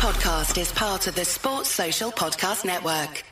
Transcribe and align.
podcast 0.00 0.58
is 0.58 0.72
part 0.72 1.06
of 1.08 1.14
the 1.14 1.26
Sports 1.26 1.68
Social 1.68 2.10
Podcast 2.10 2.64
Network. 2.64 3.22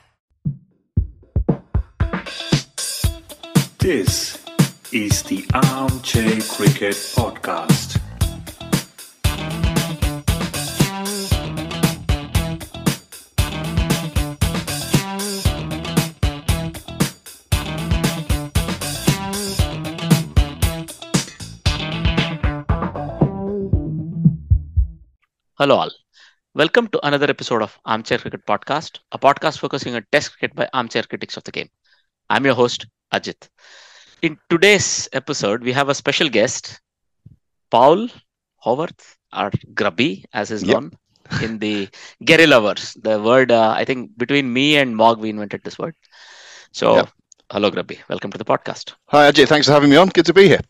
This 3.79 4.44
is 4.92 5.23
the 5.23 5.46
Armchair 5.54 6.39
Cricket 6.42 6.94
Podcast. 7.17 7.99
Hello, 25.57 25.77
all. 25.77 26.07
Welcome 26.54 26.88
to 26.88 27.06
another 27.06 27.28
episode 27.30 27.62
of 27.62 27.79
Armchair 27.84 28.18
Cricket 28.18 28.44
Podcast, 28.46 28.98
a 29.12 29.18
podcast 29.18 29.58
focusing 29.58 29.94
on 29.94 30.04
Test 30.12 30.32
cricket 30.39 30.54
by 30.56 30.68
armchair 30.72 31.02
critics 31.02 31.36
of 31.36 31.44
the 31.44 31.52
game. 31.52 31.68
I'm 32.30 32.45
your 32.45 32.55
host, 32.55 32.87
Ajit. 33.12 33.48
In 34.23 34.39
today's 34.51 35.09
episode, 35.12 35.62
we 35.62 35.73
have 35.73 35.89
a 35.89 35.95
special 35.95 36.29
guest, 36.29 36.80
Paul 37.70 38.09
Howarth, 38.59 39.16
or 39.37 39.51
Grubby, 39.75 40.25
as 40.33 40.51
is 40.51 40.65
Yep. 40.65 40.75
known 40.75 40.92
in 41.42 41.59
the 41.59 41.89
Guerillaverse. 42.25 43.01
The 43.03 43.20
word, 43.20 43.51
uh, 43.53 43.70
I 43.77 43.84
think, 43.84 44.17
between 44.19 44.53
me 44.53 44.77
and 44.78 44.97
Mog, 44.97 45.19
we 45.20 45.30
invented 45.30 45.62
this 45.65 45.78
word. 45.78 45.95
So, 46.73 46.95
Yep. 46.97 47.09
hello, 47.51 47.70
Grubby. 47.70 48.01
Welcome 48.09 48.33
to 48.33 48.39
the 48.39 48.45
podcast. 48.45 48.95
Hi 49.09 49.30
Ajay, 49.30 49.47
thanks 49.48 49.67
for 49.67 49.73
having 49.73 49.91
me 49.91 49.97
on. 49.97 50.09
Good 50.09 50.27
to 50.27 50.34
be 50.34 50.48
here. 50.48 50.61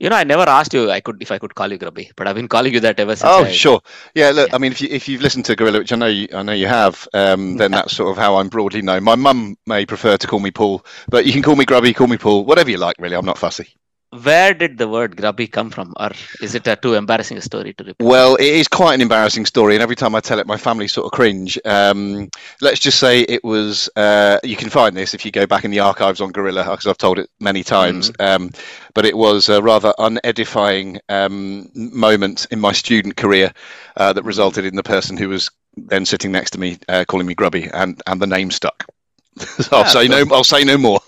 You 0.00 0.10
know, 0.10 0.16
I 0.16 0.24
never 0.24 0.42
asked 0.42 0.74
you 0.74 0.90
I 0.90 1.00
could 1.00 1.22
if 1.22 1.30
I 1.30 1.38
could 1.38 1.54
call 1.54 1.70
you 1.70 1.78
Grubby, 1.78 2.10
but 2.16 2.26
I've 2.26 2.34
been 2.34 2.48
calling 2.48 2.74
you 2.74 2.80
that 2.80 2.98
ever 2.98 3.14
since. 3.14 3.30
Oh, 3.32 3.44
I- 3.44 3.52
sure. 3.52 3.80
Yeah, 4.14 4.30
look, 4.30 4.48
Yeah. 4.48 4.56
I 4.56 4.58
mean, 4.58 4.72
if 4.72 4.80
you 4.82 4.88
if 4.90 5.08
you've 5.08 5.22
listened 5.22 5.44
to 5.46 5.56
Guerilla, 5.56 5.78
which 5.78 5.92
I 5.92 5.96
know 5.96 6.06
you 6.06 6.28
I 6.34 6.42
know 6.42 6.52
you 6.52 6.66
have, 6.66 7.06
um, 7.14 7.56
then 7.56 7.70
that's 7.70 7.94
sort 7.96 8.10
of 8.10 8.16
how 8.16 8.36
I'm 8.36 8.48
broadly 8.48 8.82
known. 8.82 9.04
My 9.04 9.14
mum 9.14 9.56
may 9.66 9.86
prefer 9.86 10.16
to 10.16 10.26
call 10.26 10.40
me 10.40 10.50
Paul, 10.50 10.84
but 11.08 11.26
you 11.26 11.32
can 11.32 11.42
call 11.42 11.56
me 11.56 11.64
Grubby, 11.64 11.94
call 11.94 12.08
me 12.08 12.16
Paul, 12.16 12.44
whatever 12.44 12.70
you 12.70 12.78
like. 12.78 12.96
Really, 12.98 13.16
I'm 13.16 13.24
not 13.24 13.38
fussy. 13.38 13.76
Where 14.22 14.54
did 14.54 14.78
the 14.78 14.88
word 14.88 15.16
grubby 15.16 15.48
come 15.48 15.70
from? 15.70 15.92
Or 15.98 16.10
is 16.40 16.54
it 16.54 16.66
a 16.68 16.76
too 16.76 16.94
embarrassing 16.94 17.36
a 17.36 17.40
story 17.40 17.74
to 17.74 17.84
repeat? 17.84 18.06
Well, 18.06 18.36
it 18.36 18.46
is 18.46 18.68
quite 18.68 18.94
an 18.94 19.00
embarrassing 19.00 19.46
story, 19.46 19.74
and 19.74 19.82
every 19.82 19.96
time 19.96 20.14
I 20.14 20.20
tell 20.20 20.38
it, 20.38 20.46
my 20.46 20.56
family 20.56 20.86
sort 20.86 21.06
of 21.06 21.12
cringe. 21.12 21.58
Um, 21.64 22.30
let's 22.60 22.78
just 22.78 23.00
say 23.00 23.22
it 23.22 23.42
was. 23.42 23.90
Uh, 23.96 24.38
you 24.44 24.54
can 24.56 24.70
find 24.70 24.96
this 24.96 25.14
if 25.14 25.24
you 25.24 25.32
go 25.32 25.46
back 25.46 25.64
in 25.64 25.72
the 25.72 25.80
archives 25.80 26.20
on 26.20 26.30
Guerilla, 26.30 26.62
because 26.62 26.86
I've 26.86 26.98
told 26.98 27.18
it 27.18 27.28
many 27.40 27.64
times. 27.64 28.12
Um, 28.20 28.50
but 28.94 29.04
it 29.04 29.16
was 29.16 29.48
a 29.48 29.60
rather 29.60 29.92
unedifying 29.98 31.00
um, 31.08 31.68
moment 31.74 32.46
in 32.52 32.60
my 32.60 32.72
student 32.72 33.16
career 33.16 33.52
uh, 33.96 34.12
that 34.12 34.22
resulted 34.22 34.64
in 34.64 34.76
the 34.76 34.82
person 34.84 35.16
who 35.16 35.28
was 35.28 35.50
then 35.76 36.06
sitting 36.06 36.30
next 36.30 36.50
to 36.52 36.60
me 36.60 36.78
uh, 36.88 37.04
calling 37.08 37.26
me 37.26 37.34
Grubby, 37.34 37.68
and 37.72 38.00
and 38.06 38.20
the 38.20 38.26
name 38.26 38.50
stuck. 38.50 38.86
so 39.38 39.76
I'll 39.76 39.84
say 39.86 40.06
no. 40.06 40.24
I'll 40.30 40.44
say 40.44 40.62
no 40.62 40.78
more. 40.78 41.00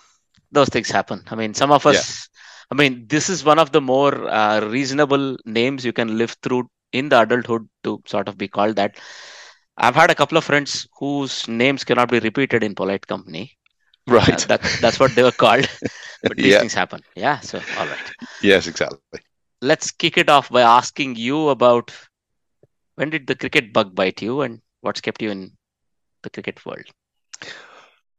Those 0.52 0.68
things 0.68 0.90
happen. 0.90 1.22
I 1.30 1.34
mean, 1.34 1.54
some 1.54 1.70
of 1.70 1.86
us, 1.86 2.28
I 2.70 2.75
mean, 2.75 3.06
this 3.09 3.28
is 3.28 3.45
one 3.45 3.59
of 3.59 3.72
the 3.72 3.81
more 3.81 4.28
uh, 4.28 4.61
reasonable 4.61 5.36
names 5.45 5.84
you 5.84 5.92
can 5.92 6.19
live 6.19 6.36
through 6.42 6.69
in 6.92 7.08
the 7.08 7.20
adulthood 7.20 7.69
to 7.84 8.03
sort 8.06 8.28
of 8.28 8.36
be 8.39 8.48
called 8.48 8.77
that. 8.77 8.97
I've 9.77 9.95
had 9.95 10.11
a 10.11 10.14
couple 10.14 10.39
of 10.39 10.45
friends 10.45 10.86
whose 10.98 11.47
names 11.48 11.84
cannot 11.84 12.11
be 12.11 12.19
repeated 12.20 12.62
in 12.64 12.75
polite 12.75 13.06
company. 13.06 13.56
Uh, 14.31 14.41
Right. 14.41 14.47
that, 14.48 14.62
that's 14.81 14.98
what 15.00 15.14
they 15.14 15.23
were 15.23 15.33
called. 15.33 15.69
but 16.27 16.41
these 16.41 16.56
Yeah. 16.56 16.58
things 16.58 16.75
happen. 16.75 17.03
Yeah. 17.14 17.41
So, 17.41 17.64
all 17.75 17.89
right. 17.89 18.12
yes, 18.41 18.67
exactly. 18.67 19.20
Let's 19.61 19.91
kick 19.91 20.17
it 20.17 20.28
off 20.28 20.51
by 20.51 20.62
asking 20.62 21.17
you 21.17 21.48
about 21.48 21.92
when 22.97 23.11
did 23.11 23.27
the 23.27 23.34
cricket 23.34 23.73
bug 23.73 23.95
bite 23.95 24.20
you 24.23 24.41
and 24.42 24.61
what's 24.80 25.01
kept 25.01 25.23
you 25.23 25.30
in 25.30 25.56
the 26.23 26.30
cricket 26.30 26.64
world? 26.64 26.86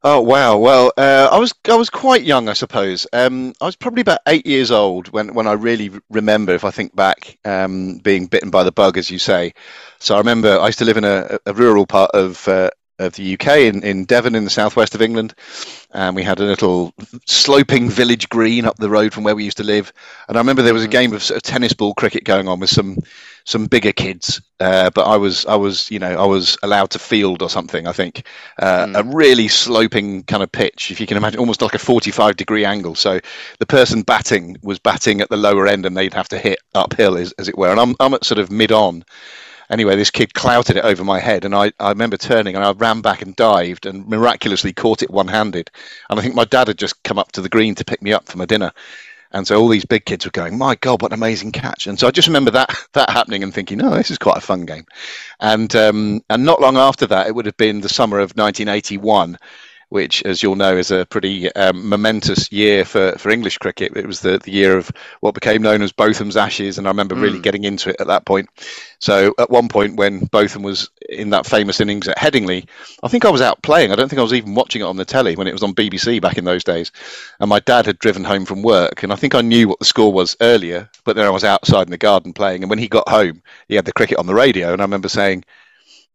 Oh 0.03 0.21
wow! 0.21 0.57
Well, 0.57 0.93
uh, 0.95 1.27
I 1.31 1.39
was 1.39 1.53
I 1.67 1.75
was 1.75 1.89
quite 1.89 2.23
young, 2.23 2.49
I 2.49 2.53
suppose. 2.53 3.07
Um, 3.13 3.53
I 3.59 3.65
was 3.65 3.75
probably 3.75 4.01
about 4.01 4.19
eight 4.27 4.45
years 4.45 4.69
old 4.71 5.09
when, 5.09 5.33
when 5.33 5.47
I 5.47 5.53
really 5.53 5.91
remember, 6.09 6.53
if 6.53 6.63
I 6.63 6.71
think 6.71 6.95
back, 6.95 7.37
um, 7.45 7.97
being 7.97 8.27
bitten 8.27 8.51
by 8.51 8.63
the 8.63 8.71
bug, 8.71 8.97
as 8.97 9.09
you 9.09 9.17
say. 9.19 9.53
So 9.99 10.15
I 10.15 10.19
remember 10.19 10.59
I 10.59 10.67
used 10.67 10.79
to 10.79 10.85
live 10.85 10.97
in 10.97 11.03
a, 11.03 11.39
a 11.47 11.53
rural 11.53 11.87
part 11.87 12.11
of 12.13 12.47
uh, 12.47 12.69
of 12.99 13.13
the 13.13 13.33
UK 13.33 13.47
in, 13.59 13.83
in 13.83 14.05
Devon, 14.05 14.35
in 14.35 14.43
the 14.43 14.49
southwest 14.49 14.95
of 14.95 15.01
England, 15.01 15.33
and 15.93 16.15
we 16.15 16.23
had 16.23 16.39
a 16.39 16.43
little 16.43 16.93
sloping 17.25 17.89
village 17.89 18.27
green 18.29 18.65
up 18.65 18.77
the 18.77 18.89
road 18.89 19.13
from 19.13 19.23
where 19.23 19.35
we 19.35 19.43
used 19.43 19.57
to 19.57 19.63
live. 19.63 19.91
And 20.27 20.37
I 20.37 20.39
remember 20.41 20.61
there 20.61 20.73
was 20.73 20.83
a 20.83 20.87
Mhm. 20.87 20.91
game 20.91 21.13
of, 21.13 21.23
sort 21.23 21.37
of 21.37 21.43
tennis 21.43 21.73
ball 21.73 21.93
cricket 21.93 22.23
going 22.23 22.47
on 22.47 22.59
with 22.59 22.69
some 22.69 22.97
some 23.45 23.65
bigger 23.65 23.93
kids, 23.93 24.41
uh, 24.59 24.89
but 24.89 25.03
I 25.05 25.15
was 25.15 25.45
I 25.45 25.55
was 25.55 25.89
you 25.89 25.99
know 25.99 26.21
I 26.21 26.25
was 26.25 26.57
allowed 26.63 26.89
to 26.91 26.99
field 26.99 27.41
or 27.41 27.49
something. 27.49 27.87
I 27.87 27.93
think 27.93 28.23
uh, 28.61 28.87
Mm. 28.87 28.99
a 28.99 29.03
really 29.15 29.47
sloping 29.47 30.23
kind 30.23 30.43
of 30.43 30.51
pitch, 30.51 30.91
if 30.91 30.99
you 30.99 31.07
can 31.07 31.15
imagine, 31.15 31.39
almost 31.39 31.61
like 31.61 31.73
a 31.73 31.79
45 31.79 32.35
degree 32.35 32.65
angle. 32.65 32.93
So 32.95 33.21
the 33.59 33.65
person 33.65 34.01
batting 34.01 34.57
was 34.63 34.79
batting 34.79 35.21
at 35.21 35.29
the 35.29 35.37
lower 35.37 35.65
end, 35.65 35.85
and 35.85 35.95
they'd 35.95 36.13
have 36.13 36.27
to 36.29 36.37
hit 36.37 36.59
uphill, 36.75 37.15
as, 37.17 37.31
as 37.39 37.47
it 37.47 37.57
were. 37.57 37.71
And 37.71 37.79
I'm 37.79 37.95
I'm 38.01 38.13
at 38.15 38.25
sort 38.25 38.39
of 38.39 38.51
mid 38.51 38.73
on. 38.73 39.05
Anyway, 39.69 39.95
this 39.95 40.11
kid 40.11 40.33
clouted 40.33 40.77
it 40.77 40.85
over 40.85 41.03
my 41.03 41.19
head, 41.19 41.43
and 41.43 41.53
I, 41.53 41.71
I 41.79 41.89
remember 41.89 42.15
turning 42.17 42.55
and 42.55 42.63
I 42.63 42.71
ran 42.71 43.01
back 43.01 43.21
and 43.21 43.35
dived 43.35 43.85
and 43.85 44.07
miraculously 44.07 44.71
caught 44.71 45.03
it 45.03 45.09
one 45.09 45.27
handed. 45.27 45.69
And 46.09 46.19
I 46.19 46.23
think 46.23 46.35
my 46.35 46.45
dad 46.45 46.67
had 46.69 46.77
just 46.77 47.03
come 47.03 47.19
up 47.19 47.33
to 47.33 47.41
the 47.41 47.49
green 47.49 47.75
to 47.75 47.85
pick 47.85 48.01
me 48.01 48.13
up 48.13 48.27
for 48.27 48.37
my 48.37 48.45
dinner. 48.45 48.71
And 49.31 49.45
so 49.45 49.59
all 49.59 49.67
these 49.67 49.85
big 49.85 50.05
kids 50.05 50.23
were 50.23 50.31
going, 50.31 50.57
"My 50.57 50.75
God, 50.75 51.01
what 51.01 51.11
an 51.11 51.19
amazing 51.19 51.51
catch!" 51.51 51.85
And 51.85 51.99
so 51.99 52.07
I 52.07 52.11
just 52.11 52.29
remember 52.29 52.51
that 52.51 52.73
that 52.93 53.09
happening 53.09 53.43
and 53.43 53.53
thinking, 53.53 53.77
"No, 53.77 53.89
this 53.89 54.09
is 54.09 54.17
quite 54.17 54.37
a 54.37 54.41
fun 54.41 54.65
game." 54.65 54.85
And 55.39 55.75
um, 55.75 56.21
and 56.29 56.45
not 56.45 56.61
long 56.61 56.77
after 56.77 57.05
that, 57.07 57.27
it 57.27 57.35
would 57.35 57.45
have 57.45 57.57
been 57.57 57.81
the 57.81 57.89
summer 57.89 58.19
of 58.19 58.31
1981, 58.31 59.37
which, 59.89 60.21
as 60.23 60.43
you'll 60.43 60.55
know, 60.55 60.75
is 60.75 60.91
a 60.91 61.05
pretty 61.05 61.51
um, 61.53 61.87
momentous 61.87 62.51
year 62.51 62.83
for, 62.83 63.13
for 63.17 63.29
English 63.29 63.57
cricket. 63.57 63.95
It 63.95 64.05
was 64.05 64.19
the, 64.19 64.37
the 64.37 64.51
year 64.51 64.77
of 64.77 64.91
what 65.21 65.33
became 65.33 65.61
known 65.61 65.81
as 65.81 65.91
Botham's 65.91 66.35
Ashes, 66.35 66.77
and 66.77 66.87
I 66.87 66.89
remember 66.89 67.15
really 67.15 67.39
Mm. 67.39 67.43
getting 67.43 67.63
into 67.63 67.89
it 67.91 67.97
at 67.99 68.07
that 68.07 68.25
point. 68.25 68.49
So 68.99 69.33
at 69.39 69.49
one 69.49 69.67
point, 69.69 69.95
when 69.95 70.25
Botham 70.25 70.63
was 70.63 70.89
in 71.07 71.29
that 71.29 71.45
famous 71.45 71.79
innings 71.79 72.07
at 72.07 72.17
Headingley, 72.17 72.67
I 73.03 73.07
think 73.07 73.25
I 73.25 73.29
was 73.29 73.41
out 73.41 73.61
playing. 73.61 73.91
I 73.91 73.95
don't 73.95 74.09
think 74.09 74.19
I 74.19 74.23
was 74.23 74.33
even 74.33 74.55
watching 74.55 74.81
it 74.81 74.85
on 74.85 74.97
the 74.97 75.05
telly 75.05 75.35
when 75.35 75.47
it 75.47 75.53
was 75.53 75.63
on 75.63 75.73
BBC 75.73 76.21
back 76.21 76.37
in 76.37 76.45
those 76.45 76.63
days. 76.63 76.91
And 77.39 77.49
my 77.49 77.59
dad 77.59 77.85
had 77.85 77.99
driven 77.99 78.23
home 78.23 78.45
from 78.45 78.63
work, 78.63 79.03
and 79.03 79.13
I 79.13 79.15
think 79.15 79.35
I 79.35 79.41
knew 79.41 79.67
what 79.69 79.79
the 79.79 79.85
score 79.85 80.11
was 80.11 80.35
earlier, 80.41 80.89
but 81.05 81.15
then 81.15 81.25
I 81.25 81.29
was 81.29 81.43
outside 81.43 81.87
in 81.87 81.91
the 81.91 81.97
garden 81.97 82.33
playing. 82.33 82.63
And 82.63 82.69
when 82.69 82.79
he 82.79 82.87
got 82.87 83.07
home, 83.07 83.41
he 83.67 83.75
had 83.75 83.85
the 83.85 83.93
cricket 83.93 84.17
on 84.17 84.25
the 84.25 84.35
radio, 84.35 84.73
and 84.73 84.81
I 84.81 84.85
remember 84.85 85.09
saying, 85.09 85.45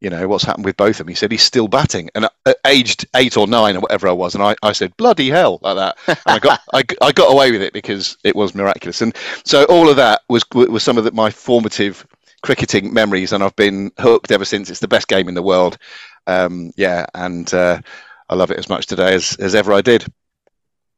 you 0.03 0.11
know, 0.11 0.27
what's 0.27 0.45
happened 0.45 0.65
with 0.65 0.77
Botham? 0.77 1.07
He 1.07 1.15
said 1.15 1.31
he's 1.31 1.45
still 1.45 1.69
batting, 1.69 2.11
and 2.15 2.27
uh, 2.45 2.55
aged 2.67 3.07
eight 3.15 3.37
or 3.37 3.47
nine 3.47 3.77
or 3.77 3.81
whatever 3.81 4.09
I 4.09 4.13
was, 4.13 4.35
and 4.35 4.43
I, 4.43 4.57
I 4.63 4.73
said 4.73 4.97
bloody 4.97 5.31
hell 5.31 5.61
like 5.63 5.77
that, 5.77 5.97
and 6.09 6.19
I 6.27 6.39
got 6.41 6.61
I, 6.75 6.83
I 7.01 7.13
got 7.13 7.33
away 7.33 7.53
with 7.53 7.63
it 7.63 7.73
because 7.73 8.19
it 8.25 8.35
was 8.35 8.55
miraculous, 8.55 9.01
and 9.01 9.17
so 9.45 9.65
all 9.67 9.89
of 9.89 9.97
that 9.97 10.23
was 10.29 10.45
was 10.53 10.83
some 10.83 10.99
of 10.99 11.05
the, 11.05 11.13
my 11.13 11.31
formative 11.31 12.05
cricketing 12.43 12.93
memories, 12.93 13.33
and 13.33 13.45
I've 13.45 13.55
been 13.57 13.93
hooked 13.99 14.33
ever 14.33 14.45
since. 14.45 14.71
It's 14.71 14.81
the 14.81 14.89
best 14.89 15.07
game 15.09 15.29
in 15.29 15.35
the 15.35 15.43
world, 15.43 15.79
um, 16.27 16.73
yeah, 16.77 17.07
and 17.15 17.53
uh, 17.55 17.81
I 18.29 18.35
love 18.35 18.51
it 18.51 18.59
as 18.59 18.69
much 18.69 18.87
today 18.87 19.15
as 19.15 19.37
as 19.37 19.55
ever 19.55 19.73
I 19.73 19.83
did. 19.83 20.05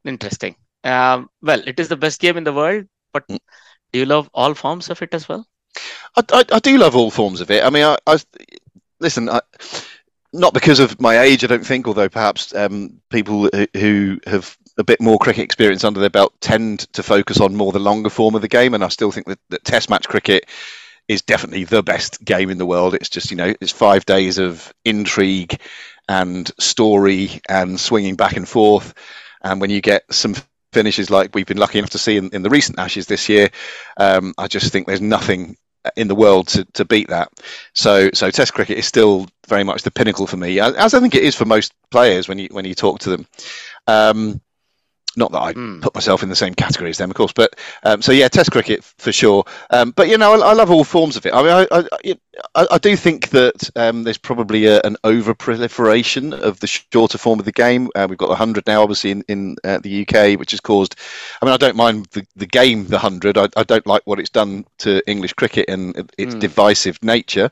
Interesting. 0.03 0.55
Um, 0.83 1.29
well, 1.41 1.61
it 1.67 1.79
is 1.79 1.89
the 1.89 1.95
best 1.97 2.19
game 2.21 2.37
in 2.37 2.43
the 2.43 2.53
world, 2.53 2.87
but 3.13 3.27
Mm. 3.29 3.39
do 3.91 3.99
you 3.99 4.05
love 4.05 4.29
all 4.33 4.55
forms 4.55 4.89
of 4.89 5.01
it 5.01 5.13
as 5.13 5.27
well? 5.29 5.47
I, 6.17 6.23
I, 6.31 6.45
I 6.53 6.59
do 6.59 6.77
love 6.77 6.95
all 6.95 7.11
forms 7.11 7.41
of 7.41 7.51
it. 7.51 7.63
I 7.63 7.69
mean, 7.69 7.83
I, 7.83 7.97
I 8.07 8.17
listen. 8.99 9.29
I, 9.29 9.41
not 10.35 10.53
because 10.53 10.79
of 10.79 10.99
my 10.99 11.19
age, 11.19 11.43
I 11.43 11.47
don't 11.47 11.65
think. 11.65 11.87
Although 11.87 12.09
perhaps 12.09 12.53
um, 12.53 13.01
people 13.09 13.49
who, 13.73 14.19
have 14.27 14.57
a 14.77 14.83
bit 14.83 15.01
more 15.01 15.17
cricket 15.17 15.45
experience 15.45 15.83
under 15.83 16.01
their 16.01 16.09
belt 16.09 16.33
tend 16.41 16.79
to 16.93 17.01
focus 17.01 17.39
on 17.39 17.55
more 17.55 17.71
the 17.71 17.79
longer 17.79 18.09
form 18.09 18.35
of 18.35 18.41
the 18.41 18.47
game, 18.47 18.73
and 18.73 18.83
I 18.83 18.89
still 18.89 19.11
think 19.11 19.27
that, 19.27 19.39
that 19.49 19.63
Test 19.63 19.89
match 19.89 20.07
cricket 20.07 20.45
is 21.07 21.21
definitely 21.21 21.63
the 21.63 21.83
best 21.83 22.23
game 22.25 22.49
in 22.49 22.57
the 22.57 22.65
world. 22.65 22.93
It's 22.93 23.09
just 23.09 23.31
you 23.31 23.37
know 23.37 23.53
it's 23.61 23.71
five 23.71 24.05
days 24.05 24.37
of 24.37 24.73
intrigue 24.83 25.59
and 26.07 26.51
story 26.59 27.41
and 27.47 27.79
swinging 27.79 28.15
back 28.15 28.35
and 28.35 28.47
forth, 28.47 28.93
and 29.41 29.61
when 29.61 29.69
you 29.69 29.81
get 29.81 30.03
some 30.11 30.35
finishes 30.73 31.09
like 31.09 31.33
we've 31.33 31.45
been 31.45 31.57
lucky 31.57 31.79
enough 31.79 31.91
to 31.91 31.97
see 31.97 32.17
in, 32.17 32.29
in 32.33 32.41
the 32.41 32.49
recent 32.49 32.77
Ashes 32.77 33.07
this 33.07 33.29
year, 33.29 33.49
um, 33.95 34.33
I 34.37 34.47
just 34.47 34.73
think 34.73 34.87
there's 34.87 35.01
nothing 35.01 35.55
in 35.95 36.07
the 36.07 36.15
world 36.15 36.47
to, 36.49 36.65
to 36.73 36.85
beat 36.85 37.07
that. 37.09 37.31
So 37.73 38.09
so 38.13 38.31
Test 38.31 38.53
cricket 38.53 38.77
is 38.77 38.85
still 38.85 39.27
very 39.47 39.63
much 39.63 39.83
the 39.83 39.91
pinnacle 39.91 40.27
for 40.27 40.37
me, 40.37 40.59
as 40.59 40.93
I 40.93 40.99
think 40.99 41.15
it 41.15 41.23
is 41.23 41.35
for 41.35 41.45
most 41.45 41.73
players 41.91 42.27
when 42.27 42.39
you 42.39 42.47
when 42.51 42.65
you 42.65 42.75
talk 42.75 42.99
to 42.99 43.09
them. 43.09 43.27
Um, 43.87 44.41
Not 45.15 45.31
that 45.31 45.41
I 45.41 45.53
Mm. 45.53 45.81
put 45.81 45.95
myself 45.95 46.23
in 46.23 46.29
the 46.29 46.35
same 46.35 46.53
category 46.53 46.89
as 46.89 46.97
them, 46.97 47.09
of 47.09 47.15
course, 47.15 47.31
but 47.33 47.55
um, 47.83 48.01
so 48.01 48.11
yeah, 48.11 48.27
Test 48.27 48.51
cricket 48.51 48.83
for 48.97 49.11
sure. 49.11 49.45
Um, 49.69 49.91
but 49.91 50.09
you 50.09 50.17
know, 50.17 50.33
I, 50.33 50.49
I 50.49 50.53
love 50.53 50.71
all 50.71 50.83
forms 50.83 51.15
of 51.15 51.25
it. 51.25 51.33
I 51.33 51.41
mean, 51.41 51.67
I, 51.71 51.87
I, 52.55 52.67
I, 52.71 52.77
do 52.77 52.95
think 52.97 53.29
that 53.29 53.69
um, 53.77 54.03
there's 54.03 54.17
probably 54.17 54.65
a, 54.65 54.81
an 54.81 54.97
over 55.03 55.33
proliferation 55.33 56.33
of 56.33 56.59
the 56.59 56.67
shorter 56.67 57.17
form 57.17 57.39
of 57.39 57.45
the 57.45 57.51
game. 57.51 57.89
Uh, 57.95 58.07
we've 58.09 58.17
got 58.17 58.27
the 58.27 58.35
hundred 58.35 58.67
now, 58.67 58.81
obviously 58.81 59.11
in 59.11 59.23
in 59.27 59.55
uh, 59.63 59.79
the 59.79 60.01
UK, 60.01 60.37
which 60.37 60.51
has 60.51 60.59
caused. 60.59 60.95
I 61.41 61.45
mean, 61.45 61.53
I 61.53 61.57
don't 61.57 61.75
mind 61.77 62.07
the, 62.11 62.25
the 62.35 62.47
game, 62.47 62.87
the 62.87 62.99
hundred. 62.99 63.37
I, 63.37 63.47
I 63.55 63.63
don't 63.63 63.87
like 63.87 64.01
what 64.05 64.19
it's 64.19 64.29
done 64.29 64.65
to 64.79 65.01
English 65.09 65.33
cricket 65.33 65.69
and 65.69 66.11
its 66.17 66.35
Mm. 66.35 66.39
divisive 66.39 67.01
nature, 67.03 67.51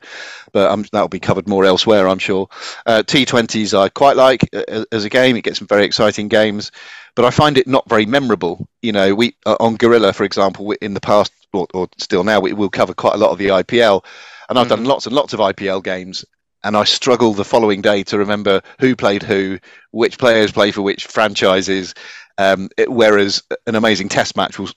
but 0.51 0.75
that'll 0.92 1.07
be 1.07 1.19
covered 1.19 1.48
more 1.48 1.63
elsewhere, 1.65 2.07
I'm 2.07 2.19
sure. 2.19 2.50
Uh, 2.86 3.04
T20s 3.06 3.77
I 3.77 3.89
quite 3.89 4.18
like 4.18 4.50
uh, 4.54 4.86
as 4.92 5.06
a 5.06 5.10
game. 5.10 5.36
It 5.36 5.44
gets 5.44 5.60
some 5.60 5.68
very 5.68 5.86
exciting 5.86 6.27
games, 6.27 6.71
but 7.15 7.25
I 7.25 7.30
find 7.30 7.57
it 7.57 7.68
not 7.68 7.88
very 7.89 8.06
memorable. 8.06 8.68
You 8.81 8.92
know, 8.92 9.15
we 9.15 9.36
uh, 9.45 9.57
on 9.60 9.75
Guerilla, 9.75 10.13
for 10.13 10.24
example, 10.24 10.71
in 10.74 10.94
the 10.94 11.01
past 11.01 11.31
or, 11.54 11.68
or 11.74 11.88
still 11.98 12.24
now, 12.24 12.39
we 12.39 12.54
will 12.54 12.69
cover 12.69 12.94
quite 12.94 13.13
a 13.13 13.18
lot 13.18 13.31
of 13.31 13.38
the 13.38 13.48
IPL, 13.48 14.04
and 14.50 14.57
I've 14.57 14.69
done 14.69 14.86
lots 14.86 15.06
and 15.06 15.15
lots 15.15 15.33
of 15.33 15.39
IPL 15.39 15.83
games. 15.83 16.25
And 16.65 16.77
I 16.77 16.86
struggle 16.86 17.33
the 17.33 17.44
following 17.44 17.81
day 17.81 18.04
to 18.04 18.18
remember 18.18 18.62
who 18.80 18.95
played 18.95 19.21
who, 19.21 19.60
which 19.92 20.18
players 20.18 20.54
play 20.54 20.71
for 20.71 20.81
which 20.81 21.06
franchises. 21.06 21.94
Um, 22.38 22.69
it, 22.77 22.89
whereas 22.89 23.44
an 23.68 23.75
amazing 23.75 24.07
Test 24.07 24.38
match 24.38 24.57
will 24.57 24.69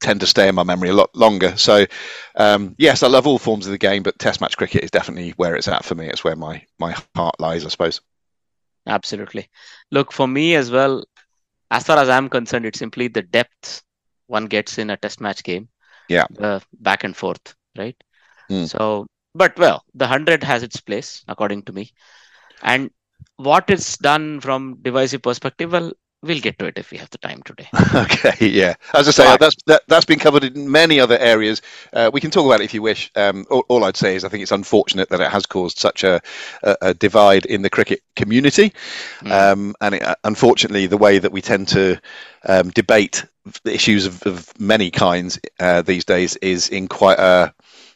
tend 0.00 0.20
to 0.20 0.26
stay 0.26 0.48
in 0.48 0.54
my 0.54 0.62
memory 0.62 0.88
a 0.88 0.94
lot 0.94 1.14
longer. 1.14 1.56
So, 1.58 1.84
um, 2.36 2.74
yes, 2.78 3.02
I 3.02 3.08
love 3.08 3.26
all 3.26 3.38
forms 3.38 3.66
of 3.66 3.72
the 3.72 3.78
game, 3.78 4.02
but 4.02 4.18
Test 4.18 4.40
match 4.40 4.56
cricket 4.56 4.82
is 4.82 4.90
definitely 4.90 5.34
where 5.36 5.54
it's 5.54 5.68
at 5.68 5.84
for 5.84 5.94
me. 5.94 6.06
It's 6.08 6.24
where 6.24 6.36
my 6.36 6.64
my 6.78 6.96
heart 7.14 7.38
lies, 7.38 7.66
I 7.66 7.68
suppose. 7.68 8.00
Absolutely. 8.86 9.48
Look, 9.90 10.10
for 10.10 10.26
me 10.26 10.54
as 10.54 10.70
well, 10.70 11.04
as 11.70 11.84
far 11.84 11.98
as 11.98 12.08
I'm 12.08 12.28
concerned, 12.28 12.66
it's 12.66 12.78
simply 12.78 13.08
the 13.08 13.22
depth 13.22 13.82
one 14.26 14.46
gets 14.46 14.78
in 14.78 14.90
a 14.90 14.96
test 14.96 15.20
match 15.20 15.42
game. 15.42 15.68
Yeah. 16.08 16.26
The 16.30 16.62
back 16.80 17.04
and 17.04 17.16
forth, 17.16 17.54
right? 17.76 17.96
Hmm. 18.48 18.64
So, 18.64 19.06
but 19.34 19.56
well, 19.58 19.84
the 19.94 20.04
100 20.06 20.42
has 20.44 20.62
its 20.62 20.80
place, 20.80 21.24
according 21.28 21.62
to 21.62 21.72
me. 21.72 21.92
And 22.62 22.90
what 23.36 23.70
is 23.70 23.96
done 23.98 24.40
from 24.40 24.78
divisive 24.82 25.22
perspective, 25.22 25.72
well, 25.72 25.92
we'll 26.22 26.40
get 26.40 26.58
to 26.58 26.66
it 26.66 26.78
if 26.78 26.90
we 26.90 26.98
have 26.98 27.10
the 27.10 27.18
time 27.18 27.42
today. 27.42 27.68
okay, 27.94 28.34
yeah. 28.48 28.74
As 28.94 29.08
I 29.08 29.10
say, 29.12 29.24
Right. 29.24 29.38
that's 29.38 29.56
that, 29.66 29.82
that's 29.88 30.04
been 30.04 30.18
covered 30.18 30.44
in 30.44 30.70
many 30.70 31.00
other 31.00 31.18
areas. 31.18 31.62
Uh, 31.92 32.10
we 32.12 32.20
can 32.20 32.30
talk 32.30 32.46
about 32.46 32.60
it 32.60 32.64
if 32.64 32.74
you 32.74 32.82
wish. 32.82 33.10
Um, 33.16 33.46
all, 33.50 33.64
all 33.68 33.84
I'd 33.84 33.96
say 33.96 34.16
is 34.16 34.24
I 34.24 34.28
think 34.28 34.42
it's 34.42 34.52
unfortunate 34.52 35.08
that 35.10 35.20
it 35.20 35.30
has 35.30 35.46
caused 35.46 35.78
such 35.78 36.04
a, 36.04 36.20
a, 36.62 36.76
a 36.82 36.94
divide 36.94 37.46
in 37.46 37.62
the 37.62 37.70
cricket 37.70 38.02
community, 38.16 38.72
Mm. 39.22 39.30
um, 39.32 39.74
and 39.80 39.94
it, 39.94 40.02
unfortunately, 40.24 40.86
the 40.86 40.96
way 40.96 41.18
that 41.18 41.32
we 41.32 41.40
tend 41.42 41.68
to 41.68 42.00
um, 42.46 42.70
debate 42.70 43.24
issues 43.64 44.06
of, 44.06 44.22
of 44.26 44.60
many 44.60 44.90
kinds 44.90 45.38
uh, 45.60 45.82
these 45.82 46.04
days 46.04 46.36
is 46.36 46.68
in 46.68 46.88
quite 46.88 47.18
a 47.18 47.52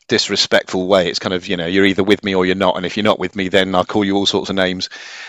disrespectful 0.09 0.87
way. 0.87 1.09
It's 1.09 1.19
kind 1.19 1.33
of 1.35 1.47
you 1.47 1.56
know 1.56 1.67
you're 1.67 1.85
either 1.87 2.05
with 2.05 2.23
me 2.25 2.35
or 2.35 2.45
you're 2.47 2.55
not, 2.55 2.77
and 2.77 2.85
if 2.85 2.97
you're 2.97 3.05
not 3.05 3.19
with 3.19 3.37
me, 3.37 3.49
then 3.49 3.75
I'll 3.75 3.85
call 3.85 4.05
you 4.05 4.17
all 4.17 4.27
sorts 4.27 4.51
of 4.51 4.56
names, 4.56 4.89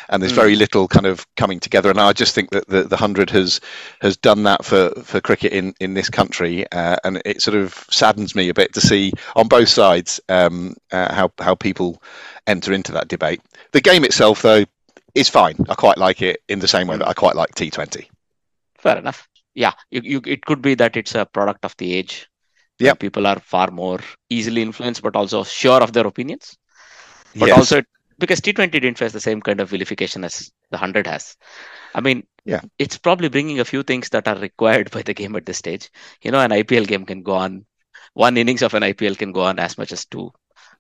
and 0.10 0.22
there's 0.22 0.33
Mm. 0.33 0.36
very 0.44 0.56
little 0.56 0.88
kind 0.88 1.06
of 1.06 1.25
coming 1.36 1.60
together. 1.60 1.89
And 1.89 2.00
I 2.00 2.13
just 2.13 2.36
think 2.36 2.50
that 2.51 2.68
the, 2.68 2.83
the 2.83 2.98
hundred 2.98 3.30
has 3.31 3.62
has 4.01 4.18
done 4.18 4.44
that 4.44 4.66
for, 4.66 4.89
for 5.04 5.22
cricket 5.22 5.54
in, 5.54 5.74
in 5.80 5.94
this 5.94 6.10
country, 6.10 6.69
uh, 6.72 6.98
and 7.04 7.22
it 7.25 7.42
sort 7.42 7.56
of 7.57 7.86
saddens 7.89 8.36
me 8.36 8.50
a 8.50 8.54
bit 8.54 8.74
to 8.74 8.81
see 8.81 9.13
on 9.36 9.48
both 9.48 9.69
sides 9.69 10.19
um, 10.30 10.75
uh, 10.92 11.13
how 11.13 11.31
how 11.39 11.56
people 11.56 12.01
enter 12.48 12.74
into 12.74 12.92
that 12.92 13.07
debate. 13.07 13.42
The 13.71 13.81
game 13.81 14.04
itself, 14.04 14.42
though, 14.42 14.66
is 15.13 15.30
fine. 15.30 15.56
I 15.69 15.75
quite 15.75 15.98
like 15.98 16.21
it 16.21 16.42
in 16.50 16.60
the 16.60 16.68
same 16.68 16.88
way 16.88 16.98
that 16.98 17.07
I 17.07 17.13
quite 17.13 17.36
like 17.36 17.56
T20. 17.56 18.07
Fair 18.78 18.98
enough. 18.98 19.28
Yeah, 19.54 19.71
you, 19.89 20.01
you, 20.04 20.21
it 20.25 20.45
could 20.45 20.62
be 20.62 20.75
that 20.75 20.98
it's 20.98 21.16
a 21.16 21.25
product 21.25 21.63
of 21.63 21.75
the 21.78 21.94
age. 21.94 22.28
Yep. 22.80 23.00
People 23.00 23.27
are 23.27 23.39
far 23.39 23.72
more 23.72 24.00
easily 24.30 24.62
influenced, 24.62 25.01
but 25.01 25.16
also 25.16 25.44
sure 25.44 25.81
of 25.81 25.94
their 25.94 26.07
opinions. 26.07 26.57
but 27.36 27.50
Yes. 27.50 27.57
also 27.57 27.81
because 28.18 28.42
T20 28.42 28.80
didn't 28.80 28.98
face 28.98 29.12
the 29.12 29.19
same 29.19 29.42
kind 29.42 29.60
of 29.60 29.69
vilification 29.69 30.24
as 30.24 30.51
the 30.72 30.77
100 30.77 31.07
has. 31.07 31.36
I 31.94 32.01
mean, 32.01 32.25
Yeah. 32.45 32.62
it's 32.80 32.98
probably 32.98 33.30
bringing 33.30 33.60
a 33.60 33.66
few 33.66 33.83
things 33.83 34.10
that 34.10 34.27
are 34.27 34.38
required 34.38 34.92
by 34.95 35.01
the 35.01 35.13
game 35.13 35.36
at 35.36 35.45
this 35.45 35.57
stage. 35.57 35.89
You 36.22 36.31
know, 36.31 36.39
an 36.39 36.51
IPL 36.51 36.86
game 36.86 37.06
can 37.06 37.24
go 37.24 37.33
on, 37.36 37.66
one 38.13 38.38
innings 38.38 38.62
of 38.62 38.74
an 38.74 38.83
IPL 38.83 39.16
can 39.16 39.31
go 39.31 39.42
on 39.42 39.60
as 39.60 39.78
much 39.78 39.92
as 39.92 40.06
two 40.06 40.31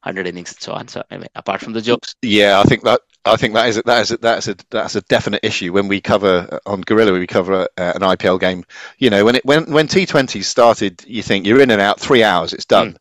hundred 0.05 0.27
innings 0.27 0.53
and 0.53 0.61
so 0.61 0.73
on. 0.73 0.87
So, 0.87 1.03
I 1.11 1.17
mean, 1.17 1.27
apart 1.35 1.61
from 1.61 1.73
the 1.73 1.81
jokes, 1.81 2.15
Yeah, 2.21 2.59
I 2.59 2.63
think 2.63 2.83
that 2.83 3.01
I 3.25 3.35
think 3.37 3.55
that 3.55 3.67
is 3.67 3.77
a, 3.77 3.81
that 3.83 4.01
is 4.01 4.11
a, 4.11 4.17
that's 4.17 4.47
a 4.47 4.55
that's 4.69 4.95
a 4.95 5.01
definite 5.01 5.41
issue 5.43 5.73
when 5.73 5.87
we 5.87 5.99
cover 5.99 6.47
uh, 6.51 6.59
on 6.69 6.81
Guerilla 6.81 7.11
we 7.11 7.27
cover 7.27 7.67
uh, 7.77 7.93
an 7.95 8.01
IPL 8.01 8.39
game. 8.39 8.63
You 8.99 9.09
know, 9.09 9.25
when 9.25 9.35
it 9.35 9.45
when 9.45 9.71
when 9.71 9.87
T20 9.87 10.43
started, 10.43 11.03
you 11.07 11.23
think 11.23 11.45
you're 11.45 11.61
in 11.61 11.71
and 11.71 11.81
out 11.81 11.99
three 11.99 12.23
hours, 12.23 12.53
it's 12.53 12.65
done. 12.65 12.97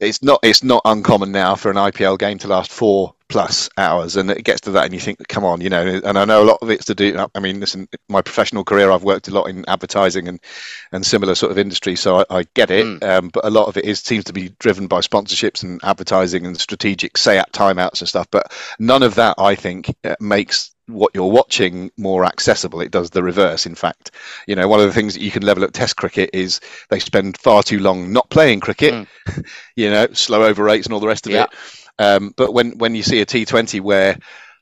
It's 0.00 0.22
not 0.22 0.40
it's 0.42 0.64
not 0.64 0.82
uncommon 0.84 1.32
now 1.32 1.54
for 1.54 1.70
an 1.70 1.76
IPL 1.76 2.18
game 2.18 2.38
to 2.38 2.48
last 2.48 2.70
four 2.70 3.14
plus 3.28 3.68
hours, 3.78 4.16
and 4.16 4.30
it 4.30 4.44
gets 4.44 4.60
to 4.62 4.70
that, 4.72 4.84
and 4.84 4.94
you 4.94 5.00
think, 5.00 5.26
come 5.28 5.44
on, 5.44 5.60
you 5.60 5.70
know. 5.70 6.00
And 6.04 6.18
I 6.18 6.24
know 6.24 6.42
a 6.42 6.44
lot 6.44 6.58
of 6.62 6.70
it's 6.70 6.84
to 6.86 6.94
do. 6.94 7.26
I 7.34 7.40
mean, 7.40 7.60
listen, 7.60 7.88
my 8.08 8.22
professional 8.22 8.64
career, 8.64 8.90
I've 8.90 9.02
worked 9.04 9.28
a 9.28 9.30
lot 9.32 9.48
in 9.48 9.64
advertising 9.68 10.28
and 10.28 10.40
and 10.92 11.04
similar 11.04 11.34
sort 11.34 11.52
of 11.52 11.58
industry, 11.58 11.96
so 11.96 12.20
I, 12.20 12.24
I 12.30 12.44
get 12.54 12.70
it. 12.70 13.02
Um, 13.02 13.28
but 13.28 13.44
a 13.44 13.50
lot 13.50 13.68
of 13.68 13.76
it 13.76 13.84
is 13.84 14.00
seems 14.00 14.24
to 14.24 14.32
be 14.32 14.50
driven 14.58 14.86
by 14.86 15.00
sponsorships 15.00 15.62
and 15.62 15.80
advertising 15.84 16.46
and 16.46 16.58
strategic 16.60 17.16
say 17.16 17.38
at 17.38 17.52
timeouts 17.52 18.00
and 18.00 18.08
stuff. 18.08 18.28
But 18.30 18.52
none 18.78 19.02
of 19.02 19.14
that, 19.16 19.36
I 19.38 19.54
think, 19.54 19.94
uh, 20.04 20.16
makes 20.20 20.73
what 20.86 21.12
you're 21.14 21.30
watching 21.30 21.90
more 21.96 22.24
accessible. 22.24 22.80
It 22.80 22.90
does 22.90 23.10
the 23.10 23.22
reverse, 23.22 23.66
in 23.66 23.74
fact. 23.74 24.10
You 24.46 24.56
know, 24.56 24.68
one 24.68 24.80
of 24.80 24.86
the 24.86 24.92
things 24.92 25.14
that 25.14 25.22
you 25.22 25.30
can 25.30 25.42
level 25.42 25.64
at 25.64 25.72
Test 25.72 25.96
cricket 25.96 26.30
is 26.32 26.60
they 26.90 26.98
spend 26.98 27.38
far 27.38 27.62
too 27.62 27.78
long 27.78 28.12
not 28.12 28.28
playing 28.30 28.60
cricket. 28.60 29.06
you 29.76 29.90
know, 29.90 30.06
slow 30.12 30.44
over 30.44 30.62
rates 30.62 30.86
and 30.86 30.94
all 30.94 31.00
the 31.00 31.06
rest 31.06 31.26
of 31.26 31.32
Yeah. 31.32 31.44
it. 31.44 31.50
Um, 31.98 32.34
but 32.36 32.52
when 32.52 32.78
when 32.78 32.94
you 32.94 33.02
see 33.02 33.20
a 33.20 33.26
T20 33.26 33.80
where 33.80 34.18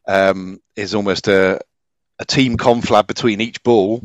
um, 0.07 0.61
is 0.77 0.95
almost 0.95 1.29
a 1.29 1.61
a 2.19 2.25
team 2.25 2.57
conflab 2.57 3.07
between 3.07 3.41
each 3.41 3.63
ball, 3.63 4.05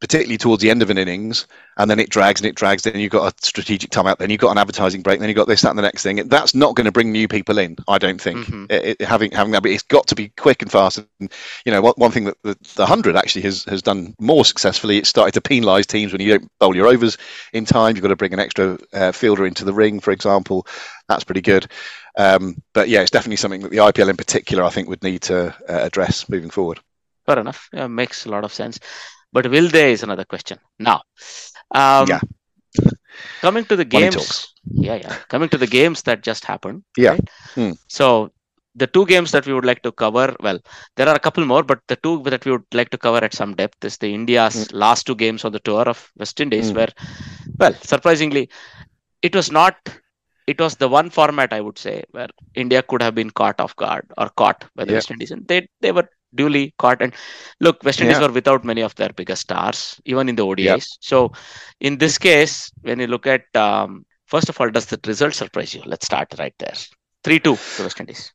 particularly 0.00 0.36
towards 0.36 0.62
the 0.62 0.70
end 0.70 0.82
of 0.82 0.90
an 0.90 0.98
innings, 0.98 1.46
and 1.78 1.90
then 1.90 1.98
it 1.98 2.10
drags 2.10 2.40
and 2.40 2.48
it 2.48 2.54
drags. 2.54 2.82
Then 2.82 2.98
you've 2.98 3.10
got 3.12 3.32
a 3.32 3.46
strategic 3.46 3.90
timeout. 3.90 4.18
Then 4.18 4.30
you've 4.30 4.40
got 4.40 4.50
an 4.52 4.58
advertising 4.58 5.02
break. 5.02 5.20
Then 5.20 5.28
you've 5.28 5.36
got 5.36 5.48
this, 5.48 5.62
that, 5.62 5.70
and 5.70 5.78
the 5.78 5.82
next 5.82 6.02
thing. 6.02 6.16
That's 6.28 6.54
not 6.54 6.74
going 6.76 6.84
to 6.84 6.92
bring 6.92 7.12
new 7.12 7.28
people 7.28 7.58
in. 7.58 7.76
I 7.88 7.98
don't 7.98 8.20
think. 8.20 8.46
Mhm. 8.46 8.70
It, 8.70 9.00
it- 9.00 9.06
having 9.06 9.30
having 9.32 9.52
that, 9.52 9.62
but 9.62 9.70
it's 9.72 9.82
got 9.82 10.06
to 10.08 10.14
be 10.14 10.28
quick 10.36 10.60
and 10.62 10.70
fast. 10.70 10.98
And 11.20 11.32
you 11.64 11.72
know, 11.72 11.80
one, 11.80 11.94
one 11.96 12.10
thing 12.10 12.24
that 12.24 12.36
the, 12.42 12.56
the 12.76 12.86
hundred 12.86 13.16
actually 13.16 13.42
has 13.42 13.64
has 13.64 13.82
done 13.82 14.14
more 14.20 14.44
successfully. 14.44 14.98
It's 14.98 15.08
started 15.08 15.32
to 15.34 15.40
penalise 15.40 15.86
teams 15.86 16.12
when 16.12 16.20
you 16.20 16.38
don't 16.38 16.48
bowl 16.60 16.76
your 16.76 16.86
overs 16.88 17.16
in 17.52 17.64
time. 17.64 17.96
You've 17.96 18.02
got 18.02 18.08
to 18.08 18.16
bring 18.16 18.32
an 18.34 18.40
extra 18.40 18.78
uh, 18.92 19.12
fielder 19.12 19.46
into 19.46 19.64
the 19.64 19.72
ring, 19.74 20.00
for 20.00 20.10
example. 20.12 20.66
That's 21.08 21.24
pretty 21.24 21.40
good. 21.42 21.66
Um, 22.18 22.56
but 22.74 22.88
yeah, 22.88 23.02
it's 23.02 23.10
definitely 23.10 23.36
something 23.36 23.60
that 23.62 23.70
the 23.70 23.76
IPL 23.78 24.08
in 24.10 24.16
particular, 24.16 24.64
I 24.64 24.70
think, 24.70 24.88
would 24.88 25.02
need 25.02 25.22
to 25.22 25.48
uh, 25.68 25.80
address 25.84 26.28
moving 26.28 26.50
forward. 26.50 26.80
fair 27.26 27.38
enough. 27.38 27.68
Yeah, 27.72 27.86
makes 27.88 28.24
a 28.26 28.30
lot 28.30 28.44
of 28.44 28.52
sense. 28.54 28.78
But 29.32 29.50
will 29.50 29.68
they 29.68 29.92
is 29.92 30.02
another 30.02 30.24
question. 30.24 30.58
Now, 30.78 31.02
um, 31.74 32.06
Yeah. 32.08 32.20
coming 33.40 33.64
to 33.66 33.76
the 33.76 33.84
games. 33.84 34.52
Yeah, 34.70 34.96
yeah. 34.96 35.16
Coming 35.28 35.48
to 35.50 35.58
the 35.58 35.66
games 35.66 36.02
that 36.02 36.22
just 36.22 36.44
happened. 36.44 36.82
Yeah. 36.96 37.10
right? 37.10 37.30
Hmm. 37.54 37.72
So 37.88 38.32
the 38.74 38.86
two 38.86 39.06
games 39.06 39.30
that 39.32 39.46
we 39.46 39.54
would 39.54 39.64
like 39.64 39.82
to 39.82 39.92
cover, 39.92 40.34
well, 40.40 40.58
there 40.96 41.08
are 41.08 41.14
a 41.14 41.18
couple 41.20 41.44
more, 41.44 41.62
but 41.62 41.80
the 41.88 41.96
two 41.96 42.22
that 42.24 42.44
we 42.44 42.52
would 42.52 42.64
like 42.74 42.90
to 42.90 42.98
cover 42.98 43.18
at 43.24 43.34
some 43.34 43.54
depth 43.54 43.84
is 43.84 43.96
the 43.98 44.12
India's 44.12 44.72
last 44.72 45.06
two 45.06 45.14
games 45.14 45.44
on 45.44 45.52
the 45.52 45.60
tour 45.60 45.82
of 45.88 46.10
West 46.18 46.40
Indies, 46.40 46.70
Hmm. 46.70 46.76
where, 46.76 46.88
well, 47.58 47.74
surprisingly, 47.82 48.48
it 49.22 49.34
was 49.34 49.50
not. 49.50 49.76
It 50.46 50.60
was 50.60 50.76
the 50.76 50.88
one 50.88 51.10
format 51.10 51.52
I 51.52 51.60
would 51.60 51.76
say 51.78 52.04
where 52.12 52.28
India 52.54 52.82
could 52.82 53.02
have 53.02 53.14
been 53.16 53.30
caught 53.30 53.60
off 53.60 53.74
guard 53.76 54.06
or 54.16 54.28
caught 54.36 54.64
by 54.76 54.84
the 54.84 54.92
Yeah. 54.92 54.98
West 54.98 55.10
Indies, 55.10 55.32
and 55.32 55.46
they 55.48 55.68
they 55.80 55.90
were 55.92 56.08
duly 56.36 56.74
caught. 56.78 57.02
And 57.02 57.14
look, 57.60 57.82
West 57.84 58.00
Indies 58.00 58.18
Yeah. 58.18 58.26
were 58.26 58.32
without 58.32 58.64
many 58.64 58.82
of 58.82 58.94
their 58.96 59.10
biggest 59.10 59.42
stars, 59.42 60.00
even 60.04 60.28
in 60.28 60.36
the 60.36 60.46
ODIs. 60.46 60.64
Yep. 60.64 60.98
So, 61.00 61.32
in 61.80 61.98
this 61.98 62.18
case, 62.18 62.70
when 62.82 63.00
you 63.00 63.06
look 63.08 63.26
at 63.26 63.44
um, 63.56 64.06
first 64.26 64.48
of 64.48 64.60
all, 64.60 64.70
does 64.70 64.86
the 64.86 65.00
result 65.06 65.34
surprise 65.34 65.74
you? 65.74 65.82
Let's 65.86 66.06
start 66.06 66.34
right 66.38 66.54
there. 66.58 66.74
Three 67.24 67.40
two 67.40 67.56
to 67.76 67.82
West 67.82 68.00
Indies. 68.00 68.32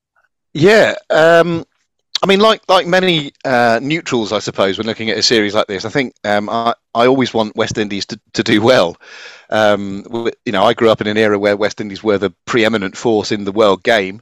Yeah, 0.53 0.95
um, 1.09 1.65
I 2.23 2.27
mean, 2.27 2.39
like 2.39 2.61
like 2.67 2.87
many 2.87 3.31
uh, 3.45 3.79
neutrals, 3.81 4.31
I 4.31 4.39
suppose, 4.39 4.77
when 4.77 4.87
looking 4.87 5.09
at 5.09 5.17
a 5.17 5.23
series 5.23 5.55
like 5.55 5.67
this, 5.67 5.85
I 5.85 5.89
think 5.89 6.13
um, 6.23 6.49
I 6.49 6.73
I 6.93 7.07
always 7.07 7.33
want 7.33 7.55
West 7.55 7.77
Indies 7.77 8.05
to, 8.07 8.19
to 8.33 8.43
do 8.43 8.61
well. 8.61 8.97
Um, 9.49 10.03
you 10.45 10.51
know, 10.51 10.63
I 10.63 10.73
grew 10.73 10.89
up 10.89 11.01
in 11.01 11.07
an 11.07 11.17
era 11.17 11.39
where 11.39 11.57
West 11.57 11.81
Indies 11.81 12.03
were 12.03 12.17
the 12.17 12.33
preeminent 12.45 12.95
force 12.97 13.31
in 13.31 13.43
the 13.45 13.51
world 13.51 13.83
game, 13.83 14.21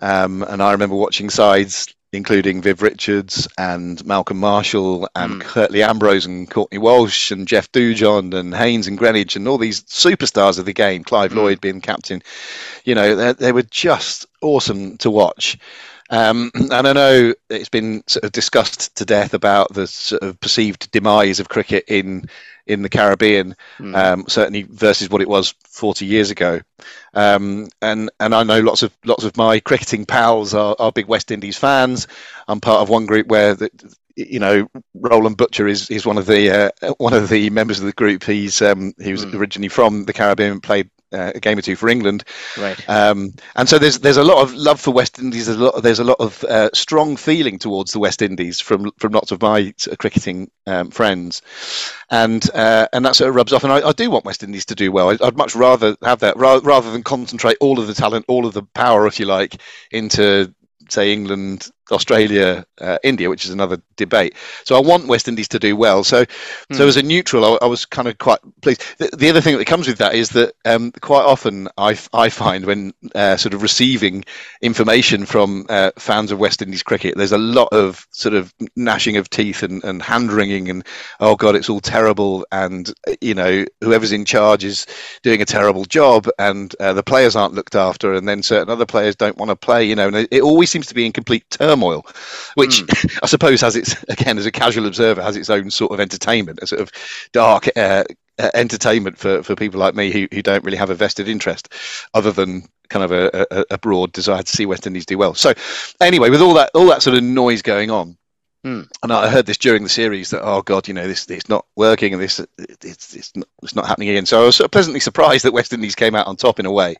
um, 0.00 0.42
and 0.42 0.62
I 0.62 0.72
remember 0.72 0.96
watching 0.96 1.30
sides. 1.30 1.93
Including 2.14 2.62
Viv 2.62 2.80
Richards 2.82 3.48
and 3.58 4.04
Malcolm 4.06 4.38
Marshall 4.38 5.08
and 5.14 5.40
Mm. 5.40 5.40
Curtly 5.40 5.82
Ambrose 5.82 6.26
and 6.26 6.48
Courtney 6.50 6.78
Walsh 6.78 7.30
and 7.30 7.46
Jeff 7.48 7.70
Dujon 7.72 8.32
and 8.34 8.54
Haynes 8.54 8.86
and 8.86 8.98
Greenidge 8.98 9.36
and 9.36 9.48
all 9.48 9.58
these 9.58 9.82
superstars 9.82 10.58
of 10.58 10.64
the 10.64 10.72
game, 10.72 11.04
Clive 11.04 11.32
Mm. 11.32 11.36
Lloyd 11.36 11.60
being 11.60 11.80
captain, 11.80 12.22
you 12.84 12.94
know, 12.94 13.16
they, 13.16 13.32
they 13.32 13.52
were 13.52 13.62
just 13.62 14.26
awesome 14.40 14.96
to 14.98 15.10
watch. 15.10 15.58
Um, 16.10 16.50
and 16.54 16.72
I 16.86 16.92
know 16.92 17.34
it's 17.50 17.68
been 17.68 18.04
sort 18.06 18.24
of 18.24 18.32
discussed 18.32 18.94
to 18.96 19.04
death 19.04 19.34
about 19.34 19.72
the 19.72 19.86
sort 19.86 20.22
of 20.22 20.38
perceived 20.40 20.90
demise 20.90 21.40
of 21.40 21.48
cricket 21.48 21.84
in 21.88 22.28
in 22.66 22.82
the 22.82 22.88
Caribbean, 22.88 23.56
Mm. 23.78 23.94
um, 23.96 24.24
certainly 24.28 24.62
versus 24.62 25.08
what 25.10 25.20
it 25.20 25.28
was 25.28 25.54
40 25.64 26.06
years 26.06 26.30
ago. 26.30 26.60
Um, 27.12 27.68
and 27.82 28.10
and 28.20 28.34
I 28.34 28.42
know 28.42 28.60
lots 28.60 28.82
of 28.82 28.96
lots 29.04 29.24
of 29.24 29.36
my 29.36 29.60
cricketing 29.60 30.06
pals 30.06 30.54
are, 30.54 30.74
are 30.78 30.92
big 30.92 31.06
West 31.06 31.30
Indies 31.30 31.58
fans. 31.58 32.06
I'm 32.48 32.60
part 32.60 32.80
of 32.80 32.88
one 32.88 33.06
group 33.06 33.26
where 33.28 33.54
the, 33.54 33.70
you 34.16 34.38
know 34.38 34.68
Roland 34.94 35.36
Butcher 35.36 35.66
is, 35.66 35.90
is 35.90 36.06
one 36.06 36.18
of 36.18 36.26
the 36.26 36.72
uh, 36.82 36.94
one 36.98 37.12
of 37.12 37.28
the 37.28 37.50
members 37.50 37.80
of 37.80 37.86
the 37.86 37.92
group. 37.92 38.24
He's 38.24 38.60
um, 38.62 38.92
he 39.00 39.12
was 39.12 39.24
Mm. 39.24 39.34
originally 39.34 39.68
from 39.68 40.04
the 40.04 40.12
Caribbean, 40.12 40.60
played 40.60 40.90
uh, 41.12 41.32
a 41.34 41.40
game 41.40 41.56
or 41.58 41.62
two 41.62 41.76
for 41.76 41.88
England, 41.88 42.24
right. 42.58 42.88
um, 42.88 43.32
and 43.54 43.68
so 43.68 43.78
there's 43.78 44.00
there's 44.00 44.16
a 44.16 44.24
lot 44.24 44.42
of 44.42 44.52
love 44.54 44.80
for 44.80 44.90
West 44.92 45.18
Indies. 45.18 45.46
There's 45.46 45.58
a 45.58 45.64
lot 45.64 45.82
there's 45.82 45.98
a 46.00 46.04
lot 46.04 46.18
of 46.20 46.42
uh, 46.44 46.70
strong 46.74 47.16
feeling 47.16 47.58
towards 47.58 47.92
the 47.92 48.00
West 48.00 48.20
Indies 48.22 48.60
from 48.60 48.90
from 48.98 49.12
lots 49.12 49.30
of 49.32 49.40
my 49.40 49.72
sort 49.76 49.92
of 49.92 49.98
cricketing 49.98 50.50
um, 50.66 50.90
friends, 50.90 51.40
and 52.10 52.48
uh, 52.54 52.88
and 52.92 53.04
that 53.04 53.16
sort 53.16 53.28
of 53.28 53.34
rubs 53.36 53.52
off. 53.52 53.64
And 53.64 53.72
I, 53.72 53.88
I 53.88 53.92
do 53.92 54.10
want 54.10 54.24
West 54.24 54.42
Indies 54.42 54.66
to 54.66 54.74
do 54.74 54.90
well. 54.92 55.10
I, 55.10 55.18
I'd 55.26 55.36
much 55.36 55.54
rather 55.54 55.96
have 56.02 56.20
that 56.20 56.36
ra- 56.36 56.60
rather 56.62 56.90
than 56.90 57.02
concentrate 57.02 57.56
all 57.60 57.78
of 57.78 57.86
the 57.86 57.94
talent, 57.94 58.24
all 58.28 58.46
of 58.46 58.52
the 58.54 58.62
power, 58.62 59.06
if 59.06 59.18
you 59.20 59.26
like, 59.26 59.56
into 59.92 60.52
say 60.90 61.12
England, 61.12 61.70
Australia, 61.92 62.64
uh, 62.80 62.98
India, 63.04 63.28
which 63.30 63.44
is 63.44 63.50
another 63.50 63.80
debate. 63.96 64.34
So 64.64 64.76
I 64.76 64.80
want 64.80 65.08
West 65.08 65.28
Indies 65.28 65.48
to 65.48 65.58
do 65.58 65.76
well. 65.76 66.04
So 66.04 66.24
so 66.72 66.86
Hmm. 66.86 66.88
as 66.88 66.96
a 66.96 67.02
neutral, 67.02 67.44
I, 67.44 67.58
I 67.62 67.66
was 67.66 67.84
kind 67.86 68.08
of 68.08 68.18
quite 68.18 68.40
pleased. 68.62 68.82
The, 68.98 69.10
the 69.16 69.30
other 69.30 69.40
thing 69.40 69.58
that 69.58 69.66
comes 69.66 69.86
with 69.86 69.98
that 69.98 70.14
is 70.14 70.30
that 70.30 70.54
um, 70.64 70.92
quite 71.00 71.24
often 71.24 71.68
I, 71.78 71.98
I 72.12 72.28
find 72.28 72.64
when 72.64 72.92
uh, 73.14 73.36
sort 73.36 73.54
of 73.54 73.62
receiving 73.62 74.24
information 74.62 75.26
from 75.26 75.66
uh, 75.68 75.90
fans 75.98 76.32
of 76.32 76.38
West 76.38 76.62
Indies 76.62 76.82
cricket, 76.82 77.16
there's 77.16 77.32
a 77.32 77.38
lot 77.38 77.68
of 77.72 78.06
sort 78.10 78.34
of 78.34 78.52
gnashing 78.76 79.16
of 79.16 79.30
teeth 79.30 79.62
and, 79.62 79.82
and 79.84 80.02
hand 80.02 80.32
wringing 80.32 80.68
and 80.70 80.86
oh 81.20 81.36
god, 81.36 81.56
it's 81.56 81.68
all 81.68 81.80
terrible, 81.80 82.46
and 82.52 82.92
you 83.20 83.34
know 83.34 83.64
whoever's 83.80 84.12
in 84.12 84.24
charge 84.24 84.64
is 84.64 84.86
doing 85.22 85.40
a 85.42 85.44
terrible 85.46 85.84
job, 85.84 86.28
and 86.38 86.74
uh, 86.80 86.92
the 86.92 87.02
players 87.02 87.36
aren't 87.36 87.54
looked 87.54 87.74
after, 87.74 88.14
and 88.14 88.28
then 88.28 88.42
certain 88.42 88.70
other 88.70 88.86
players 88.86 89.16
don't 89.16 89.36
want 89.36 89.50
to 89.50 89.56
play, 89.56 89.84
you 89.84 89.94
know, 89.94 90.06
and 90.08 90.16
it, 90.16 90.28
it 90.30 90.42
always 90.42 90.70
seems 90.70 90.86
to 90.86 90.94
be 90.94 91.06
in 91.06 91.12
complete 91.12 91.44
turmoil, 91.50 91.73
which 92.54 92.82
I 93.22 93.26
suppose 93.26 93.60
has 93.60 93.76
its 93.76 94.02
again 94.04 94.38
as 94.38 94.46
a 94.46 94.52
casual 94.52 94.86
observer 94.86 95.22
has 95.22 95.36
its 95.36 95.50
own 95.50 95.70
sort 95.70 95.92
of 95.92 96.00
entertainment, 96.00 96.60
a 96.62 96.66
sort 96.66 96.80
of 96.80 96.90
dark 97.32 97.68
uh, 97.76 98.04
uh, 98.38 98.50
entertainment 98.54 99.16
for, 99.16 99.44
for 99.44 99.54
people 99.54 99.78
like 99.78 99.94
me 99.94 100.10
who, 100.10 100.26
who 100.32 100.42
don't 100.42 100.64
really 100.64 100.76
have 100.76 100.90
a 100.90 100.94
vested 100.94 101.28
interest, 101.28 101.72
other 102.14 102.32
than 102.32 102.66
kind 102.88 103.04
of 103.04 103.12
a, 103.12 103.46
a, 103.50 103.64
a 103.70 103.78
broad 103.78 104.10
desire 104.12 104.42
to 104.42 104.56
see 104.56 104.66
West 104.66 104.88
Indies 104.88 105.06
do 105.06 105.16
well. 105.16 105.34
So 105.34 105.54
anyway, 106.00 106.30
with 106.30 106.42
all 106.42 106.54
that 106.54 106.70
all 106.74 106.86
that 106.86 107.02
sort 107.02 107.16
of 107.16 107.22
noise 107.22 107.62
going 107.62 107.90
on. 107.90 108.16
Hmm. 108.64 108.82
And 109.02 109.12
I 109.12 109.28
heard 109.28 109.46
this 109.46 109.58
during 109.58 109.82
the 109.82 109.88
series 109.88 110.30
that 110.30 110.42
oh 110.42 110.62
god, 110.62 110.88
you 110.88 110.94
know 110.94 111.06
this 111.06 111.28
it's 111.30 111.48
not 111.48 111.66
working 111.76 112.12
and 112.12 112.20
this 112.20 112.40
it's 112.58 113.14
it's 113.14 113.36
not, 113.36 113.46
it's 113.62 113.76
not 113.76 113.86
happening 113.86 114.08
again. 114.08 114.26
So 114.26 114.42
I 114.42 114.46
was 114.46 114.56
sort 114.56 114.64
of 114.64 114.72
pleasantly 114.72 115.00
surprised 115.00 115.44
that 115.44 115.52
West 115.52 115.72
Indies 115.72 115.94
came 115.94 116.16
out 116.16 116.26
on 116.26 116.34
top 116.34 116.58
in 116.58 116.66
a 116.66 116.72
way. 116.72 116.96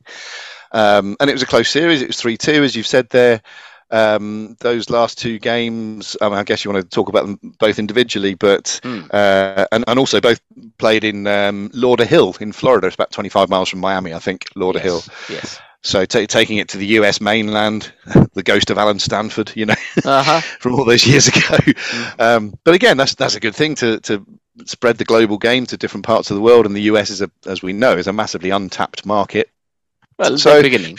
Um, 0.70 1.16
and 1.18 1.30
it 1.30 1.32
was 1.32 1.42
a 1.42 1.46
close 1.46 1.70
series. 1.70 2.00
It 2.00 2.06
was 2.06 2.20
three 2.20 2.36
two, 2.36 2.62
as 2.62 2.76
you've 2.76 2.86
said 2.86 3.08
there. 3.08 3.42
Um, 3.90 4.56
those 4.60 4.90
last 4.90 5.18
two 5.18 5.38
games, 5.38 6.16
I, 6.20 6.28
mean, 6.28 6.38
I 6.38 6.42
guess 6.44 6.64
you 6.64 6.70
want 6.72 6.82
to 6.84 6.88
talk 6.94 7.08
about 7.08 7.26
them 7.26 7.38
both 7.58 7.78
individually, 7.78 8.34
but 8.34 8.80
Hmm. 8.82 9.02
uh, 9.12 9.66
and, 9.72 9.84
and 9.86 9.98
also 9.98 10.20
both 10.20 10.40
played 10.78 11.04
in 11.04 11.26
um, 11.26 11.68
Lauderhill 11.70 12.40
in 12.40 12.52
Florida. 12.52 12.86
It's 12.86 12.94
about 12.94 13.12
25 13.12 13.48
miles 13.50 13.68
from 13.68 13.80
Miami, 13.80 14.12
I 14.14 14.18
think, 14.18 14.48
Lauderhill. 14.56 15.06
Yes. 15.28 15.30
yes. 15.30 15.60
So 15.82 16.06
ta 16.06 16.24
taking 16.26 16.56
it 16.56 16.68
to 16.70 16.78
the 16.78 16.86
US 16.98 17.20
mainland, 17.20 17.92
the 18.34 18.42
ghost 18.42 18.70
of 18.70 18.78
Allen 18.78 18.98
Stanford, 18.98 19.52
you 19.54 19.66
know, 19.66 19.74
Uh-huh. 20.04 20.40
from 20.58 20.74
all 20.74 20.84
those 20.86 21.06
years 21.06 21.28
ago. 21.28 21.58
Um, 22.18 22.54
but 22.64 22.74
again, 22.74 22.96
that's 22.96 23.14
that's 23.14 23.34
a 23.36 23.40
good 23.40 23.54
thing 23.54 23.74
to 23.76 24.00
to 24.00 24.24
spread 24.64 24.96
the 24.96 25.04
global 25.04 25.36
game 25.36 25.66
to 25.66 25.76
different 25.76 26.06
parts 26.06 26.30
of 26.30 26.36
the 26.36 26.40
world. 26.40 26.64
And 26.64 26.74
the 26.74 26.82
US 26.92 27.10
is 27.10 27.20
a, 27.20 27.30
as 27.44 27.62
we 27.62 27.74
know, 27.74 27.92
is 27.98 28.06
a 28.06 28.12
massively 28.14 28.48
untapped 28.50 29.04
market. 29.04 29.50
Well, 30.18 30.38
So- 30.38 30.56
the 30.56 30.62
beginning. 30.62 30.96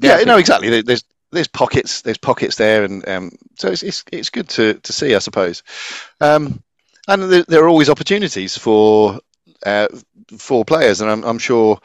Yeah, 0.00 0.16
They're 0.18 0.26
no, 0.26 0.38
exactly. 0.38 0.80
There's 0.80 1.04
there's 1.32 1.48
pockets 1.48 2.02
there's 2.02 2.18
pockets 2.18 2.56
there, 2.56 2.84
and 2.84 3.06
um, 3.08 3.30
so 3.56 3.68
it's, 3.68 3.82
it's 3.82 4.04
it's 4.12 4.30
good 4.30 4.48
to 4.50 4.74
to 4.74 4.92
see, 4.92 5.14
I 5.14 5.18
suppose. 5.18 5.62
Um, 6.20 6.62
and 7.08 7.22
there, 7.24 7.44
there 7.44 7.64
are 7.64 7.68
always 7.68 7.88
opportunities 7.90 8.56
for 8.56 9.20
uh, 9.64 9.88
for 10.38 10.64
players, 10.64 11.00
and 11.00 11.10
I'm, 11.10 11.24
I'm 11.24 11.38
sure. 11.38 11.80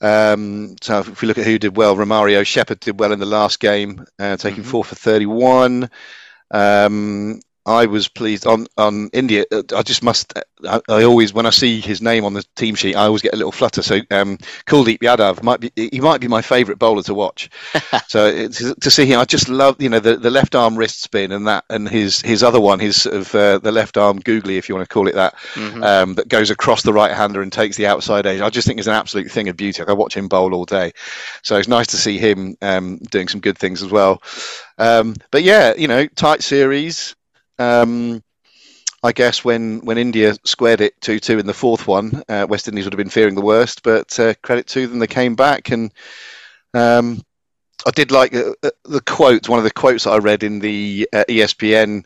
Um, 0.00 0.76
so 0.82 0.98
if 1.00 1.22
we 1.22 1.28
look 1.28 1.38
at 1.38 1.46
who 1.46 1.58
did 1.58 1.76
well, 1.76 1.96
Romario 1.96 2.44
Shepherd 2.46 2.80
did 2.80 3.00
well 3.00 3.12
in 3.12 3.18
the 3.18 3.26
last 3.26 3.60
game, 3.60 4.04
uh, 4.18 4.36
taking 4.36 4.62
Mhm. 4.62 4.66
four 4.66 4.84
for 4.84 4.94
31. 4.94 5.88
Um, 6.50 7.40
I 7.66 7.86
was 7.86 8.06
pleased 8.08 8.46
on 8.46 8.66
on 8.78 9.10
India. 9.12 9.44
uh, 9.52 9.62
I 9.76 9.82
just 9.82 10.02
must. 10.02 10.32
I, 10.66 10.80
I 10.88 11.02
always, 11.02 11.34
when 11.34 11.44
I 11.46 11.50
see 11.50 11.80
his 11.80 12.00
name 12.00 12.24
on 12.24 12.32
the 12.32 12.44
team 12.54 12.74
sheet, 12.76 12.94
I 12.96 13.04
always 13.04 13.20
get 13.22 13.34
a 13.34 13.36
little 13.36 13.52
flutter. 13.52 13.82
So 13.82 13.96
um, 14.12 14.38
Kuldeep 14.66 15.00
Yadav 15.00 15.42
might 15.42 15.60
be 15.60 15.72
he 15.76 16.00
might 16.00 16.20
be 16.20 16.28
my 16.28 16.40
favourite 16.42 16.78
bowler 16.78 17.02
to 17.02 17.14
watch. 17.14 17.50
so 18.08 18.48
to 18.48 18.90
see 18.90 19.04
him, 19.04 19.18
I 19.20 19.24
just 19.24 19.48
love 19.48 19.82
you 19.82 19.88
know 19.88 19.98
the, 19.98 20.16
the 20.16 20.30
left 20.30 20.54
arm 20.54 20.76
wrist 20.76 21.02
spin 21.02 21.32
and 21.32 21.46
that 21.48 21.64
and 21.68 21.88
his 21.88 22.20
his 22.22 22.42
other 22.42 22.60
one, 22.60 22.78
his 22.78 23.02
sort 23.02 23.16
of 23.16 23.34
uh, 23.34 23.58
the 23.58 23.72
left 23.72 23.96
arm 23.98 24.20
googly, 24.20 24.56
if 24.56 24.68
you 24.68 24.74
want 24.74 24.88
to 24.88 24.92
call 24.92 25.08
it 25.08 25.14
that, 25.16 25.34
Mhm. 25.54 25.84
um, 25.84 26.14
that 26.14 26.28
goes 26.28 26.50
across 26.50 26.82
the 26.82 26.92
right 26.92 27.12
hander 27.12 27.42
and 27.42 27.52
takes 27.52 27.76
the 27.76 27.86
outside 27.88 28.26
edge. 28.26 28.40
I 28.40 28.48
just 28.48 28.66
think 28.66 28.78
it's 28.78 28.88
an 28.88 28.94
absolute 28.94 29.30
thing 29.30 29.48
of 29.48 29.56
beauty. 29.56 29.82
I 29.86 29.92
watch 29.92 30.16
him 30.16 30.28
bowl 30.28 30.54
all 30.54 30.64
day. 30.64 30.92
So 31.42 31.56
it's 31.56 31.68
nice 31.68 31.88
to 31.88 31.96
see 31.96 32.16
him 32.18 32.56
um, 32.62 32.98
doing 33.10 33.26
some 33.28 33.40
good 33.40 33.58
things 33.58 33.82
as 33.82 33.90
well. 33.90 34.22
Um, 34.78 35.16
but 35.30 35.42
yeah, 35.42 35.74
you 35.76 35.88
know, 35.88 36.06
tight 36.06 36.42
series. 36.42 37.14
Um, 37.58 38.22
I 39.02 39.12
guess 39.12 39.44
when, 39.44 39.80
when 39.80 39.98
India 39.98 40.34
squared 40.44 40.80
it 40.80 41.00
2 41.00 41.20
2 41.20 41.38
in 41.38 41.46
the 41.46 41.54
fourth 41.54 41.86
one, 41.86 42.22
uh, 42.28 42.46
West 42.48 42.66
Indies 42.68 42.84
would 42.84 42.92
have 42.92 42.98
been 42.98 43.08
fearing 43.10 43.34
the 43.34 43.40
worst, 43.40 43.82
but 43.82 44.18
uh, 44.18 44.34
credit 44.42 44.66
to 44.68 44.86
them, 44.86 44.98
they 44.98 45.06
came 45.06 45.36
back. 45.36 45.70
And 45.70 45.92
um, 46.74 47.22
I 47.86 47.90
did 47.90 48.10
like 48.10 48.34
uh, 48.34 48.52
uh, 48.62 48.70
the 48.84 49.00
quote, 49.00 49.48
one 49.48 49.58
of 49.58 49.64
the 49.64 49.70
quotes 49.70 50.04
that 50.04 50.10
I 50.10 50.18
read 50.18 50.42
in 50.42 50.58
the 50.58 51.08
uh, 51.12 51.24
ESPN, 51.28 52.04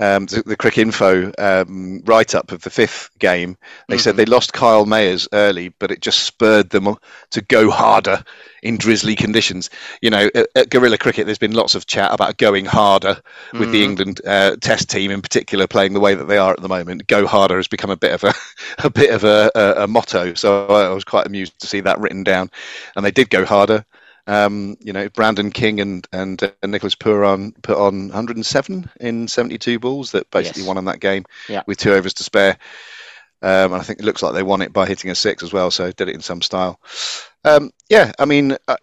um, 0.00 0.26
the, 0.26 0.42
the 0.44 0.56
Cricinfo 0.56 1.32
um, 1.38 2.00
write 2.04 2.34
up 2.34 2.52
of 2.52 2.62
the 2.62 2.70
fifth 2.70 3.10
game. 3.18 3.56
They 3.88 3.98
said 3.98 4.14
Mhm. 4.14 4.16
they 4.16 4.24
lost 4.24 4.52
Kyle 4.52 4.86
Mayers 4.86 5.28
early, 5.32 5.68
but 5.78 5.90
it 5.90 6.00
just 6.00 6.20
spurred 6.24 6.70
them 6.70 6.96
to 7.30 7.40
go 7.42 7.70
harder 7.70 8.22
in 8.62 8.76
drizzly 8.76 9.14
conditions. 9.14 9.70
You 10.02 10.10
know, 10.10 10.30
at, 10.34 10.48
at 10.56 10.70
Guerilla 10.70 10.98
Cricket, 10.98 11.26
there's 11.26 11.38
been 11.38 11.52
lots 11.52 11.74
of 11.74 11.86
chat 11.86 12.12
about 12.12 12.38
going 12.38 12.64
harder 12.64 13.20
with 13.58 13.70
the 13.70 13.82
Mhm. 13.82 13.84
England 13.84 14.20
uh, 14.26 14.56
Test 14.60 14.90
team 14.90 15.10
in 15.10 15.22
particular 15.22 15.66
playing 15.66 15.92
the 15.94 16.00
way 16.00 16.14
that 16.14 16.24
they 16.28 16.38
are 16.38 16.52
at 16.52 16.60
the 16.60 16.68
moment. 16.68 17.06
Go 17.06 17.26
harder 17.26 17.56
has 17.56 17.68
become 17.68 17.90
a 17.90 17.96
bit 17.96 18.12
of 18.12 18.24
a 18.24 18.34
a 18.84 18.90
bit 18.90 19.10
of 19.10 19.24
a, 19.24 19.50
a, 19.54 19.84
a 19.84 19.86
motto. 19.86 20.34
So 20.34 20.66
I 20.66 20.88
was 20.92 21.04
quite 21.04 21.26
amused 21.26 21.58
to 21.60 21.66
see 21.66 21.80
that 21.80 22.00
written 22.00 22.24
down, 22.24 22.50
and 22.96 23.04
they 23.04 23.10
did 23.12 23.30
go 23.30 23.44
harder. 23.44 23.84
Um, 24.26 24.76
you 24.80 24.92
know, 24.92 25.08
Brandon 25.10 25.50
King 25.50 25.80
and 25.80 26.06
and 26.12 26.42
uh, 26.42 26.50
Nicholas 26.66 26.94
Pooran 26.94 27.52
put 27.62 27.76
on 27.76 28.08
107 28.08 28.90
in 29.00 29.28
72 29.28 29.78
balls 29.78 30.12
that 30.12 30.30
basically 30.30 30.62
Yes. 30.62 30.68
won 30.68 30.78
on 30.78 30.86
that 30.86 31.00
game 31.00 31.24
Yeah. 31.48 31.62
with 31.66 31.78
two 31.78 31.92
overs 31.92 32.14
to 32.14 32.24
spare. 32.24 32.56
Um, 33.42 33.72
and 33.72 33.74
I 33.74 33.82
think 33.82 33.98
it 33.98 34.04
looks 34.06 34.22
like 34.22 34.32
they 34.32 34.42
won 34.42 34.62
it 34.62 34.72
by 34.72 34.86
hitting 34.86 35.10
a 35.10 35.14
six 35.14 35.42
as 35.42 35.52
well, 35.52 35.70
so 35.70 35.92
did 35.92 36.08
it 36.08 36.14
in 36.14 36.22
some 36.22 36.40
style. 36.40 36.80
Um, 37.44 37.70
yeah, 37.90 38.12
I 38.18 38.24
mean, 38.24 38.56
uh, 38.66 38.76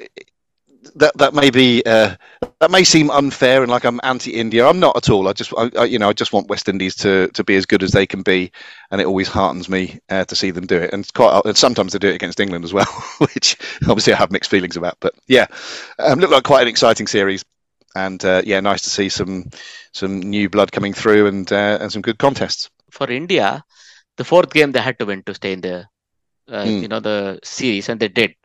that 0.95 1.17
that 1.17 1.33
may 1.33 1.49
be 1.49 1.83
uh, 1.85 2.15
that 2.41 2.71
may 2.71 2.83
seem 2.83 3.09
unfair 3.11 3.61
and 3.61 3.71
like 3.71 3.83
I'm 3.85 3.99
anti-India. 4.03 4.65
I'm 4.67 4.79
not 4.79 4.95
at 4.97 5.09
all. 5.09 5.27
I 5.27 5.33
just, 5.33 5.53
I, 5.57 5.69
I, 5.77 5.83
you 5.85 5.99
know, 5.99 6.09
I 6.09 6.13
just 6.13 6.33
want 6.33 6.47
West 6.49 6.67
Indies 6.69 6.95
to 6.97 7.27
to 7.29 7.43
be 7.43 7.55
as 7.55 7.65
good 7.65 7.83
as 7.83 7.91
they 7.91 8.05
can 8.05 8.21
be, 8.21 8.51
and 8.91 8.99
it 9.01 9.07
always 9.07 9.27
heartens 9.27 9.69
me 9.69 9.99
uh, 10.09 10.25
to 10.25 10.35
see 10.35 10.51
them 10.51 10.65
do 10.67 10.77
it. 10.77 10.91
And 10.93 11.01
it's 11.03 11.11
quite, 11.11 11.41
and 11.45 11.57
sometimes 11.57 11.93
they 11.93 11.99
do 11.99 12.09
it 12.09 12.15
against 12.15 12.39
England 12.39 12.63
as 12.65 12.73
well, 12.73 12.87
which 13.19 13.57
obviously 13.87 14.13
I 14.13 14.17
have 14.17 14.31
mixed 14.31 14.49
feelings 14.51 14.77
about. 14.77 14.97
But 14.99 15.13
yeah, 15.27 15.47
um, 15.99 16.19
looked 16.19 16.33
like 16.33 16.43
quite 16.43 16.63
an 16.63 16.67
exciting 16.67 17.07
series, 17.07 17.43
and 17.95 18.23
uh, 18.25 18.41
yeah, 18.45 18.59
nice 18.59 18.81
to 18.83 18.89
see 18.89 19.09
some 19.09 19.49
some 19.93 20.19
new 20.19 20.49
blood 20.49 20.71
coming 20.71 20.93
through 20.93 21.27
and 21.27 21.51
uh, 21.51 21.77
and 21.81 21.91
some 21.91 22.01
good 22.01 22.17
contests. 22.19 22.69
For 22.91 23.09
India, 23.09 23.63
the 24.17 24.23
fourth 24.25 24.51
game 24.53 24.71
they 24.71 24.81
had 24.81 24.99
to 24.99 25.05
win 25.05 25.23
to 25.23 25.33
stay 25.33 25.53
in 25.53 25.61
the, 25.61 25.87
uh, 26.49 26.71
Hmm. 26.71 26.79
you 26.79 26.87
know, 26.87 26.99
the 26.99 27.39
series, 27.43 27.89
and 27.89 27.99
they 27.99 28.09
did. 28.09 28.35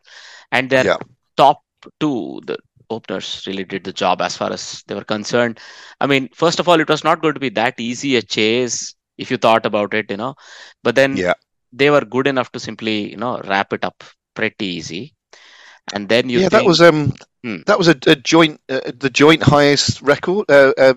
And 0.51 0.69
their 0.69 0.85
Yeah. 0.85 0.97
top 1.37 1.63
two, 1.99 2.41
the 2.45 2.57
openers, 2.89 3.43
really 3.47 3.63
did 3.63 3.83
the 3.83 3.93
job 3.93 4.21
as 4.21 4.35
far 4.37 4.51
as 4.51 4.83
they 4.87 4.95
were 4.95 5.03
concerned. 5.03 5.59
I 5.99 6.07
mean, 6.07 6.29
first 6.33 6.59
of 6.59 6.67
all, 6.67 6.79
it 6.79 6.89
was 6.89 7.03
not 7.03 7.21
going 7.21 7.33
to 7.35 7.39
be 7.39 7.49
that 7.49 7.79
easy 7.79 8.15
a 8.15 8.21
chase 8.21 8.95
if 9.17 9.31
you 9.31 9.37
thought 9.37 9.65
about 9.65 9.93
it, 9.93 10.09
you 10.09 10.17
know. 10.17 10.35
But 10.83 10.95
then 10.95 11.21
Yeah. 11.21 11.33
they 11.71 11.89
were 11.89 12.01
good 12.01 12.27
enough 12.27 12.51
to 12.53 12.59
simply, 12.59 13.11
you 13.11 13.17
know, 13.17 13.39
wrap 13.45 13.73
it 13.73 13.83
up 13.83 14.03
pretty 14.35 14.65
easy. 14.65 15.13
and 15.93 16.07
then 16.09 16.29
you 16.29 16.39
yeah, 16.39 16.43
think, 16.43 16.49
that 16.49 16.65
was 16.65 16.81
um, 16.81 17.13
Hmm. 17.43 17.61
that 17.65 17.77
was 17.77 17.87
a, 17.87 17.95
a 18.07 18.15
joint, 18.15 18.59
uh, 18.69 18.79
the 18.97 19.09
joint 19.09 19.43
highest 19.43 20.01
record 20.01 20.45
uh, 20.49 20.73
uh, 20.77 20.93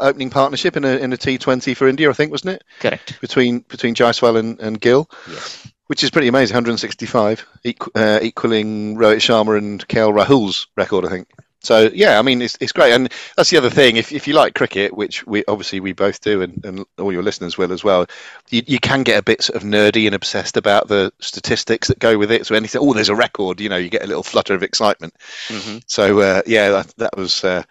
opening 0.00 0.30
partnership 0.30 0.76
in 0.76 0.84
a 0.84 0.96
in 0.96 1.12
a 1.12 1.16
T20 1.16 1.74
for 1.74 1.88
India, 1.88 2.10
I 2.10 2.12
think, 2.12 2.30
wasn't 2.30 2.54
it? 2.56 2.62
correct. 2.80 3.20
Between 3.20 3.60
between 3.68 3.94
Jaiswal 3.94 4.38
and, 4.38 4.58
and 4.60 4.80
Gill, 4.80 5.08
Yes. 5.24 5.73
Which 5.88 6.02
is 6.04 6.10
pretty 6.10 6.28
amazing, 6.28 6.54
165, 6.54 7.46
equ- 7.64 7.88
uh, 7.94 8.18
equaling 8.22 8.96
Rohit 8.96 9.16
Sharma 9.16 9.58
and 9.58 9.86
KL 9.88 10.12
Rahul's 10.14 10.66
record, 10.76 11.04
I 11.04 11.08
think. 11.10 11.28
So 11.60 11.88
yeah, 11.94 12.18
I 12.18 12.22
mean 12.22 12.42
it's 12.42 12.58
it's 12.60 12.72
great, 12.72 12.92
and 12.92 13.10
that's 13.38 13.48
the 13.48 13.56
other 13.56 13.70
thing. 13.70 13.96
If 13.96 14.12
if 14.12 14.28
you 14.28 14.34
like 14.34 14.54
cricket, 14.54 14.94
which 14.94 15.26
we 15.26 15.42
obviously 15.48 15.80
we 15.80 15.94
both 15.94 16.20
do, 16.20 16.42
and, 16.42 16.62
and 16.62 16.84
all 16.98 17.10
your 17.10 17.22
listeners 17.22 17.56
will 17.56 17.72
as 17.72 17.82
well, 17.82 18.04
you, 18.50 18.60
you 18.66 18.78
can 18.78 19.02
get 19.02 19.18
a 19.18 19.22
bit 19.22 19.42
sort 19.42 19.56
of 19.56 19.62
nerdy 19.62 20.04
and 20.04 20.14
obsessed 20.14 20.58
about 20.58 20.88
the 20.88 21.10
statistics 21.20 21.88
that 21.88 21.98
go 22.00 22.18
with 22.18 22.30
it. 22.30 22.44
So 22.46 22.54
anything, 22.54 22.82
oh, 22.84 22.92
there's 22.92 23.08
a 23.08 23.14
record, 23.14 23.62
you 23.62 23.70
know, 23.70 23.78
you 23.78 23.88
get 23.88 24.04
a 24.04 24.06
little 24.06 24.22
flutter 24.22 24.52
of 24.54 24.62
excitement. 24.62 25.14
Mhm. 25.48 25.82
So 25.86 26.20
uh, 26.20 26.42
yeah, 26.46 26.68
that, 26.68 26.94
that 26.98 27.16
was 27.16 27.42
uh, 27.42 27.62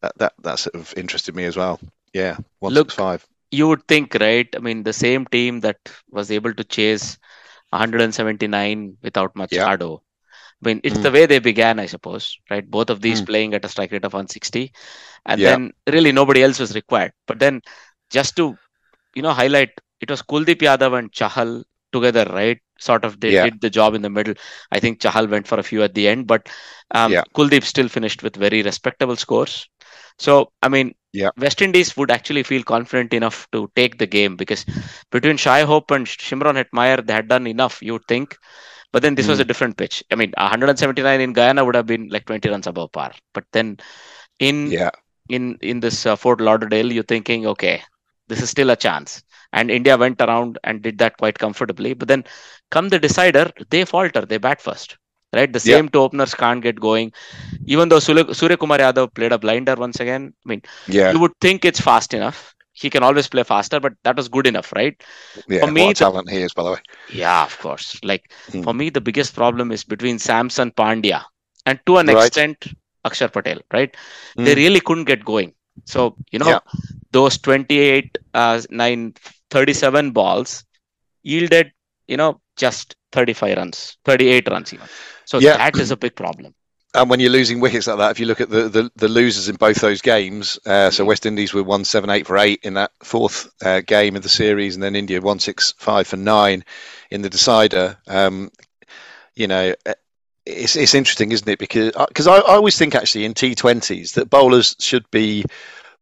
that, 0.00 0.16
that 0.18 0.32
that 0.44 0.58
sort 0.60 0.76
of 0.76 0.94
interested 0.96 1.34
me 1.34 1.42
as 1.44 1.56
well. 1.56 1.80
Yeah, 2.12 2.36
one 2.60 2.72
Look- 2.72 2.92
five. 2.92 3.26
you 3.50 3.66
would 3.66 3.84
think, 3.88 4.14
right? 4.20 4.48
I 4.54 4.60
mean, 4.60 4.84
the 4.84 4.92
same 4.92 5.26
team 5.26 5.58
that 5.60 5.78
was 6.08 6.30
able 6.30 6.54
to 6.54 6.62
chase 6.62 7.18
179 7.74 8.96
without 9.02 9.34
much 9.36 9.58
Yeah. 9.58 9.64
ado. 9.64 10.00
I 10.62 10.68
mean, 10.68 10.80
it's 10.84 10.98
Mm. 10.98 11.02
the 11.02 11.10
way 11.12 11.26
they 11.26 11.38
began, 11.38 11.78
I 11.78 11.86
suppose, 11.86 12.38
right? 12.50 12.68
Both 12.68 12.90
of 12.90 13.00
these 13.00 13.20
Mm. 13.20 13.26
playing 13.26 13.54
at 13.54 13.64
a 13.64 13.68
strike 13.68 13.92
rate 13.92 14.04
of 14.04 14.14
160, 14.14 14.72
and 15.26 15.40
Yeah. 15.40 15.46
then 15.46 15.72
really 15.90 16.12
nobody 16.12 16.42
else 16.42 16.58
was 16.60 16.74
required. 16.74 17.12
But 17.26 17.38
then, 17.38 17.62
just 18.10 18.36
to 18.36 18.58
you 19.14 19.22
know 19.22 19.32
highlight, 19.32 19.70
it 20.00 20.10
was 20.10 20.22
Kuldeep 20.22 20.60
Yadav 20.68 20.98
and 20.98 21.12
Chahal 21.12 21.64
together, 21.92 22.24
right? 22.30 22.58
Sort 22.78 23.04
of 23.04 23.20
they 23.20 23.32
Yeah. 23.32 23.44
did 23.44 23.60
the 23.60 23.70
job 23.70 23.94
in 23.94 24.02
the 24.02 24.10
middle. 24.10 24.34
I 24.72 24.80
think 24.80 25.00
Chahal 25.00 25.28
went 25.28 25.46
for 25.46 25.58
a 25.58 25.62
few 25.62 25.82
at 25.82 25.94
the 25.94 26.08
end, 26.08 26.26
but 26.26 26.48
um, 26.94 27.12
Yeah. 27.12 27.22
Kuldeep 27.36 27.64
still 27.64 27.88
finished 27.88 28.22
with 28.22 28.36
very 28.36 28.62
respectable 28.62 29.16
scores. 29.16 29.68
So, 30.18 30.52
I 30.62 30.68
mean, 30.68 30.94
Yeah. 31.14 31.30
West 31.36 31.62
Indies 31.62 31.96
would 31.96 32.10
actually 32.10 32.42
feel 32.44 32.62
confident 32.62 33.14
enough 33.14 33.48
to 33.52 33.70
take 33.76 33.98
the 33.98 34.06
game 34.06 34.36
because 34.36 34.64
between 35.10 35.36
Shai 35.36 35.62
Hope 35.62 35.90
and 35.90 36.06
Shimron 36.06 36.62
Hetmyer, 36.62 37.06
they 37.06 37.12
had 37.14 37.28
done 37.28 37.46
enough, 37.46 37.82
you 37.82 37.94
would 37.94 38.06
think. 38.08 38.36
But 38.92 39.02
then 39.02 39.14
this 39.16 39.28
was 39.28 39.40
a 39.40 39.44
Mm. 39.44 39.48
different 39.50 39.76
pitch. 39.76 40.02
I 40.10 40.16
mean, 40.16 40.32
179 40.36 41.20
in 41.20 41.32
Guyana 41.32 41.64
would 41.64 41.74
have 41.76 41.86
been 41.86 42.08
like 42.10 42.26
20 42.26 42.48
runs 42.50 42.66
above 42.66 42.92
par. 42.92 43.12
But 43.34 43.44
then 43.52 43.78
in 44.38 44.74
Yeah, 44.74 44.90
in 45.28 45.58
in 45.62 45.80
this 45.80 46.06
uh, 46.06 46.16
Fort 46.16 46.40
Lauderdale, 46.40 46.92
you're 46.92 47.04
thinking, 47.14 47.46
okay, 47.46 47.82
this 48.28 48.42
is 48.42 48.50
still 48.50 48.70
a 48.70 48.76
chance. 48.76 49.22
And 49.52 49.70
India 49.70 49.96
went 49.96 50.20
around 50.20 50.58
and 50.64 50.82
did 50.82 50.98
that 50.98 51.16
quite 51.18 51.38
comfortably. 51.38 51.94
But 51.94 52.08
then 52.08 52.24
come 52.70 52.88
the 52.88 52.98
decider, 52.98 53.50
they 53.70 53.84
falter. 53.84 54.22
They 54.26 54.38
bat 54.38 54.60
first. 54.60 54.96
Right? 55.34 55.52
The 55.52 55.62
Yeah. 55.64 55.76
same 55.76 55.88
two 55.88 56.00
openers 56.00 56.34
can't 56.34 56.62
get 56.62 56.80
going. 56.80 57.12
Even 57.66 57.88
though 57.88 57.98
Surya, 57.98 58.34
Surya 58.34 58.56
Kumar 58.56 58.78
Yadav 58.78 59.14
played 59.14 59.32
a 59.32 59.38
blinder 59.38 59.74
once 59.74 60.00
again. 60.00 60.32
I 60.44 60.48
mean, 60.48 60.62
yeah, 60.86 61.12
you 61.12 61.18
would 61.20 61.32
think 61.40 61.64
it's 61.64 61.80
fast 61.80 62.14
enough. 62.14 62.54
He 62.72 62.90
can 62.90 63.02
always 63.04 63.28
play 63.28 63.42
faster, 63.44 63.78
but 63.80 63.92
that 64.04 64.16
was 64.16 64.28
good 64.28 64.46
enough, 64.46 64.72
right? 64.72 64.96
yeah. 65.48 65.60
for 65.64 65.70
me, 65.70 65.84
what 65.86 65.96
the- 65.96 66.04
talent 66.04 66.30
he 66.30 66.40
is, 66.46 66.52
by 66.54 66.62
the 66.64 66.72
way. 66.72 66.80
Yeah, 67.22 67.44
of 67.44 67.58
course. 67.58 67.88
Like 68.12 68.24
Hmm. 68.52 68.62
for 68.62 68.74
me, 68.74 68.90
the 68.90 69.00
biggest 69.00 69.34
problem 69.34 69.70
is 69.76 69.84
between 69.84 70.18
Samson 70.18 70.70
Pandya 70.82 71.20
and 71.66 71.78
to 71.86 71.98
an 71.98 72.06
Right. 72.08 72.26
extent 72.26 72.66
Akshar 73.08 73.30
Patel, 73.32 73.60
right? 73.72 73.94
They 74.36 74.54
Mm. 74.54 74.62
really 74.62 74.80
couldn't 74.80 75.04
get 75.12 75.24
going. 75.24 75.52
So, 75.84 76.16
you 76.32 76.38
know, 76.42 76.48
Yeah. 76.54 76.60
those 77.12 77.38
28, 77.38 78.18
uh, 78.42 78.60
9, 78.70 79.14
37 79.50 80.10
balls 80.10 80.64
yielded, 81.22 81.72
you 82.08 82.16
know, 82.16 82.40
just 82.56 82.96
35 83.12 83.56
runs, 83.56 83.96
38 84.04 84.48
runs 84.48 84.72
even. 84.74 84.88
So 85.26 85.38
Yeah. 85.38 85.56
that 85.56 85.76
is 85.76 85.90
a 85.90 85.96
big 85.96 86.14
problem. 86.14 86.54
And 86.96 87.10
when 87.10 87.18
you're 87.18 87.30
losing 87.30 87.58
wickets 87.58 87.88
like 87.88 87.98
that, 87.98 88.12
if 88.12 88.20
you 88.20 88.26
look 88.26 88.40
at 88.40 88.50
the, 88.50 88.68
the, 88.68 88.88
the 88.94 89.08
losers 89.08 89.48
in 89.48 89.56
both 89.56 89.80
those 89.80 90.00
games, 90.00 90.60
uh, 90.64 90.90
so. 90.92 91.04
West 91.04 91.26
Indies 91.26 91.52
were 91.52 91.64
one 91.64 91.84
seven 91.84 92.08
eight 92.08 92.24
for 92.24 92.38
eight 92.38 92.60
in 92.62 92.74
that 92.74 92.92
fourth 93.02 93.50
uh, 93.64 93.80
game 93.80 94.14
of 94.14 94.22
the 94.22 94.28
series, 94.28 94.74
and 94.76 94.82
then 94.82 94.94
India 94.94 95.20
one 95.20 95.40
six 95.40 95.74
five 95.76 96.06
for 96.06 96.16
nine 96.16 96.64
in 97.10 97.22
the 97.22 97.28
decider. 97.28 97.96
Um, 98.06 98.50
you 99.34 99.48
know, 99.48 99.74
uh, 99.84 99.94
it's 100.46 100.76
it's 100.76 100.94
interesting, 100.94 101.32
isn't 101.32 101.48
it? 101.48 101.58
Because 101.58 101.90
because 102.08 102.28
I, 102.28 102.36
I 102.36 102.54
always 102.54 102.78
think 102.78 102.94
actually 102.94 103.24
in 103.24 103.34
T20s 103.34 104.14
that 104.14 104.30
bowlers 104.30 104.76
should 104.78 105.10
be 105.10 105.44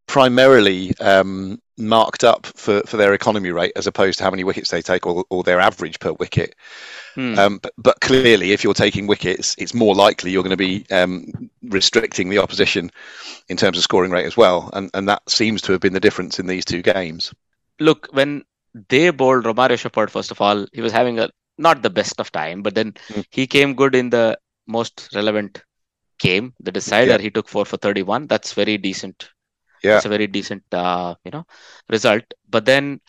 primarily 0.05 0.93
um, 0.99 1.59
marked 1.77 2.23
up 2.23 2.45
for, 2.45 2.81
for 2.81 2.97
their 2.97 3.13
economy 3.13 3.51
rate 3.51 3.71
as 3.75 3.87
opposed 3.87 4.17
to 4.19 4.23
how 4.23 4.29
many 4.29 4.43
wickets 4.43 4.69
they 4.69 4.81
take 4.81 5.05
or, 5.07 5.25
or 5.29 5.43
their 5.43 5.59
average 5.59 5.99
per 5.99 6.11
wicket. 6.13 6.55
Hmm. 7.15 7.37
Um, 7.37 7.57
but, 7.57 7.73
but 7.77 8.01
clearly, 8.01 8.51
if 8.51 8.63
you're 8.63 8.73
taking 8.73 9.07
wickets, 9.07 9.55
it's 9.57 9.73
more 9.73 9.95
likely 9.95 10.31
you're 10.31 10.43
going 10.43 10.57
to 10.57 10.57
be 10.57 10.85
um, 10.91 11.49
restricting 11.63 12.29
the 12.29 12.37
opposition 12.39 12.91
in 13.49 13.57
terms 13.57 13.77
of 13.77 13.83
scoring 13.83 14.11
rate 14.11 14.25
as 14.25 14.37
well, 14.37 14.69
and 14.73 14.89
and 14.93 15.07
that 15.09 15.27
seems 15.29 15.61
to 15.63 15.71
have 15.71 15.81
been 15.81 15.93
the 15.93 15.99
difference 15.99 16.39
in 16.39 16.47
these 16.47 16.65
two 16.65 16.81
games. 16.81 17.33
Look, 17.79 18.07
when 18.11 18.43
they 18.89 19.09
bowled 19.11 19.45
Romario 19.45 19.77
Shepherd, 19.77 20.11
first 20.11 20.31
of 20.31 20.41
all, 20.41 20.65
he 20.73 20.81
was 20.81 20.91
having 20.91 21.19
a 21.19 21.29
not 21.57 21.81
the 21.83 21.89
best 21.89 22.19
of 22.19 22.31
time, 22.31 22.63
but 22.63 22.73
then 22.75 22.93
Mm. 23.09 23.25
he 23.29 23.45
came 23.47 23.75
good 23.75 23.95
in 23.95 24.09
the 24.09 24.37
most 24.67 25.09
relevant 25.13 25.61
game, 26.19 26.53
the 26.59 26.71
decider. 26.71 27.11
Yeah. 27.11 27.17
He 27.19 27.29
took 27.29 27.47
four 27.47 27.65
for 27.65 27.77
31. 27.77 28.27
That's 28.27 28.53
very 28.53 28.77
decent. 28.77 29.29
Yeah. 29.83 29.93
That's 29.93 30.05
a 30.05 30.09
very 30.09 30.27
decent, 30.27 30.63
uh, 30.71 31.15
you 31.25 31.31
know, 31.31 31.45
result. 31.89 32.23
But 32.49 32.65
then 32.65 33.01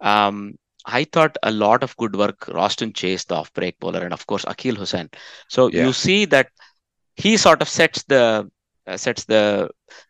um, 0.00 0.56
I 0.86 1.04
thought 1.04 1.36
a 1.42 1.50
lot 1.50 1.82
of 1.82 1.96
good 1.96 2.14
work. 2.16 2.40
Roston 2.46 2.94
Chase, 2.94 3.24
the 3.24 3.36
off-break 3.36 3.78
bowler, 3.80 4.00
and 4.04 4.12
of 4.12 4.26
course 4.26 4.44
Akeal 4.44 4.76
Hosein. 4.76 5.12
So 5.48 5.68
Yeah. 5.68 5.86
you 5.86 5.92
see 5.92 6.24
that 6.26 6.48
he 7.16 7.36
sort 7.36 7.62
of 7.62 7.68
sets 7.68 8.02
the 8.04 8.48
uh, 8.86 8.96
sets 8.96 9.24
the 9.24 9.68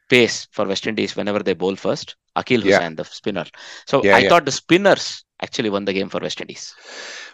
pace 0.09 0.47
for 0.53 0.64
West 0.66 0.87
Indies 0.87 1.16
whenever 1.16 1.40
they 1.40 1.55
bowl 1.55 1.77
first. 1.77 2.16
Akeal 2.37 2.62
Yeah. 2.64 2.81
Hosein, 2.81 2.97
the 2.97 3.05
spinner. 3.05 3.47
So 3.87 4.05
Yeah, 4.05 4.16
I 4.16 4.21
yeah. 4.21 4.29
thought 4.29 4.45
the 4.45 4.53
spinners 4.53 5.25
actually 5.42 5.71
won 5.71 5.85
the 5.85 5.92
game 5.92 6.09
for 6.09 6.21
West 6.21 6.40
Indies. 6.40 6.75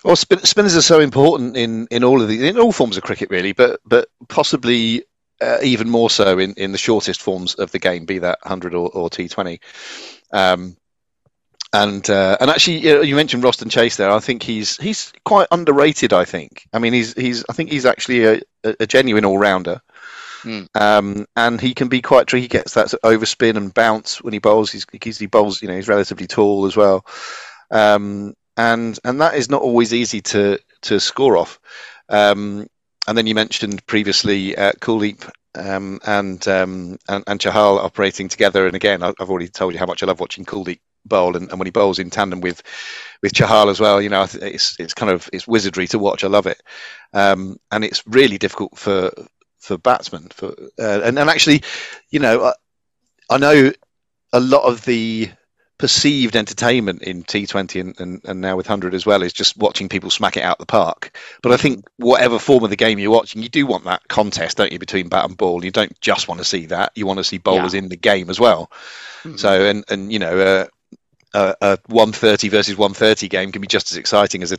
Well, 0.04 0.16
spin, 0.16 0.38
spinners 0.40 0.76
are 0.76 0.82
so 0.82 1.00
important 1.00 1.56
in, 1.56 1.86
in 1.90 2.04
all 2.04 2.20
of 2.20 2.28
the 2.28 2.48
in 2.48 2.58
all 2.58 2.72
forms 2.72 2.96
of 2.96 3.02
cricket, 3.02 3.30
really, 3.30 3.52
but 3.52 3.80
but 3.84 4.08
possibly 4.28 5.04
uh, 5.44 5.58
even 5.62 5.88
more 5.90 6.10
so 6.10 6.38
in, 6.38 6.54
in 6.54 6.72
the 6.72 6.78
shortest 6.78 7.22
forms 7.22 7.54
of 7.54 7.70
the 7.72 7.78
game, 7.78 8.04
be 8.04 8.18
that 8.18 8.38
hundred 8.42 8.74
or, 8.74 8.88
or 8.90 9.10
T 9.10 9.28
Twenty. 9.28 9.60
Um, 10.32 10.76
and 11.72 12.08
uh, 12.08 12.36
and 12.40 12.50
actually, 12.50 12.78
you, 12.78 12.94
know, 12.94 13.00
you 13.02 13.16
mentioned 13.16 13.42
Roston 13.42 13.70
Chase 13.70 13.96
there. 13.96 14.10
I 14.10 14.20
think 14.20 14.42
he's 14.42 14.76
he's 14.76 15.12
quite 15.24 15.48
underrated. 15.50 16.12
I 16.12 16.24
think. 16.24 16.66
I 16.72 16.78
mean, 16.78 16.92
he's 16.92 17.14
he's 17.14 17.44
I 17.48 17.52
think 17.52 17.70
he's 17.70 17.84
actually 17.84 18.24
a, 18.24 18.40
a 18.64 18.86
genuine 18.86 19.24
all 19.24 19.38
rounder. 19.38 19.80
Hmm. 20.42 20.64
Um, 20.74 21.26
and 21.36 21.60
he 21.60 21.74
can 21.74 21.88
be 21.88 22.02
quite 22.02 22.26
tricky. 22.26 22.42
He 22.42 22.48
gets 22.48 22.74
that 22.74 22.88
overspin 23.02 23.56
and 23.56 23.72
bounce 23.72 24.22
when 24.22 24.34
he 24.34 24.38
bowls. 24.38 24.70
He's, 24.70 24.86
he's 25.02 25.18
he 25.18 25.26
bowls. 25.26 25.62
You 25.62 25.68
know, 25.68 25.74
he's 25.74 25.88
relatively 25.88 26.26
tall 26.26 26.66
as 26.66 26.76
well. 26.76 27.04
Um, 27.70 28.34
and 28.56 28.98
and 29.04 29.20
that 29.20 29.34
is 29.34 29.50
not 29.50 29.62
always 29.62 29.92
easy 29.92 30.20
to 30.20 30.58
to 30.82 31.00
score 31.00 31.36
off. 31.36 31.58
Um, 32.08 32.68
and 33.06 33.16
then 33.16 33.26
you 33.26 33.34
mentioned 33.34 33.84
previously 33.86 34.56
uh, 34.56 34.72
um, 35.56 36.00
and, 36.06 36.48
um, 36.48 36.98
and 37.08 37.24
and 37.26 37.40
Chahal 37.40 37.78
operating 37.78 38.28
together. 38.28 38.66
And 38.66 38.74
again, 38.74 39.02
I've 39.02 39.30
already 39.30 39.48
told 39.48 39.72
you 39.72 39.78
how 39.78 39.86
much 39.86 40.02
I 40.02 40.06
love 40.06 40.20
watching 40.20 40.44
Kuldeep 40.44 40.80
bowl, 41.04 41.36
and, 41.36 41.50
and 41.50 41.58
when 41.58 41.66
he 41.66 41.70
bowls 41.70 41.98
in 41.98 42.10
tandem 42.10 42.40
with 42.40 42.62
with 43.22 43.32
Chahal 43.32 43.70
as 43.70 43.80
well. 43.80 44.00
You 44.00 44.08
know, 44.08 44.26
it's 44.34 44.78
it's 44.78 44.94
kind 44.94 45.12
of 45.12 45.28
it's 45.32 45.46
wizardry 45.46 45.86
to 45.88 45.98
watch. 45.98 46.24
I 46.24 46.28
love 46.28 46.46
it, 46.46 46.62
um, 47.12 47.58
and 47.70 47.84
it's 47.84 48.06
really 48.06 48.38
difficult 48.38 48.76
for 48.78 49.10
for 49.58 49.78
batsmen. 49.78 50.28
For 50.32 50.54
uh, 50.78 51.00
and 51.04 51.18
and 51.18 51.30
actually, 51.30 51.62
you 52.10 52.20
know, 52.20 52.44
I, 52.44 52.52
I 53.30 53.38
know 53.38 53.72
a 54.32 54.40
lot 54.40 54.64
of 54.64 54.84
the 54.84 55.30
perceived 55.84 56.34
entertainment 56.34 57.02
in 57.02 57.22
T20 57.22 57.78
and, 57.78 58.00
and, 58.00 58.18
and 58.24 58.40
now 58.40 58.56
with 58.56 58.64
100 58.64 58.94
as 58.94 59.04
well 59.04 59.22
is 59.22 59.34
just 59.34 59.54
watching 59.58 59.86
people 59.86 60.08
smack 60.08 60.38
it 60.38 60.42
out 60.42 60.56
the 60.56 60.64
park. 60.64 61.14
But 61.42 61.52
I 61.52 61.58
think 61.58 61.84
whatever 61.98 62.38
form 62.38 62.64
of 62.64 62.70
the 62.70 62.76
game 62.76 62.98
you're 62.98 63.10
watching, 63.10 63.42
you 63.42 63.50
do 63.50 63.66
want 63.66 63.84
that 63.84 64.08
contest, 64.08 64.56
don't 64.56 64.72
you, 64.72 64.78
between 64.78 65.10
bat 65.10 65.26
and 65.26 65.36
ball? 65.36 65.62
You 65.62 65.70
don't 65.70 66.00
just 66.00 66.26
want 66.26 66.38
to 66.38 66.44
see 66.46 66.64
that. 66.64 66.92
You 66.94 67.04
want 67.04 67.18
to 67.18 67.24
see 67.24 67.36
bowlers 67.36 67.74
in 67.74 67.90
the 67.90 67.96
game 67.96 68.30
as 68.30 68.40
well. 68.40 68.72
Mhm. 69.24 69.38
So, 69.38 69.62
and, 69.62 69.84
and 69.90 70.10
you 70.10 70.18
know, 70.18 70.38
uh, 70.38 70.66
a, 71.34 71.56
a 71.60 71.78
130 71.88 72.48
versus 72.48 72.78
130 72.78 73.28
game 73.28 73.52
can 73.52 73.60
be 73.60 73.68
just 73.68 73.90
as 73.90 73.98
exciting 73.98 74.42
as 74.42 74.52
a 74.52 74.56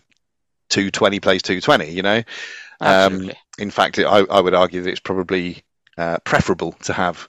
220 0.70 1.20
plays 1.22 1.42
220, 1.42 1.92
you 1.92 2.04
know? 2.04 2.22
Absolutely. 2.80 3.34
In 3.58 3.72
fact, 3.72 3.98
I, 3.98 4.04
I 4.30 4.42
would 4.42 4.54
argue 4.54 4.84
that 4.84 4.92
it's 4.92 5.00
probably 5.00 5.64
uh, 5.98 6.20
preferable 6.24 6.74
to 6.84 6.94
have 6.94 7.28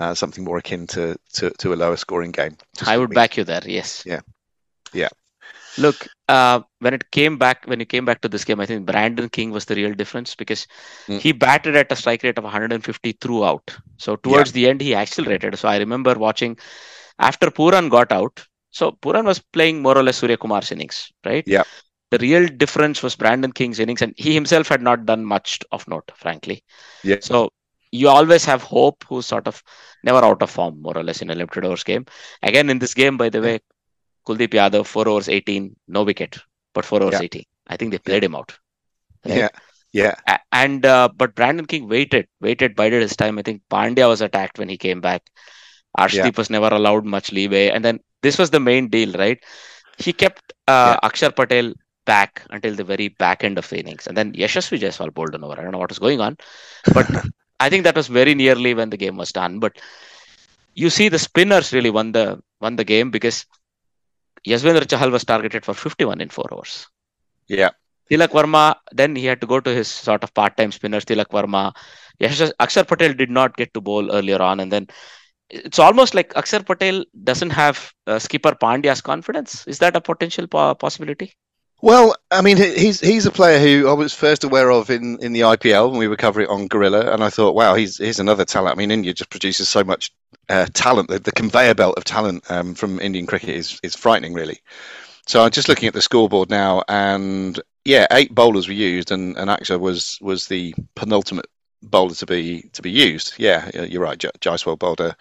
uh, 0.00 0.14
something 0.14 0.44
more 0.44 0.58
akin 0.58 0.86
to, 0.88 1.16
to, 1.34 1.50
to 1.58 1.72
a 1.72 1.76
lower 1.76 1.96
scoring 1.96 2.32
game. 2.32 2.56
I 2.86 2.98
would 2.98 3.10
back 3.10 3.36
you 3.36 3.44
there. 3.44 3.62
Yes. 3.64 4.02
Yeah. 4.06 4.20
Yeah. 4.92 5.08
Look, 5.78 6.08
uh, 6.28 6.60
when 6.80 6.94
it 6.94 7.10
came 7.12 7.38
back, 7.38 7.64
when 7.66 7.78
you 7.78 7.86
came 7.86 8.04
back 8.04 8.20
to 8.22 8.28
this 8.28 8.44
game, 8.44 8.60
I 8.60 8.66
think 8.66 8.86
Brandon 8.86 9.28
King 9.28 9.52
was 9.52 9.66
the 9.66 9.76
real 9.76 9.94
difference 9.94 10.34
because 10.34 10.66
Mm. 11.06 11.20
he 11.20 11.32
batted 11.32 11.76
at 11.76 11.92
a 11.92 11.96
strike 11.96 12.22
rate 12.24 12.38
of 12.38 12.44
150 12.44 13.12
throughout. 13.12 13.76
So 13.98 14.16
towards 14.16 14.52
the 14.52 14.68
end, 14.68 14.80
he 14.80 14.94
accelerated. 14.94 15.56
So 15.58 15.68
I 15.68 15.78
remember 15.78 16.14
watching 16.14 16.58
after 17.18 17.50
Pooran 17.50 17.88
got 17.90 18.10
out. 18.12 18.44
So 18.72 18.92
Pooran 18.92 19.24
was 19.24 19.38
playing 19.38 19.82
more 19.82 19.96
or 19.96 20.02
less 20.02 20.18
Surya 20.18 20.36
Kumar's 20.36 20.72
innings, 20.72 21.12
right? 21.24 21.44
Yeah. 21.46 21.64
the 22.10 22.18
real 22.18 22.48
difference 22.48 23.04
was 23.04 23.14
Brandon 23.14 23.52
King's 23.52 23.78
innings, 23.78 24.02
and 24.02 24.12
he 24.16 24.34
himself 24.34 24.66
had 24.68 24.82
not 24.82 25.06
done 25.06 25.24
much 25.24 25.60
of 25.70 25.86
note, 25.86 26.10
frankly. 26.16 26.64
Yeah. 27.04 27.18
So 27.20 27.50
you 27.92 28.08
always 28.08 28.44
have 28.44 28.62
Hope, 28.62 29.04
who's 29.08 29.26
sort 29.26 29.46
of 29.46 29.62
never 30.04 30.24
out 30.24 30.42
of 30.42 30.50
form, 30.50 30.80
more 30.82 30.96
or 30.96 31.02
less, 31.02 31.22
in 31.22 31.30
a 31.30 31.34
limited 31.34 31.64
overs 31.64 31.84
game. 31.84 32.06
Again, 32.42 32.70
in 32.70 32.78
this 32.78 32.94
game, 32.94 33.16
by 33.16 33.28
the 33.28 33.40
way, 33.40 33.60
Kuldeep 34.26 34.48
Yadav, 34.48 34.86
four 34.86 35.08
overs, 35.08 35.28
18, 35.28 35.74
no 35.88 36.02
wicket, 36.02 36.38
but 36.74 36.84
four 36.84 37.02
overs, 37.02 37.14
Yeah. 37.20 37.24
18. 37.24 37.44
I 37.68 37.76
think 37.76 37.90
they 37.92 37.98
played 37.98 38.24
him 38.24 38.34
out. 38.34 38.58
right? 39.26 39.36
Yeah, 39.38 39.48
yeah, 39.92 40.14
And 40.52 40.84
uh, 40.86 41.08
but 41.16 41.34
Brandon 41.34 41.66
King 41.66 41.88
waited, 41.88 42.28
waited, 42.40 42.76
bided 42.76 43.02
his 43.02 43.16
time. 43.16 43.38
I 43.38 43.42
think 43.42 43.62
Pandya 43.70 44.08
was 44.08 44.20
attacked 44.20 44.58
when 44.58 44.68
he 44.68 44.76
came 44.76 45.00
back. 45.00 45.22
Arshdeep 45.98 46.36
was 46.38 46.50
never 46.50 46.68
allowed 46.68 47.04
much 47.04 47.32
leeway, 47.32 47.68
and 47.70 47.84
then 47.84 47.98
this 48.22 48.38
was 48.38 48.50
the 48.50 48.60
main 48.60 48.88
deal, 48.88 49.12
right? 49.14 49.42
He 49.98 50.12
kept 50.12 50.52
uh, 50.68 50.96
Akshar 51.08 51.34
Patel 51.34 51.74
back 52.06 52.42
until 52.50 52.74
the 52.74 52.84
very 52.84 53.08
back 53.08 53.42
end 53.44 53.58
of 53.58 53.68
the 53.68 53.78
innings, 53.80 54.06
and 54.06 54.16
then 54.16 54.32
Yashasvi 54.32 54.78
Jaiswal 54.78 55.12
bowled 55.12 55.34
an 55.34 55.42
over. 55.44 55.54
I 55.58 55.62
don't 55.62 55.72
know 55.72 55.78
what 55.78 55.90
was 55.90 55.98
going 55.98 56.20
on, 56.20 56.36
but 56.94 57.06
I 57.60 57.70
think 57.70 57.84
that 57.84 57.96
was 57.96 58.08
very 58.08 58.34
nearly 58.34 58.74
when 58.74 58.90
the 58.90 58.96
game 58.96 59.16
was 59.16 59.32
done. 59.32 59.60
But 59.60 59.78
you 60.74 60.90
see, 60.90 61.08
the 61.08 61.18
spinners 61.18 61.72
really 61.72 61.90
won 61.90 62.12
the 62.12 62.40
won 62.60 62.76
the 62.76 62.84
game 62.84 63.10
because 63.10 63.46
Yuzvendra 64.46 64.86
Chahal 64.86 65.12
was 65.12 65.24
targeted 65.24 65.64
for 65.64 65.74
51 65.74 66.20
in 66.20 66.30
four 66.30 66.46
overs. 66.52 66.88
yeah, 67.48 67.70
Tilak 68.10 68.30
Varma, 68.30 68.76
then 68.92 69.16
he 69.16 69.26
had 69.26 69.40
to 69.40 69.46
go 69.46 69.60
to 69.60 69.70
his 69.74 69.88
sort 69.88 70.24
of 70.24 70.34
part-time 70.34 70.72
spinners, 70.72 71.04
Tilak 71.04 71.28
Varma. 71.30 71.74
Akshar 72.22 72.86
Patel 72.86 73.14
did 73.14 73.30
not 73.30 73.56
get 73.56 73.72
to 73.74 73.80
bowl 73.80 74.10
earlier 74.12 74.42
on, 74.42 74.60
and 74.60 74.72
then 74.72 74.88
it's 75.50 75.78
almost 75.78 76.14
like 76.14 76.32
Akshar 76.34 76.64
Patel 76.66 77.04
doesn't 77.24 77.50
have 77.50 77.92
uh, 78.06 78.18
skipper 78.18 78.52
Pandya's 78.54 79.00
confidence. 79.00 79.66
Is 79.66 79.78
that 79.78 79.96
a 79.96 80.00
potential 80.00 80.46
po- 80.46 80.74
possibility? 80.74 81.34
Well, 81.82 82.14
I 82.30 82.42
mean, 82.42 82.58
he's 82.58 83.00
he's 83.00 83.24
a 83.26 83.30
player 83.30 83.58
who 83.58 83.88
I 83.88 83.94
was 83.94 84.12
first 84.12 84.44
aware 84.44 84.70
of 84.70 84.90
in, 84.90 85.18
in 85.20 85.32
the 85.32 85.40
IPL 85.40 85.90
when 85.90 85.98
we 85.98 86.08
were 86.08 86.16
covering 86.16 86.46
it 86.46 86.50
on 86.50 86.68
Guerilla, 86.68 87.12
and 87.12 87.24
I 87.24 87.30
thought, 87.30 87.54
wow, 87.54 87.74
he's 87.74 87.96
he's 87.96 88.18
another 88.20 88.44
talent. 88.44 88.76
I 88.76 88.78
mean, 88.78 88.90
India 88.90 89.14
just 89.14 89.30
produces 89.30 89.68
so 89.68 89.82
much 89.82 90.12
uh, 90.50 90.66
talent. 90.74 91.08
The, 91.08 91.18
the 91.18 91.32
conveyor 91.32 91.74
belt 91.74 91.96
of 91.96 92.04
talent 92.04 92.48
um, 92.50 92.74
from 92.74 93.00
Indian 93.00 93.26
cricket 93.26 93.50
is 93.50 93.80
is 93.82 93.94
frightening, 93.96 94.34
really. 94.34 94.58
So 95.26 95.42
I'm 95.42 95.50
just 95.50 95.68
looking 95.68 95.88
at 95.88 95.94
the 95.94 96.02
scoreboard 96.02 96.50
now, 96.50 96.82
and 96.88 97.58
yeah, 97.84 98.06
eight 98.10 98.34
bowlers 98.34 98.68
were 98.68 98.74
used, 98.74 99.10
and, 99.10 99.36
and 99.38 99.48
Akshar 99.48 99.80
was 99.80 100.18
was 100.20 100.48
the 100.48 100.74
penultimate 100.96 101.46
bowler 101.82 102.14
to 102.14 102.26
be 102.26 102.68
to 102.74 102.82
be 102.82 102.90
used. 102.90 103.34
Yeah, 103.38 103.70
you're 103.84 104.02
right. 104.02 104.18
J- 104.18 104.30
Jaiswal 104.40 104.78
bowled 104.78 105.00
a 105.00 105.16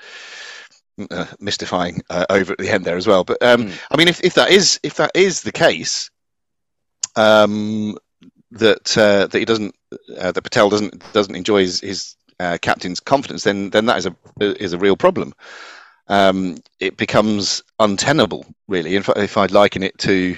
uh, 1.12 1.26
mystifying 1.40 2.02
uh, 2.10 2.26
over 2.30 2.52
at 2.52 2.58
the 2.58 2.70
end 2.70 2.84
there 2.84 2.98
as 2.98 3.08
well. 3.08 3.24
But 3.24 3.42
um, 3.42 3.68
Mm. 3.68 3.80
I 3.92 3.98
mean, 3.98 4.08
if, 4.10 4.22
if 4.24 4.34
that 4.34 4.52
is 4.52 4.80
if 4.84 4.96
that 4.96 5.12
is 5.16 5.42
the 5.42 5.52
case, 5.52 6.10
um, 7.20 7.98
that 8.52 8.98
uh, 8.98 9.28
that 9.28 9.40
he 9.40 9.46
doesn't 9.46 9.76
uh, 10.18 10.32
that 10.32 10.42
Patel 10.42 10.70
doesn't 10.70 11.12
doesn't 11.12 11.36
enjoy 11.36 11.62
his, 11.62 11.82
his 11.82 12.16
uh, 12.40 12.58
captain's 12.62 13.00
confidence, 13.00 13.44
then 13.44 13.70
then 13.70 13.86
that 13.88 13.98
is 13.98 14.06
a 14.06 14.16
is 14.40 14.74
a 14.74 14.78
real 14.78 14.96
problem. 14.96 15.34
Um, 16.08 16.58
it 16.80 16.98
becomes 16.98 17.62
untenable, 17.78 18.46
really. 18.68 18.96
If, 18.96 19.10
if 19.10 19.38
I'd 19.38 19.52
liken 19.52 19.84
it 19.84 19.96
to 20.00 20.36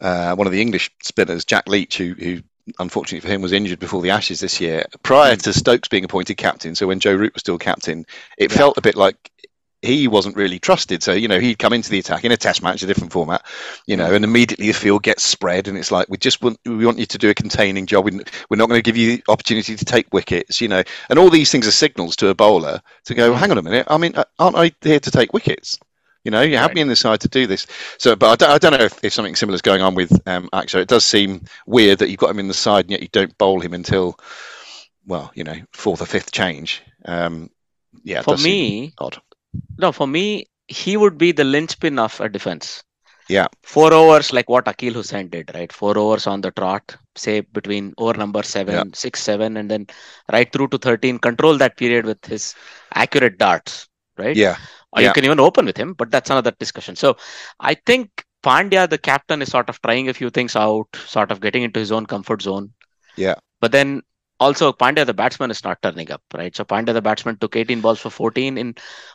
uh, 0.00 0.34
one 0.36 0.46
of 0.46 0.52
the 0.52 0.60
English 0.60 0.92
spinners, 1.02 1.44
Jack 1.44 1.68
Leach, 1.68 1.98
who, 1.98 2.14
who 2.14 2.40
unfortunately 2.78 3.26
for 3.26 3.34
him 3.34 3.42
was 3.42 3.50
injured 3.52 3.80
before 3.80 4.00
the 4.00 4.10
Ashes 4.10 4.38
this 4.38 4.60
year, 4.60 4.84
prior 5.02 5.34
to 5.34 5.52
Stokes 5.52 5.88
being 5.88 6.04
appointed 6.04 6.36
captain. 6.36 6.76
So 6.76 6.86
when 6.86 7.00
Joe 7.00 7.16
Root 7.16 7.34
was 7.34 7.40
still 7.40 7.58
captain, 7.58 8.06
it 8.38 8.52
Yeah. 8.52 8.58
felt 8.58 8.78
a 8.78 8.82
bit 8.82 8.94
like 8.94 9.32
he 9.86 10.08
wasn't 10.08 10.36
really 10.36 10.58
trusted. 10.58 11.02
So 11.02 11.12
you 11.12 11.28
know 11.28 11.40
he'd 11.40 11.58
come 11.58 11.72
into 11.72 11.90
the 11.90 11.98
attack 11.98 12.24
in 12.24 12.32
a 12.32 12.36
Test 12.36 12.62
match, 12.62 12.82
a 12.82 12.86
different 12.86 13.12
format, 13.12 13.44
you 13.86 13.96
know, 13.96 14.12
and 14.12 14.24
immediately 14.24 14.66
the 14.66 14.72
field 14.74 15.02
gets 15.02 15.22
spread, 15.22 15.68
and 15.68 15.78
it's 15.78 15.90
like 15.90 16.08
we 16.08 16.16
just 16.18 16.42
want 16.42 16.58
we 16.64 16.84
want 16.84 16.98
you 16.98 17.06
to 17.06 17.18
do 17.18 17.30
a 17.30 17.34
containing 17.34 17.86
job. 17.86 18.04
We, 18.04 18.12
we're 18.50 18.56
not 18.56 18.68
going 18.68 18.78
to 18.78 18.82
give 18.82 18.96
you 18.96 19.16
the 19.16 19.24
opportunity 19.28 19.76
to 19.76 19.84
take 19.84 20.12
wickets, 20.12 20.60
you 20.60 20.68
know, 20.68 20.82
and 21.08 21.18
all 21.18 21.30
these 21.30 21.50
things 21.50 21.66
are 21.66 21.72
signals 21.72 22.16
to 22.16 22.28
a 22.28 22.34
bowler 22.34 22.80
to 23.04 23.14
go. 23.14 23.32
Hang 23.34 23.50
on 23.50 23.58
a 23.58 23.62
minute, 23.62 23.86
I 23.88 23.96
mean, 23.98 24.14
uh, 24.16 24.24
aren't 24.38 24.56
I 24.56 24.72
here 24.82 25.00
to 25.00 25.10
take 25.10 25.32
wickets? 25.32 25.78
You 26.24 26.32
know, 26.32 26.42
you 26.42 26.56
have 26.56 26.70
Right. 26.70 26.74
me 26.74 26.80
in 26.80 26.88
the 26.88 26.96
side 26.96 27.20
to 27.20 27.28
do 27.28 27.46
this. 27.46 27.68
So, 27.98 28.16
but 28.16 28.28
I 28.30 28.34
don't, 28.34 28.50
I 28.50 28.58
don't 28.58 28.76
know 28.76 28.84
if, 28.84 28.98
if 29.04 29.12
something 29.12 29.36
similar 29.36 29.54
is 29.54 29.62
going 29.62 29.80
on 29.80 29.94
with 29.94 30.10
um, 30.26 30.48
Axo. 30.52 30.80
It 30.80 30.88
does 30.88 31.04
seem 31.04 31.44
weird 31.66 32.00
that 32.00 32.10
you've 32.10 32.18
got 32.18 32.30
him 32.30 32.40
in 32.40 32.48
the 32.48 32.54
side 32.54 32.86
and 32.86 32.90
yet 32.90 33.00
you 33.00 33.06
don't 33.12 33.38
bowl 33.38 33.60
him 33.60 33.72
until, 33.72 34.18
well, 35.06 35.30
you 35.36 35.44
know, 35.44 35.54
fourth 35.72 36.02
or 36.02 36.06
fifth 36.06 36.32
change. 36.32 36.82
Um, 37.04 37.48
yeah, 38.02 38.22
For 38.22 38.36
me, 38.38 38.92
odd. 38.98 39.22
No, 39.78 39.92
for 39.92 40.06
me, 40.06 40.46
he 40.68 40.96
would 40.96 41.18
be 41.18 41.32
the 41.32 41.44
linchpin 41.44 41.98
of 41.98 42.20
a 42.20 42.28
defense. 42.28 42.82
Yeah. 43.28 43.46
Four 43.64 43.92
overs, 43.92 44.32
like 44.32 44.48
what 44.48 44.66
Akeal 44.66 44.92
Hosein 44.92 45.30
did, 45.30 45.50
right? 45.54 45.72
Four 45.72 45.98
overs 45.98 46.26
on 46.26 46.40
the 46.40 46.52
trot, 46.52 46.96
say 47.16 47.40
between 47.40 47.92
over 47.98 48.14
number 48.14 48.42
seven, 48.42 48.74
Yeah. 48.74 48.84
six, 48.94 49.20
seven, 49.20 49.56
and 49.56 49.70
then 49.70 49.86
right 50.32 50.50
through 50.52 50.68
to 50.68 50.78
13, 50.78 51.18
control 51.18 51.58
that 51.58 51.76
period 51.76 52.06
with 52.06 52.24
his 52.24 52.54
accurate 52.94 53.38
darts, 53.38 53.88
right? 54.16 54.36
Yeah, 54.36 54.56
Or 54.92 55.02
you 55.02 55.12
can 55.12 55.24
even 55.24 55.40
open 55.40 55.66
with 55.66 55.76
him, 55.76 55.94
but 55.94 56.10
that's 56.10 56.30
another 56.30 56.52
discussion. 56.52 56.94
So 56.96 57.16
I 57.58 57.74
think 57.74 58.24
Pandya, 58.44 58.88
the 58.88 58.98
captain, 58.98 59.42
is 59.42 59.50
sort 59.50 59.68
of 59.68 59.82
trying 59.82 60.08
a 60.08 60.14
few 60.14 60.30
things 60.30 60.54
out, 60.54 60.86
sort 60.94 61.32
of 61.32 61.40
getting 61.40 61.64
into 61.64 61.80
his 61.80 61.90
own 61.90 62.06
comfort 62.06 62.42
zone. 62.42 62.72
Yeah. 63.16 63.34
But 63.60 63.72
then 63.72 64.02
also 64.38 64.72
Pandya, 64.72 65.06
the 65.06 65.14
batsman, 65.14 65.50
is 65.50 65.64
not 65.64 65.80
turning 65.82 66.10
up, 66.10 66.22
right? 66.34 66.54
So 66.54 66.64
Pandya, 66.64 66.92
the 66.92 67.02
batsman, 67.02 67.38
took 67.38 67.56
18 67.56 67.80
balls 67.80 68.00
for 68.00 68.10
14 68.10 68.58
in 68.58 68.74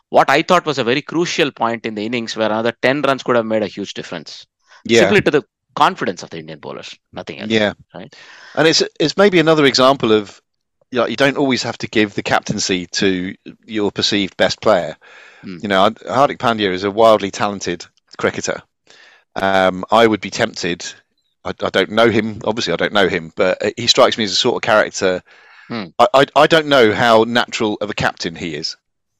what 0.10 0.29
I 0.29 0.41
thought 0.41 0.65
was 0.65 0.77
a 0.77 0.84
very 0.84 1.01
crucial 1.01 1.51
point 1.51 1.86
in 1.86 1.95
the 1.95 2.05
innings 2.05 2.36
where 2.36 2.49
another 2.49 2.73
10 2.81 3.01
runs 3.01 3.23
could 3.23 3.36
have 3.36 3.45
made 3.45 3.63
a 3.63 3.67
huge 3.67 3.93
difference. 3.93 4.45
yeah, 4.86 5.01
Simply 5.01 5.21
to 5.21 5.31
the 5.31 5.43
confidence 5.75 6.23
of 6.23 6.29
the 6.29 6.39
Indian 6.39 6.60
bowlers, 6.60 6.97
nothing 7.13 7.39
else. 7.39 7.49
yeah. 7.49 7.73
right. 7.93 8.13
And 8.55 8.67
it's 8.67 8.84
it's 8.99 9.17
maybe 9.17 9.39
another 9.39 9.65
example 9.65 10.12
of 10.12 10.41
you, 10.91 10.99
know, 10.99 11.07
you 11.07 11.15
don't 11.15 11.38
always 11.38 11.63
have 11.63 11.77
to 11.79 11.88
give 11.88 12.13
the 12.15 12.23
captaincy 12.23 12.86
to 12.88 13.36
your 13.65 13.91
perceived 13.91 14.36
best 14.38 14.62
player. 14.62 14.97
Hmm. 15.41 15.57
You 15.62 15.69
know, 15.69 15.89
Hardik 15.89 16.38
Pandya 16.38 16.71
is 16.71 16.84
a 16.84 16.91
wildly 16.91 17.31
talented 17.31 17.86
cricketer. 18.17 18.62
Um, 19.36 19.86
I 19.89 20.05
would 20.05 20.21
be 20.21 20.29
tempted. 20.29 20.86
I, 21.43 21.49
I 21.49 21.69
don't 21.69 21.91
know 21.91 22.10
him. 22.10 22.39
Obviously, 22.45 22.73
I 22.73 22.77
don't 22.77 22.93
know 22.93 23.08
him, 23.08 23.32
but 23.36 23.63
uh, 23.63 23.71
he 23.77 23.88
strikes 23.88 24.17
me 24.17 24.23
as 24.25 24.32
a 24.32 24.36
sort 24.36 24.56
of 24.56 24.62
character. 24.62 25.21
Hmm. 25.67 25.86
I, 25.99 26.08
I 26.13 26.25
I 26.36 26.47
don't 26.47 26.67
know 26.67 26.93
how 26.93 27.23
natural 27.23 27.77
of 27.82 27.89
a 27.89 27.93
captain 27.93 28.36
he 28.36 28.56
is. 28.56 28.75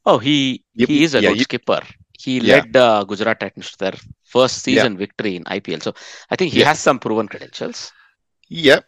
Oh, 0.06 0.18
he 0.18 0.64
You- 0.74 0.88
he 0.88 1.04
is 1.04 1.16
a 1.16 1.22
yeah, 1.22 1.30
good 1.30 1.38
you- 1.38 1.44
skipper. 1.44 1.80
He 2.20 2.40
Yeah. 2.40 2.58
led 2.58 2.76
uh, 2.78 3.04
Gujarat 3.04 3.40
Titans 3.40 3.72
to 3.72 3.78
their 3.80 3.94
first 4.24 4.68
Yeah. 4.68 4.82
season 4.84 4.98
victory 4.98 5.36
in 5.36 5.44
IPL. 5.46 5.82
So 5.82 5.94
I 6.30 6.36
think 6.36 6.54
he 6.54 6.60
Yeah. 6.60 6.68
has 6.68 6.80
some 6.80 7.00
proven 7.00 7.28
credentials. 7.28 7.92
Yeah, 8.48 8.82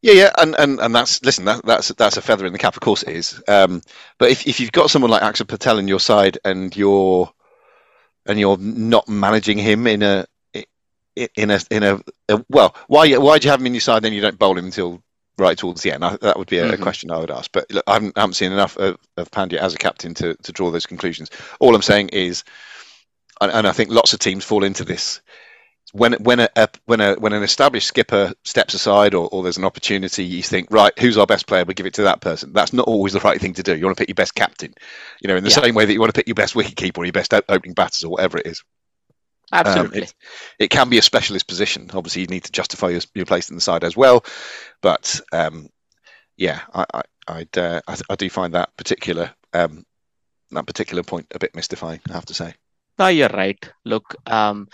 yeah, 0.00 0.12
yeah, 0.12 0.30
and 0.38 0.54
and, 0.58 0.80
and 0.80 0.94
that's 0.94 1.22
listen, 1.22 1.44
that, 1.46 1.64
that's 1.66 1.88
that's 1.88 2.16
a 2.16 2.22
feather 2.22 2.46
in 2.46 2.52
the 2.52 2.58
cap. 2.58 2.74
Of 2.76 2.80
course, 2.80 3.02
it 3.02 3.14
is. 3.16 3.42
Um, 3.48 3.82
but 4.18 4.30
if 4.30 4.46
if 4.46 4.60
you've 4.60 4.72
got 4.72 4.88
someone 4.90 5.10
like 5.10 5.22
Axar 5.22 5.46
Patel 5.48 5.78
in 5.78 5.88
your 5.88 6.00
side 6.00 6.38
and 6.44 6.74
you're 6.76 7.30
and 8.26 8.38
you're 8.40 8.56
not 8.58 9.08
managing 9.08 9.58
him 9.58 9.86
in 9.86 10.02
a 10.02 10.24
in 11.16 11.50
a 11.50 11.60
in 11.70 11.82
a, 11.82 12.00
a 12.28 12.44
well, 12.48 12.74
why 12.88 13.12
why 13.16 13.38
do 13.38 13.46
you 13.46 13.50
have 13.50 13.60
him 13.60 13.66
in 13.66 13.74
your 13.74 13.80
side? 13.80 14.02
Then 14.02 14.12
you 14.12 14.20
don't 14.20 14.38
bowl 14.38 14.58
him 14.58 14.66
until 14.66 15.02
right 15.38 15.56
towards 15.58 15.82
the 15.82 15.92
end. 15.92 16.04
I, 16.04 16.16
that 16.22 16.38
would 16.38 16.48
be 16.48 16.58
a, 16.58 16.76
Mhm. 16.76 16.80
question 16.80 17.10
I 17.10 17.18
would 17.18 17.30
ask. 17.30 17.50
But 17.52 17.70
look, 17.70 17.84
I 17.86 17.94
haven't, 17.94 18.16
I 18.16 18.20
haven't 18.20 18.34
seen 18.34 18.52
enough 18.52 18.76
of, 18.76 18.96
of 19.16 19.30
Pandya 19.30 19.58
as 19.58 19.74
a 19.74 19.78
captain 19.78 20.14
to 20.14 20.34
to 20.34 20.52
draw 20.52 20.70
those 20.70 20.86
conclusions. 20.86 21.30
All 21.60 21.74
I'm 21.74 21.82
saying 21.82 22.10
is, 22.10 22.44
and, 23.40 23.50
and 23.50 23.66
I 23.66 23.72
think 23.72 23.90
lots 23.90 24.12
of 24.12 24.18
teams 24.20 24.44
fall 24.44 24.64
into 24.64 24.84
this 24.84 25.20
when 25.92 26.14
when 26.14 26.40
a, 26.40 26.48
a 26.56 26.68
when 26.86 27.00
a 27.00 27.14
when 27.14 27.32
an 27.32 27.44
established 27.44 27.86
skipper 27.86 28.32
steps 28.44 28.74
aside 28.74 29.14
or, 29.14 29.28
or 29.30 29.42
there's 29.44 29.58
an 29.58 29.64
opportunity, 29.64 30.24
you 30.24 30.42
think, 30.42 30.66
right, 30.72 30.96
who's 30.98 31.16
our 31.16 31.26
best 31.26 31.46
player? 31.46 31.64
We 31.64 31.74
give 31.74 31.86
it 31.86 31.94
to 31.94 32.02
that 32.02 32.20
person. 32.20 32.52
That's 32.52 32.72
not 32.72 32.88
always 32.88 33.12
the 33.12 33.20
right 33.20 33.40
thing 33.40 33.54
to 33.54 33.62
do. 33.62 33.76
You 33.76 33.84
want 33.84 33.96
to 33.96 34.00
pick 34.00 34.08
your 34.08 34.14
best 34.16 34.34
captain, 34.34 34.74
you 35.20 35.28
know, 35.28 35.36
in 35.36 35.44
the 35.44 35.50
Yeah. 35.50 35.62
same 35.62 35.74
way 35.76 35.84
that 35.84 35.92
you 35.92 36.00
want 36.00 36.12
to 36.12 36.18
pick 36.18 36.26
your 36.26 36.34
best 36.34 36.54
wicketkeeper 36.54 36.98
or 36.98 37.04
your 37.04 37.12
best 37.12 37.32
opening 37.32 37.74
batters 37.74 38.02
or 38.02 38.10
whatever 38.10 38.38
it 38.38 38.46
is. 38.46 38.64
Um, 39.52 39.60
Absolutely. 39.66 40.02
it, 40.02 40.14
it 40.58 40.70
can 40.70 40.88
be 40.88 40.98
a 40.98 41.02
specialist 41.02 41.46
position. 41.46 41.90
Obviously, 41.92 42.22
you 42.22 42.28
need 42.28 42.44
to 42.44 42.52
justify 42.52 42.88
your, 42.90 43.00
your 43.14 43.26
place 43.26 43.50
in 43.50 43.56
the 43.56 43.60
side 43.60 43.84
as 43.84 43.96
well. 43.96 44.24
But 44.82 45.20
um, 45.32 45.68
yeah, 46.36 46.60
I 46.74 46.84
I 46.94 47.02
I'd, 47.28 47.58
uh, 47.58 47.80
I, 47.86 47.96
I 48.10 48.14
do 48.16 48.28
find 48.30 48.54
that 48.54 48.76
particular 48.76 49.32
um, 49.52 49.84
that 50.50 50.66
particular 50.66 51.02
point 51.02 51.26
a 51.34 51.38
bit 51.38 51.54
mystifying. 51.54 52.00
I 52.10 52.14
have 52.14 52.26
to 52.26 52.34
say. 52.34 52.54
no, 52.98 53.08
you're 53.08 53.28
right. 53.28 53.68
Look, 53.84 54.14
um, 54.26 54.68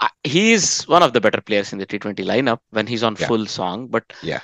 I, 0.00 0.10
he 0.24 0.52
is 0.52 0.82
one 0.88 1.02
of 1.02 1.12
the 1.12 1.20
better 1.20 1.40
players 1.40 1.72
in 1.72 1.78
the 1.78 1.86
T20 1.86 2.24
lineup 2.24 2.60
when 2.70 2.86
he's 2.86 3.02
on 3.02 3.16
Yeah. 3.18 3.26
full 3.28 3.46
song. 3.46 3.88
But 3.88 4.12
Yeah. 4.22 4.40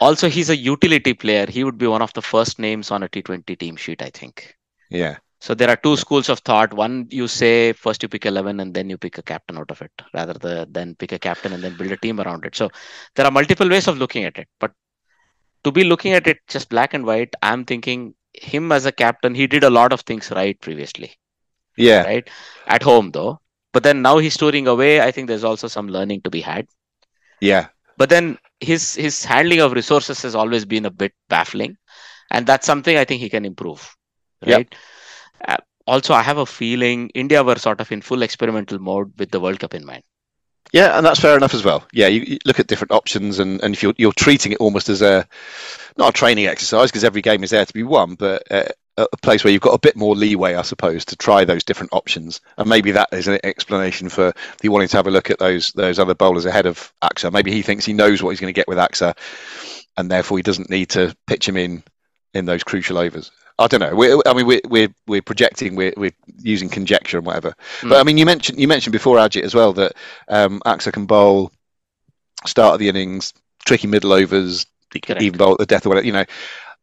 also 0.00 0.28
he's 0.28 0.50
a 0.50 0.56
utility 0.56 1.14
player. 1.14 1.46
He 1.48 1.64
would 1.64 1.78
be 1.78 1.86
one 1.86 2.02
of 2.02 2.12
the 2.14 2.22
first 2.22 2.58
names 2.58 2.90
on 2.90 3.02
a 3.02 3.08
T20 3.08 3.56
team 3.56 3.76
sheet, 3.76 4.02
I 4.02 4.10
think. 4.10 4.56
Yeah, 4.90 5.18
So 5.40 5.54
there 5.54 5.68
are 5.68 5.76
two 5.76 5.96
schools 5.96 6.28
of 6.28 6.40
thought. 6.40 6.72
One, 6.72 7.06
you 7.10 7.28
say 7.28 7.72
first 7.72 8.02
you 8.02 8.08
pick 8.08 8.26
11 8.26 8.60
and 8.60 8.74
then 8.74 8.88
you 8.90 8.98
pick 8.98 9.18
a 9.18 9.22
captain 9.22 9.58
out 9.58 9.70
of 9.70 9.82
it, 9.82 9.92
rather 10.14 10.32
the, 10.34 10.66
than 10.70 10.94
pick 10.96 11.12
a 11.12 11.18
captain 11.18 11.52
and 11.52 11.62
then 11.62 11.76
build 11.76 11.92
a 11.92 11.96
team 11.96 12.20
around 12.20 12.44
it. 12.44 12.54
So 12.56 12.70
there 13.14 13.26
are 13.26 13.30
multiple 13.30 13.68
ways 13.68 13.86
of 13.88 13.98
looking 13.98 14.24
at 14.24 14.38
it. 14.38 14.48
But 14.58 14.72
to 15.64 15.72
be 15.72 15.84
looking 15.84 16.12
at 16.12 16.26
it 16.26 16.38
just 16.48 16.68
black 16.70 16.94
and 16.94 17.04
white, 17.04 17.34
I'm 17.42 17.64
thinking 17.64 18.14
him 18.32 18.72
as 18.72 18.86
a 18.86 18.92
captain, 18.92 19.34
he 19.34 19.46
did 19.46 19.64
a 19.64 19.70
lot 19.70 19.92
of 19.92 20.00
things 20.02 20.30
right 20.30 20.60
previously, 20.60 21.16
yeah, 21.76 22.02
right? 22.04 22.28
At 22.66 22.82
home 22.82 23.10
though. 23.10 23.40
But 23.72 23.82
then 23.82 24.02
now 24.02 24.18
he's 24.18 24.36
touring 24.36 24.66
away. 24.68 25.00
I 25.00 25.10
think 25.10 25.28
there's 25.28 25.44
also 25.44 25.68
some 25.68 25.88
learning 25.88 26.22
to 26.22 26.30
be 26.30 26.40
had. 26.40 26.66
Yeah, 27.40 27.68
But 27.96 28.08
then 28.10 28.38
his 28.60 28.94
his 28.94 29.24
handling 29.24 29.60
of 29.60 29.72
resources 29.72 30.22
has 30.22 30.34
always 30.34 30.64
been 30.64 30.86
a 30.86 30.90
bit 30.90 31.12
baffling, 31.28 31.76
and 32.30 32.46
that's 32.46 32.66
something 32.66 32.96
I 32.96 33.04
think 33.04 33.20
he 33.20 33.28
can 33.30 33.44
improve. 33.44 33.94
Right. 34.46 34.72
Uh, 34.72 34.76
also, 35.86 36.14
I 36.14 36.22
have 36.22 36.38
a 36.38 36.46
feeling 36.46 37.10
India 37.14 37.42
were 37.44 37.56
sort 37.56 37.80
of 37.80 37.90
in 37.92 38.02
full 38.02 38.22
experimental 38.22 38.78
mode 38.78 39.12
with 39.18 39.30
the 39.30 39.40
World 39.40 39.60
Cup 39.60 39.74
in 39.74 39.84
mind. 39.84 40.02
Yeah, 40.72 40.96
and 40.96 41.06
that's 41.06 41.20
fair 41.20 41.36
enough 41.36 41.54
as 41.54 41.64
well. 41.64 41.86
Yeah, 41.92 42.08
you, 42.08 42.22
you 42.22 42.38
look 42.44 42.58
at 42.58 42.66
different 42.66 42.90
options, 42.90 43.38
and, 43.38 43.62
and 43.62 43.74
if 43.74 43.82
you're 43.82 43.94
you're 43.96 44.12
treating 44.12 44.52
it 44.52 44.58
almost 44.58 44.88
as 44.88 45.00
a 45.00 45.26
not 45.96 46.10
a 46.10 46.12
training 46.12 46.46
exercise 46.46 46.90
because 46.90 47.04
every 47.04 47.22
game 47.22 47.44
is 47.44 47.50
there 47.50 47.64
to 47.64 47.72
be 47.72 47.84
won, 47.84 48.14
but 48.16 48.42
uh, 48.50 48.64
a 48.98 49.16
place 49.18 49.44
where 49.44 49.52
you've 49.52 49.62
got 49.62 49.74
a 49.74 49.78
bit 49.78 49.96
more 49.96 50.16
leeway, 50.16 50.54
I 50.54 50.62
suppose, 50.62 51.04
to 51.06 51.16
try 51.16 51.44
those 51.44 51.64
different 51.64 51.92
options. 51.92 52.40
And 52.56 52.68
maybe 52.68 52.92
that 52.92 53.10
is 53.12 53.28
an 53.28 53.38
explanation 53.44 54.08
for 54.08 54.32
you 54.62 54.72
wanting 54.72 54.88
to 54.88 54.96
have 54.96 55.06
a 55.06 55.10
look 55.10 55.30
at 55.30 55.38
those 55.38 55.72
those 55.72 55.98
other 55.98 56.14
bowlers 56.14 56.46
ahead 56.46 56.66
of 56.66 56.92
Axar. 57.02 57.32
Maybe 57.32 57.52
he 57.52 57.62
thinks 57.62 57.84
he 57.84 57.92
knows 57.92 58.22
what 58.22 58.30
he's 58.30 58.40
going 58.40 58.52
to 58.52 58.58
get 58.58 58.68
with 58.68 58.78
Axar, 58.78 59.16
and 59.96 60.10
therefore 60.10 60.38
he 60.38 60.42
doesn't 60.42 60.70
need 60.70 60.90
to 60.90 61.14
pitch 61.26 61.48
him 61.48 61.56
in 61.56 61.84
in 62.34 62.44
those 62.44 62.64
crucial 62.64 62.98
overs. 62.98 63.30
I 63.58 63.66
don't 63.68 63.80
know. 63.80 63.94
We're, 63.94 64.20
I 64.26 64.34
mean, 64.34 64.46
we're, 64.46 64.60
we're 64.68 64.94
we're 65.06 65.22
projecting. 65.22 65.76
We're 65.76 65.94
we're 65.96 66.12
using 66.38 66.68
conjecture 66.68 67.16
and 67.16 67.26
whatever. 67.26 67.54
Mm. 67.80 67.88
But 67.88 68.00
I 68.00 68.02
mean, 68.02 68.18
you 68.18 68.26
mentioned 68.26 68.58
you 68.60 68.68
mentioned 68.68 68.92
before 68.92 69.16
Ajit 69.16 69.42
as 69.42 69.54
well 69.54 69.72
that 69.74 69.92
um, 70.28 70.60
Axar 70.66 70.92
can 70.92 71.06
bowl 71.06 71.52
start 72.44 72.74
of 72.74 72.80
the 72.80 72.88
innings, 72.88 73.32
tricky 73.64 73.86
middle 73.86 74.12
overs, 74.12 74.66
Correct. 75.02 75.22
even 75.22 75.38
bowl 75.38 75.52
at 75.52 75.58
the 75.58 75.66
death 75.66 75.86
or 75.86 75.90
whatever. 75.90 76.06
You 76.06 76.12
know, 76.12 76.24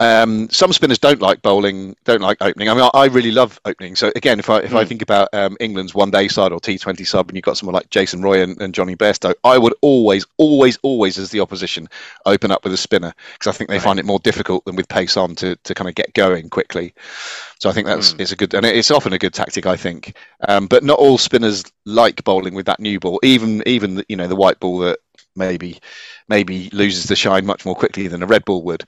um, 0.03 0.49
some 0.49 0.73
spinners 0.73 0.99
don't 0.99 1.21
like 1.21 1.41
bowling, 1.41 1.95
don't 2.03 2.21
like 2.21 2.37
opening. 2.41 2.67
I 2.69 2.73
mean, 2.73 2.83
I, 2.83 2.89
I 2.93 3.05
really 3.05 3.31
love 3.31 3.59
opening. 3.65 3.95
So 3.95 4.11
again, 4.15 4.39
if 4.39 4.49
I 4.49 4.59
if 4.59 4.73
I 4.75 4.83
Mm. 4.83 4.87
think 4.87 5.01
about 5.01 5.29
um, 5.33 5.55
England's 5.59 5.95
one 5.95 6.11
day 6.11 6.27
side 6.27 6.51
or 6.51 6.59
T 6.59 6.77
Twenty 6.77 7.03
sub, 7.05 7.29
and 7.29 7.35
you've 7.37 7.45
got 7.45 7.57
someone 7.57 7.73
like 7.75 7.89
Jason 7.89 8.21
Roy 8.21 8.41
and, 8.43 8.61
and 8.61 8.73
Jonny 8.73 8.95
Bairstow, 8.95 9.33
I 9.43 9.57
would 9.57 9.73
always, 9.81 10.25
always, 10.37 10.77
always, 10.83 11.17
as 11.17 11.29
the 11.31 11.39
opposition, 11.39 11.87
open 12.25 12.51
up 12.51 12.63
with 12.63 12.73
a 12.73 12.77
spinner 12.77 13.13
because 13.33 13.53
I 13.53 13.57
think 13.57 13.69
they 13.69 13.77
Right. 13.77 13.83
find 13.83 13.99
it 13.99 14.05
more 14.05 14.19
difficult 14.19 14.65
than 14.65 14.75
with 14.75 14.87
pace 14.89 15.15
on 15.17 15.35
to 15.35 15.55
to 15.55 15.73
kind 15.73 15.87
of 15.89 15.95
get 15.95 16.13
going 16.13 16.49
quickly. 16.49 16.93
So 17.59 17.69
I 17.69 17.73
think 17.73 17.87
that's 17.87 18.13
Mm. 18.13 18.19
it's 18.21 18.31
a 18.31 18.35
good 18.35 18.53
and 18.53 18.65
it's 18.65 18.91
often 18.91 19.13
a 19.13 19.19
good 19.19 19.33
tactic. 19.33 19.65
I 19.65 19.77
think, 19.77 20.17
um, 20.47 20.67
but 20.67 20.83
not 20.83 20.99
all 20.99 21.17
spinners 21.17 21.63
like 21.85 22.23
bowling 22.23 22.55
with 22.55 22.65
that 22.65 22.79
new 22.79 22.99
ball. 22.99 23.19
Even 23.23 23.63
even 23.65 23.95
the, 23.95 24.05
you 24.09 24.17
know 24.17 24.27
the 24.27 24.35
white 24.35 24.59
ball 24.59 24.79
that 24.79 24.99
maybe 25.35 25.79
maybe 26.27 26.69
loses 26.73 27.05
the 27.05 27.15
shine 27.15 27.45
much 27.45 27.65
more 27.65 27.75
quickly 27.75 28.07
than 28.07 28.23
a 28.23 28.27
red 28.27 28.45
ball 28.45 28.63
would. 28.63 28.83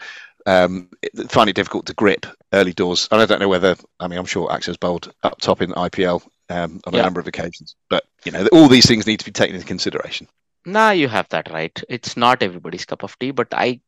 Um, 0.48 0.90
find 1.30 1.50
it 1.50 1.56
difficult 1.56 1.88
to 1.88 1.94
grip 1.94 2.26
early 2.54 2.74
doors, 2.74 3.08
and 3.12 3.20
I 3.22 3.26
don't 3.26 3.40
know 3.40 3.50
whether 3.50 3.76
I 4.00 4.08
mean 4.08 4.20
I'm 4.20 4.26
sure 4.26 4.48
Axar's 4.50 4.78
bowled 4.78 5.12
up 5.24 5.40
top 5.42 5.62
in 5.62 5.72
IPL 5.72 6.22
um, 6.50 6.82
on 6.86 6.94
a 6.94 6.98
Yeah. 6.98 7.04
number 7.04 7.20
of 7.20 7.28
occasions, 7.28 7.76
but 7.90 8.04
you 8.26 8.32
know 8.32 8.48
all 8.52 8.68
these 8.68 8.86
things 8.88 9.08
need 9.08 9.20
to 9.20 9.26
be 9.26 9.32
taken 9.32 9.56
into 9.56 9.68
consideration. 9.68 10.28
Nah, 10.66 10.92
you 10.92 11.08
have 11.08 11.28
that 11.30 11.52
right. 11.52 11.82
It's 11.90 12.16
not 12.18 12.44
everybody's 12.44 12.86
cup 12.86 13.04
of 13.04 13.18
tea, 13.20 13.32
but 13.32 13.48
I, 13.54 13.80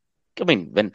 I 0.42 0.44
mean, 0.46 0.70
when 0.74 0.92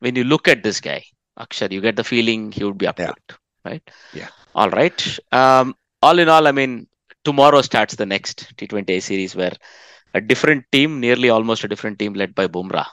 when 0.00 0.16
you 0.16 0.24
look 0.24 0.48
at 0.48 0.62
this 0.62 0.80
guy, 0.80 1.04
Akshar, 1.38 1.70
you 1.72 1.80
get 1.80 1.96
the 1.96 2.04
feeling 2.04 2.52
he 2.52 2.64
would 2.64 2.78
be 2.78 2.86
up 2.86 2.98
Yeah. 2.98 3.06
to 3.06 3.12
it, 3.12 3.34
right? 3.64 3.90
Yeah. 4.12 4.28
All 4.54 4.70
right. 4.70 5.18
Um, 5.32 5.74
all 6.02 6.18
in 6.18 6.28
all, 6.28 6.46
I 6.46 6.52
mean, 6.52 6.88
tomorrow 7.24 7.62
starts 7.62 7.94
the 7.96 8.06
next 8.06 8.56
T20 8.56 9.00
series 9.00 9.34
where 9.36 9.52
a 10.14 10.20
different 10.20 10.64
team, 10.72 11.00
nearly 11.00 11.28
almost 11.30 11.64
a 11.64 11.68
different 11.68 11.98
team 11.98 12.14
led 12.14 12.34
by 12.34 12.46
Bumrah, 12.46 12.86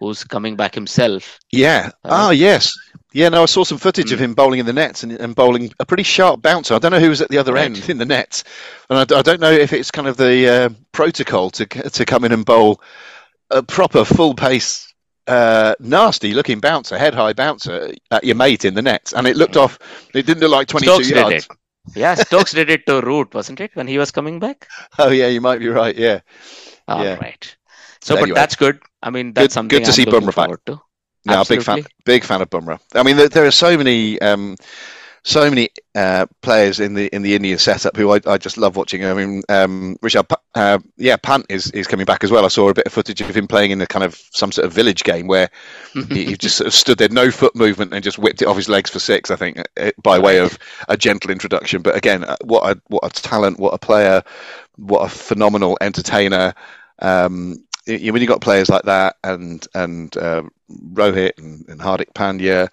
who's 0.00 0.24
coming 0.24 0.56
back 0.56 0.74
himself. 0.74 1.38
Yeah. 1.52 1.90
Uh, 2.04 2.28
oh, 2.28 2.30
yes. 2.30 2.74
Yeah. 3.12 3.28
No, 3.28 3.42
I 3.42 3.46
saw 3.46 3.64
some 3.64 3.78
footage 3.78 4.12
of 4.12 4.18
Mm. 4.18 4.22
him 4.22 4.34
bowling 4.34 4.58
in 4.60 4.66
the 4.66 4.72
nets 4.72 5.02
and, 5.02 5.12
and 5.12 5.34
bowling 5.36 5.72
a 5.78 5.84
pretty 5.86 6.02
sharp 6.02 6.42
bouncer. 6.42 6.74
I 6.74 6.78
don't 6.78 6.90
know 6.92 7.00
who 7.00 7.10
was 7.10 7.20
at 7.20 7.28
the 7.28 7.38
other 7.38 7.52
Right. 7.54 7.66
end 7.66 7.88
in 7.90 7.98
the 7.98 8.06
nets, 8.06 8.44
and 8.88 8.98
I 8.98 9.22
don't 9.22 9.40
know 9.40 9.52
if 9.52 9.72
it's 9.72 9.90
kind 9.90 10.08
of 10.08 10.16
the 10.16 10.48
uh, 10.48 10.68
protocol 10.92 11.50
to 11.50 11.66
to 11.66 12.04
come 12.04 12.24
in 12.24 12.32
and 12.32 12.44
bowl 12.44 12.80
a 13.50 13.62
proper 13.62 14.04
full 14.04 14.34
pace. 14.34 14.86
Uh, 15.26 15.74
nasty 15.78 16.32
looking 16.34 16.58
bouncer, 16.58 16.98
head 16.98 17.14
high 17.14 17.32
bouncer 17.32 17.92
at 18.10 18.24
your 18.24 18.34
mate 18.34 18.64
in 18.64 18.74
the 18.74 18.82
nets, 18.82 19.12
and 19.12 19.28
it 19.28 19.36
looked 19.36 19.56
off. 19.56 19.78
It 20.12 20.26
didn't 20.26 20.40
look 20.40 20.50
like 20.50 20.66
twenty-two 20.66 21.04
Stokes 21.04 21.08
did 21.08 21.16
yards. 21.16 21.46
it. 21.46 21.48
Yeah, 21.94 22.14
Stokes 22.14 22.52
did 22.52 22.68
it 22.68 22.84
to 22.86 23.00
Root, 23.00 23.32
wasn't 23.34 23.60
it, 23.60 23.70
when 23.74 23.86
he 23.86 23.96
was 23.98 24.10
coming 24.10 24.40
back? 24.40 24.66
Oh 24.98 25.10
yeah, 25.10 25.28
you 25.28 25.40
might 25.40 25.58
be 25.60 25.68
right. 25.68 25.94
Yeah, 25.96 26.20
All 26.88 27.04
Yeah. 27.04 27.14
right. 27.16 27.56
So, 28.00 28.16
Anyway. 28.16 28.30
but 28.30 28.34
that's 28.34 28.56
good. 28.56 28.80
I 29.02 29.10
mean, 29.10 29.32
that's 29.32 29.46
Good- 29.46 29.52
something 29.52 29.78
good 29.78 29.84
to 29.84 29.90
I'm 29.90 29.94
see 29.94 30.04
Bumrah 30.06 30.26
back. 30.26 30.34
forward 30.34 30.60
to. 30.66 30.80
no, 31.26 31.44
big 31.48 31.62
fan, 31.62 31.84
big 32.04 32.24
fan 32.24 32.42
of 32.42 32.50
Bumrah. 32.50 32.80
I 32.94 33.02
mean, 33.02 33.16
there, 33.16 33.28
there 33.28 33.46
are 33.46 33.50
so 33.50 33.76
many, 33.76 34.20
um, 34.20 34.56
so 35.22 35.50
many 35.50 35.68
uh, 35.94 36.24
players 36.40 36.80
in 36.80 36.94
the 36.94 37.06
in 37.14 37.20
the 37.20 37.34
Indian 37.34 37.58
setup 37.58 37.94
who 37.94 38.10
I, 38.14 38.20
I 38.26 38.38
just 38.38 38.56
love 38.56 38.76
watching. 38.76 39.04
I 39.04 39.12
mean, 39.12 39.42
um, 39.50 39.96
Pa- 40.02 40.36
uh, 40.54 40.78
yeah, 40.96 41.16
Pant 41.16 41.44
is, 41.50 41.70
is 41.72 41.86
coming 41.86 42.06
back 42.06 42.24
as 42.24 42.30
well. 42.30 42.44
I 42.46 42.48
saw 42.48 42.70
a 42.70 42.74
bit 42.74 42.86
of 42.86 42.92
footage 42.92 43.20
of 43.20 43.36
him 43.36 43.46
playing 43.46 43.70
in 43.70 43.80
a 43.82 43.86
kind 43.86 44.02
of 44.02 44.14
some 44.32 44.50
sort 44.50 44.64
of 44.66 44.72
village 44.72 45.04
game 45.04 45.26
where 45.26 45.50
he, 46.08 46.24
he 46.24 46.36
just 46.38 46.56
sort 46.56 46.68
of 46.68 46.74
stood 46.74 46.96
there, 46.96 47.10
no 47.10 47.30
foot 47.30 47.54
movement, 47.54 47.92
and 47.92 48.02
just 48.02 48.18
whipped 48.18 48.40
it 48.40 48.48
off 48.48 48.56
his 48.56 48.68
legs 48.70 48.88
for 48.88 48.98
six. 48.98 49.30
I 49.30 49.36
think 49.36 49.62
uh, 49.78 49.90
by 50.02 50.18
way 50.18 50.38
of 50.38 50.58
a 50.88 50.96
gentle 50.96 51.30
introduction. 51.30 51.82
But 51.82 51.96
again, 51.96 52.24
uh, 52.24 52.36
what 52.44 52.76
a 52.76 52.80
what 52.88 53.04
a 53.04 53.10
talent, 53.10 53.58
what 53.58 53.74
a 53.74 53.78
player, 53.78 54.22
what 54.76 55.00
a 55.00 55.08
phenomenal 55.10 55.76
entertainer. 55.82 56.54
Um, 57.02 57.64
y- 57.90 58.00
y- 58.04 58.10
when 58.10 58.22
you've 58.22 58.28
got 58.28 58.40
players 58.40 58.68
like 58.70 58.84
that, 58.84 59.16
and 59.24 59.66
and 59.74 60.16
uh, 60.16 60.42
Rohit 60.94 61.38
and, 61.38 61.64
and 61.68 61.80
Hardik 61.80 62.12
Pandya, 62.14 62.68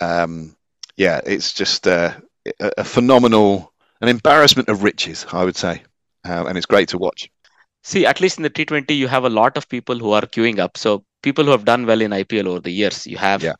um, 0.00 0.56
yeah, 0.96 1.20
it's 1.26 1.52
just 1.52 1.86
uh, 1.88 2.12
a, 2.60 2.70
a 2.78 2.84
phenomenal, 2.84 3.72
an 4.00 4.08
embarrassment 4.08 4.68
of 4.68 4.82
riches, 4.82 5.26
I 5.32 5.44
would 5.44 5.56
say, 5.56 5.82
uh, 6.28 6.44
and 6.46 6.56
it's 6.56 6.66
great 6.66 6.88
to 6.90 6.98
watch. 6.98 7.30
See, 7.82 8.06
at 8.06 8.20
least 8.20 8.38
in 8.38 8.42
the 8.44 8.50
T20, 8.50 8.96
you 8.96 9.08
have 9.08 9.24
a 9.24 9.30
lot 9.30 9.56
of 9.56 9.68
people 9.68 9.98
who 9.98 10.12
are 10.12 10.22
queuing 10.22 10.58
up. 10.58 10.78
So 10.78 11.04
people 11.22 11.44
who 11.44 11.50
have 11.50 11.64
done 11.64 11.86
well 11.86 12.00
in 12.00 12.12
IPL 12.12 12.48
over 12.48 12.60
the 12.60 12.70
years. 12.72 13.06
You 13.06 13.18
have 13.18 13.42
Yeah. 13.42 13.54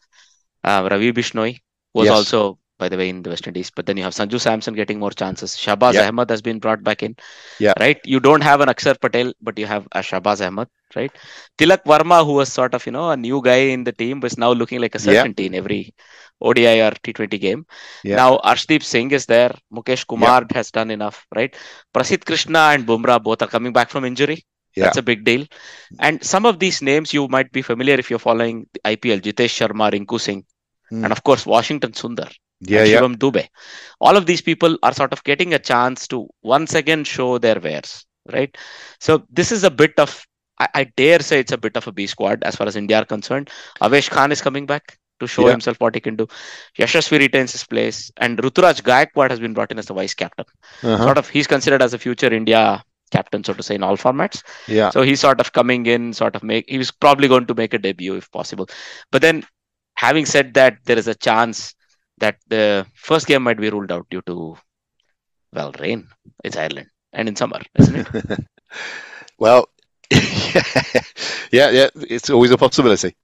uh, 0.65 0.89
Ravi 0.91 1.13
Bishnoi, 1.13 1.61
who 1.93 2.01
was 2.01 2.09
Yes. 2.09 2.17
also, 2.17 2.59
by 2.79 2.89
the 2.89 2.97
way, 2.97 3.09
in 3.09 3.23
the 3.23 3.31
West 3.31 3.47
Indies. 3.47 3.71
But 3.75 3.87
then 3.87 3.97
you 3.97 4.03
have 4.05 4.15
Sanju 4.15 4.41
Samson 4.41 4.75
getting 4.75 4.99
more 4.99 5.11
chances. 5.11 5.57
Shahbaz 5.57 5.95
Yeah. 5.95 6.09
Ahmed 6.09 6.31
has 6.31 6.43
been 6.43 6.59
brought 6.59 6.83
back 6.83 7.03
in. 7.03 7.17
Yeah. 7.59 7.75
Right. 7.81 8.01
You 8.05 8.21
don't 8.21 8.43
have 8.43 8.61
an 8.61 8.69
Akshar 8.69 9.01
Patel, 9.01 9.33
but 9.41 9.59
you 9.59 9.67
have 9.67 9.87
a 9.93 10.01
Shahbaz 10.01 10.45
Ahmed. 10.47 10.69
Right. 10.97 11.13
Tilak 11.59 11.85
Varma, 11.85 12.25
who 12.25 12.35
was 12.35 12.53
sort 12.53 12.75
of 12.75 12.85
you 12.87 12.93
know 12.93 13.11
a 13.11 13.17
new 13.17 13.41
guy 13.43 13.61
in 13.77 13.85
the 13.85 13.93
team, 13.93 14.21
was 14.21 14.37
now 14.39 14.53
looking 14.53 14.81
like 14.81 14.95
a 14.95 14.99
Yeah. 14.99 15.05
certainty 15.23 15.47
in 15.47 15.55
every 15.55 15.95
ODI 16.41 16.81
or 16.87 16.91
T20 16.93 17.41
game. 17.41 17.67
Yeah. 18.03 18.17
Now 18.17 18.39
Arshdeep 18.39 18.83
Singh 18.83 19.11
is 19.13 19.27
there. 19.27 19.55
Mukesh 19.73 20.07
Kumar 20.07 20.45
has 20.55 20.71
done 20.71 20.91
enough. 20.91 21.27
Right. 21.35 21.55
Prasidh 21.95 22.25
Krishna 22.25 22.59
and 22.75 22.87
Bumrah 22.87 23.23
both 23.23 23.43
are 23.43 23.49
coming 23.49 23.73
back 23.73 23.89
from 23.91 24.05
injury. 24.05 24.45
Yeah. 24.77 24.85
That's 24.85 24.97
a 24.99 25.03
big 25.03 25.25
deal. 25.25 25.47
And 26.01 26.23
some 26.25 26.47
of 26.47 26.59
these 26.59 26.83
names 26.83 27.15
you 27.15 27.29
might 27.29 27.53
be 27.53 27.63
familiar 27.63 27.95
if 27.95 28.11
you're 28.11 28.19
following 28.19 28.67
the 28.73 28.81
IPL. 28.85 29.21
Jitesh 29.21 29.55
Sharma, 29.59 29.91
Rinku 29.93 30.21
Singh, 30.21 30.45
Hmm. 30.91 31.05
and 31.05 31.13
of 31.13 31.23
course 31.23 31.47
Washington 31.47 31.93
Sundar, 31.93 32.31
Yeah, 32.67 32.85
yeah, 32.85 33.01
Shivam 33.01 33.17
Dube. 33.17 33.47
All 34.01 34.17
of 34.17 34.27
these 34.27 34.41
people 34.41 34.79
are 34.83 34.93
sort 34.93 35.13
of 35.13 35.23
getting 35.25 35.55
a 35.55 35.59
chance 35.59 36.07
to 36.09 36.29
once 36.43 36.75
again 36.75 37.05
show 37.05 37.39
their 37.39 37.61
wares, 37.61 38.07
right? 38.33 38.57
So 39.01 39.25
this 39.31 39.53
is 39.53 39.65
a 39.65 39.71
bit 39.71 39.93
of, 39.99 40.25
I, 40.59 40.69
I 40.75 40.85
dare 40.97 41.21
say 41.21 41.41
it's 41.41 41.53
a 41.53 41.59
bit 41.59 41.77
of 41.77 41.87
a 41.87 41.93
B 41.93 42.07
squad 42.07 42.43
as 42.45 42.57
far 42.57 42.67
as 42.67 42.77
India 42.77 42.99
are 42.99 43.05
concerned. 43.05 43.51
Avesh 43.81 44.11
Khan 44.11 44.33
is 44.33 44.41
coming 44.41 44.67
back 44.67 44.99
to 45.21 45.27
show 45.27 45.47
Yeah. 45.47 45.53
himself 45.53 45.79
what 45.81 45.95
he 45.95 46.01
can 46.01 46.17
do. 46.17 46.27
Yashasvi 46.79 47.19
retains 47.19 47.53
his 47.53 47.65
place, 47.65 48.11
and 48.17 48.39
Ruturaj 48.39 48.83
Gaikwad 48.83 49.31
has 49.31 49.41
been 49.41 49.55
brought 49.55 49.71
in 49.71 49.79
as 49.79 49.87
the 49.87 49.95
vice 49.95 50.15
captain. 50.15 50.45
uh-huh. 50.83 51.05
Sort 51.05 51.19
of, 51.19 51.29
he's 51.29 51.47
considered 51.47 51.83
as 51.83 51.95
a 51.95 51.99
future 51.99 52.33
India 52.33 52.83
captain, 53.11 53.45
so 53.45 53.53
to 53.55 53.63
say, 53.63 53.77
in 53.77 53.83
all 53.83 53.97
formats. 53.97 54.43
yeah. 54.67 54.91
So 54.91 55.03
he's 55.03 55.21
sort 55.21 55.41
of 55.41 55.53
coming 55.53 55.87
in, 55.87 56.13
sort 56.13 56.35
of 56.35 56.43
make. 56.43 56.65
He 56.69 56.79
was 56.79 56.91
probably 56.91 57.29
going 57.29 57.47
to 57.47 57.55
make 57.55 57.75
a 57.75 57.79
debut 57.79 58.17
if 58.17 58.31
possible. 58.33 58.69
But 59.13 59.23
then, 59.23 59.45
having 59.97 60.27
said 60.27 60.55
that, 60.55 60.79
there 60.85 60.99
is 60.99 61.07
a 61.07 61.15
chance 61.15 61.75
that 62.19 62.39
the 62.49 62.87
first 62.95 63.27
game 63.27 63.43
might 63.43 63.59
be 63.59 63.71
ruled 63.71 63.93
out 63.93 64.07
due 64.11 64.23
to, 64.27 64.57
well, 65.53 65.73
rain. 65.81 66.09
It's 66.45 66.57
Ireland 66.57 66.89
and 67.13 67.29
in 67.29 67.37
summer, 67.37 67.61
isn't 67.79 67.97
it? 67.97 68.09
Well, 69.39 69.69
yeah, 71.53 71.71
yeah, 71.71 71.89
it's 71.97 72.31
always 72.31 72.51
a 72.51 72.59
possibility. 72.59 73.17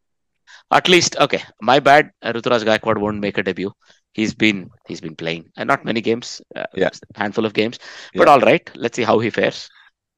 At 0.72 0.88
least, 0.88 1.16
okay. 1.18 1.42
My 1.60 1.78
bad. 1.80 2.10
Ruturaj 2.24 2.64
Gaikwad 2.64 2.98
won't 2.98 3.20
make 3.20 3.38
a 3.38 3.42
debut. 3.42 3.72
He's 4.12 4.34
been 4.34 4.70
he's 4.86 5.00
been 5.00 5.14
playing, 5.16 5.50
and 5.56 5.66
not 5.68 5.84
many 5.84 6.00
games. 6.00 6.40
Uh, 6.54 6.66
Yeah. 6.74 6.90
handful 7.14 7.44
of 7.46 7.52
games. 7.54 7.78
But 8.16 8.28
Yeah. 8.28 8.32
all 8.32 8.40
right, 8.40 8.68
let's 8.74 8.96
see 8.96 9.04
how 9.04 9.18
he 9.20 9.30
fares. 9.30 9.68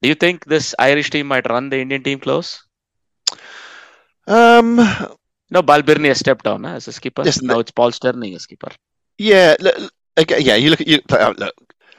Do 0.02 0.08
you 0.08 0.14
think 0.14 0.44
this 0.46 0.74
Irish 0.78 1.10
team 1.10 1.26
might 1.28 1.48
run 1.50 1.68
the 1.70 1.80
Indian 1.80 2.02
team 2.02 2.20
close? 2.20 2.62
Um, 4.26 4.78
No, 5.52 5.62
Balbirnie 5.62 6.08
has 6.08 6.18
stepped 6.18 6.44
down 6.44 6.64
huh, 6.64 6.70
as 6.70 6.88
a 6.88 6.92
skipper. 6.92 7.22
Yes, 7.24 7.42
now 7.42 7.58
it's 7.58 7.70
Paul 7.70 7.92
Stirling 7.92 8.34
as 8.34 8.42
skipper. 8.42 8.70
Yeah, 9.18 9.54
look, 9.60 9.76
yeah. 10.30 10.56
You 10.56 10.70
look 10.70 10.80
at 10.80 10.86
you. 10.86 10.98
uh, 11.10 11.34
Look, 11.36 11.54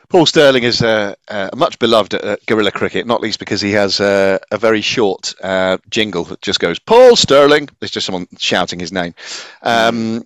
Paul 0.09 0.25
Stirling 0.25 0.63
is 0.63 0.81
uh, 0.81 1.13
uh, 1.27 1.51
much 1.55 1.77
beloved 1.77 2.15
at 2.15 2.23
uh, 2.23 2.37
guerrilla 2.47 2.71
cricket, 2.71 3.05
not 3.05 3.21
least 3.21 3.37
because 3.37 3.61
he 3.61 3.71
has 3.73 3.99
uh, 3.99 4.39
a 4.51 4.57
very 4.57 4.81
short 4.81 5.35
uh, 5.43 5.77
jingle 5.91 6.23
that 6.25 6.41
just 6.41 6.59
goes 6.59 6.79
"Paul 6.79 7.15
Stirling." 7.15 7.69
It's 7.79 7.91
just 7.91 8.07
someone 8.07 8.25
shouting 8.39 8.79
his 8.79 8.91
name, 8.91 9.13
um, 9.61 10.23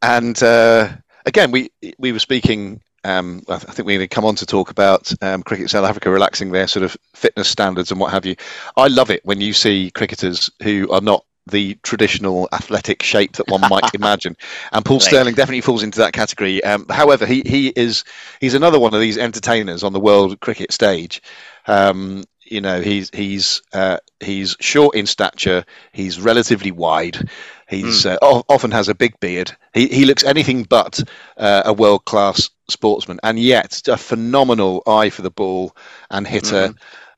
and 0.00 0.42
uh, 0.42 0.88
again, 1.26 1.50
we 1.50 1.70
we 1.98 2.10
were 2.10 2.20
speaking 2.20 2.80
um, 3.04 3.42
I 3.48 3.58
think 3.58 3.86
we're 3.86 3.98
going 3.98 4.08
to 4.08 4.14
come 4.14 4.24
on 4.24 4.36
to 4.36 4.46
talk 4.46 4.70
about 4.70 5.12
um, 5.22 5.42
Cricket 5.42 5.68
South 5.68 5.84
Africa 5.84 6.10
relaxing 6.10 6.52
their 6.52 6.68
sort 6.68 6.84
of 6.84 6.96
fitness 7.14 7.48
standards 7.48 7.90
and 7.90 8.00
what 8.00 8.12
have 8.12 8.24
you. 8.24 8.36
I 8.78 8.86
love 8.88 9.10
it 9.10 9.24
when 9.26 9.42
you 9.42 9.52
see 9.52 9.90
cricketers 9.90 10.50
who 10.62 10.90
are 10.90 11.00
not 11.02 11.24
the 11.46 11.76
traditional 11.82 12.48
athletic 12.52 13.02
shape 13.02 13.32
that 13.36 13.48
one 13.48 13.60
might 13.68 13.90
imagine. 13.94 14.36
And 14.72 14.84
Paul 14.84 14.98
Right. 14.98 15.02
Stirling 15.02 15.34
definitely 15.34 15.60
falls 15.62 15.82
into 15.82 15.98
that 16.00 16.12
category. 16.12 16.62
Um, 16.62 16.86
however, 16.88 17.26
he, 17.26 17.42
he 17.44 17.68
is 17.68 18.04
he's 18.40 18.54
another 18.54 18.78
one 18.78 18.94
of 18.94 19.00
these 19.00 19.18
entertainers 19.18 19.82
on 19.82 19.92
the 19.92 20.00
world 20.00 20.40
cricket 20.40 20.72
stage. 20.72 21.22
Um, 21.66 22.24
you 22.44 22.60
know, 22.60 22.80
he's 22.80 23.10
he's 23.10 23.62
uh, 23.72 23.98
he's 24.20 24.56
short 24.60 24.94
in 24.94 25.06
stature. 25.06 25.64
He's 25.92 26.20
relatively 26.20 26.70
wide. 26.70 27.28
He's 27.68 28.04
uh, 28.04 28.18
o- 28.20 28.44
often 28.48 28.70
has 28.72 28.88
a 28.88 28.94
big 28.94 29.18
beard. 29.20 29.56
He 29.72 29.88
he 29.88 30.04
looks 30.04 30.24
anything 30.24 30.64
but 30.64 31.02
uh, 31.36 31.62
a 31.64 31.72
world 31.72 32.04
class 32.04 32.50
sportsman, 32.68 33.20
and 33.22 33.38
yet 33.38 33.82
a 33.88 33.96
phenomenal 33.96 34.82
eye 34.86 35.10
for 35.10 35.22
the 35.22 35.30
ball 35.30 35.74
and 36.10 36.26
hitter. 36.26 36.74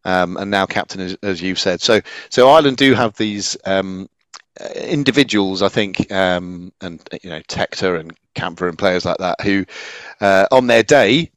Um, 0.07 0.37
and 0.37 0.51
now 0.51 0.67
captain, 0.67 1.01
as, 1.01 1.17
as 1.23 1.41
you've 1.41 1.59
said. 1.59 1.81
So 1.81 2.03
so 2.29 2.51
Ireland 2.51 2.77
do 2.77 2.93
have 2.93 3.17
these 3.17 3.57
um, 3.65 4.07
uh, 4.07 4.14
individuals, 4.75 5.63
I 5.63 5.69
think, 5.69 6.11
um, 6.13 6.73
and 6.81 7.07
you 7.23 7.31
know, 7.31 7.41
Tector 7.43 7.99
and 7.99 8.17
Campher 8.35 8.69
and 8.69 8.79
players 8.79 9.05
like 9.05 9.19
that, 9.19 9.41
who 9.41 9.65
uh, 10.21 10.47
on 10.51 10.67
their 10.67 10.83
day 10.83 11.31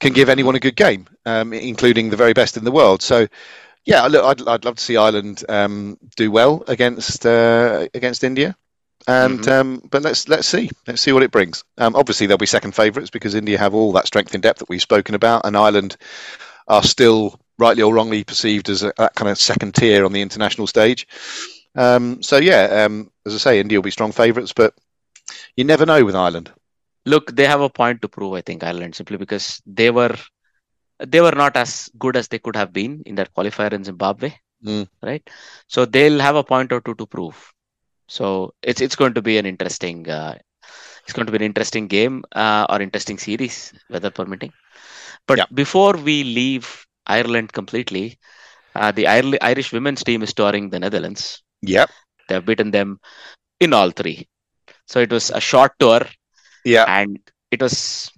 can 0.00 0.12
give 0.12 0.28
anyone 0.28 0.54
a 0.54 0.60
good 0.60 0.76
game, 0.76 1.08
um, 1.26 1.52
including 1.52 2.10
the 2.10 2.16
very 2.16 2.32
best 2.32 2.56
in 2.56 2.64
the 2.64 2.70
world. 2.72 3.02
So, 3.02 3.26
yeah, 3.84 4.06
look, 4.06 4.24
I'd, 4.24 4.48
I'd 4.48 4.64
love 4.64 4.76
to 4.76 4.82
see 4.82 4.96
Ireland 4.96 5.44
um, 5.48 5.98
do 6.16 6.30
well 6.30 6.62
against 6.68 7.24
uh, 7.26 7.88
against 7.94 8.24
India. 8.24 8.56
And 9.06 9.48
um, 9.48 9.82
but 9.90 10.02
let's 10.02 10.28
let's 10.28 10.46
see 10.46 10.70
let's 10.86 11.00
see 11.00 11.12
what 11.12 11.22
it 11.22 11.30
brings. 11.30 11.64
Um, 11.78 11.96
obviously, 11.96 12.26
they'll 12.26 12.36
be 12.36 12.46
second 12.46 12.72
favourites 12.72 13.10
because 13.10 13.34
India 13.34 13.56
have 13.56 13.74
all 13.74 13.92
that 13.92 14.06
strength 14.06 14.34
and 14.34 14.42
depth 14.42 14.58
that 14.58 14.68
we've 14.68 14.82
spoken 14.82 15.14
about, 15.14 15.46
and 15.46 15.56
Ireland 15.56 15.96
are 16.66 16.82
still 16.82 17.40
rightly 17.58 17.82
or 17.82 17.94
wrongly 17.94 18.24
perceived 18.24 18.68
as 18.68 18.82
a, 18.82 18.92
that 18.98 19.14
kind 19.14 19.30
of 19.30 19.38
second 19.38 19.74
tier 19.74 20.04
on 20.04 20.12
the 20.12 20.20
international 20.20 20.66
stage. 20.66 21.06
Um, 21.76 22.22
so 22.22 22.36
yeah, 22.38 22.84
um, 22.84 23.10
as 23.26 23.34
I 23.34 23.38
say, 23.38 23.60
India 23.60 23.78
will 23.78 23.82
be 23.84 23.90
strong 23.90 24.12
favourites, 24.12 24.52
but 24.52 24.74
you 25.56 25.64
never 25.64 25.86
know 25.86 26.04
with 26.04 26.14
Ireland. 26.16 26.50
Look, 27.06 27.34
they 27.34 27.46
have 27.46 27.60
a 27.60 27.68
point 27.70 28.02
to 28.02 28.08
prove, 28.08 28.34
I 28.34 28.42
think, 28.42 28.62
Ireland, 28.62 28.94
simply 28.94 29.16
because 29.16 29.60
they 29.66 29.90
were 29.90 30.14
they 30.98 31.20
were 31.20 31.32
not 31.32 31.56
as 31.56 31.90
good 31.98 32.16
as 32.16 32.28
they 32.28 32.38
could 32.38 32.56
have 32.56 32.72
been 32.72 33.02
in 33.06 33.16
that 33.16 33.34
qualifier 33.34 33.72
in 33.72 33.84
Zimbabwe. 33.84 34.32
Mm. 34.64 34.86
Right. 35.02 35.28
So 35.68 35.84
they'll 35.84 36.20
have 36.20 36.36
a 36.36 36.44
point 36.44 36.72
or 36.72 36.80
two 36.80 36.94
to 36.94 37.06
prove. 37.06 37.52
So 38.08 38.54
it's 38.62 38.80
it's 38.80 38.96
going 38.96 39.14
to 39.14 39.22
be 39.22 39.38
an 39.38 39.46
interesting 39.46 40.08
uh, 40.08 40.36
it's 41.04 41.12
going 41.12 41.26
to 41.26 41.32
be 41.32 41.36
an 41.38 41.48
interesting 41.50 41.86
game 41.88 42.24
uh, 42.34 42.66
or 42.68 42.80
interesting 42.82 43.18
series, 43.18 43.74
weather 43.90 44.10
permitting. 44.10 44.52
But 45.26 45.38
Yeah. 45.38 45.44
before 45.54 45.92
we 45.94 46.24
leave 46.24 46.86
Ireland 47.06 47.52
completely, 47.52 48.18
uh, 48.74 48.92
the 48.92 49.06
Irish 49.08 49.72
women's 49.72 50.04
team 50.04 50.22
is 50.22 50.32
touring 50.34 50.70
the 50.70 50.78
Netherlands. 50.80 51.42
Yep. 51.62 51.90
They 52.28 52.34
have 52.36 52.46
beaten 52.46 52.70
them 52.70 53.00
in 53.60 53.72
all 53.72 53.90
three. 53.90 54.28
So 54.86 55.00
it 55.00 55.10
was 55.10 55.30
a 55.30 55.40
short 55.40 55.72
tour, 55.78 56.00
Yeah. 56.64 56.86
and 56.86 57.18
it 57.50 57.60
was 57.62 58.10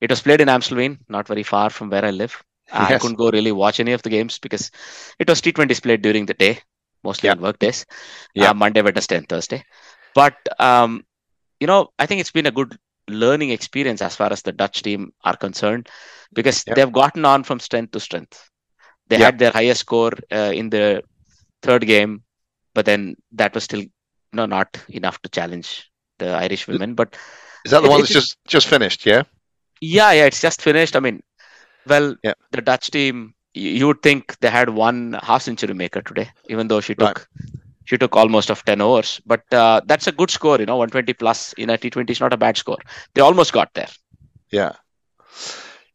it 0.00 0.10
was 0.10 0.20
played 0.22 0.40
in 0.40 0.48
Amstelveen, 0.48 0.98
not 1.08 1.28
very 1.28 1.42
far 1.42 1.70
from 1.70 1.90
where 1.90 2.04
I 2.04 2.10
live. 2.10 2.42
I 2.72 2.94
couldn't 2.94 3.16
go 3.16 3.30
really 3.30 3.52
watch 3.52 3.80
any 3.80 3.92
of 3.92 4.02
the 4.02 4.10
games 4.10 4.38
because 4.38 4.70
it 5.18 5.28
was 5.28 5.40
T20s 5.40 5.80
played 5.80 6.02
during 6.02 6.26
the 6.26 6.34
day, 6.34 6.60
mostly 7.04 7.28
Yeah. 7.28 7.32
on 7.32 7.40
work 7.40 7.58
days, 7.58 7.86
Yeah. 8.34 8.50
uh, 8.50 8.54
Monday, 8.54 8.82
Wednesday, 8.82 9.16
and 9.16 9.28
Thursday. 9.28 9.64
But 10.14 10.36
um, 10.58 11.04
you 11.60 11.66
know, 11.66 11.90
I 11.98 12.06
think 12.06 12.20
it's 12.20 12.30
been 12.32 12.46
a 12.46 12.50
good 12.52 12.76
learning 13.08 13.50
experience 13.50 14.02
as 14.02 14.16
far 14.16 14.32
as 14.32 14.42
the 14.42 14.52
Dutch 14.52 14.82
team 14.82 15.12
are 15.24 15.36
concerned 15.36 15.88
because 16.32 16.64
Yeah. 16.66 16.74
they've 16.74 16.92
gotten 16.92 17.24
on 17.24 17.42
from 17.44 17.60
strength 17.60 17.92
to 17.92 18.00
strength. 18.00 18.50
They 19.08 19.18
Yeah. 19.18 19.26
had 19.26 19.38
their 19.38 19.50
highest 19.52 19.80
score 19.80 20.12
uh, 20.32 20.52
in 20.54 20.70
the 20.70 21.02
third 21.62 21.86
game, 21.86 22.22
but 22.78 22.86
then 22.90 23.04
that 23.42 23.54
was 23.58 23.64
still 23.68 23.80
you 23.86 24.36
know, 24.40 24.46
not 24.46 24.78
enough 25.00 25.20
to 25.22 25.28
challenge 25.38 25.70
the 26.22 26.30
Irish 26.44 26.66
women. 26.72 26.94
But 27.02 27.16
Is 27.66 27.72
that 27.72 27.82
the 27.84 27.88
It- 27.88 27.94
one 27.94 28.00
that's 28.02 28.12
just 28.18 28.36
just 28.56 28.68
finished? 28.74 29.06
Yeah. 29.12 29.22
yeah, 29.96 30.10
yeah, 30.18 30.26
it's 30.30 30.40
just 30.46 30.62
finished. 30.68 30.96
I 30.98 31.00
mean, 31.06 31.22
well, 31.92 32.14
Yeah. 32.28 32.34
the 32.56 32.62
Dutch 32.70 32.90
team, 32.96 33.22
you 33.54 33.86
would 33.88 34.02
think 34.08 34.36
they 34.44 34.50
had 34.58 34.70
one 34.70 34.98
half 35.28 35.42
century 35.48 35.74
maker 35.82 36.02
today, 36.10 36.28
even 36.54 36.68
though 36.72 36.80
she 36.88 36.94
Right. 36.98 37.16
took 37.16 37.28
she 37.90 37.98
took 38.02 38.16
almost 38.22 38.50
of 38.54 38.62
10 38.68 38.82
overs. 38.86 39.10
But 39.32 39.44
uh, 39.60 39.80
that's 39.90 40.06
a 40.12 40.12
good 40.20 40.30
score, 40.30 40.56
you 40.62 40.66
know, 40.70 40.76
120 40.76 41.14
plus 41.22 41.54
in 41.64 41.70
a 41.70 41.78
T20 41.84 42.10
is 42.16 42.20
not 42.24 42.34
a 42.38 42.42
bad 42.46 42.58
score. 42.62 42.78
They 43.14 43.22
almost 43.28 43.52
got 43.58 43.72
there. 43.80 43.88
Yeah. 44.58 44.72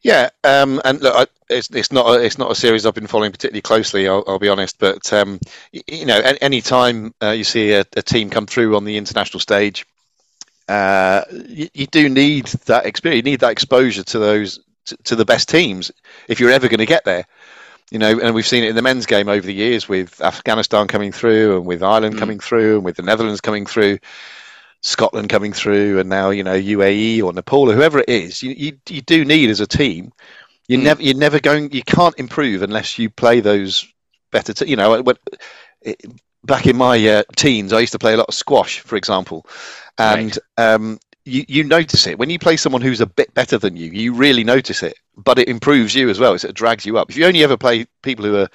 Yeah, 0.03 0.29
um, 0.43 0.81
and 0.83 1.01
look, 1.01 1.15
I, 1.15 1.27
it's 1.49 1.69
it's 1.69 1.91
not 1.91 2.07
a, 2.07 2.21
it's 2.23 2.37
not 2.37 2.51
a 2.51 2.55
series 2.55 2.85
I've 2.85 2.93
been 2.93 3.07
following 3.07 3.31
particularly 3.31 3.61
closely. 3.61 4.07
I'll, 4.07 4.23
I'll 4.27 4.39
be 4.39 4.49
honest, 4.49 4.77
but 4.77 5.11
um, 5.13 5.39
y- 5.73 5.81
you 5.87 6.05
know, 6.05 6.19
any, 6.19 6.41
any 6.41 6.61
time 6.61 7.13
uh, 7.21 7.29
you 7.31 7.45
see 7.45 7.71
a, 7.71 7.85
a 7.95 8.01
team 8.01 8.29
come 8.29 8.45
through 8.45 8.75
on 8.75 8.83
the 8.83 8.97
international 8.97 9.39
stage, 9.39 9.85
uh, 10.67 11.23
you, 11.47 11.69
you 11.73 11.87
do 11.87 12.09
need 12.09 12.47
that 12.65 12.85
experience. 12.85 13.25
You 13.25 13.31
need 13.31 13.39
that 13.39 13.51
exposure 13.53 14.03
to 14.03 14.19
those 14.19 14.59
to, 14.85 14.97
to 15.05 15.15
the 15.15 15.25
best 15.25 15.47
teams 15.47 15.89
if 16.27 16.39
you're 16.41 16.51
ever 16.51 16.67
going 16.67 16.79
to 16.79 16.85
get 16.85 17.05
there. 17.05 17.25
You 17.89 17.99
know, 17.99 18.19
and 18.19 18.35
we've 18.35 18.47
seen 18.47 18.63
it 18.65 18.71
in 18.71 18.75
the 18.75 18.81
men's 18.81 19.05
game 19.05 19.29
over 19.29 19.45
the 19.45 19.53
years 19.53 19.87
with 19.87 20.19
Afghanistan 20.19 20.87
coming 20.87 21.13
through, 21.13 21.57
and 21.57 21.65
with 21.65 21.81
Ireland 21.81 22.15
Mm. 22.15 22.19
coming 22.19 22.39
through, 22.39 22.75
and 22.75 22.83
with 22.83 22.97
the 22.97 23.03
Netherlands 23.03 23.39
coming 23.39 23.65
through. 23.65 23.99
Scotland 24.83 25.29
coming 25.29 25.53
through, 25.53 25.99
and 25.99 26.09
now 26.09 26.29
you 26.29 26.43
know 26.43 26.53
UAE 26.53 27.21
or 27.23 27.33
Nepal 27.33 27.69
or 27.71 27.73
whoever 27.73 27.99
it 27.99 28.09
is. 28.09 28.43
You 28.43 28.51
you, 28.51 28.73
you 28.89 29.01
do 29.01 29.25
need 29.25 29.49
as 29.49 29.61
a 29.61 29.67
team. 29.67 30.11
You 30.67 30.77
Mm. 30.77 30.83
never 30.83 31.01
you're 31.03 31.15
never 31.15 31.39
going. 31.39 31.71
You 31.71 31.83
can't 31.83 32.17
improve 32.19 32.61
unless 32.61 32.99
you 32.99 33.09
play 33.09 33.39
those 33.41 33.87
better. 34.31 34.53
T- 34.53 34.69
you 34.69 34.75
know, 34.75 35.01
when, 35.01 35.15
it, 35.81 36.01
back 36.43 36.67
in 36.67 36.77
my 36.77 37.05
uh, 37.07 37.23
teens, 37.35 37.73
I 37.73 37.79
used 37.79 37.93
to 37.93 37.99
play 37.99 38.13
a 38.13 38.17
lot 38.17 38.27
of 38.29 38.35
squash, 38.35 38.79
for 38.79 38.95
example, 38.95 39.45
and 39.97 40.37
um, 40.57 40.99
you 41.25 41.45
you 41.47 41.63
notice 41.63 42.07
it 42.07 42.19
when 42.19 42.29
you 42.29 42.39
play 42.39 42.57
someone 42.57 42.81
who's 42.81 43.01
a 43.01 43.05
bit 43.07 43.33
better 43.33 43.57
than 43.57 43.75
you. 43.77 43.89
You 43.91 44.13
really 44.13 44.43
notice 44.43 44.83
it, 44.83 44.95
but 45.17 45.39
it 45.39 45.47
improves 45.47 45.95
you 45.95 46.09
as 46.09 46.19
well. 46.19 46.33
It 46.35 46.53
drags 46.53 46.85
you 46.85 46.97
up. 46.97 47.09
If 47.09 47.17
you 47.17 47.25
only 47.25 47.43
ever 47.43 47.57
play 47.57 47.85
people 48.01 48.25
who 48.25 48.35
are 48.37 48.49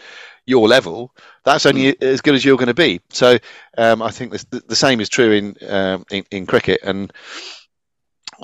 your 0.49 0.67
level, 0.67 1.15
that's 1.45 1.67
only 1.67 2.01
as 2.01 2.23
good 2.23 2.35
as 2.35 2.45
you're 2.45 2.57
going 2.57 2.69
to 2.69 2.75
be. 2.75 3.01
So 3.11 3.39
um, 3.77 4.01
I 4.01 4.11
think 4.11 4.33
this, 4.33 4.45
the, 4.45 4.63
the 4.67 4.77
same 4.77 5.01
is 5.01 5.09
true 5.09 5.33
in, 5.33 5.57
um, 5.69 6.05
in 6.11 6.25
in 6.31 6.47
cricket, 6.47 6.81
and 6.83 7.13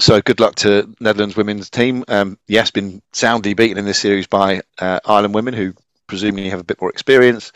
so 0.01 0.21
good 0.21 0.38
luck 0.38 0.55
to 0.57 0.95
Netherlands 1.01 1.37
women's 1.37 1.71
team. 1.71 2.05
Um, 2.09 2.38
yes, 2.47 2.71
been 2.71 3.01
soundly 3.12 3.55
beaten 3.55 3.79
in 3.79 3.87
this 3.87 3.99
series 3.99 4.27
by 4.27 4.61
uh, 4.79 5.01
Ireland 5.07 5.35
women, 5.35 5.55
who 5.55 5.73
presumably 6.07 6.51
have 6.51 6.61
a 6.61 6.64
bit 6.64 6.81
more 6.81 6.90
experience, 6.90 7.53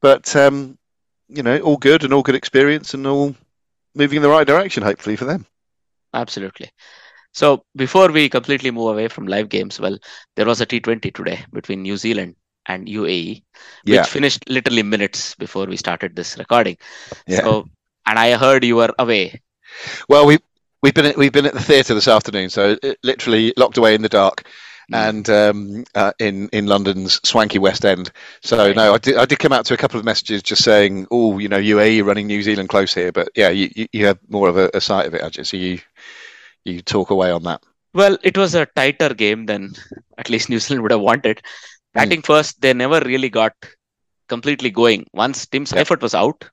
but 0.00 0.34
um, 0.36 0.78
you 1.28 1.42
know, 1.42 1.58
all 1.58 1.76
good 1.76 2.04
and 2.04 2.12
all 2.12 2.22
good 2.22 2.36
experience 2.36 2.94
and 2.94 3.06
all 3.06 3.34
moving 3.96 4.16
in 4.16 4.22
the 4.22 4.28
right 4.28 4.46
direction, 4.46 4.84
hopefully 4.84 5.16
for 5.16 5.24
them. 5.24 5.46
Absolutely. 6.12 6.70
So 7.32 7.64
before 7.74 8.12
we 8.12 8.28
completely 8.28 8.70
move 8.70 8.92
away 8.92 9.08
from 9.08 9.26
live 9.26 9.48
games, 9.48 9.80
well, 9.80 9.98
there 10.36 10.46
was 10.46 10.60
a 10.60 10.66
T20 10.66 11.12
today 11.12 11.44
between 11.52 11.82
New 11.82 11.96
Zealand 11.96 12.36
and 12.66 12.88
UAE, 12.88 13.42
which 13.86 13.92
Yeah, 13.92 14.02
finished 14.06 14.48
literally 14.48 14.82
minutes 14.82 15.34
before 15.34 15.66
we 15.66 15.76
started 15.76 16.16
this 16.16 16.36
recording. 16.38 16.76
yeah. 17.26 17.40
So, 17.40 17.68
and 18.06 18.18
I 18.18 18.36
heard 18.36 18.64
you 18.64 18.76
were 18.76 18.94
away. 18.98 19.42
Well, 20.08 20.26
we 20.26 20.38
we've 20.82 20.94
been 20.94 21.06
at, 21.06 21.16
we've 21.16 21.32
been 21.32 21.46
at 21.46 21.54
the 21.54 21.60
theatre 21.62 21.94
this 21.94 22.08
afternoon, 22.08 22.50
so 22.50 22.76
it, 22.82 22.98
literally 23.02 23.52
locked 23.56 23.76
away 23.78 23.94
in 23.94 24.02
the 24.02 24.08
dark. 24.08 24.44
Mm. 24.92 25.08
and 25.08 25.30
um, 25.30 25.84
uh, 25.94 26.12
in 26.18 26.50
in 26.50 26.66
London's 26.66 27.18
swanky 27.24 27.58
West 27.58 27.86
End. 27.86 28.10
So 28.42 28.70
Right. 28.70 28.76
no, 28.76 28.92
I 28.92 28.98
did 28.98 29.16
I 29.16 29.24
did 29.24 29.38
come 29.38 29.52
out 29.52 29.64
to 29.66 29.74
a 29.74 29.78
couple 29.78 29.98
of 29.98 30.04
messages 30.04 30.42
just 30.42 30.62
saying, 30.62 31.06
oh, 31.10 31.38
you 31.38 31.48
know, 31.48 31.56
UAE 31.58 32.04
running 32.04 32.26
New 32.26 32.42
Zealand 32.42 32.68
close 32.68 32.92
here, 32.92 33.10
but 33.10 33.30
yeah, 33.34 33.48
you 33.48 33.70
you, 33.74 33.86
you 33.92 34.06
have 34.06 34.18
more 34.28 34.46
of 34.50 34.58
a, 34.58 34.70
a 34.74 34.82
sight 34.82 35.06
of 35.06 35.14
it, 35.14 35.22
Ajit. 35.22 35.46
So 35.46 35.56
you 35.56 35.78
you 36.64 36.82
talk 36.82 37.08
away 37.10 37.30
on 37.30 37.42
that. 37.44 37.62
Well, 37.94 38.18
it 38.22 38.36
was 38.36 38.54
a 38.54 38.66
tighter 38.66 39.14
game 39.14 39.46
than 39.46 39.72
at 40.18 40.28
least 40.28 40.50
New 40.50 40.58
Zealand 40.58 40.82
would 40.82 40.92
have 40.92 41.00
wanted. 41.00 41.40
Batting 41.94 42.22
first, 42.22 42.60
they 42.60 42.72
never 42.74 43.00
really 43.00 43.28
got 43.30 43.54
completely 44.28 44.70
going. 44.70 45.06
Once 45.12 45.46
Tim. 45.46 45.64
Seifert 45.66 46.02
was 46.02 46.14
out, 46.14 46.44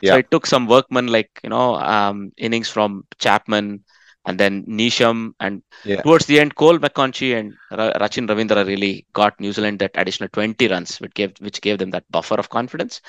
Yeah. 0.00 0.12
so 0.12 0.18
it 0.18 0.30
took 0.30 0.46
some 0.46 0.66
workmen 0.66 1.06
like 1.08 1.30
you 1.42 1.50
know 1.50 1.76
um, 1.76 2.32
innings 2.36 2.68
from 2.68 3.04
Chapman 3.18 3.84
and 4.26 4.40
then 4.40 4.64
Neesham, 4.64 5.32
and 5.40 5.62
Yeah. 5.84 6.00
towards 6.02 6.26
the 6.26 6.40
end, 6.40 6.54
Cole 6.54 6.78
McConchie 6.78 7.38
and 7.38 7.54
Ra- 7.70 7.92
Rachin 8.02 8.26
Ravindra 8.26 8.66
really 8.66 9.06
got 9.12 9.38
New 9.38 9.52
Zealand 9.52 9.78
that 9.80 9.90
additional 9.94 10.28
20 10.30 10.68
runs, 10.68 10.96
which 10.98 11.14
gave 11.14 11.32
which 11.40 11.60
gave 11.60 11.78
them 11.78 11.90
that 11.90 12.04
buffer 12.10 12.36
of 12.36 12.48
confidence. 12.48 13.00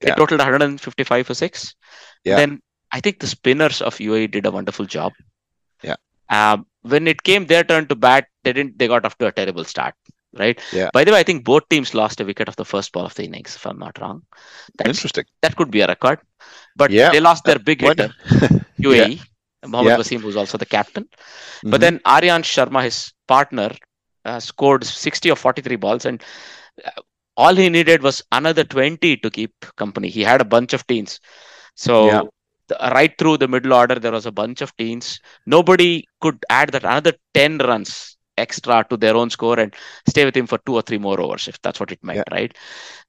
They 0.00 0.08
Yeah. 0.08 0.14
totaled 0.16 0.40
155 0.40 1.26
for 1.26 1.34
six. 1.34 1.74
Yeah. 2.24 2.36
Then 2.36 2.60
I 2.90 3.00
think 3.00 3.20
the 3.20 3.26
spinners 3.26 3.80
of 3.82 4.00
UAE 4.00 4.26
did 4.30 4.46
a 4.46 4.50
wonderful 4.50 4.86
job. 4.86 5.12
Yeah. 5.82 5.96
Um, 6.28 6.66
when 6.82 7.06
it 7.06 7.22
came 7.22 7.46
their 7.46 7.64
turn 7.64 7.86
to 7.88 7.94
bat, 7.94 8.26
they 8.44 8.52
didn't. 8.52 8.78
They 8.78 8.88
got 8.88 9.04
off 9.04 9.16
to 9.18 9.26
a 9.26 9.32
terrible 9.32 9.64
start. 9.64 9.94
Right. 10.38 10.58
Yeah. 10.72 10.88
By 10.92 11.04
the 11.04 11.12
way, 11.12 11.20
I 11.20 11.22
think 11.24 11.44
both 11.44 11.68
teams 11.68 11.94
lost 11.94 12.20
a 12.20 12.24
wicket 12.24 12.48
of 12.48 12.56
the 12.56 12.64
first 12.64 12.92
ball 12.92 13.04
of 13.04 13.14
the 13.14 13.24
innings, 13.24 13.54
if 13.56 13.66
I'm 13.66 13.78
not 13.78 14.00
wrong. 14.00 14.22
That's, 14.78 14.88
Interesting. 14.88 15.24
that 15.42 15.56
could 15.56 15.70
be 15.70 15.82
a 15.82 15.86
record. 15.86 16.20
But 16.74 16.90
Yeah. 16.90 17.10
they 17.10 17.20
lost 17.20 17.44
their 17.44 17.58
big 17.58 17.82
hitter? 17.82 18.14
UAE. 18.80 19.20
Mohammad 19.66 19.90
Yeah. 19.92 19.96
Wasim 19.98 20.22
was 20.22 20.36
also 20.36 20.56
the 20.56 20.66
captain. 20.66 21.06
Mhm. 21.64 21.70
But 21.70 21.80
then 21.80 22.00
Aryan 22.06 22.42
Sharma, 22.42 22.82
his 22.82 23.12
partner, 23.28 23.70
uh, 24.24 24.40
scored 24.40 24.84
60 24.84 25.30
or 25.30 25.36
43 25.36 25.76
balls, 25.76 26.06
and 26.06 26.22
uh, 26.84 26.90
all 27.36 27.54
he 27.54 27.68
needed 27.68 28.02
was 28.02 28.22
another 28.32 28.64
20 28.64 29.16
to 29.18 29.30
keep 29.30 29.52
company. 29.76 30.08
He 30.08 30.22
had 30.22 30.40
a 30.40 30.44
bunch 30.44 30.72
of 30.72 30.86
teens. 30.86 31.20
So, 31.74 32.06
Yeah. 32.06 32.22
the, 32.68 32.76
right 32.92 33.12
through 33.18 33.36
the 33.38 33.48
middle 33.48 33.72
order, 33.74 33.96
there 33.98 34.12
was 34.12 34.26
a 34.26 34.32
bunch 34.32 34.62
of 34.62 34.74
teens. 34.76 35.20
Nobody 35.46 36.06
could 36.20 36.42
add 36.50 36.70
that 36.72 36.84
another 36.84 37.14
10 37.34 37.58
runs 37.58 38.16
extra 38.38 38.84
to 38.90 38.96
their 38.96 39.16
own 39.16 39.30
score 39.30 39.58
and 39.58 39.74
stay 40.08 40.24
with 40.24 40.36
him 40.36 40.46
for 40.46 40.58
two 40.58 40.74
or 40.74 40.82
three 40.82 40.98
more 40.98 41.20
overs, 41.20 41.48
if 41.48 41.60
that's 41.62 41.80
what 41.80 41.92
it 41.92 42.02
meant, 42.02 42.22
Yeah. 42.28 42.34
right? 42.34 42.56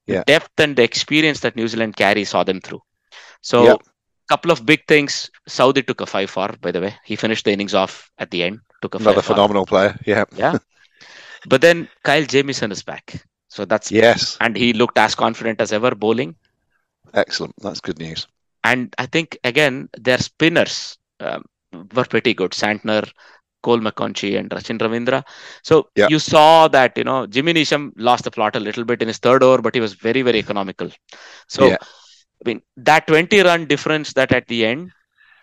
The 0.07 0.13
Yeah. 0.13 0.23
depth 0.27 0.59
and 0.59 0.75
the 0.75 0.83
experience 0.83 1.39
that 1.41 1.55
New 1.55 1.67
Zealand 1.67 1.95
carry 1.95 2.23
saw 2.25 2.43
them 2.43 2.61
through. 2.61 2.81
So, 3.41 3.63
Yeah. 3.63 3.75
couple 4.29 4.51
of 4.51 4.65
big 4.65 4.87
things. 4.87 5.29
Southee 5.49 5.85
took 5.85 6.01
a 6.01 6.05
five 6.05 6.29
for, 6.29 6.49
by 6.61 6.71
the 6.71 6.81
way. 6.81 6.95
He 7.03 7.15
finished 7.15 7.45
the 7.45 7.51
innings 7.51 7.73
off 7.73 8.09
at 8.17 8.31
the 8.31 8.43
end. 8.43 8.59
Took 8.81 8.95
a 8.95 8.97
Another 8.97 9.21
phenomenal 9.21 9.65
player. 9.65 9.97
Yeah. 10.05 10.25
Yeah. 10.35 10.57
but 11.47 11.61
then 11.61 11.89
Kyle 12.03 12.25
Jamieson 12.25 12.71
is 12.71 12.83
back. 12.83 13.25
So 13.49 13.65
that's 13.65 13.91
Yes. 13.91 14.37
and 14.41 14.55
he 14.55 14.73
looked 14.73 14.97
as 14.97 15.15
confident 15.15 15.61
as 15.61 15.71
ever 15.73 15.93
bowling. 15.95 16.35
Excellent. 17.13 17.53
That's 17.61 17.81
good 17.81 17.99
news. 17.99 18.27
And 18.63 18.93
I 18.97 19.05
think 19.05 19.37
again 19.43 19.89
their 19.97 20.17
spinners 20.17 20.97
um, 21.19 21.43
were 21.93 22.05
pretty 22.05 22.33
good. 22.33 22.51
Santner, 22.51 23.09
Cole 23.67 23.79
McConchie, 23.87 24.33
and 24.39 24.49
Rachin 24.57 24.79
Ravindra. 24.85 25.19
So 25.69 25.75
Yeah. 25.95 26.07
you 26.13 26.19
saw 26.19 26.67
that 26.77 26.97
you 27.01 27.05
know 27.09 27.19
Jimmy 27.27 27.53
Neesham 27.57 27.91
lost 28.09 28.23
the 28.25 28.31
plot 28.37 28.55
a 28.55 28.65
little 28.67 28.85
bit 28.91 29.01
in 29.01 29.07
his 29.13 29.19
third 29.27 29.43
over, 29.43 29.61
but 29.67 29.75
he 29.75 29.81
was 29.87 29.93
very 30.07 30.21
very 30.29 30.39
economical. 30.45 30.89
So 31.47 31.69
Yeah. 31.69 31.77
I 31.81 32.43
mean 32.49 32.61
that 32.89 33.07
20 33.07 33.41
run 33.49 33.65
difference 33.73 34.13
that 34.13 34.31
at 34.39 34.47
the 34.47 34.65
end. 34.71 34.91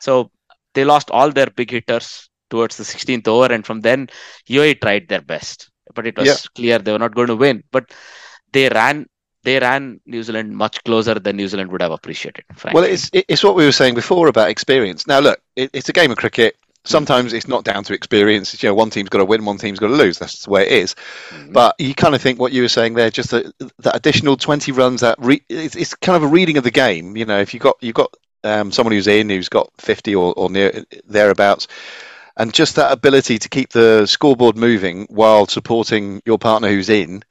So 0.01 0.31
they 0.75 0.85
lost 0.85 1.11
all 1.11 1.31
their 1.31 1.51
big 1.61 1.71
hitters 1.71 2.29
towards 2.51 2.77
the 2.77 2.85
16th 2.85 3.29
over, 3.29 3.53
and 3.53 3.65
from 3.67 3.81
then 3.81 4.09
UAE 4.49 4.75
tried 4.85 5.09
their 5.09 5.21
best, 5.35 5.71
but 5.95 6.07
it 6.07 6.17
was 6.23 6.29
Yeah. 6.29 6.37
clear 6.55 6.79
they 6.79 6.93
were 6.93 7.05
not 7.07 7.15
going 7.15 7.29
to 7.29 7.37
win. 7.47 7.63
But 7.71 7.91
they 8.53 8.69
ran 8.69 9.07
they 9.43 9.59
ran 9.59 10.01
New 10.05 10.23
Zealand 10.23 10.55
much 10.55 10.83
closer 10.85 11.15
than 11.15 11.37
New 11.37 11.49
Zealand 11.49 11.71
would 11.73 11.81
have 11.81 11.93
appreciated. 11.93 12.45
Frankly. 12.55 12.81
Well, 12.81 12.91
it's 12.91 13.11
it's 13.13 13.43
what 13.43 13.57
we 13.57 13.65
were 13.65 13.73
saying 13.73 13.95
before 13.95 14.29
about 14.29 14.51
experience. 14.51 15.07
Now, 15.07 15.21
look, 15.21 15.41
it, 15.57 15.71
it's 15.73 15.89
a 15.89 15.93
game 15.93 16.11
of 16.11 16.19
cricket. 16.19 16.57
Sometimes 16.85 17.33
it's 17.35 17.47
not 17.47 17.65
down 17.65 17.85
to 17.85 17.93
experience. 17.93 18.55
It's, 18.55 18.63
you 18.63 18.69
know, 18.71 18.75
one 18.75 18.89
team's 18.91 19.11
got 19.11 19.19
to 19.19 19.25
win, 19.25 19.45
one 19.45 19.59
team's 19.59 19.79
got 19.79 19.89
to 19.89 19.93
lose. 19.95 20.19
That's 20.19 20.45
the 20.45 20.51
way 20.51 20.63
it 20.63 20.73
is. 20.73 20.95
Mhm. 21.31 21.53
But 21.53 21.75
you 21.79 21.95
kind 21.95 22.15
of 22.15 22.23
think 22.23 22.41
what 22.41 22.53
you 22.53 22.63
were 22.63 22.69
saying 22.69 22.95
there, 22.95 23.11
just 23.11 23.31
that, 23.33 23.53
that 23.81 23.95
additional 23.97 24.37
twenty 24.37 24.73
runs. 24.73 25.03
That 25.03 25.17
re, 25.19 25.43
it's, 25.49 25.77
it's 25.77 25.95
kind 25.95 26.17
of 26.17 26.23
a 26.23 26.33
reading 26.33 26.57
of 26.57 26.65
the 26.65 26.71
game. 26.71 27.17
You 27.17 27.27
know, 27.27 27.39
if 27.39 27.53
you 27.53 27.61
got 27.61 27.77
you 27.83 27.93
got 27.93 28.15
um, 28.45 28.73
someone 28.73 28.93
who's 28.95 29.07
in 29.07 29.29
who's 29.29 29.51
got 29.51 29.71
fifty 29.79 30.15
or, 30.15 30.33
or 30.35 30.49
near 30.49 30.85
thereabouts, 31.07 31.69
and 32.39 32.55
just 32.55 32.77
that 32.77 32.93
ability 32.93 33.39
to 33.39 33.49
keep 33.51 33.71
the 33.71 34.07
scoreboard 34.07 34.57
moving 34.57 35.07
while 35.11 35.47
supporting 35.47 36.23
your 36.25 36.39
partner 36.39 36.69
who's 36.69 36.89
in, 36.89 37.23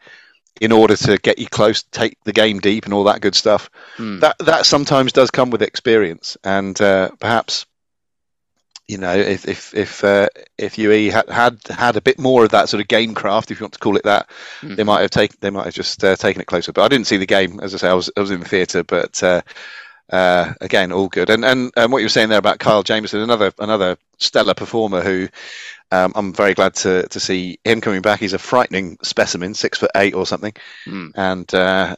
in 0.62 0.72
order 0.72 0.95
to 0.95 1.18
get 1.18 1.39
you 1.39 1.47
close, 1.47 1.82
take 1.82 2.18
the 2.24 2.34
game 2.34 2.60
deep, 2.60 2.86
and 2.86 2.93
all 2.93 3.06
that 3.06 3.22
good 3.22 3.34
stuff 3.36 3.72
Hmm. 3.97 4.20
that 4.20 4.38
that 4.39 4.68
sometimes 4.68 5.12
does 5.12 5.32
come 5.32 5.50
with 5.50 5.64
experience, 5.64 6.38
and 6.43 6.80
uh, 6.80 7.10
perhaps 7.20 7.66
you 8.90 8.98
know 8.98 9.14
if 9.16 9.48
if 9.48 9.74
if 9.74 10.04
uh, 10.04 10.28
if 10.58 10.78
UE 10.78 11.12
had, 11.12 11.30
had 11.30 11.60
had 11.70 11.96
a 11.96 12.02
bit 12.02 12.20
more 12.20 12.44
of 12.44 12.50
that 12.52 12.68
sort 12.70 12.82
of 12.82 12.88
game 12.88 13.14
craft, 13.14 13.52
if 13.52 13.60
you 13.60 13.64
want 13.64 13.74
to 13.74 13.80
call 13.80 13.96
it 13.96 14.04
that, 14.04 14.28
Mhm. 14.62 14.76
they 14.76 14.84
might 14.84 15.02
have 15.02 15.12
taken 15.12 15.38
they 15.40 15.52
might 15.52 15.66
have 15.66 15.74
just 15.76 16.04
uh, 16.04 16.16
taken 16.16 16.42
it 16.42 16.48
closer. 16.48 16.74
But 16.74 16.84
I 16.84 16.88
didn't 16.90 17.08
see 17.08 17.18
the 17.18 17.26
game, 17.26 17.60
as 17.62 17.74
I 17.74 17.78
say, 17.78 17.90
I 17.90 17.94
was 17.94 18.10
I 18.18 18.20
was 18.20 18.32
in 18.32 18.42
the 18.42 18.50
theatre, 18.50 18.84
but. 18.84 19.22
Uh, 19.24 19.42
uh, 20.12 20.54
again, 20.60 20.92
all 20.92 21.08
good, 21.08 21.30
and, 21.30 21.46
and 21.46 21.72
and 21.78 21.92
what 21.92 22.00
you 22.00 22.06
were 22.06 22.10
saying 22.10 22.30
there 22.30 22.40
about 22.40 22.58
Kyle 22.58 22.82
Jamieson, 22.82 23.20
another 23.20 23.54
another 23.60 23.96
stellar 24.18 24.56
performer 24.56 25.02
who 25.02 25.28
um, 25.92 26.14
I'm 26.16 26.34
very 26.34 26.56
glad 26.56 26.74
to 26.78 27.08
to 27.10 27.20
see 27.20 27.60
him 27.64 27.80
coming 27.80 28.02
back. 28.02 28.20
He's 28.20 28.34
a 28.34 28.40
frightening 28.40 28.98
specimen, 29.04 29.54
six 29.54 29.78
foot 29.78 29.92
eight 29.96 30.16
or 30.16 30.26
something, 30.26 30.54
Hmm. 30.86 31.10
and 31.14 31.54
uh, 31.54 31.96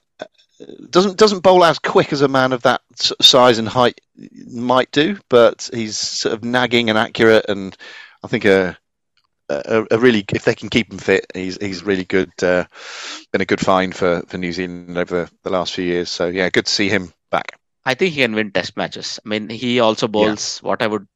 doesn't 0.90 1.18
doesn't 1.18 1.42
bowl 1.42 1.64
as 1.64 1.80
quick 1.80 2.14
as 2.14 2.22
a 2.22 2.28
man 2.28 2.54
of 2.54 2.62
that 2.64 2.82
size 2.98 3.58
and 3.58 3.68
height 3.68 4.02
might 4.48 4.92
do, 4.92 5.18
but 5.30 5.70
he's 5.74 5.98
sort 5.98 6.34
of 6.34 6.44
nagging 6.44 6.90
and 6.90 6.98
accurate, 6.98 7.46
and 7.50 7.76
I 8.24 8.28
think 8.28 8.46
a 8.46 8.78
a, 9.50 9.86
a 9.92 10.00
really 10.00 10.24
if 10.34 10.46
they 10.46 10.56
can 10.56 10.70
keep 10.70 10.92
him 10.92 11.00
fit, 11.00 11.26
he's 11.34 11.58
he's 11.58 11.84
really 11.84 12.06
good. 12.06 12.32
Uh, 12.42 12.66
been 13.32 13.42
a 13.42 13.46
good 13.46 13.60
find 13.60 13.96
for, 13.96 14.24
for 14.28 14.38
New 14.38 14.52
Zealand 14.52 14.98
over 14.98 15.26
the, 15.26 15.32
the 15.44 15.50
last 15.50 15.74
few 15.74 15.86
years. 15.86 16.10
So 16.10 16.28
yeah, 16.28 16.50
good 16.50 16.66
to 16.66 16.72
see 16.72 16.90
him 16.90 17.14
back. 17.30 17.60
I 17.86 17.96
think 17.96 18.14
he 18.14 18.22
can 18.22 18.36
win 18.36 18.52
test 18.52 18.78
matches. 18.78 19.20
I 19.26 19.30
mean, 19.30 19.50
he 19.50 19.80
also 19.80 20.08
bowls 20.08 20.60
what 20.60 20.82
I 20.82 20.88
would 20.88 21.08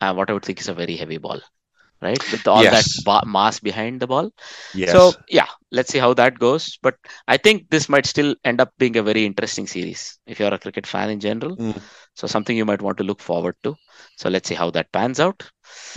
uh, 0.00 0.14
what 0.14 0.30
I 0.30 0.32
would 0.32 0.44
think 0.44 0.60
is 0.60 0.68
a 0.68 0.74
very 0.74 0.96
heavy 0.96 1.18
ball, 1.18 1.40
right? 2.02 2.22
With 2.32 2.46
all 2.48 2.62
Yes. 2.62 2.72
that 2.72 3.04
ba- 3.04 3.26
mass 3.26 3.60
behind 3.60 4.00
the 4.00 4.06
ball. 4.06 4.30
Yes. 4.74 4.92
So 4.92 5.12
yeah, 5.28 5.46
let's 5.70 5.90
see 5.92 5.98
how 5.98 6.14
that 6.14 6.38
goes. 6.38 6.78
But 6.82 6.96
I 7.28 7.36
think 7.36 7.70
this 7.70 7.88
might 7.88 8.06
still 8.06 8.34
end 8.44 8.60
up 8.60 8.72
being 8.78 8.96
a 8.96 9.02
very 9.02 9.24
interesting 9.26 9.66
series 9.66 10.18
if 10.26 10.38
you're 10.40 10.54
a 10.54 10.58
cricket 10.58 10.86
fan 10.86 11.10
in 11.10 11.20
general. 11.20 11.56
Mm. 11.56 11.80
So 12.14 12.26
something 12.26 12.56
you 12.56 12.64
might 12.64 12.82
want 12.82 12.98
to 12.98 13.04
look 13.04 13.20
forward 13.20 13.56
to. 13.64 13.76
So 14.16 14.28
let's 14.28 14.48
see 14.48 14.54
how 14.54 14.70
that 14.70 14.92
pans 14.92 15.20
out. 15.20 15.42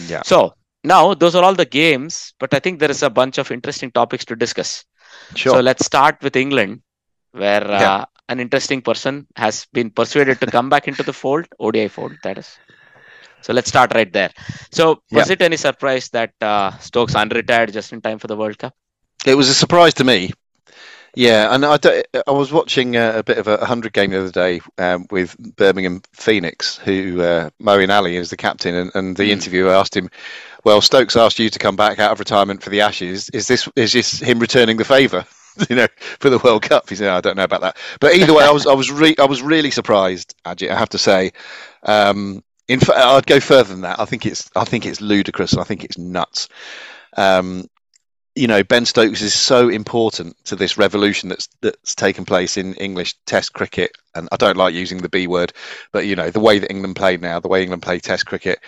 yeah. 0.08 0.22
So 0.24 0.54
now 0.84 1.14
those 1.14 1.36
are 1.36 1.43
all 1.43 1.56
the 1.56 1.66
games, 1.66 2.34
but 2.39 2.54
I 2.54 2.60
think 2.60 2.80
there 2.80 2.91
is 2.91 3.04
a 3.04 3.10
bunch 3.10 3.38
of 3.38 3.51
interesting 3.51 3.91
topics 3.91 4.26
to 4.26 4.36
discuss. 4.36 4.84
Sure. 5.36 5.54
So 5.56 5.60
let's 5.62 5.86
start 5.86 6.18
with 6.22 6.36
England, 6.36 6.82
where 7.32 7.64
uh, 7.70 8.06
an 8.30 8.39
interesting 8.39 8.82
person 8.82 9.28
has 9.36 9.66
been 9.74 9.89
persuaded 9.91 10.39
to 10.41 10.47
come 10.47 10.70
back 10.70 10.88
into 10.88 11.04
the 11.04 11.14
fold, 11.14 11.45
ODI 11.60 11.88
fold, 11.88 12.14
that 12.24 12.38
is. 12.38 12.58
So 13.43 13.53
let's 13.53 13.69
start 13.69 13.93
right 13.93 14.11
there. 14.11 14.31
So 14.71 15.03
was 15.11 15.29
it 15.29 15.41
any 15.41 15.57
surprise 15.57 16.09
that 16.09 16.33
uh, 16.41 16.77
Stokes 16.79 17.13
unretired 17.15 17.73
just 17.73 17.93
in 17.93 18.01
time 18.01 18.19
for 18.19 18.27
the 18.27 18.37
World 18.37 18.57
Cup? 18.57 18.73
It 19.25 19.35
was 19.35 19.49
a 19.49 19.53
surprise 19.53 19.93
to 19.95 20.03
me. 20.03 20.31
Yeah, 21.15 21.53
and 21.53 21.65
I, 21.65 21.77
I 22.27 22.31
was 22.31 22.51
watching 22.51 22.97
uh, 22.97 23.13
a 23.17 23.23
bit 23.23 23.37
of 23.37 23.47
a 23.47 23.65
hundred 23.65 23.93
game 23.93 24.11
the 24.11 24.19
other 24.21 24.31
day 24.31 24.61
um, 24.79 25.05
with 25.11 25.37
Birmingham 25.57 26.01
Phoenix, 26.13 26.77
who 26.77 27.21
uh, 27.21 27.49
Moeen 27.61 27.89
Ali 27.95 28.15
is 28.15 28.29
the 28.31 28.37
captain, 28.37 28.75
and, 28.75 28.91
and 28.95 29.15
the 29.17 29.25
Mm. 29.25 29.33
interviewer 29.33 29.71
asked 29.71 29.95
him, 29.95 30.09
"Well, 30.63 30.81
Stokes 30.81 31.15
asked 31.15 31.39
you 31.39 31.49
to 31.51 31.59
come 31.59 31.75
back 31.75 31.99
out 31.99 32.11
of 32.11 32.19
retirement 32.19 32.63
for 32.63 32.71
the 32.71 32.81
Ashes. 32.81 33.29
Is 33.29 33.47
this 33.47 33.69
is 33.75 33.93
this 33.93 34.19
him 34.19 34.39
returning 34.39 34.77
the 34.77 34.85
favour, 34.85 35.25
you 35.69 35.75
know, 35.75 35.87
for 36.19 36.31
the 36.31 36.39
World 36.39 36.63
Cup?" 36.63 36.89
He 36.89 36.95
said, 36.95 37.09
"I 37.09 37.21
don't 37.21 37.37
know 37.37 37.43
about 37.43 37.61
that." 37.61 37.77
But 37.99 38.15
either 38.15 38.33
way, 38.33 38.45
I 38.45 38.51
was 38.51 38.65
I 38.65 38.73
was 38.73 38.91
re- 38.91 39.15
I 39.19 39.25
was 39.25 39.43
really 39.43 39.71
surprised, 39.71 40.33
Ajit. 40.45 40.71
I 40.71 40.77
have 40.79 40.89
to 40.89 40.97
say. 40.97 41.31
Um, 41.83 42.43
in 42.68 42.80
fact, 42.80 42.99
I'd 42.99 43.26
go 43.26 43.39
further 43.39 43.74
than 43.74 43.82
that. 43.82 43.99
I 43.99 44.05
think 44.05 44.26
it's 44.26 44.49
I 44.55 44.64
think 44.64 44.86
it's 44.86 45.01
ludicrous. 45.01 45.57
I 45.57 45.64
think 45.64 45.84
it's 45.84 45.97
nuts. 45.97 46.47
Um, 47.18 47.68
you 48.36 48.47
know, 48.47 48.64
Ben 48.64 48.86
Stokes 48.86 49.22
is 49.22 49.34
so 49.34 49.70
important 49.70 50.36
to 50.45 50.55
this 50.55 50.78
revolution 50.78 51.30
that's 51.30 51.47
that's 51.61 51.93
taken 51.93 52.26
place 52.26 52.57
in 52.57 52.74
English 52.76 53.16
Test 53.26 53.53
cricket, 53.53 53.91
and 54.16 54.28
I 54.32 54.38
don't 54.38 54.57
like 54.57 54.74
using 54.74 54.99
the 54.99 55.09
B 55.09 55.28
word, 55.28 55.53
but 55.91 56.05
you 56.05 56.16
know, 56.16 56.30
the 56.32 56.39
way 56.39 56.59
that 56.59 56.72
England 56.72 56.95
play 56.95 57.18
now, 57.18 57.39
the 57.39 57.47
way 57.47 57.61
England 57.61 57.84
play 57.84 57.99
Test 57.99 58.26
cricket, 58.26 58.59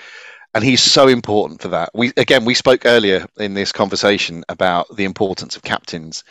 and 0.54 0.64
he's 0.64 0.82
so 0.82 1.08
important 1.08 1.62
for 1.62 1.70
that. 1.70 1.90
We 1.94 2.12
again, 2.18 2.46
we 2.46 2.54
spoke 2.54 2.86
earlier 2.86 3.26
in 3.38 3.54
this 3.54 3.72
conversation 3.72 4.44
about 4.50 4.94
the 4.96 5.06
importance 5.06 5.56
of 5.56 5.64
captains, 5.64 6.24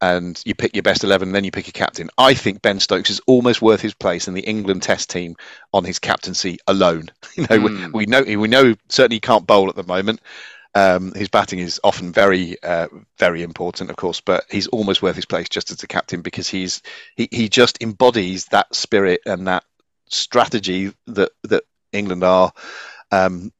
and 0.00 0.40
you 0.44 0.54
pick 0.54 0.74
your 0.74 0.82
best 0.82 1.04
eleven, 1.04 1.28
and 1.28 1.34
then 1.34 1.44
you 1.44 1.50
pick 1.50 1.68
a 1.68 1.72
captain. 1.72 2.10
I 2.18 2.34
think 2.34 2.62
Ben 2.62 2.80
Stokes 2.80 3.10
is 3.10 3.20
almost 3.26 3.62
worth 3.62 3.80
his 3.80 3.94
place 3.94 4.28
in 4.28 4.34
the 4.34 4.42
England 4.42 4.82
Test 4.82 5.10
team 5.10 5.36
on 5.72 5.84
his 5.84 5.98
captaincy 5.98 6.58
alone. 6.66 7.08
You 7.36 7.46
know, 7.50 7.58
Hmm. 7.58 7.92
we, 7.92 8.04
we 8.04 8.06
know 8.06 8.22
we 8.22 8.48
know 8.48 8.74
certainly 8.88 9.16
he 9.16 9.20
can't 9.20 9.46
bowl 9.46 9.68
at 9.68 9.76
the 9.76 9.82
moment. 9.84 10.20
Um, 10.74 11.12
his 11.14 11.28
batting 11.28 11.58
is 11.58 11.80
often 11.84 12.12
very, 12.12 12.62
uh, 12.62 12.88
very 13.18 13.42
important, 13.42 13.88
of 13.88 13.96
course, 13.96 14.20
but 14.20 14.44
he's 14.50 14.66
almost 14.68 15.00
worth 15.02 15.16
his 15.16 15.24
place 15.24 15.48
just 15.48 15.70
as 15.70 15.82
a 15.82 15.86
captain 15.86 16.20
because 16.20 16.48
he's 16.48 16.82
he, 17.16 17.28
he 17.30 17.48
just 17.48 17.82
embodies 17.82 18.44
that 18.46 18.74
spirit 18.74 19.20
and 19.24 19.46
that 19.46 19.64
strategy 20.08 20.92
that 21.06 21.32
that 21.44 21.64
England 21.92 22.24
are 22.24 22.52
um, 23.10 23.52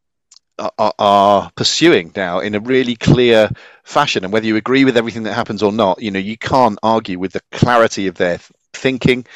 are, 0.58 0.94
are 0.98 1.50
pursuing 1.56 2.12
now 2.16 2.40
in 2.40 2.54
a 2.54 2.60
really 2.60 2.96
clear 2.96 3.50
fashion. 3.84 4.24
And 4.24 4.32
whether 4.32 4.46
you 4.46 4.56
agree 4.56 4.84
with 4.84 4.96
everything 4.96 5.24
that 5.24 5.34
happens 5.34 5.62
or 5.62 5.72
not, 5.72 6.02
you 6.02 6.10
know 6.10 6.18
you 6.18 6.36
can't 6.36 6.78
argue 6.82 7.18
with 7.18 7.32
the 7.32 7.42
clarity 7.52 8.06
of 8.06 8.14
their 8.14 8.38
thinking. 8.72 9.26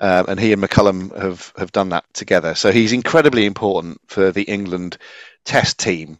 Um, 0.00 0.26
and 0.28 0.40
he 0.40 0.52
and 0.52 0.62
McCullum 0.62 1.16
have 1.20 1.52
have 1.56 1.72
done 1.72 1.90
that 1.90 2.04
together. 2.14 2.54
So 2.54 2.72
he's 2.72 2.92
incredibly 2.92 3.46
important 3.46 4.00
for 4.06 4.30
the 4.32 4.42
England 4.42 4.96
Test 5.44 5.78
team 5.78 6.18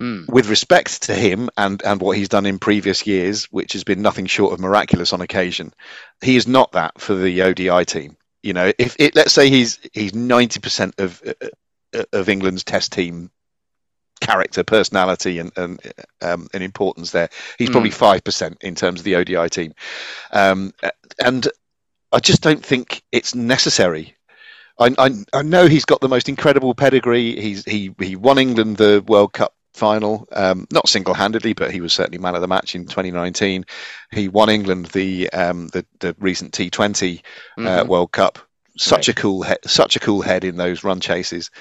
Hmm. 0.00 0.24
with 0.26 0.48
respect 0.48 1.02
to 1.02 1.14
him 1.14 1.48
and, 1.56 1.80
and 1.84 2.00
what 2.00 2.16
he's 2.16 2.28
done 2.28 2.46
in 2.46 2.58
previous 2.58 3.06
years, 3.06 3.44
which 3.52 3.74
has 3.74 3.84
been 3.84 4.02
nothing 4.02 4.26
short 4.26 4.52
of 4.52 4.58
miraculous 4.58 5.12
on 5.12 5.20
occasion, 5.20 5.72
he 6.20 6.34
is 6.34 6.48
not 6.48 6.72
that 6.72 7.00
for 7.00 7.14
the 7.14 7.42
ODI 7.42 7.84
team. 7.84 8.16
You 8.42 8.54
know, 8.54 8.72
if 8.76 8.96
it, 8.98 9.14
let's 9.14 9.32
say 9.32 9.48
he's 9.48 9.78
he's 9.92 10.12
ninety 10.12 10.58
percent 10.58 10.96
of 10.98 11.22
uh, 11.24 12.02
of 12.12 12.28
England's 12.28 12.64
Test 12.64 12.92
team 12.92 13.30
character, 14.20 14.62
personality, 14.62 15.38
and 15.38 15.52
and 15.56 15.80
um, 16.22 16.48
and 16.54 16.62
importance 16.62 17.10
there, 17.12 17.28
he's 17.58 17.70
probably 17.70 17.90
five 17.90 18.24
percent 18.24 18.58
in 18.60 18.74
terms 18.74 19.00
of 19.00 19.04
the 19.04 19.16
ODI 19.16 19.48
team, 19.48 19.74
um, 20.32 20.72
and 21.24 21.48
I 22.12 22.20
just 22.20 22.42
don't 22.42 22.64
think 22.64 23.02
it's 23.12 23.34
necessary 23.34 24.16
I, 24.78 24.94
I, 24.98 25.10
I 25.32 25.42
know 25.42 25.66
he's 25.66 25.84
got 25.84 26.00
the 26.00 26.08
most 26.08 26.28
incredible 26.28 26.74
pedigree. 26.74 27.40
He's 27.40 27.64
he 27.64 27.94
he 28.00 28.16
won 28.16 28.38
England 28.38 28.76
the 28.76 29.04
World 29.06 29.32
Cup 29.32 29.54
final, 29.72 30.26
um, 30.32 30.66
not 30.72 30.88
single-handedly, 30.88 31.52
but 31.52 31.70
he 31.70 31.80
was 31.80 31.92
certainly 31.92 32.18
man 32.18 32.34
of 32.34 32.40
the 32.40 32.48
match 32.48 32.74
in 32.74 32.86
2019. 32.86 33.64
He 34.12 34.28
won 34.28 34.48
England 34.48 34.86
the 34.86 35.30
um, 35.32 35.68
the, 35.68 35.84
the 36.00 36.14
recent 36.18 36.52
T20 36.52 37.22
uh, 37.58 37.60
Mhm. 37.60 37.88
World 37.88 38.12
Cup. 38.12 38.38
Such 38.76 39.06
Right. 39.06 39.16
a 39.16 39.20
cool 39.20 39.42
head, 39.42 39.58
such 39.66 39.94
a 39.94 40.00
cool 40.00 40.20
head 40.22 40.42
in 40.42 40.56
those 40.56 40.82
run 40.82 40.98
chases. 40.98 41.52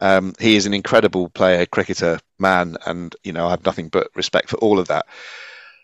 Um, 0.00 0.34
he 0.38 0.56
is 0.56 0.66
an 0.66 0.74
incredible 0.74 1.28
player, 1.30 1.64
cricketer, 1.66 2.18
man, 2.38 2.76
and 2.86 3.14
you 3.24 3.32
know 3.32 3.46
I 3.46 3.50
have 3.50 3.64
nothing 3.64 3.88
but 3.88 4.08
respect 4.14 4.48
for 4.48 4.56
all 4.58 4.78
of 4.78 4.88
that. 4.88 5.06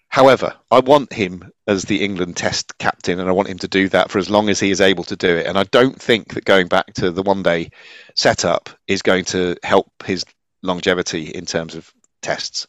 However, 0.09 0.55
I 0.71 0.81
want 0.81 1.11
him 1.11 1.51
as 1.67 1.85
the 1.85 2.05
England 2.05 2.37
Test 2.37 2.77
captain, 2.77 3.19
and 3.19 3.29
I 3.29 3.33
want 3.33 3.49
him 3.49 3.59
to 3.61 3.69
do 3.69 3.89
that 3.89 4.11
for 4.11 4.19
as 4.19 4.29
long 4.29 4.51
as 4.51 4.61
he 4.61 4.71
is 4.71 4.83
able 4.83 5.05
to 5.05 5.17
do 5.17 5.37
it. 5.39 5.47
And 5.47 5.59
I 5.59 5.65
don't 5.65 5.99
think 6.01 6.35
that 6.35 6.45
going 6.45 6.69
back 6.69 6.93
to 6.95 7.11
the 7.11 7.23
one-day 7.23 7.71
setup 8.15 8.69
is 8.87 9.01
going 9.01 9.25
to 9.27 9.57
help 9.63 9.91
his 10.05 10.27
longevity 10.63 11.29
in 11.31 11.47
terms 11.47 11.75
of 11.75 11.91
tests. 12.21 12.67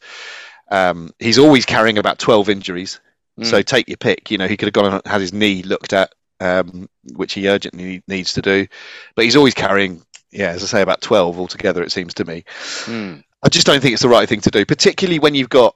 Um, 0.72 1.12
he's 1.20 1.38
always 1.38 1.66
carrying 1.66 1.98
about 1.98 2.20
12 2.20 2.50
injuries, 2.50 3.00
Mm. 3.40 3.46
so 3.48 3.62
take 3.64 3.88
your 3.88 3.98
pick. 3.98 4.30
You 4.32 4.38
know, 4.38 4.48
he 4.48 4.56
could 4.56 4.68
have 4.68 4.74
gone 4.74 4.94
and 4.94 5.02
had 5.06 5.20
his 5.20 5.34
knee 5.34 5.64
looked 5.64 5.92
at, 5.92 6.14
um, 6.40 6.88
which 7.14 7.34
he 7.34 7.50
urgently 7.50 8.04
needs 8.08 8.34
to 8.34 8.42
do, 8.44 8.68
but 9.16 9.26
he's 9.26 9.36
always 9.36 9.56
carrying, 9.56 10.04
yeah, 10.34 10.50
as 10.50 10.64
I 10.64 10.68
say, 10.68 10.82
about 10.82 11.02
12 11.02 11.40
altogether. 11.40 11.84
It 11.84 11.92
seems 11.92 12.14
to 12.16 12.26
me. 12.26 12.44
Hmm. 12.86 13.18
I 13.44 13.50
just 13.50 13.68
don't 13.68 13.82
think 13.82 13.94
it's 13.94 14.02
the 14.02 14.10
right 14.10 14.28
thing 14.28 14.42
to 14.42 14.52
do, 14.52 14.66
particularly 14.66 15.20
when 15.20 15.36
you've 15.36 15.50
got. 15.50 15.76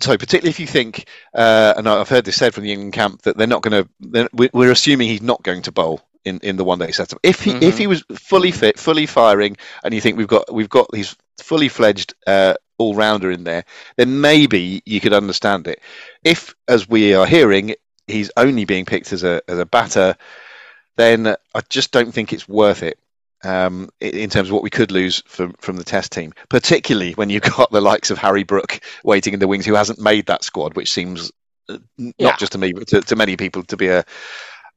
So, 0.00 0.16
particularly 0.16 0.48
if 0.50 0.60
you 0.60 0.66
think, 0.66 1.06
uh, 1.34 1.74
and 1.76 1.86
I've 1.88 2.08
heard 2.08 2.24
this 2.24 2.36
said 2.36 2.54
from 2.54 2.64
the 2.64 2.72
England 2.72 2.94
camp 2.94 3.22
that 3.22 3.36
they're 3.36 3.46
not 3.46 3.62
going 3.62 3.84
to. 3.84 4.28
We're 4.52 4.70
assuming 4.72 5.08
he's 5.08 5.20
not 5.20 5.42
going 5.42 5.62
to 5.62 5.72
bowl 5.72 6.00
in, 6.24 6.38
in 6.42 6.56
the 6.56 6.64
one 6.64 6.78
day 6.78 6.90
setup. 6.90 7.18
If 7.22 7.42
he 7.42 7.50
if 7.50 7.74
Mhm. 7.74 7.78
he 7.78 7.86
was 7.86 8.02
fully 8.14 8.50
fit, 8.50 8.78
fully 8.78 9.04
firing, 9.06 9.56
and 9.84 9.92
you 9.92 10.00
think 10.00 10.16
we've 10.16 10.26
got 10.26 10.52
we've 10.52 10.70
got 10.70 10.90
these 10.90 11.16
fully 11.38 11.68
fledged 11.68 12.14
uh, 12.26 12.54
all 12.78 12.94
rounder 12.94 13.30
in 13.30 13.44
there, 13.44 13.64
then 13.96 14.20
maybe 14.22 14.82
you 14.86 15.00
could 15.00 15.12
understand 15.12 15.66
it. 15.66 15.80
If, 16.24 16.54
as 16.66 16.88
we 16.88 17.14
are 17.14 17.26
hearing, 17.26 17.74
he's 18.06 18.30
only 18.38 18.64
being 18.64 18.86
picked 18.86 19.12
as 19.12 19.22
a 19.22 19.42
as 19.48 19.58
a 19.58 19.66
batter, 19.66 20.16
then 20.96 21.26
I 21.26 21.60
just 21.68 21.92
don't 21.92 22.12
think 22.12 22.32
it's 22.32 22.48
worth 22.48 22.82
it 22.82 22.98
um, 23.44 23.88
in 24.00 24.30
terms 24.30 24.48
of 24.48 24.54
what 24.54 24.62
we 24.62 24.70
could 24.70 24.90
lose 24.90 25.22
from 25.26 25.52
from 25.58 25.76
the 25.76 25.84
test 25.84 26.12
team, 26.12 26.32
particularly 26.48 27.12
when 27.12 27.30
you've 27.30 27.42
got 27.56 27.70
the 27.70 27.80
likes 27.80 28.10
of 28.10 28.18
Harry 28.18 28.42
Brook 28.44 28.80
waiting 29.04 29.34
in 29.34 29.40
the 29.40 29.48
wings, 29.48 29.66
who 29.66 29.74
hasn't 29.74 30.00
made 30.00 30.26
that 30.26 30.44
squad, 30.44 30.74
which 30.74 30.92
seems 30.92 31.30
uh, 31.68 31.78
n- 31.98 32.12
Yeah. 32.18 32.28
not 32.30 32.38
just 32.38 32.52
to 32.52 32.58
me 32.58 32.72
but 32.72 32.88
to, 32.88 33.00
to 33.00 33.16
many 33.16 33.36
people 33.36 33.62
to 33.64 33.76
be 33.76 33.88
a 33.88 34.04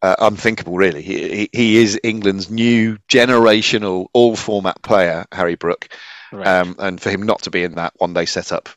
uh, 0.01 0.16
unthinkable. 0.20 0.76
Really, 0.78 1.01
he, 1.01 1.30
he 1.30 1.49
he 1.53 1.78
is 1.78 1.99
England's 2.03 2.49
new 2.49 2.97
generational 3.07 4.07
all 4.14 4.36
format 4.36 4.82
player, 4.82 5.26
Harry 5.32 5.55
Brook, 5.55 5.88
Right. 6.32 6.47
um, 6.47 6.76
and 6.80 6.99
for 7.01 7.09
him 7.09 7.24
not 7.24 7.43
to 7.43 7.51
be 7.51 7.64
in 7.64 7.76
that 7.76 7.93
one 7.97 8.14
day 8.14 8.26
setup, 8.26 8.70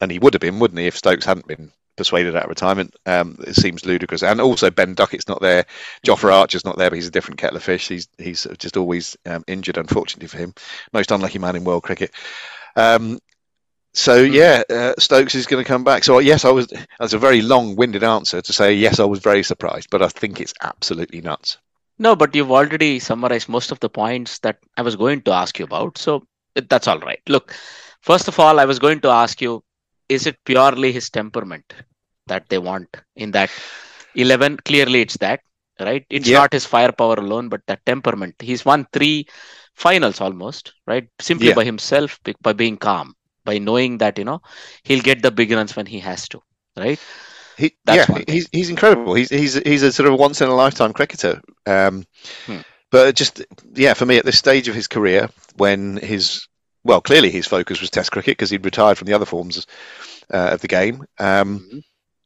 and 0.00 0.10
he 0.10 0.18
would 0.18 0.34
have 0.34 0.40
been, 0.40 0.58
wouldn't 0.58 0.78
he, 0.78 0.86
if 0.86 0.96
Stokes 0.96 1.24
hadn't 1.24 1.46
been 1.48 1.72
persuaded 1.98 2.34
out 2.34 2.44
of 2.44 2.48
retirement? 2.48 2.96
Um, 3.04 3.36
it 3.46 3.54
seems 3.56 3.84
ludicrous. 3.84 4.22
And 4.22 4.40
also 4.40 4.70
Ben 4.70 4.94
Duckett's 4.94 5.28
not 5.28 5.42
there, 5.42 5.66
Jofra 6.06 6.32
Archer's 6.32 6.64
not 6.64 6.78
there, 6.78 6.88
but 6.90 6.96
he's 6.96 7.08
a 7.08 7.12
different 7.12 7.38
kettle 7.38 7.58
of 7.58 7.62
fish. 7.62 7.88
He's 7.88 8.08
he's 8.18 8.46
just 8.58 8.78
always 8.78 9.16
um, 9.26 9.44
injured, 9.46 9.76
unfortunately 9.76 10.28
for 10.28 10.38
him. 10.38 10.54
Most 10.94 11.10
unlucky 11.10 11.38
man 11.38 11.56
in 11.56 11.64
world 11.64 11.82
cricket. 11.82 12.12
Um, 12.76 13.18
so 13.94 14.24
Hmm. 14.26 14.32
yeah, 14.32 14.62
uh, 14.70 14.94
Stokes 14.98 15.34
is 15.34 15.46
going 15.46 15.62
to 15.62 15.68
come 15.68 15.84
back. 15.84 16.04
So 16.04 16.18
yes, 16.20 16.44
I 16.44 16.50
was. 16.50 16.68
That's 16.98 17.12
a 17.14 17.18
very 17.18 17.42
long-winded 17.42 18.04
answer 18.04 18.40
to 18.40 18.52
say 18.52 18.74
yes. 18.74 19.00
I 19.00 19.04
was 19.04 19.20
very 19.20 19.42
surprised, 19.42 19.90
but 19.90 20.02
I 20.02 20.08
think 20.08 20.40
it's 20.40 20.54
absolutely 20.62 21.20
nuts. 21.20 21.58
No, 21.98 22.16
but 22.16 22.34
you've 22.34 22.50
already 22.50 22.98
summarized 22.98 23.48
most 23.48 23.72
of 23.72 23.80
the 23.80 23.88
points 23.90 24.38
that 24.40 24.58
I 24.76 24.82
was 24.82 24.96
going 24.96 25.22
to 25.22 25.32
ask 25.32 25.58
you 25.58 25.64
about. 25.64 25.98
So 25.98 26.26
that's 26.54 26.88
all 26.88 26.98
right. 27.00 27.20
Look, 27.28 27.54
first 28.00 28.28
of 28.28 28.38
all, 28.40 28.58
I 28.60 28.64
was 28.64 28.78
going 28.78 29.00
to 29.02 29.08
ask 29.08 29.40
you 29.40 29.62
is 30.08 30.26
it 30.26 30.44
purely 30.44 30.92
his 30.92 31.10
temperament 31.10 31.74
that 32.28 32.48
they 32.48 32.58
want 32.58 32.88
in 33.16 33.32
that 33.32 33.50
11? 34.14 34.56
Clearly, 34.64 35.02
it's 35.02 35.16
that, 35.18 35.40
right? 35.80 36.06
It's 36.10 36.28
Yeah. 36.28 36.38
not 36.38 36.52
his 36.52 36.66
firepower 36.66 37.14
alone, 37.16 37.48
but 37.48 37.62
that 37.66 37.84
temperament. 37.86 38.36
He's 38.40 38.64
won 38.64 38.86
three 38.92 39.26
finals 39.74 40.20
almost, 40.20 40.74
right? 40.86 41.08
Simply 41.20 41.48
Yeah. 41.48 41.54
by 41.54 41.64
himself, 41.64 42.18
by 42.42 42.52
being 42.52 42.76
calm, 42.76 43.14
by 43.44 43.58
knowing 43.58 43.98
that, 43.98 44.18
you 44.18 44.24
know, 44.24 44.40
he'll 44.84 45.00
get 45.02 45.22
the 45.22 45.30
big 45.30 45.50
runs 45.52 45.76
when 45.76 45.86
he 45.86 46.00
has 46.00 46.28
to, 46.30 46.42
right? 46.76 47.00
He, 47.56 47.74
That's 47.84 48.08
yeah, 48.08 48.22
he's 48.28 48.48
he's 48.52 48.70
incredible. 48.70 49.14
He's 49.14 49.30
he's 49.30 49.54
he's 49.54 49.82
a 49.82 49.92
sort 49.92 50.08
of 50.12 50.18
once 50.18 50.40
in 50.40 50.48
a 50.48 50.54
lifetime 50.54 50.92
cricketer. 50.92 51.40
Um, 51.66 52.04
Hmm. 52.46 52.60
But 52.90 53.16
just 53.16 53.42
yeah, 53.74 53.94
for 53.94 54.06
me 54.06 54.16
at 54.18 54.24
this 54.24 54.38
stage 54.38 54.68
of 54.68 54.74
his 54.74 54.86
career, 54.88 55.28
when 55.56 55.96
his 55.98 56.46
well, 56.84 57.00
clearly 57.00 57.30
his 57.30 57.46
focus 57.46 57.80
was 57.80 57.90
Test 57.90 58.12
cricket 58.12 58.32
because 58.32 58.50
he'd 58.50 58.64
retired 58.64 58.96
from 58.98 59.06
the 59.06 59.14
other 59.14 59.26
forms 59.26 59.66
uh, 60.32 60.50
of 60.52 60.60
the 60.60 60.68
game, 60.68 61.04
um, 61.18 61.60
Mhm. 61.60 61.82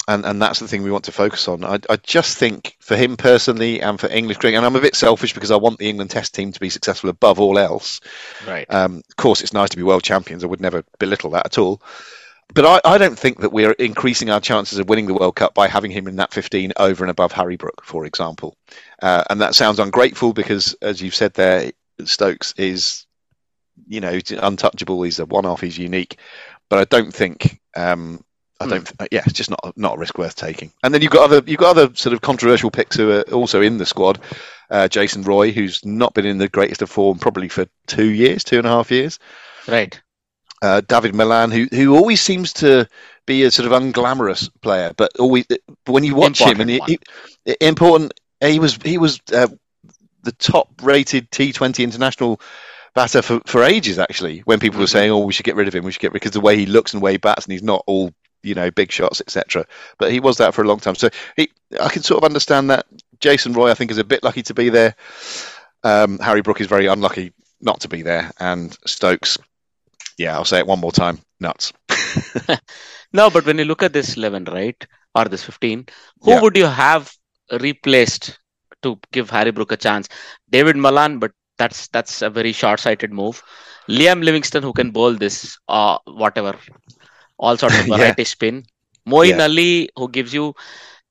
And 0.09 0.25
and 0.25 0.43
that's 0.43 0.59
the 0.59 0.69
thing 0.69 0.83
we 0.83 0.91
want 0.91 1.05
to 1.05 1.13
focus 1.13 1.49
on. 1.49 1.65
I, 1.65 1.79
I 1.89 1.97
just 1.97 2.37
think 2.37 2.77
for 2.81 2.97
him 2.97 3.17
personally 3.17 3.81
and 3.81 4.01
for 4.01 4.09
English 4.09 4.39
cricket, 4.39 4.57
and 4.57 4.67
I'm 4.67 4.77
a 4.77 4.81
bit 4.81 4.97
selfish 4.97 5.33
because 5.33 5.51
I 5.51 5.57
want 5.57 5.79
the 5.79 5.89
England 5.89 6.11
Test 6.11 6.35
team 6.35 6.53
to 6.53 6.61
be 6.61 6.71
successful 6.71 7.11
above 7.11 7.39
all 7.39 7.59
else. 7.59 8.01
Right. 8.47 8.67
Um, 8.73 9.03
of 9.09 9.17
course, 9.17 9.41
it's 9.41 9.53
nice 9.53 9.71
to 9.71 9.77
be 9.77 9.83
world 9.83 10.03
champions. 10.03 10.43
I 10.43 10.49
would 10.49 10.61
never 10.61 10.85
belittle 10.99 11.31
that 11.31 11.47
at 11.47 11.59
all. 11.59 11.83
But 12.55 12.67
I, 12.67 12.95
I 12.95 12.99
don't 12.99 13.19
think 13.19 13.41
that 13.41 13.53
we're 13.53 13.73
increasing 13.73 14.29
our 14.29 14.41
chances 14.41 14.79
of 14.79 14.89
winning 14.89 15.07
the 15.07 15.15
World 15.15 15.37
Cup 15.37 15.55
by 15.55 15.69
having 15.69 15.91
him 15.91 16.07
in 16.07 16.17
that 16.17 16.35
15 16.35 16.73
over 16.77 17.03
and 17.03 17.11
above 17.11 17.33
Harry 17.33 17.57
Brook, 17.57 17.83
for 17.85 18.05
example. 18.05 18.57
Uh, 19.01 19.25
and 19.31 19.41
that 19.41 19.55
sounds 19.55 19.79
ungrateful 19.79 20.35
because, 20.35 20.75
as 20.83 21.01
you've 21.01 21.15
said 21.15 21.33
there, 21.33 21.73
Stokes 22.05 22.53
is, 22.59 23.07
you 23.87 24.01
know, 24.01 24.19
untouchable. 24.31 25.03
He's 25.03 25.19
a 25.19 25.25
one-off. 25.25 25.63
He's 25.63 25.79
unique. 25.79 26.19
But 26.69 26.81
I 26.81 26.85
don't 26.85 27.15
think. 27.15 27.61
Um, 27.75 28.23
I 28.63 28.69
don't. 28.69 28.87
th- 28.99 29.09
yeah, 29.13 29.23
it's 29.27 29.35
just 29.35 29.51
not 29.51 29.73
not 29.77 29.97
a 29.97 29.99
risk 29.99 30.19
worth 30.19 30.37
taking. 30.37 30.73
And 30.83 30.93
then 30.95 31.03
you've 31.03 31.11
got 31.13 31.25
other 31.31 31.43
you've 31.47 31.59
got 31.59 31.77
other 31.77 31.95
sort 31.95 32.13
of 32.13 32.21
controversial 32.21 32.71
picks 32.71 32.97
who 32.97 33.11
are 33.11 33.23
also 33.33 33.61
in 33.63 33.79
the 33.79 33.87
squad. 33.87 34.19
Uh, 34.71 34.89
Jason 34.89 35.23
Roy, 35.23 35.53
who's 35.53 35.85
not 35.85 36.15
been 36.15 36.25
in 36.25 36.39
the 36.39 36.49
greatest 36.49 36.81
of 36.83 36.89
form 36.91 37.19
probably 37.19 37.49
for 37.49 37.67
two 37.87 38.09
years, 38.11 38.43
two 38.45 38.57
and 38.59 38.67
a 38.67 38.71
half 38.71 38.91
years 38.91 39.19
Right. 39.69 40.01
uh, 40.63 40.81
David 40.81 41.15
Malan, 41.15 41.51
who 41.51 41.67
who 41.71 41.95
always 41.95 42.21
seems 42.23 42.55
to 42.55 42.89
be 43.27 43.43
a 43.45 43.51
sort 43.51 43.71
of 43.71 43.73
unglamorous 43.83 44.49
player, 44.63 44.93
but 44.97 45.13
always 45.19 45.45
when 45.87 46.05
you 46.05 46.15
watch 46.15 46.41
him 46.41 46.61
and 46.61 46.71
he, 46.71 46.77
Important 46.77 47.05
he- 47.45 47.57
important, 47.61 48.15
he 48.41 48.59
was 48.59 48.77
he 48.83 48.97
was 48.99 49.21
uh, 49.33 49.49
the 50.23 50.33
top 50.33 50.69
rated 50.83 51.31
T20 51.31 51.85
international 51.85 52.41
batter 52.95 53.23
for, 53.23 53.41
for 53.47 53.63
ages 53.63 53.99
actually. 53.99 54.41
When 54.41 54.59
people 54.61 54.81
were 54.81 54.87
Mhm. 54.87 54.91
saying, 54.91 55.11
"Oh, 55.11 55.19
we 55.19 55.33
should 55.33 55.45
get 55.45 55.57
rid 55.57 55.69
of 55.69 55.75
him," 55.75 55.85
we 55.85 55.93
should 55.93 56.01
get 56.01 56.13
rid 56.13 56.21
because 56.21 56.31
the 56.33 56.41
way 56.41 56.57
he 56.57 56.67
looks 56.67 56.95
and 56.95 57.01
the 57.03 57.05
way 57.05 57.13
he 57.13 57.19
bats, 57.19 57.45
and 57.45 57.53
he's 57.53 57.63
not 57.63 57.85
all 57.87 58.13
you 58.43 58.55
know 58.55 58.71
big 58.71 58.93
shots, 58.93 59.21
etc. 59.21 59.67
But 59.99 60.13
he 60.13 60.21
was 60.21 60.37
that 60.39 60.55
for 60.55 60.63
a 60.63 60.69
long 60.69 60.81
time, 60.81 60.95
so 60.95 61.09
he 61.37 61.51
I 61.81 61.89
can 61.89 62.03
sort 62.03 62.23
of 62.23 62.25
understand 62.29 62.71
that. 62.71 62.87
Jason 63.21 63.53
Roy, 63.53 63.71
I 63.71 63.75
think, 63.75 63.91
is 63.93 63.99
a 63.99 64.05
bit 64.05 64.25
lucky 64.25 64.43
to 64.43 64.55
be 64.55 64.69
there. 64.69 64.97
Um, 65.85 66.19
Harry 66.19 66.43
Brook 66.43 66.61
is 66.61 66.67
very 66.67 66.87
unlucky 66.87 67.33
not 67.61 67.81
to 67.81 67.89
be 67.89 68.03
there, 68.03 68.31
and 68.41 68.77
Stokes 68.87 69.39
yeah, 70.19 70.35
I'll 70.35 70.45
say 70.45 70.59
it 70.59 70.67
one 70.67 70.81
more 70.81 70.93
time. 70.93 71.19
Nuts. 71.41 71.73
No, 73.13 73.31
but 73.31 73.45
when 73.47 73.59
you 73.59 73.65
look 73.65 73.83
at 73.83 73.93
this 73.93 74.17
11, 74.17 74.45
right, 74.45 74.87
or 75.15 75.25
this 75.27 75.45
15, 75.45 75.87
who 76.23 76.33
Yeah. 76.33 76.41
would 76.41 76.57
you 76.57 76.67
have 76.67 77.13
replaced 77.61 78.39
to 78.83 78.99
give 79.13 79.31
Harry 79.31 79.51
Brook 79.51 79.73
a 79.73 79.77
chance? 79.77 80.09
David 80.51 80.77
Malan, 80.77 81.19
but 81.19 81.33
that's 81.59 81.89
that's 81.89 82.23
a 82.23 82.31
very 82.31 82.53
short-sighted 82.53 83.13
move. 83.13 83.43
Liam 83.89 84.23
Livingstone, 84.25 84.63
who 84.63 84.73
can 84.73 84.91
bowl 84.91 85.15
this, 85.15 85.59
uh, 85.69 85.99
whatever, 86.07 86.57
all 87.43 87.59
sorts 87.59 87.79
of 87.81 87.89
Yeah. 87.93 87.99
variety 87.99 88.25
spin. 88.25 88.65
Moeen 89.09 89.39
Yeah. 89.39 89.45
Ali, 89.45 89.91
who 89.97 90.09
gives 90.11 90.33
you 90.35 90.55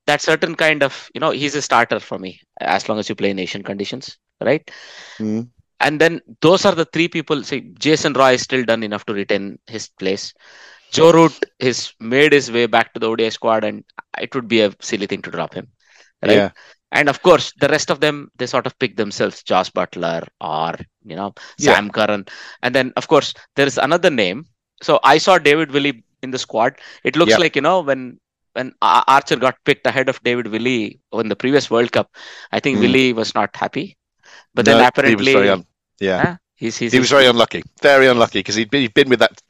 that 0.07 0.21
certain 0.21 0.55
kind 0.55 0.83
of, 0.83 1.09
you 1.13 1.21
know, 1.21 1.31
he's 1.31 1.55
a 1.55 1.61
starter 1.61 1.99
for 1.99 2.17
me 2.19 2.41
as 2.61 2.89
long 2.89 2.99
as 2.99 3.09
you 3.09 3.15
play 3.15 3.31
in 3.31 3.39
Asian 3.39 3.63
conditions, 3.63 4.17
right? 4.41 4.69
Mm. 5.19 5.49
And 5.79 5.99
then 6.01 6.21
those 6.41 6.65
are 6.65 6.75
the 6.75 6.85
three 6.85 7.07
people. 7.07 7.43
See, 7.43 7.61
Jason 7.79 8.13
Roy 8.13 8.33
is 8.33 8.41
still 8.43 8.63
done 8.63 8.83
enough 8.83 9.05
to 9.07 9.13
retain 9.13 9.59
his 9.67 9.87
place. 9.89 10.33
Joe 10.91 11.11
Root 11.11 11.33
has 11.61 11.93
made 11.99 12.33
his 12.33 12.51
way 12.51 12.65
back 12.67 12.93
to 12.93 12.99
the 12.99 13.07
ODI 13.09 13.29
squad, 13.31 13.63
and 13.63 13.83
it 14.19 14.35
would 14.35 14.47
be 14.47 14.61
a 14.61 14.73
silly 14.81 15.07
thing 15.07 15.21
to 15.23 15.31
drop 15.31 15.53
him. 15.53 15.67
Right? 16.21 16.31
Yeah. 16.33 16.49
And 16.91 17.09
of 17.09 17.21
course, 17.23 17.53
the 17.59 17.69
rest 17.69 17.89
of 17.89 17.99
them, 18.01 18.29
they 18.37 18.45
sort 18.45 18.65
of 18.67 18.77
pick 18.79 18.97
themselves, 18.97 19.43
Josh 19.43 19.71
Buttler 19.71 20.27
or, 20.41 20.75
you 21.05 21.15
know, 21.15 21.33
Yeah. 21.57 21.75
Sam 21.75 21.89
Curran. 21.89 22.25
And 22.61 22.75
then, 22.75 22.93
of 22.97 23.07
course, 23.07 23.33
there 23.55 23.65
is 23.67 23.77
another 23.77 24.09
name. 24.11 24.45
So 24.83 24.99
I 25.03 25.17
saw 25.17 25.37
David 25.37 25.71
Willey 25.71 26.03
in 26.23 26.31
the 26.31 26.39
squad. 26.39 26.75
It 27.03 27.15
looks 27.15 27.31
like, 27.39 27.55
you 27.55 27.61
know, 27.61 27.81
when 27.81 28.19
when 28.53 28.73
Archer 28.81 29.37
got 29.37 29.55
picked 29.63 29.87
ahead 29.87 30.09
of 30.09 30.21
David 30.23 30.47
Willey 30.47 30.99
in 31.13 31.29
the 31.29 31.35
previous 31.37 31.71
World 31.71 31.91
Cup, 31.91 32.11
I 32.51 32.59
think 32.59 32.77
Mm. 32.77 32.81
Willey 32.81 33.13
was 33.13 33.33
not 33.33 33.55
happy. 33.55 33.95
But 34.53 34.65
No, 34.65 34.73
then 34.73 34.79
he 34.79 34.81
was 34.83 34.89
apparently 34.89 35.33
very 35.33 35.49
un- 35.49 35.65
yeah. 35.99 36.21
Huh? 36.23 36.35
He's, 36.55 36.77
he's 36.77 36.91
he 36.91 36.99
was 36.99 37.09
very 37.09 37.25
unlucky, 37.25 37.63
very 37.81 38.05
unlucky 38.07 38.37
because 38.39 38.53
he'd 38.53 38.69
been, 38.69 38.81
he'd 38.81 38.93
been 38.93 39.09
with 39.09 39.17
that 39.19 39.41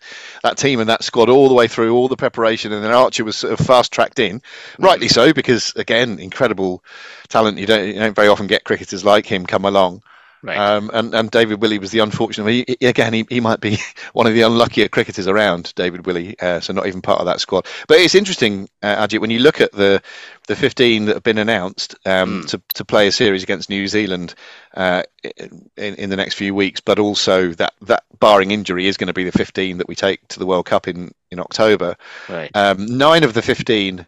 that 0.43 0.57
team 0.57 0.80
and 0.80 0.88
that 0.88 1.03
squad 1.03 1.28
all 1.30 1.49
the 1.49 1.53
way 1.53 1.67
through 1.67 1.93
all 1.93 2.07
the 2.07 2.15
preparation, 2.15 2.72
and 2.72 2.82
then 2.82 2.91
Archer 2.91 3.26
was 3.26 3.36
sort 3.36 3.51
of 3.59 3.65
fast 3.65 3.91
tracked 3.91 4.19
in, 4.19 4.39
Mm. 4.39 4.86
rightly 4.86 5.07
so 5.09 5.34
because 5.34 5.74
again, 5.76 6.19
incredible 6.19 6.84
talent. 7.28 7.57
You 7.57 7.65
don't 7.65 7.86
you 7.88 7.95
don't 7.95 8.15
very 8.15 8.30
often 8.30 8.47
get 8.47 8.63
cricketers 8.63 9.03
like 9.03 9.26
him 9.26 9.45
come 9.45 9.65
along. 9.65 10.03
Right. 10.43 10.57
Um, 10.57 10.89
and, 10.93 11.13
and 11.13 11.29
David 11.31 11.61
Willey 11.61 11.79
was 11.79 11.91
the 11.91 11.99
unfortunate. 11.99 12.49
He, 12.51 12.65
he- 12.79 12.85
again, 12.87 13.13
he, 13.13 13.25
he 13.29 13.39
might 13.39 13.59
be 13.61 13.77
one 14.13 14.27
of 14.27 14.33
the 14.33 14.41
unluckier 14.41 14.87
cricketers 14.89 15.27
around, 15.27 15.73
David 15.75 16.05
Willey. 16.05 16.39
Uh, 16.39 16.59
so 16.59 16.73
not 16.73 16.87
even 16.87 17.01
part 17.01 17.19
of 17.19 17.25
that 17.25 17.39
squad. 17.41 17.65
But 17.87 17.99
it's 17.99 18.15
interesting, 18.15 18.69
uh, 18.81 19.05
Ajit, 19.07 19.19
when 19.19 19.29
you 19.31 19.39
look 19.39 19.61
at 19.61 19.71
the 19.71 20.01
the 20.47 20.55
15 20.55 21.05
that 21.05 21.15
have 21.15 21.23
been 21.23 21.37
announced 21.37 21.95
um, 22.05 22.41
Mm. 22.41 22.47
to 22.49 22.61
to 22.73 22.83
play 22.85 23.07
a 23.07 23.11
series 23.11 23.43
against 23.43 23.69
New 23.69 23.87
Zealand 23.87 24.33
uh, 24.75 25.03
in, 25.23 25.95
in 25.95 26.09
the 26.09 26.15
next 26.17 26.33
few 26.35 26.53
weeks, 26.55 26.81
but 26.81 26.99
also 26.99 27.51
that 27.53 27.73
that 27.81 28.03
barring 28.19 28.51
injury 28.51 28.87
is 28.87 28.97
going 28.97 29.07
to 29.07 29.13
be 29.13 29.23
the 29.23 29.31
15 29.31 29.77
that 29.77 29.87
we 29.87 29.95
take 29.95 30.27
to 30.29 30.39
the 30.39 30.45
World 30.45 30.65
Cup 30.65 30.87
in 30.87 31.11
in 31.31 31.39
October. 31.39 31.95
right. 32.29 32.49
Um, 32.55 32.85
nine 32.97 33.23
of 33.23 33.33
the 33.33 33.41
15 33.41 34.05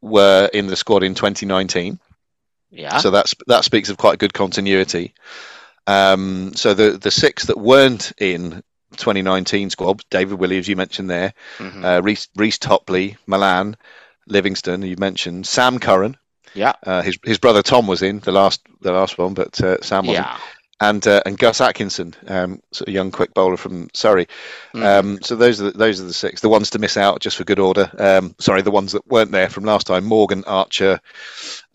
were 0.00 0.48
in 0.54 0.66
the 0.66 0.76
squad 0.76 1.02
in 1.02 1.14
2019. 1.14 1.98
Yeah. 2.70 2.98
So 2.98 3.10
that's 3.10 3.34
that 3.48 3.64
speaks 3.64 3.88
of 3.88 3.96
quite 3.96 4.18
good 4.18 4.32
continuity. 4.34 5.14
Um, 5.86 6.52
so 6.54 6.74
the 6.74 6.92
the 6.92 7.10
six 7.10 7.44
that 7.46 7.58
weren't 7.58 8.12
in 8.18 8.62
2019 8.96 9.70
squad, 9.70 10.02
David 10.10 10.38
Williams, 10.38 10.68
you 10.68 10.76
mentioned 10.76 11.10
there, 11.10 11.32
Mhm. 11.58 11.84
uh, 11.84 12.02
Reece, 12.02 12.28
Reece 12.36 12.58
Topley, 12.58 13.16
Malan, 13.26 13.76
Livingstone, 14.26 14.82
you 14.82 14.96
mentioned 14.98 15.46
Sam 15.46 15.78
Curran. 15.78 16.16
yeah. 16.54 16.72
Uh, 16.84 17.02
his 17.02 17.18
his 17.24 17.38
brother 17.38 17.62
Tom 17.62 17.86
was 17.86 18.02
in 18.02 18.18
the 18.20 18.32
last 18.32 18.60
the 18.80 18.92
last 18.92 19.18
one, 19.18 19.34
but 19.34 19.60
uh, 19.62 19.80
Sam 19.82 20.06
wasn't. 20.06 20.26
Yeah. 20.26 20.38
And 20.82 21.06
uh, 21.06 21.22
and 21.26 21.38
Gus 21.38 21.60
Atkinson, 21.60 22.14
um, 22.26 22.62
sort 22.72 22.88
of 22.88 22.94
young 22.94 23.10
quick 23.10 23.34
bowler 23.34 23.58
from 23.58 23.90
Surrey. 23.92 24.26
Mhm. 24.74 24.84
Um, 24.84 25.18
so 25.22 25.36
those 25.36 25.60
are 25.60 25.64
the, 25.70 25.76
those 25.78 26.00
are 26.00 26.04
the 26.04 26.12
six. 26.14 26.40
The 26.40 26.48
ones 26.48 26.70
to 26.70 26.78
miss 26.78 26.96
out, 26.96 27.20
just 27.20 27.36
for 27.36 27.44
good 27.44 27.58
order. 27.58 27.90
Um, 27.98 28.34
sorry, 28.38 28.62
the 28.62 28.70
ones 28.70 28.92
that 28.92 29.06
weren't 29.06 29.30
there 29.30 29.50
from 29.50 29.64
last 29.64 29.86
time: 29.88 30.04
Morgan, 30.06 30.42
Archer, 30.46 30.98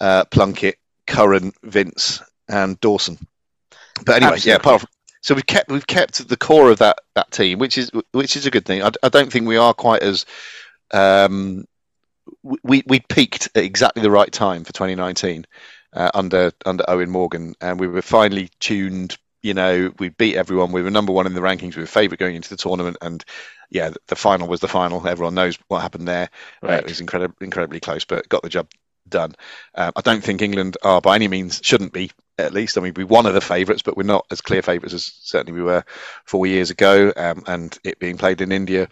uh, 0.02 0.26
Plunkett, 0.26 0.78
Curran, 1.08 1.54
Vince, 1.64 2.22
and 2.48 2.80
Dawson. 2.80 3.18
But 4.06 4.22
anyway, 4.22 4.40
yeah. 4.44 4.56
Apart 4.56 4.82
from, 4.82 4.90
so 5.22 5.34
we've 5.34 5.46
kept 5.46 5.72
we've 5.72 5.88
kept 5.88 6.28
the 6.28 6.38
core 6.38 6.70
of 6.70 6.80
that 6.80 7.00
that 7.16 7.32
team, 7.32 7.60
which 7.60 7.78
is 7.78 7.92
which 8.12 8.36
is 8.36 8.46
a 8.46 8.52
good 8.52 8.66
thing. 8.66 8.84
I, 8.84 8.92
I 9.02 9.10
don't 9.10 9.32
think 9.32 9.48
we 9.48 9.58
are 9.58 9.74
quite 9.74 10.04
as 10.04 10.26
um, 10.92 11.66
we 12.64 12.84
we 12.86 13.00
peaked 13.00 13.50
at 13.56 13.64
exactly 13.64 14.02
the 14.02 14.12
right 14.12 14.32
time 14.32 14.64
for 14.64 14.74
2019 14.74 15.46
uh, 15.94 16.12
under 16.14 16.52
under 16.66 16.84
Eoin 16.84 17.08
Morgan, 17.08 17.56
and 17.62 17.80
we 17.80 17.88
were 17.88 18.02
finally 18.02 18.50
tuned. 18.60 19.18
You 19.42 19.54
know, 19.54 19.92
we 20.00 20.10
beat 20.10 20.38
everyone. 20.38 20.72
We 20.72 20.82
were 20.82 20.90
number 20.90 21.14
one 21.14 21.28
in 21.28 21.36
the 21.36 21.42
rankings. 21.42 21.76
We 21.76 21.84
were 21.84 21.88
favourite 21.88 22.20
going 22.20 22.36
into 22.36 22.50
the 22.50 22.58
tournament, 22.58 22.98
and 23.02 23.24
yeah, 23.70 23.90
the, 23.90 24.00
the 24.08 24.16
final 24.16 24.48
was 24.48 24.60
the 24.60 24.68
final. 24.68 25.08
Everyone 25.08 25.36
knows 25.36 25.58
what 25.68 25.82
happened 25.82 26.08
there. 26.08 26.30
Uh, 26.64 26.74
it 26.74 26.86
was 26.86 27.00
incredibly 27.00 27.46
incredibly 27.46 27.80
close, 27.80 28.06
but 28.06 28.28
got 28.30 28.44
the 28.44 28.50
job 28.50 28.68
done. 29.10 29.34
Um, 29.76 29.92
I 29.96 30.02
don't 30.02 30.24
think 30.24 30.42
England 30.42 30.78
are 30.84 31.02
by 31.02 31.16
any 31.16 31.28
means 31.28 31.60
shouldn't 31.64 31.94
be 31.94 32.12
at 32.38 32.54
least. 32.54 32.78
I 32.78 32.82
mean, 32.82 32.94
we're 32.96 33.06
one 33.06 33.26
of 33.26 33.34
the 33.34 33.42
favourites, 33.42 33.82
but 33.82 33.96
we're 33.96 34.04
not 34.04 34.26
as 34.32 34.42
clear 34.42 34.62
favourites 34.62 34.94
as 34.94 35.14
certainly 35.22 35.58
we 35.58 35.64
were 35.66 35.84
four 36.26 36.46
years 36.48 36.70
ago. 36.70 37.14
Um, 37.16 37.44
and 37.48 37.78
it 37.84 38.00
being 38.00 38.18
played 38.18 38.42
in 38.42 38.52
India 38.52 38.90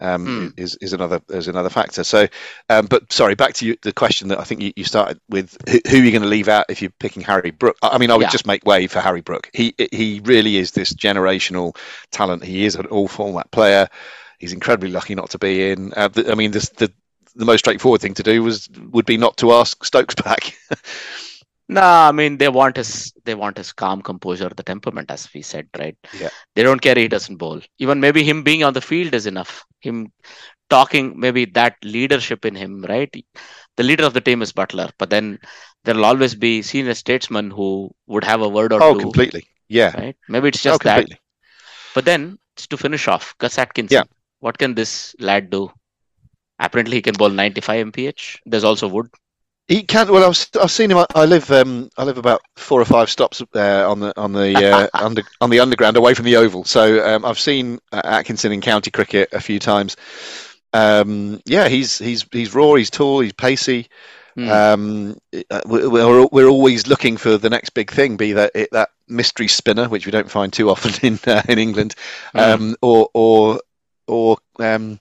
um, 0.00 0.30
Hmm. 0.30 0.48
is 0.56 0.76
is 0.76 0.92
another 0.92 1.20
is 1.30 1.48
another 1.48 1.70
factor. 1.70 2.04
So, 2.04 2.26
um, 2.68 2.86
but 2.86 3.12
sorry, 3.12 3.34
back 3.34 3.54
to 3.54 3.66
you, 3.66 3.76
the 3.82 3.92
question 3.92 4.28
that 4.28 4.40
I 4.40 4.44
think 4.44 4.60
you, 4.62 4.72
you 4.76 4.84
started 4.84 5.20
with: 5.28 5.56
who, 5.68 5.80
who 5.88 5.96
are 5.98 6.04
you 6.04 6.10
going 6.10 6.22
to 6.22 6.28
leave 6.28 6.48
out 6.48 6.66
if 6.68 6.82
you're 6.82 6.90
picking 6.98 7.22
Harry 7.22 7.50
Brook? 7.50 7.76
I 7.82 7.88
I 7.88 7.98
mean, 7.98 8.10
I 8.10 8.16
would 8.16 8.22
Yeah. 8.22 8.30
just 8.30 8.46
make 8.46 8.64
way 8.64 8.86
for 8.86 9.00
Harry 9.00 9.20
Brook. 9.22 9.50
He 9.52 9.74
he 9.92 10.20
really 10.24 10.56
is 10.56 10.72
this 10.72 10.92
generational 10.92 11.76
talent. 12.10 12.44
He 12.44 12.64
is 12.64 12.76
an 12.76 12.86
all 12.86 13.08
format 13.08 13.50
player. 13.50 13.88
He's 14.38 14.52
incredibly 14.52 14.90
lucky 14.90 15.14
not 15.14 15.30
to 15.30 15.38
be 15.38 15.70
in. 15.70 15.92
Uh, 15.96 16.08
the, 16.08 16.30
I 16.30 16.34
mean, 16.34 16.50
this, 16.50 16.68
the 16.70 16.92
the 17.36 17.44
most 17.44 17.60
straightforward 17.60 18.00
thing 18.00 18.14
to 18.14 18.22
do 18.22 18.42
was 18.42 18.68
would 18.90 19.06
be 19.06 19.16
not 19.16 19.36
to 19.38 19.52
ask 19.52 19.84
Stokes 19.84 20.14
back. 20.14 20.56
No, 21.68 21.82
I 21.82 22.12
mean 22.12 22.38
they 22.38 22.48
want 22.48 22.76
his 22.76 23.12
they 23.24 23.34
want 23.34 23.56
his 23.56 23.72
calm 23.72 24.00
composure, 24.00 24.50
the 24.50 24.62
temperament, 24.62 25.10
as 25.10 25.28
we 25.34 25.42
said, 25.42 25.68
right? 25.76 25.96
Yeah. 26.18 26.28
They 26.54 26.62
don't 26.62 26.80
care 26.80 26.94
he 26.94 27.08
doesn't 27.08 27.38
bowl. 27.38 27.60
Even 27.78 27.98
maybe 27.98 28.22
him 28.22 28.44
being 28.44 28.62
on 28.62 28.72
the 28.72 28.80
field 28.80 29.14
is 29.14 29.26
enough. 29.26 29.64
Him 29.80 30.12
talking, 30.70 31.18
maybe 31.18 31.44
that 31.46 31.74
leadership 31.82 32.44
in 32.44 32.54
him, 32.54 32.84
right? 32.88 33.12
The 33.76 33.82
leader 33.82 34.04
of 34.04 34.14
the 34.14 34.20
team 34.20 34.42
is 34.42 34.52
Buttler, 34.52 34.92
but 34.98 35.10
then 35.10 35.40
there'll 35.84 36.04
always 36.04 36.34
be 36.36 36.62
senior 36.62 36.94
statesmen 36.94 37.50
who 37.50 37.90
would 38.06 38.24
have 38.24 38.42
a 38.42 38.48
word 38.48 38.72
or 38.72 38.82
oh, 38.82 38.94
two, 38.94 39.00
completely. 39.00 39.44
Yeah. 39.68 39.92
right? 40.00 40.16
Maybe 40.28 40.48
it's 40.48 40.64
Oh, 40.64 40.70
just 40.70 40.82
that. 40.84 40.98
completely. 40.98 41.20
But 41.94 42.04
then 42.04 42.38
to 42.68 42.76
finish 42.76 43.08
off, 43.08 43.34
Gus 43.38 43.58
Atkinson. 43.58 43.94
Yeah. 43.94 44.04
What 44.38 44.58
can 44.58 44.74
this 44.74 45.16
lad 45.18 45.50
do? 45.50 45.72
Apparently 46.58 46.96
he 46.98 47.02
can 47.02 47.14
bowl 47.14 47.28
95 47.30 47.86
mph. 47.86 48.38
There's 48.46 48.64
also 48.64 48.88
Wood. 48.88 49.08
He 49.68 49.82
can. 49.82 50.08
Well, 50.12 50.28
I've, 50.30 50.46
I've 50.62 50.70
seen 50.70 50.90
him. 50.92 50.98
I, 50.98 51.06
I 51.14 51.24
live. 51.24 51.50
Um, 51.50 51.90
I 51.98 52.04
live 52.04 52.18
about 52.18 52.40
four 52.54 52.80
or 52.80 52.84
five 52.84 53.10
stops 53.10 53.42
uh, 53.54 53.90
on 53.90 53.98
the 53.98 54.12
on 54.18 54.32
the 54.32 54.54
uh, 54.94 55.04
under 55.04 55.22
on 55.40 55.50
the 55.50 55.58
underground, 55.60 55.96
away 55.96 56.14
from 56.14 56.24
the 56.24 56.36
oval. 56.36 56.62
So 56.64 57.04
um, 57.04 57.24
I've 57.24 57.38
seen 57.38 57.80
uh, 57.90 58.00
Atkinson 58.04 58.52
in 58.52 58.60
county 58.60 58.92
cricket 58.92 59.30
a 59.32 59.40
few 59.40 59.58
times. 59.58 59.96
Um, 60.72 61.40
yeah, 61.46 61.68
he's 61.68 61.98
he's 61.98 62.26
he's 62.30 62.54
raw. 62.54 62.74
He's 62.74 62.90
tall. 62.90 63.20
He's 63.20 63.32
pacey. 63.32 63.88
Hmm. 64.36 64.48
Um, 64.50 65.18
uh, 65.50 65.60
we- 65.66 65.88
we're 65.88 66.26
we're 66.30 66.48
always 66.48 66.86
looking 66.86 67.16
for 67.16 67.36
the 67.38 67.50
next 67.50 67.70
big 67.70 67.90
thing, 67.90 68.16
be 68.16 68.34
that 68.34 68.52
it, 68.54 68.68
that 68.70 68.90
mystery 69.08 69.48
spinner, 69.48 69.88
which 69.88 70.06
we 70.06 70.12
don't 70.12 70.30
find 70.30 70.52
too 70.52 70.70
often 70.70 70.92
in 71.02 71.18
uh, 71.26 71.42
in 71.48 71.58
England, 71.58 71.94
Hmm. 72.32 72.38
um, 72.38 72.76
or 72.82 73.08
or 73.14 73.60
or 74.06 74.36
um, 74.60 75.00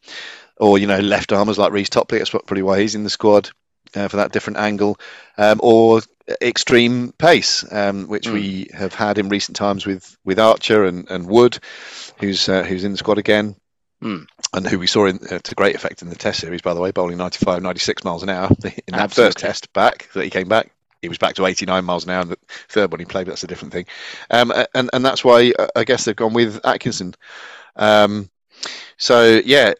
or 0.59 0.77
you 0.77 0.87
know 0.87 0.99
left 0.99 1.31
armers 1.33 1.57
like 1.57 1.71
Reece 1.71 1.89
Topley. 1.89 2.17
That's 2.17 2.29
probably 2.29 2.61
why 2.63 2.79
he's 2.79 2.95
in 2.95 3.03
the 3.03 3.09
squad 3.09 3.49
uh, 3.95 4.07
for 4.07 4.17
that 4.17 4.31
different 4.31 4.57
angle, 4.57 4.97
um, 5.37 5.59
or 5.63 6.01
extreme 6.41 7.11
pace, 7.17 7.63
um, 7.71 8.07
which 8.07 8.27
Mm. 8.27 8.33
we 8.33 8.67
have 8.73 8.93
had 8.93 9.17
in 9.17 9.29
recent 9.29 9.55
times 9.55 9.85
with 9.85 10.17
with 10.25 10.39
Archer 10.39 10.85
and, 10.85 11.09
and 11.09 11.27
Wood, 11.27 11.59
who's 12.19 12.49
uh, 12.49 12.63
who's 12.63 12.83
in 12.83 12.91
the 12.93 12.97
squad 12.97 13.17
again. 13.17 13.55
Mm. 14.03 14.27
And 14.53 14.67
who 14.67 14.77
we 14.77 14.87
saw 14.87 15.05
in, 15.05 15.19
uh, 15.31 15.39
to 15.39 15.55
great 15.55 15.75
effect 15.75 16.01
in 16.01 16.09
the 16.09 16.15
Test 16.15 16.41
series, 16.41 16.61
by 16.61 16.73
the 16.73 16.81
way, 16.81 16.91
bowling 16.91 17.17
95, 17.17 17.61
96 17.61 18.03
miles 18.03 18.23
an 18.23 18.29
hour 18.29 18.49
in 18.63 18.71
that 18.89 18.99
Absolutely. 18.99 19.29
first 19.29 19.37
Test 19.37 19.73
back 19.73 20.09
that 20.13 20.23
he 20.23 20.29
came 20.29 20.49
back. 20.49 20.71
He 21.01 21.07
was 21.09 21.17
back 21.17 21.35
to 21.35 21.45
89 21.45 21.83
miles 21.85 22.03
an 22.03 22.11
hour 22.11 22.21
in 22.21 22.29
the 22.29 22.37
third 22.67 22.91
one 22.91 22.99
he 22.99 23.05
played, 23.05 23.25
but 23.25 23.31
that's 23.31 23.43
a 23.43 23.47
different 23.47 23.73
thing. 23.73 23.85
Um, 24.29 24.51
and 24.73 24.89
and 24.91 25.03
that's 25.03 25.23
why 25.23 25.53
uh, 25.57 25.67
I 25.75 25.85
guess 25.85 26.03
they've 26.05 26.15
gone 26.15 26.33
with 26.33 26.59
Atkinson. 26.65 27.15
Um, 27.77 28.29
so 28.97 29.41
yeah, 29.45 29.73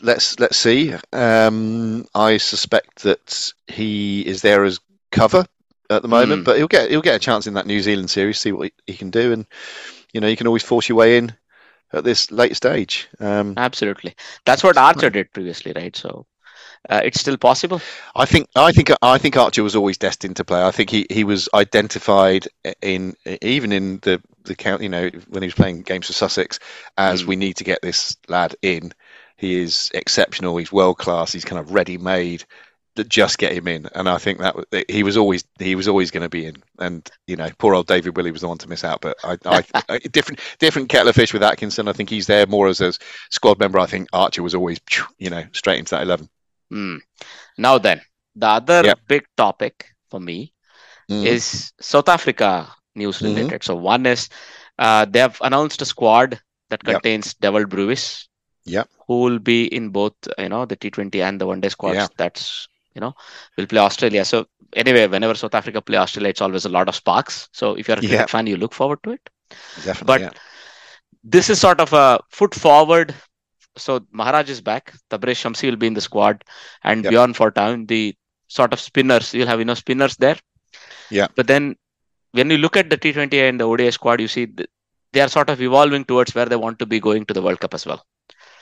let's 0.00 0.38
let's 0.40 0.56
see. 0.56 0.94
Um, 1.12 2.06
I 2.14 2.36
suspect 2.38 3.02
that 3.02 3.52
he 3.68 4.26
is 4.26 4.42
there 4.42 4.64
as 4.64 4.80
cover 5.12 5.44
at 5.90 6.02
the 6.02 6.08
moment, 6.08 6.42
Mm. 6.42 6.44
but 6.44 6.56
he'll 6.58 6.68
get 6.68 6.90
he'll 6.90 7.02
get 7.02 7.16
a 7.16 7.20
chance 7.20 7.46
in 7.46 7.54
that 7.54 7.66
New 7.66 7.80
Zealand 7.80 8.10
series, 8.10 8.38
see 8.38 8.52
what 8.52 8.66
he, 8.86 8.92
he 8.92 8.98
can 8.98 9.10
do, 9.10 9.32
and 9.32 9.46
you 10.12 10.20
know 10.20 10.28
you 10.28 10.36
can 10.36 10.46
always 10.46 10.62
force 10.64 10.88
your 10.88 10.96
way 10.98 11.18
in 11.18 11.32
at 11.92 12.04
this 12.04 12.30
late 12.30 12.56
stage. 12.56 13.08
Um, 13.20 13.54
Absolutely. 13.56 14.14
That's 14.44 14.64
what 14.64 14.76
Archer 14.76 15.10
did 15.10 15.32
previously, 15.32 15.72
right? 15.74 15.94
So 15.96 16.26
uh, 16.90 17.00
it's 17.04 17.20
still 17.20 17.36
possible. 17.36 17.80
I 18.14 18.24
think 18.26 18.48
I 18.56 18.72
think 18.72 18.90
I 19.02 19.18
think 19.18 19.36
Archer 19.36 19.62
was 19.62 19.76
always 19.76 19.98
destined 19.98 20.36
to 20.36 20.44
play. 20.44 20.62
I 20.62 20.70
think 20.72 20.90
he, 20.90 21.06
he 21.10 21.24
was 21.24 21.48
identified 21.54 22.48
in 22.82 23.14
even 23.42 23.72
in 23.72 23.98
the 24.02 24.20
the 24.44 24.54
count. 24.56 24.82
You 24.82 24.88
know 24.88 25.10
when 25.28 25.42
he 25.42 25.46
was 25.46 25.54
playing 25.54 25.82
games 25.82 26.06
for 26.08 26.12
Sussex, 26.12 26.58
as 26.98 27.22
Mm. 27.22 27.26
we 27.28 27.36
need 27.36 27.56
to 27.58 27.64
get 27.64 27.80
this 27.82 28.16
lad 28.28 28.56
in. 28.62 28.92
He 29.36 29.60
is 29.60 29.90
exceptional. 29.94 30.56
He's 30.56 30.72
world 30.72 30.98
class. 30.98 31.32
He's 31.32 31.44
kind 31.44 31.58
of 31.58 31.72
ready 31.72 31.98
made. 31.98 32.44
That 32.94 33.10
just 33.10 33.36
get 33.36 33.52
him 33.52 33.68
in, 33.68 33.86
and 33.94 34.08
I 34.08 34.16
think 34.16 34.38
that 34.38 34.56
he 34.88 35.02
was 35.02 35.18
always 35.18 35.44
he 35.58 35.74
was 35.74 35.86
always 35.86 36.10
going 36.10 36.22
to 36.22 36.30
be 36.30 36.46
in. 36.46 36.56
And 36.78 37.06
you 37.26 37.36
know, 37.36 37.50
poor 37.58 37.74
old 37.74 37.86
David 37.86 38.16
Willey 38.16 38.30
was 38.30 38.40
the 38.40 38.48
one 38.48 38.56
to 38.56 38.70
miss 38.70 38.84
out. 38.84 39.02
But 39.02 39.18
I, 39.22 39.36
I, 39.90 39.98
different 39.98 40.40
different 40.58 40.88
kettle 40.88 41.08
of 41.08 41.14
fish 41.14 41.34
with 41.34 41.42
Atkinson. 41.42 41.88
I 41.88 41.92
think 41.92 42.08
he's 42.08 42.26
there 42.26 42.46
more 42.46 42.68
as 42.68 42.80
a 42.80 42.94
squad 43.30 43.58
member. 43.58 43.78
I 43.78 43.84
think 43.84 44.08
Archer 44.14 44.42
was 44.42 44.54
always 44.54 44.80
you 45.18 45.28
know 45.28 45.44
straight 45.52 45.78
into 45.78 45.94
that 45.94 46.04
eleven. 46.04 46.30
Hmm. 46.70 46.96
Now 47.58 47.76
then, 47.76 48.00
the 48.34 48.46
other 48.46 48.82
Yeah. 48.82 48.94
big 49.06 49.26
topic 49.36 49.86
for 50.10 50.18
me 50.18 50.54
Mm. 51.10 51.24
is 51.26 51.72
South 51.80 52.08
Africa 52.08 52.74
news 52.94 53.20
related. 53.20 53.62
So 53.62 53.74
one 53.76 54.06
is 54.06 54.30
uh, 54.78 55.04
they 55.04 55.18
have 55.18 55.38
announced 55.42 55.82
a 55.82 55.84
squad 55.84 56.40
that 56.70 56.80
Yep. 56.82 56.94
contains 56.94 57.34
Dewald 57.34 57.68
Brevis, 57.68 58.25
Yep. 58.66 58.88
who 59.06 59.20
will 59.22 59.38
be 59.38 59.66
in 59.66 59.90
both 59.90 60.14
you 60.38 60.48
know 60.48 60.64
the 60.66 60.76
T20 60.76 61.22
and 61.22 61.40
the 61.40 61.46
One 61.46 61.60
Day 61.60 61.68
squads. 61.68 61.96
Yeah. 61.96 62.08
That's 62.16 62.68
you 62.94 63.00
know 63.00 63.14
will 63.56 63.66
play 63.66 63.80
Australia. 63.80 64.24
So 64.24 64.46
anyway, 64.74 65.06
whenever 65.06 65.34
South 65.34 65.54
Africa 65.54 65.80
play 65.80 65.98
Australia, 65.98 66.30
it's 66.30 66.40
always 66.40 66.64
a 66.64 66.68
lot 66.68 66.88
of 66.88 66.94
sparks. 66.94 67.48
So 67.52 67.74
if 67.74 67.88
you're 67.88 67.96
a 67.96 68.00
cricket 68.00 68.18
Yeah. 68.20 68.26
fan, 68.26 68.46
you 68.46 68.56
look 68.56 68.74
forward 68.74 69.02
to 69.04 69.10
it. 69.12 69.30
Definitely. 69.84 70.06
But 70.06 70.20
yeah. 70.20 70.30
this 71.22 71.48
is 71.50 71.60
sort 71.60 71.80
of 71.80 71.92
a 71.92 72.20
foot 72.30 72.54
forward. 72.54 73.14
So 73.78 74.00
Maharaj 74.10 74.48
is 74.50 74.60
back. 74.60 74.92
Tabraiz 75.10 75.38
Shamsi 75.38 75.68
will 75.70 75.76
be 75.76 75.86
in 75.86 75.94
the 75.94 76.00
squad, 76.00 76.44
and 76.82 77.04
Yep. 77.04 77.12
for 77.36 77.50
Fortuin, 77.52 77.86
the 77.86 78.14
sort 78.48 78.72
of 78.72 78.80
spinners. 78.80 79.34
You'll 79.34 79.46
have 79.48 79.58
you 79.58 79.64
know 79.64 79.74
spinners 79.74 80.16
there. 80.16 80.36
Yeah. 81.10 81.28
But 81.36 81.46
then 81.46 81.76
when 82.32 82.50
you 82.50 82.58
look 82.58 82.76
at 82.76 82.90
the 82.90 82.96
T20 82.98 83.48
and 83.48 83.60
the 83.60 83.64
ODI 83.64 83.90
squad, 83.90 84.20
you 84.20 84.28
see 84.28 84.46
th- 84.46 84.68
they 85.12 85.20
are 85.20 85.28
sort 85.28 85.50
of 85.50 85.60
evolving 85.62 86.04
towards 86.04 86.34
where 86.34 86.46
they 86.46 86.56
want 86.56 86.78
to 86.80 86.86
be 86.86 87.00
going 87.00 87.24
to 87.26 87.34
the 87.34 87.42
World 87.42 87.60
Cup 87.60 87.74
as 87.74 87.86
well. 87.86 88.04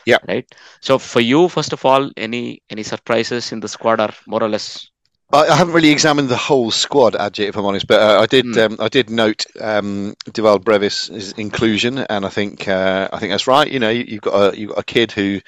Yeah. 0.07 0.19
Right. 0.29 0.47
So 0.81 0.99
for 0.99 1.21
you, 1.21 1.49
first 1.49 1.73
of 1.73 1.85
all, 1.85 2.11
any 2.17 2.63
any 2.71 2.83
surprises 2.83 3.53
in 3.53 3.61
the 3.61 3.69
squad 3.69 4.01
are 4.01 4.15
more 4.27 4.43
or 4.43 4.49
less 4.49 4.91
I, 5.33 5.57
haven't 5.57 5.75
really 5.75 5.91
examined 5.91 6.29
the 6.29 6.37
whole 6.37 6.71
squad, 6.71 7.15
Ajit, 7.15 7.49
if 7.49 7.57
I'm 7.57 7.65
honest, 7.65 7.89
but 7.89 8.01
uh, 8.01 8.21
I 8.21 8.27
did. 8.27 8.45
Mm. 8.45 8.71
Um, 8.73 8.77
I 8.79 8.89
did 8.89 9.11
note 9.11 9.47
um, 9.61 10.15
Dewald 10.33 10.65
Brevis' 10.65 11.33
inclusion, 11.37 11.99
and 11.99 12.25
I 12.25 12.29
think 12.29 12.69
uh, 12.69 13.09
I 13.13 13.19
think 13.19 13.33
that's 13.33 13.47
right. 13.47 13.71
You 13.71 13.81
know, 13.81 13.89
you, 13.91 14.05
you've 14.07 14.23
got 14.23 14.55
a 14.55 14.59
you've 14.59 14.71
got 14.71 14.79
a 14.79 14.85
kid 14.85 15.11
who 15.13 15.41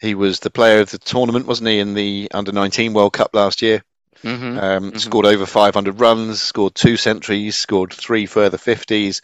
he 0.00 0.14
was 0.14 0.40
the 0.40 0.50
player 0.50 0.80
of 0.80 0.90
the 0.90 0.98
tournament, 0.98 1.46
wasn't 1.46 1.68
he, 1.68 1.78
in 1.78 1.94
the 1.94 2.28
under 2.34 2.52
19 2.52 2.92
World 2.92 3.12
Cup 3.12 3.34
last 3.34 3.62
year? 3.62 3.82
Mhm. 4.22 4.62
Um, 4.62 4.92
Mhm. 4.92 5.00
Scored 5.00 5.26
over 5.26 5.46
500 5.46 6.00
runs, 6.00 6.42
scored 6.42 6.74
two 6.74 6.96
centuries, 6.96 7.56
scored 7.56 7.92
three 7.92 8.26
further 8.26 8.58
50s. 8.58 9.20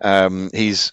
Um, 0.00 0.50
he's 0.52 0.92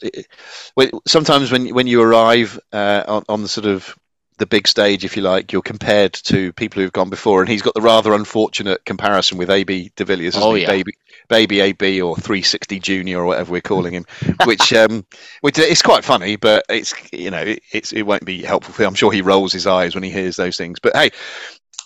sometimes 1.08 1.52
when 1.52 1.74
when 1.74 1.88
you 1.88 2.02
arrive 2.02 2.60
uh, 2.72 3.04
on, 3.08 3.24
on 3.30 3.41
the 3.41 3.47
sort 3.47 3.68
of 3.68 3.95
the 4.38 4.45
big 4.47 4.68
stage, 4.68 5.06
if 5.06 5.16
you 5.16 5.22
like, 5.22 5.52
you're 5.52 5.62
compared 5.62 6.14
to 6.14 6.52
people 6.54 6.82
who've 6.82 6.91
gone 6.91 7.12
before, 7.12 7.41
and 7.41 7.49
he's 7.49 7.62
got 7.62 7.76
the 7.76 7.82
rather 7.82 8.14
unfortunate 8.14 8.84
comparison 8.86 9.38
with 9.38 9.52
AB 9.52 9.91
de 9.95 10.04
Villiers, 10.04 10.36
Oh, 10.36 10.56
yeah. 10.56 10.66
baby 10.68 10.93
baby 11.30 11.60
AB 11.62 12.02
or 12.02 12.16
360 12.16 12.80
Junior 12.80 13.20
or 13.20 13.26
whatever 13.26 13.52
we're 13.52 13.62
calling 13.62 13.93
him, 13.93 14.06
which 14.45 14.74
um, 14.74 15.06
which 15.41 15.60
is 15.60 15.82
quite 15.82 16.04
funny, 16.04 16.38
but 16.38 16.66
it's 16.70 16.93
you 17.14 17.30
know 17.30 17.41
it, 17.41 17.62
it's 17.72 17.93
it 17.93 18.02
won't 18.02 18.26
be 18.26 18.41
helpful 18.41 18.74
for 18.74 18.84
him. 18.84 18.89
I'm 18.89 18.95
sure 18.95 19.12
he 19.12 19.22
rolls 19.22 19.54
his 19.54 19.68
eyes 19.68 19.93
when 19.93 20.04
he 20.04 20.10
hears 20.10 20.36
those 20.36 20.58
things, 20.58 20.80
but 20.80 20.95
hey. 20.95 21.12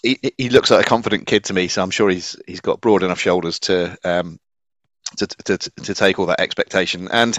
He, 0.04 0.20
he 0.38 0.50
looks 0.50 0.70
like 0.70 0.86
a 0.86 0.88
confident 0.88 1.26
kid 1.26 1.46
to 1.46 1.54
me, 1.54 1.68
so 1.68 1.82
I'm 1.82 1.90
sure 1.90 2.12
he's 2.12 2.36
he's 2.46 2.62
got 2.62 2.80
broad 2.80 3.02
enough 3.02 3.20
shoulders 3.20 3.58
to 3.62 3.98
um, 4.04 4.40
to, 5.16 5.28
to 5.28 5.58
to 5.58 5.94
take 5.94 6.20
all 6.20 6.26
that 6.28 6.40
expectation. 6.40 7.08
And 7.12 7.36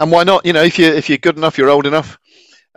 and 0.00 0.10
why 0.10 0.24
not? 0.24 0.46
You 0.46 0.52
know, 0.52 0.62
if 0.62 0.78
you 0.78 0.86
if 0.86 1.08
you're 1.08 1.18
good 1.18 1.36
enough, 1.36 1.58
you're 1.58 1.70
old 1.70 1.86
enough. 1.86 2.18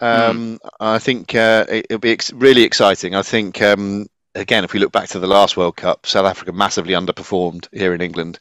Um, 0.02 0.60
I 0.80 1.00
think 1.00 1.36
uh, 1.36 1.66
it, 1.68 1.88
it'll 1.89 2.00
be 2.00 2.12
ex- 2.12 2.32
really 2.32 2.64
exciting. 2.64 3.16
I 3.16 3.22
think 3.22 3.62
um, 3.62 4.08
again, 4.34 4.64
if 4.64 4.74
we 4.74 4.80
look 4.80 4.91
back 4.91 5.10
to 5.10 5.20
the 5.20 5.28
last 5.28 5.58
World 5.58 5.76
Cup, 5.76 6.06
South 6.06 6.26
Africa 6.26 6.52
massively 6.52 6.93
underperformed 6.93 7.68
here 7.74 7.93
in 7.93 8.02
England. 8.02 8.39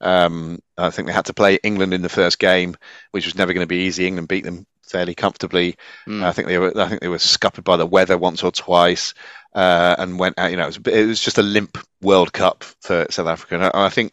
Um, 0.00 0.60
I 0.76 0.90
think 0.90 1.08
they 1.08 1.14
had 1.14 1.24
to 1.26 1.34
play 1.34 1.58
England 1.62 1.92
in 1.92 2.02
the 2.02 2.08
first 2.08 2.38
game, 2.38 2.76
which 3.10 3.24
was 3.24 3.34
never 3.34 3.52
going 3.52 3.64
to 3.64 3.68
be 3.68 3.86
easy. 3.86 4.06
England 4.06 4.28
beat 4.28 4.44
them 4.44 4.66
fairly 4.86 5.14
comfortably. 5.14 5.76
Mm. 6.06 6.22
I 6.22 6.32
think 6.32 6.48
they 6.48 6.58
were. 6.58 6.72
I 6.78 6.88
think 6.88 7.00
they 7.00 7.08
were 7.08 7.18
scuppered 7.18 7.64
by 7.64 7.76
the 7.76 7.86
weather 7.86 8.16
once 8.16 8.42
or 8.42 8.52
twice, 8.52 9.14
uh, 9.54 9.96
and 9.98 10.18
went 10.18 10.38
out. 10.38 10.50
You 10.50 10.56
know, 10.56 10.64
it 10.64 10.78
was, 10.78 10.94
it 10.94 11.06
was 11.06 11.20
just 11.20 11.38
a 11.38 11.42
limp 11.42 11.78
World 12.00 12.32
Cup 12.32 12.64
for 12.80 13.06
South 13.10 13.26
Africa. 13.26 13.54
And 13.56 13.64
I, 13.64 13.70
I 13.74 13.88
think, 13.88 14.12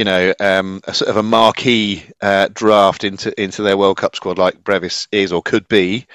you 0.00 0.04
know, 0.04 0.32
um, 0.40 0.80
a 0.84 0.94
sort 0.94 1.10
of 1.10 1.18
a 1.18 1.22
marquee 1.22 2.02
uh, 2.22 2.48
draft 2.54 3.04
into 3.04 3.38
into 3.38 3.60
their 3.60 3.76
World 3.76 3.98
Cup 3.98 4.16
squad 4.16 4.38
like 4.38 4.64
Brevis 4.64 5.06
is 5.12 5.30
or 5.30 5.42
could 5.42 5.68
be. 5.68 6.06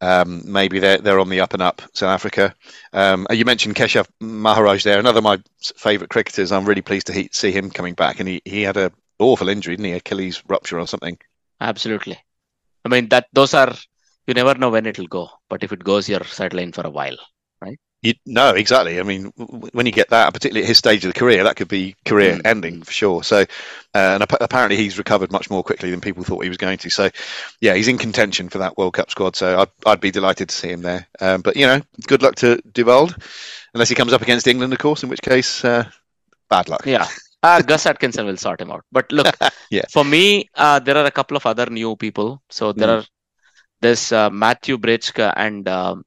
Um, 0.00 0.50
maybe 0.50 0.78
they're 0.78 0.96
they're 0.96 1.20
on 1.20 1.28
the 1.28 1.40
up 1.40 1.52
and 1.52 1.62
up. 1.62 1.82
South 1.92 2.08
Africa. 2.08 2.54
Um, 2.94 3.26
you 3.30 3.44
mentioned 3.44 3.74
Keshav 3.74 4.08
Maharaj 4.18 4.82
there, 4.82 4.98
another 4.98 5.18
of 5.18 5.24
my 5.24 5.42
favourite 5.60 6.08
cricketers. 6.08 6.52
I'm 6.52 6.64
really 6.64 6.80
pleased 6.80 7.08
to 7.08 7.12
he, 7.12 7.28
see 7.30 7.52
him 7.52 7.68
coming 7.68 7.92
back, 7.92 8.18
and 8.18 8.26
he, 8.26 8.40
he 8.46 8.62
had 8.62 8.78
a 8.78 8.92
awful 9.18 9.50
injury, 9.50 9.76
didn't 9.76 9.90
he? 9.90 9.92
Achilles 9.92 10.42
rupture 10.48 10.80
or 10.80 10.86
something. 10.86 11.18
Absolutely. 11.60 12.18
I 12.86 12.88
mean 12.88 13.10
that 13.10 13.26
those 13.34 13.52
are 13.52 13.74
you 14.26 14.32
never 14.32 14.54
know 14.54 14.70
when 14.70 14.86
it'll 14.86 15.06
go, 15.06 15.28
but 15.50 15.62
if 15.62 15.72
it 15.72 15.84
goes, 15.84 16.08
you're 16.08 16.20
sidelined 16.20 16.74
for 16.74 16.86
a 16.86 16.90
while. 16.90 17.18
You, 18.00 18.14
no, 18.24 18.50
exactly. 18.54 19.00
I 19.00 19.02
mean, 19.02 19.32
w- 19.36 19.70
when 19.72 19.84
you 19.86 19.90
get 19.92 20.10
that, 20.10 20.32
particularly 20.32 20.62
at 20.62 20.68
his 20.68 20.78
stage 20.78 21.04
of 21.04 21.12
the 21.12 21.18
career, 21.18 21.42
that 21.42 21.56
could 21.56 21.66
be 21.66 21.96
career 22.04 22.36
Mm. 22.36 22.40
ending 22.44 22.82
for 22.82 22.92
sure. 22.92 23.22
So, 23.24 23.38
uh, 23.40 23.44
and 23.94 24.22
ap- 24.22 24.40
apparently 24.40 24.76
he's 24.76 24.98
recovered 24.98 25.32
much 25.32 25.50
more 25.50 25.64
quickly 25.64 25.90
than 25.90 26.00
people 26.00 26.22
thought 26.22 26.44
he 26.44 26.48
was 26.48 26.58
going 26.58 26.78
to. 26.78 26.90
So, 26.90 27.10
yeah, 27.60 27.74
he's 27.74 27.88
in 27.88 27.98
contention 27.98 28.48
for 28.50 28.58
that 28.58 28.78
World 28.78 28.94
Cup 28.94 29.10
squad. 29.10 29.34
So, 29.34 29.58
I'd, 29.60 29.68
I'd 29.84 30.00
be 30.00 30.12
delighted 30.12 30.48
to 30.48 30.54
see 30.54 30.68
him 30.68 30.82
there. 30.82 31.08
Um, 31.20 31.40
but 31.42 31.56
you 31.56 31.66
know, 31.66 31.80
good 32.06 32.22
luck 32.22 32.36
to 32.36 32.62
Dewald, 32.72 33.16
unless 33.74 33.88
he 33.88 33.96
comes 33.96 34.12
up 34.12 34.22
against 34.22 34.46
England, 34.46 34.72
of 34.72 34.78
course. 34.78 35.02
In 35.02 35.08
which 35.08 35.20
case, 35.22 35.64
uh, 35.64 35.84
bad 36.48 36.68
luck. 36.68 36.86
Yeah. 36.86 37.08
Uh, 37.42 37.62
Gus 37.66 37.84
Atkinson 37.86 38.26
will 38.26 38.36
sort 38.36 38.60
him 38.60 38.70
out. 38.70 38.84
But 38.92 39.10
look, 39.10 39.36
Yeah. 39.70 39.86
for 39.90 40.04
me, 40.04 40.48
uh, 40.54 40.78
there 40.78 40.96
are 40.96 41.04
a 41.06 41.10
couple 41.10 41.36
of 41.36 41.46
other 41.46 41.66
new 41.66 41.96
people. 41.96 42.40
So 42.48 42.72
there 42.72 42.88
Mm. 42.88 43.02
are 43.02 43.06
there's 43.80 44.12
uh, 44.12 44.30
Matthew 44.30 44.76
Breetzke 44.78 45.32
and 45.36 45.68
um, 45.68 46.04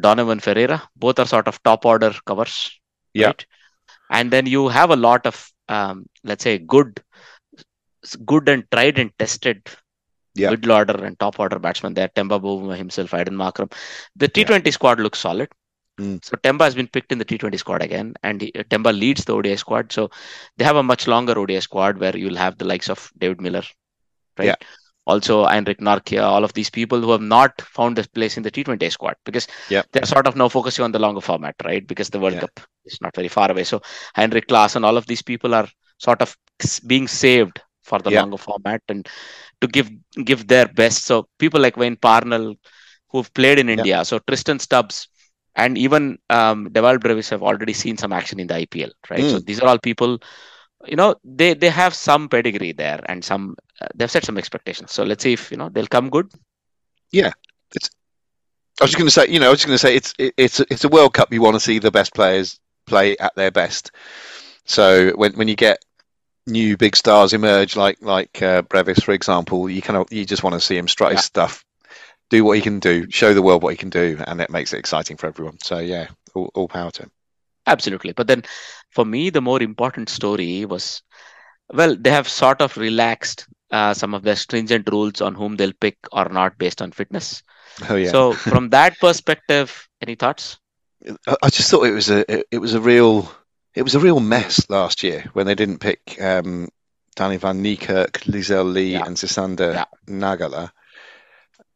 Donovan 0.00 0.40
Ferreira. 0.40 0.82
Both 0.96 1.18
are 1.18 1.26
sort 1.26 1.48
of 1.48 1.62
top 1.62 1.84
order 1.84 2.12
covers. 2.26 2.78
Yeah. 3.14 3.28
Right? 3.28 3.46
And 4.10 4.30
then 4.30 4.46
you 4.46 4.68
have 4.68 4.90
a 4.90 4.96
lot 4.96 5.26
of 5.26 5.50
um, 5.68 6.06
let's 6.24 6.44
say 6.44 6.58
good, 6.58 7.00
good 8.24 8.48
and 8.48 8.64
tried 8.70 8.98
and 8.98 9.10
tested 9.18 9.62
Yeah. 10.34 10.50
middle 10.50 10.72
order 10.72 11.04
and 11.04 11.18
top 11.18 11.38
order 11.40 11.58
batsmen 11.58 11.94
there. 11.94 12.08
Temba 12.08 12.40
Bavuma 12.40 12.76
himself, 12.76 13.10
Aiden 13.10 13.36
Markram. 13.42 13.72
The 14.16 14.28
T20 14.28 14.72
squad 14.72 15.00
looks 15.00 15.18
solid. 15.18 15.48
Mm. 16.00 16.24
So 16.24 16.36
Temba 16.36 16.62
has 16.62 16.74
been 16.76 16.86
picked 16.86 17.10
in 17.10 17.18
the 17.18 17.24
T20 17.24 17.58
squad 17.58 17.82
again, 17.82 18.14
and 18.22 18.40
he, 18.40 18.52
Temba 18.52 18.96
leads 18.96 19.24
the 19.24 19.34
ODI 19.34 19.56
squad. 19.56 19.92
So 19.92 20.10
they 20.56 20.64
have 20.64 20.76
a 20.76 20.82
much 20.82 21.08
longer 21.08 21.36
ODI 21.38 21.60
squad 21.60 21.98
where 21.98 22.16
you'll 22.16 22.36
have 22.36 22.56
the 22.56 22.64
likes 22.64 22.88
of 22.88 23.10
David 23.18 23.40
Miller, 23.40 23.64
right? 24.38 24.46
Yeah. 24.46 24.54
Also, 25.08 25.44
Heinrich 25.46 25.80
Nortje, 25.80 26.22
all 26.22 26.44
of 26.44 26.52
these 26.52 26.70
people 26.70 27.00
who 27.00 27.10
have 27.12 27.22
not 27.36 27.60
found 27.78 27.98
a 27.98 28.04
place 28.18 28.36
in 28.36 28.42
the 28.42 28.50
T20 28.50 28.90
squad 28.90 29.16
because 29.24 29.46
Yeah. 29.70 29.82
they're 29.92 30.04
sort 30.14 30.26
of 30.26 30.36
now 30.36 30.48
focusing 30.48 30.84
on 30.84 30.92
the 30.92 30.98
longer 31.06 31.20
format, 31.30 31.56
right? 31.64 31.86
Because 31.92 32.10
the 32.10 32.20
World 32.20 32.34
Yeah. 32.34 32.40
Cup 32.46 32.60
is 32.84 33.00
not 33.00 33.14
very 33.16 33.28
far 33.28 33.50
away. 33.50 33.64
So 33.64 33.82
Heinrich 34.14 34.48
Klaas 34.48 34.76
and 34.76 34.84
all 34.84 34.96
of 34.96 35.06
these 35.06 35.22
people 35.22 35.54
are 35.54 35.68
sort 35.98 36.22
of 36.22 36.36
being 36.86 37.08
saved 37.08 37.60
for 37.82 37.98
the 38.00 38.10
Yeah. 38.10 38.20
longer 38.20 38.36
format 38.38 38.82
and 38.88 39.08
to 39.60 39.66
give 39.66 39.90
give 40.24 40.46
their 40.46 40.68
best. 40.68 41.04
So 41.04 41.28
people 41.38 41.60
like 41.60 41.76
Wayne 41.76 41.96
Parnell, 41.96 42.54
who've 43.10 43.32
played 43.34 43.58
in. 43.58 43.68
India, 43.68 44.04
so 44.04 44.18
Tristan 44.20 44.58
Stubbs, 44.58 45.08
and 45.56 45.78
even 45.78 46.18
um, 46.30 46.70
Dewald 46.72 47.00
Brevis 47.00 47.30
have 47.30 47.42
already 47.42 47.72
seen 47.72 47.96
some 47.96 48.12
action 48.12 48.40
in 48.40 48.46
the 48.46 48.54
IPL, 48.54 48.92
right? 49.10 49.28
So 49.30 49.38
Mm. 49.38 49.46
these 49.46 49.60
are 49.60 49.68
all 49.68 49.78
people, 49.78 50.18
you 50.86 50.96
know, 50.96 51.14
they 51.24 51.54
they 51.54 51.70
have 51.70 51.94
some 51.94 52.28
pedigree 52.28 52.72
there 52.72 53.00
and 53.06 53.24
some 53.24 53.56
they've 53.94 54.10
set 54.10 54.24
some 54.24 54.38
expectations. 54.38 54.92
So 54.92 55.04
let's 55.04 55.22
see 55.22 55.32
if 55.34 55.50
you 55.50 55.56
know 55.56 55.68
they'll 55.68 55.86
come 55.86 56.10
good. 56.10 56.30
Yeah, 57.12 57.32
it's, 57.74 57.90
I 58.80 58.84
was 58.84 58.90
just 58.90 58.98
going 58.98 59.08
to 59.08 59.12
say, 59.12 59.28
you 59.28 59.40
know, 59.40 59.48
I 59.48 59.50
was 59.50 59.58
just 59.60 59.66
going 59.66 59.74
to 59.74 59.86
say 59.86 59.96
it's 59.96 60.14
it, 60.18 60.34
it's 60.36 60.60
it's 60.60 60.84
a 60.84 60.88
World 60.88 61.14
Cup. 61.14 61.32
You 61.32 61.42
want 61.42 61.54
to 61.54 61.60
see 61.60 61.78
the 61.78 61.90
best 61.90 62.14
players 62.14 62.60
play 62.86 63.16
at 63.18 63.34
their 63.34 63.50
best. 63.50 63.90
So 64.64 65.10
when 65.16 65.32
when 65.34 65.48
you 65.48 65.56
get 65.56 65.84
new 66.46 66.76
big 66.76 66.96
stars 66.96 67.32
emerge, 67.32 67.76
like 67.76 67.98
like 68.02 68.40
uh, 68.42 68.62
Brevis, 68.62 69.00
for 69.00 69.12
example, 69.12 69.68
you 69.68 69.82
kind 69.82 69.96
of 69.96 70.06
you 70.12 70.24
just 70.24 70.42
want 70.42 70.54
to 70.54 70.60
see 70.60 70.76
him 70.76 70.88
strut 70.88 71.12
his 71.12 71.18
Yeah. 71.20 71.22
stuff, 71.22 71.64
do 72.30 72.44
what 72.44 72.56
he 72.56 72.62
can 72.62 72.78
do, 72.78 73.06
show 73.10 73.34
the 73.34 73.42
world 73.42 73.62
what 73.62 73.72
he 73.72 73.76
can 73.76 73.90
do, 73.90 74.18
and 74.26 74.40
it 74.40 74.50
makes 74.50 74.72
it 74.72 74.78
exciting 74.78 75.16
for 75.16 75.26
everyone. 75.26 75.58
So 75.62 75.78
yeah, 75.78 76.08
all, 76.34 76.50
all 76.54 76.68
power 76.68 76.90
to 76.92 77.02
him. 77.04 77.10
Absolutely. 77.66 78.12
But 78.12 78.26
then 78.26 78.44
for 78.90 79.04
me, 79.04 79.30
the 79.30 79.40
more 79.40 79.62
important 79.62 80.08
story 80.08 80.64
was 80.64 81.02
well, 81.72 81.96
they 81.96 82.10
have 82.10 82.28
sort 82.28 82.62
of 82.62 82.76
relaxed 82.76 83.46
uh, 83.70 83.94
some 83.94 84.14
of 84.14 84.22
their 84.22 84.36
stringent 84.36 84.88
rules 84.90 85.20
on 85.20 85.34
whom 85.34 85.56
they'll 85.56 85.72
pick 85.80 85.98
or 86.12 86.28
not 86.28 86.58
based 86.58 86.80
on 86.82 86.92
fitness. 86.92 87.42
Oh 87.88 87.96
yeah. 87.96 88.10
So 88.10 88.32
from 88.32 88.70
that 88.70 88.98
perspective, 88.98 89.88
any 90.00 90.14
thoughts? 90.14 90.58
I 91.42 91.48
just 91.50 91.70
thought 91.70 91.86
it 91.86 91.92
was 91.92 92.10
a 92.10 92.24
it- 92.54 92.58
was 92.58 92.74
a 92.74 92.80
real 92.80 93.30
it 93.74 93.82
was 93.82 93.94
a 93.94 94.00
real 94.00 94.18
mess 94.20 94.68
last 94.68 95.02
year 95.02 95.24
when 95.34 95.46
they 95.46 95.54
didn't 95.54 95.78
pick 95.78 96.20
um, 96.20 96.68
Danny 97.14 97.36
Van 97.36 97.62
Niekerk, 97.62 98.12
Lizelle 98.26 98.72
Lee, 98.72 98.92
Yeah. 98.92 99.04
and 99.06 99.16
Sisander 99.16 99.74
Yeah. 99.74 99.84
Nagala. 100.08 100.70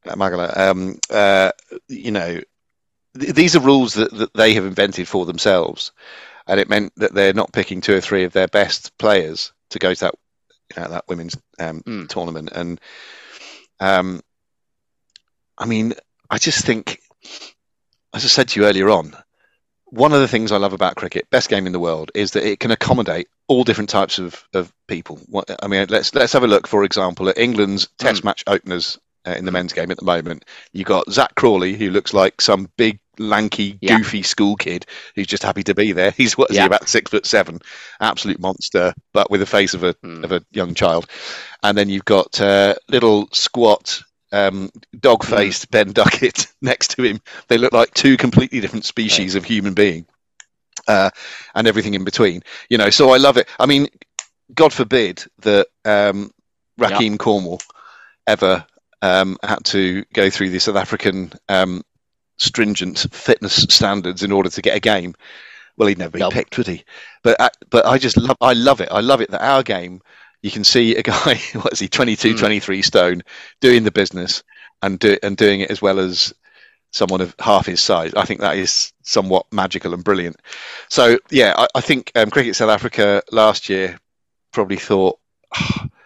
uh, 0.06 0.16
Magala. 0.16 0.52
Um, 0.56 0.98
uh, 1.10 1.52
you 1.88 2.10
know, 2.10 2.40
th- 3.18 3.34
these 3.34 3.54
are 3.54 3.60
rules 3.60 3.94
that, 3.94 4.10
that 4.16 4.34
they 4.34 4.54
have 4.54 4.66
invented 4.66 5.06
for 5.06 5.26
themselves, 5.26 5.92
and 6.48 6.58
it 6.58 6.68
meant 6.68 6.92
that 6.96 7.14
they're 7.14 7.32
not 7.34 7.52
picking 7.52 7.80
two 7.80 7.94
or 7.94 8.00
three 8.00 8.24
of 8.24 8.32
their 8.32 8.48
best 8.48 8.96
players 8.98 9.52
to 9.70 9.78
go 9.78 9.94
to 9.94 10.00
that 10.00 10.14
know, 10.76 10.88
that 10.88 11.04
women's 11.08 11.36
um, 11.58 11.82
Mm. 11.82 12.08
tournament. 12.08 12.50
And 12.54 12.80
um, 13.80 14.20
I 15.58 15.66
mean, 15.66 15.94
I 16.30 16.38
just 16.38 16.64
think, 16.64 17.00
as 18.14 18.24
I 18.24 18.28
said 18.28 18.48
to 18.48 18.60
you 18.60 18.66
earlier 18.66 18.90
on, 18.90 19.14
one 19.86 20.12
of 20.12 20.20
the 20.20 20.28
things 20.28 20.52
I 20.52 20.56
love 20.56 20.72
about 20.72 20.96
cricket, 20.96 21.28
best 21.30 21.50
game 21.50 21.66
in 21.66 21.72
the 21.72 21.80
world, 21.80 22.10
is 22.14 22.30
that 22.32 22.46
it 22.46 22.60
can 22.60 22.70
accommodate 22.70 23.28
all 23.46 23.64
different 23.64 23.90
types 23.90 24.18
of, 24.18 24.42
of 24.54 24.72
people. 24.88 25.20
What, 25.28 25.50
I 25.62 25.66
mean, 25.68 25.86
let's 25.90 26.14
let's 26.14 26.32
have 26.32 26.44
a 26.44 26.48
look, 26.48 26.66
for 26.66 26.84
example, 26.84 27.28
at 27.28 27.38
England's 27.38 27.88
Test 27.98 28.24
match 28.24 28.42
openers 28.46 28.98
uh, 29.26 29.32
in 29.32 29.44
the 29.44 29.52
men's 29.52 29.72
game 29.72 29.90
at 29.90 29.98
the 29.98 30.04
moment. 30.04 30.44
You 30.72 30.84
got 30.84 31.10
Zak 31.10 31.34
Crawley, 31.34 31.74
who 31.74 31.90
looks 31.90 32.12
like 32.14 32.40
some 32.40 32.68
big, 32.76 32.98
lanky, 33.18 33.78
Yeah. 33.80 33.98
goofy 33.98 34.22
school 34.22 34.56
kid 34.56 34.86
who's 35.14 35.26
just 35.26 35.42
happy 35.42 35.62
to 35.64 35.74
be 35.74 35.92
there. 35.92 36.10
He's 36.16 36.36
what 36.36 36.50
is 36.50 36.56
Yeah. 36.56 36.62
he 36.62 36.66
about 36.66 36.88
six 36.88 37.10
foot 37.10 37.26
seven, 37.26 37.60
absolute 38.00 38.40
monster, 38.40 38.94
but 39.12 39.30
with 39.30 39.40
the 39.40 39.46
face 39.46 39.74
of 39.74 39.84
a 39.84 39.94
Hmm. 40.02 40.24
of 40.24 40.32
a 40.32 40.42
young 40.52 40.74
child. 40.74 41.06
And 41.62 41.76
then 41.76 41.88
you've 41.88 42.04
got 42.04 42.40
uh, 42.40 42.74
little 42.88 43.28
squat, 43.32 44.02
um, 44.32 44.70
dog 44.98 45.24
faced 45.24 45.70
Ben 45.70 45.92
Duckett 45.92 46.46
next 46.62 46.92
to 46.96 47.02
him. 47.02 47.20
They 47.48 47.58
look 47.58 47.72
like 47.72 47.92
two 47.94 48.16
completely 48.16 48.60
different 48.60 48.84
species 48.86 49.34
of 49.34 49.44
human 49.44 49.74
being, 49.74 50.06
uh, 50.88 51.10
and 51.54 51.68
everything 51.68 51.94
in 51.94 52.04
between. 52.04 52.42
You 52.70 52.78
know, 52.78 52.90
so 52.90 53.10
I 53.10 53.18
love 53.18 53.36
it. 53.36 53.46
I 53.60 53.66
mean, 53.66 53.88
God 54.54 54.72
forbid 54.72 55.22
that 55.40 55.66
um, 55.84 56.32
Rahkeem 56.80 57.18
Cornwall 57.18 57.60
ever 58.26 58.64
um, 59.02 59.36
had 59.42 59.64
to 59.66 60.04
go 60.14 60.30
through 60.30 60.50
the 60.50 60.58
South 60.60 60.76
African 60.76 61.32
um, 61.48 61.82
stringent 62.38 63.06
fitness 63.12 63.54
standards 63.68 64.22
in 64.22 64.32
order 64.32 64.48
to 64.50 64.62
get 64.62 64.76
a 64.76 64.80
game. 64.80 65.14
Well, 65.76 65.88
he'd 65.88 65.98
never 65.98 66.18
been 66.18 66.30
picked, 66.30 66.56
would 66.58 66.66
he? 66.66 66.84
But 67.22 67.40
uh, 67.40 67.50
but 67.70 67.86
I 67.86 67.98
just 67.98 68.16
love 68.16 68.36
I 68.40 68.52
love 68.52 68.80
it. 68.80 68.88
I 68.90 69.00
love 69.00 69.20
it 69.20 69.30
that 69.30 69.42
our 69.44 69.62
game 69.62 70.00
you 70.42 70.50
can 70.50 70.64
see 70.64 70.96
a 70.96 71.02
guy 71.02 71.36
what 71.54 71.72
is 71.72 71.78
he 71.78 71.88
22 71.88 72.34
Mm. 72.34 72.38
23 72.38 72.82
stone 72.82 73.22
doing 73.60 73.84
the 73.84 73.90
business 73.92 74.42
and 74.82 74.98
do, 74.98 75.16
and 75.22 75.36
doing 75.36 75.60
it 75.60 75.70
as 75.70 75.80
well 75.80 75.98
as 76.00 76.34
someone 76.90 77.20
of 77.22 77.34
half 77.38 77.66
his 77.66 77.80
size. 77.80 78.12
I 78.14 78.24
think 78.24 78.40
that 78.40 78.56
is 78.56 78.92
somewhat 79.02 79.46
magical 79.50 79.94
and 79.94 80.04
brilliant. 80.04 80.36
So 80.90 81.18
yeah, 81.30 81.54
I, 81.56 81.68
I 81.76 81.80
think 81.80 82.12
um, 82.14 82.30
Cricket 82.30 82.56
South 82.56 82.70
Africa 82.70 83.22
last 83.32 83.68
year 83.68 83.98
probably 84.52 84.76
thought 84.76 85.18
"Ah, 85.54 85.86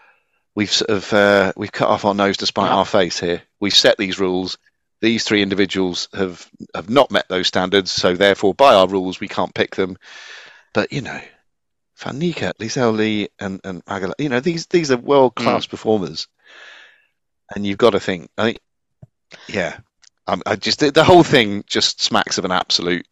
we've 0.57 0.73
sort 0.73 0.91
of 0.91 1.13
uh, 1.13 1.53
we've 1.57 1.71
cut 1.71 1.89
off 1.89 2.05
our 2.05 2.15
nose 2.15 2.39
to 2.39 2.47
spite 2.47 2.71
Yeah. 2.71 2.77
our 2.77 2.85
face 2.85 3.21
here. 3.21 3.43
We've 3.61 3.75
set 3.75 3.97
these 3.99 4.19
rules. 4.19 4.59
These 5.03 5.23
three 5.25 5.43
individuals 5.43 6.09
have 6.15 6.49
have 6.75 6.91
not 6.91 7.11
met 7.13 7.29
those 7.29 7.47
standards, 7.47 7.93
so 7.93 8.15
therefore, 8.17 8.55
by 8.55 8.75
our 8.75 8.89
rules, 8.89 9.21
we 9.21 9.29
can't 9.29 9.55
pick 9.55 9.77
them. 9.77 9.99
But 10.75 10.93
you 10.93 11.03
know, 11.03 11.21
Fanika, 12.01 12.53
Lizelle 12.59 12.97
Lee, 12.97 13.29
and 13.39 13.61
and 13.63 13.85
Agala, 13.85 14.15
you 14.19 14.29
know, 14.31 14.41
these 14.41 14.67
these 14.67 14.91
are 14.91 14.97
world 14.97 15.35
class 15.37 15.67
performers, 15.67 16.27
and 17.55 17.67
you've 17.67 17.79
got 17.79 17.91
to 17.91 18.01
think. 18.01 18.31
I 18.39 18.43
think, 18.45 18.59
yeah, 19.49 19.79
I, 20.27 20.39
I 20.47 20.57
just 20.57 20.81
the 20.81 21.05
whole 21.05 21.23
thing 21.23 21.63
just 21.67 22.01
smacks 22.01 22.39
of 22.39 22.45
an 22.47 22.53
absolute 22.53 23.07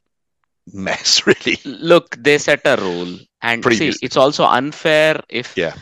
mess, 0.73 1.27
really. 1.27 1.59
Look, 1.67 2.17
they 2.19 2.39
set 2.39 2.63
a 2.65 2.77
rule, 2.81 3.19
and 3.43 3.63
see, 3.63 3.69
Previously. 3.69 4.07
it's 4.07 4.17
also 4.17 4.45
unfair 4.47 5.21
if 5.29 5.55
Yeah. 5.57 5.75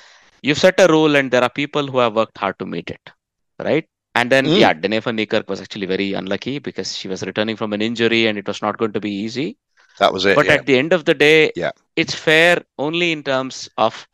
You've 0.43 0.59
set 0.59 0.79
a 0.81 0.87
rule 0.89 1.17
and 1.17 1.31
there 1.31 1.43
are 1.43 1.51
people 1.51 1.87
who 1.87 1.99
have 1.99 2.15
worked 2.15 2.37
hard 2.39 2.59
to 2.59 2.67
meet 2.67 2.91
it, 2.91 3.11
right? 3.59 3.87
And 4.15 4.31
then, 4.31 4.45
Mm. 4.47 4.59
yeah, 4.61 4.73
Dane 4.75 5.01
van 5.01 5.17
Niekerk 5.17 5.49
was 5.49 5.61
actually 5.61 5.87
very 5.87 6.13
unlucky 6.13 6.59
because 6.59 6.97
she 6.97 7.09
was 7.09 7.23
returning 7.23 7.57
from 7.57 7.73
an 7.73 7.81
injury 7.81 8.27
and 8.27 8.37
it 8.39 8.47
was 8.47 8.61
not 8.61 8.77
going 8.79 8.93
to 8.93 9.01
be 9.01 9.11
easy. 9.11 9.57
That 9.99 10.13
was 10.13 10.25
it. 10.25 10.37
but 10.37 10.47
yeah. 10.47 10.55
at 10.55 10.67
the 10.67 10.77
end 10.79 10.93
of 10.95 11.05
the 11.05 11.15
day 11.15 11.53
Yeah. 11.55 11.73
it's 11.97 12.15
fair 12.15 12.63
only 12.79 13.13
in 13.13 13.23
terms 13.23 13.69
of 13.77 14.09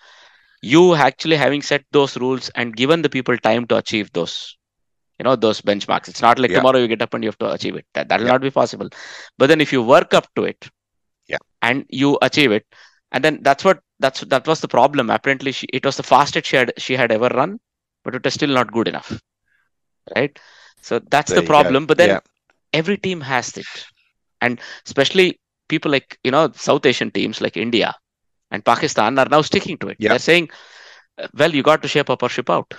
you 0.61 0.95
actually 0.97 1.37
having 1.37 1.62
set 1.62 1.85
those 1.93 2.16
rules 2.16 2.49
and 2.57 2.74
given 2.76 3.03
the 3.03 3.09
people 3.09 3.37
time 3.39 3.64
to 3.68 3.76
achieve 3.76 4.12
those 4.12 4.57
you 5.20 5.24
know 5.24 5.37
those 5.37 5.61
benchmarks 5.61 6.09
it's 6.09 6.20
not 6.20 6.39
like 6.41 6.51
Yeah. 6.51 6.59
tomorrow 6.59 6.79
you 6.81 6.89
get 6.89 7.01
up 7.07 7.14
and 7.14 7.22
you 7.22 7.29
have 7.29 7.39
to 7.39 7.51
achieve 7.53 7.76
it 7.76 7.87
that 7.95 8.09
will 8.11 8.26
Yeah. 8.26 8.33
not 8.33 8.41
be 8.41 8.51
possible 8.51 8.89
but 9.39 9.47
then 9.47 9.61
if 9.61 9.72
you 9.72 9.81
work 9.95 10.14
up 10.20 10.26
to 10.35 10.45
it 10.51 10.68
Yeah. 11.29 11.39
and 11.62 11.85
you 11.89 12.18
achieve 12.22 12.51
it 12.59 12.66
and 13.12 13.22
then 13.24 13.39
that's 13.43 13.64
what 13.64 13.79
that's 14.01 14.20
that 14.32 14.46
was 14.46 14.61
the 14.61 14.68
problem 14.68 15.11
apparently 15.11 15.53
she, 15.53 15.66
it 15.72 15.84
was 15.84 15.96
the 15.96 16.03
fastest 16.03 16.46
she 16.46 16.57
had 16.57 16.72
she 16.78 16.94
had 16.96 17.12
ever 17.12 17.28
run 17.34 17.59
but 18.05 18.14
it 18.14 18.24
was 18.24 18.34
still 18.34 18.51
not 18.59 18.72
good 18.72 18.88
enough 18.88 19.20
right 20.16 20.38
so 20.82 20.99
that's 21.11 21.32
There 21.32 21.38
the 21.38 21.42
problem 21.42 21.86
but 21.86 21.99
then 21.99 22.12
Yeah. 22.12 22.20
every 22.72 22.96
team 22.99 23.20
has 23.20 23.57
it 23.57 23.86
and 24.40 24.61
especially 24.86 25.38
people 25.68 25.90
like 25.90 26.18
you 26.24 26.30
know 26.30 26.51
south 26.55 26.86
asian 26.86 27.11
teams 27.11 27.40
like 27.40 27.57
india 27.57 27.94
and 28.51 28.64
pakistan 28.64 29.18
are 29.18 29.30
now 29.36 29.42
sticking 29.42 29.78
to 29.78 29.88
it 29.88 29.99
Yeah. 29.99 30.09
they're 30.09 30.26
saying 30.30 30.49
well 31.34 31.55
you 31.55 31.62
got 31.62 31.82
to 31.82 31.88
shape 31.88 32.11
up 32.11 32.22
or 32.22 32.28
ship 32.28 32.51
out 32.51 32.74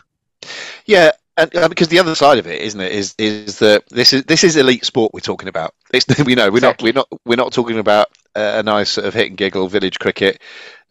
Yeah, 0.86 1.12
and 1.38 1.56
uh, 1.56 1.68
because 1.70 1.90
the 1.90 2.00
other 2.00 2.16
side 2.16 2.40
of 2.40 2.48
it, 2.48 2.62
isn't 2.62 2.80
it, 2.82 2.92
is 2.92 3.16
is 3.18 3.60
that 3.60 3.84
this 3.90 4.14
is 4.14 4.24
this 4.26 4.44
is 4.44 4.56
elite 4.58 4.86
sport 4.86 5.14
we're 5.14 5.22
talking 5.22 5.50
about. 5.50 5.74
It's 5.94 6.06
we 6.26 6.36
know 6.36 6.50
we're 6.52 6.60
Exactly. 6.60 6.70
not 6.70 6.82
we're 6.82 6.94
not 6.94 7.08
we're 7.26 7.36
not 7.36 7.54
talking 7.54 7.80
about 7.80 8.08
a 8.36 8.64
nice 8.64 8.92
sort 8.92 9.08
of 9.08 9.14
hit 9.14 9.28
and 9.28 9.38
giggle 9.38 9.68
village 9.68 10.00
cricket. 10.00 10.42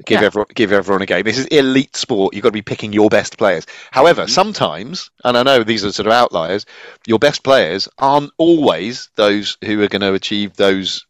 Give 0.04 0.20
Yeah. 0.20 0.26
everyone 0.26 0.48
give 0.54 0.72
everyone 0.72 1.02
a 1.02 1.06
game. 1.06 1.24
This 1.24 1.38
is 1.38 1.46
elite 1.46 1.96
sport. 1.96 2.34
You've 2.34 2.42
got 2.42 2.48
to 2.50 2.52
be 2.52 2.62
picking 2.62 2.92
your 2.92 3.08
best 3.08 3.36
players. 3.38 3.66
However, 3.90 4.24
Mhm. 4.26 4.30
sometimes, 4.30 5.10
and 5.24 5.36
I 5.36 5.42
know 5.42 5.62
these 5.64 5.84
are 5.84 5.92
sort 5.92 6.06
of 6.06 6.12
outliers, 6.12 6.66
your 7.06 7.18
best 7.18 7.42
players 7.42 7.88
aren't 7.98 8.32
always 8.38 9.08
those 9.16 9.56
who 9.64 9.82
are 9.82 9.88
going 9.88 10.02
to 10.02 10.14
achieve 10.14 10.54
those 10.54 11.04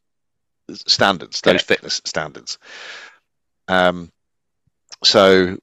standards, 0.87 1.41
those 1.41 1.53
Correct. 1.53 1.67
fitness 1.67 2.01
standards. 2.05 2.59
Um, 3.69 4.11
so 5.05 5.59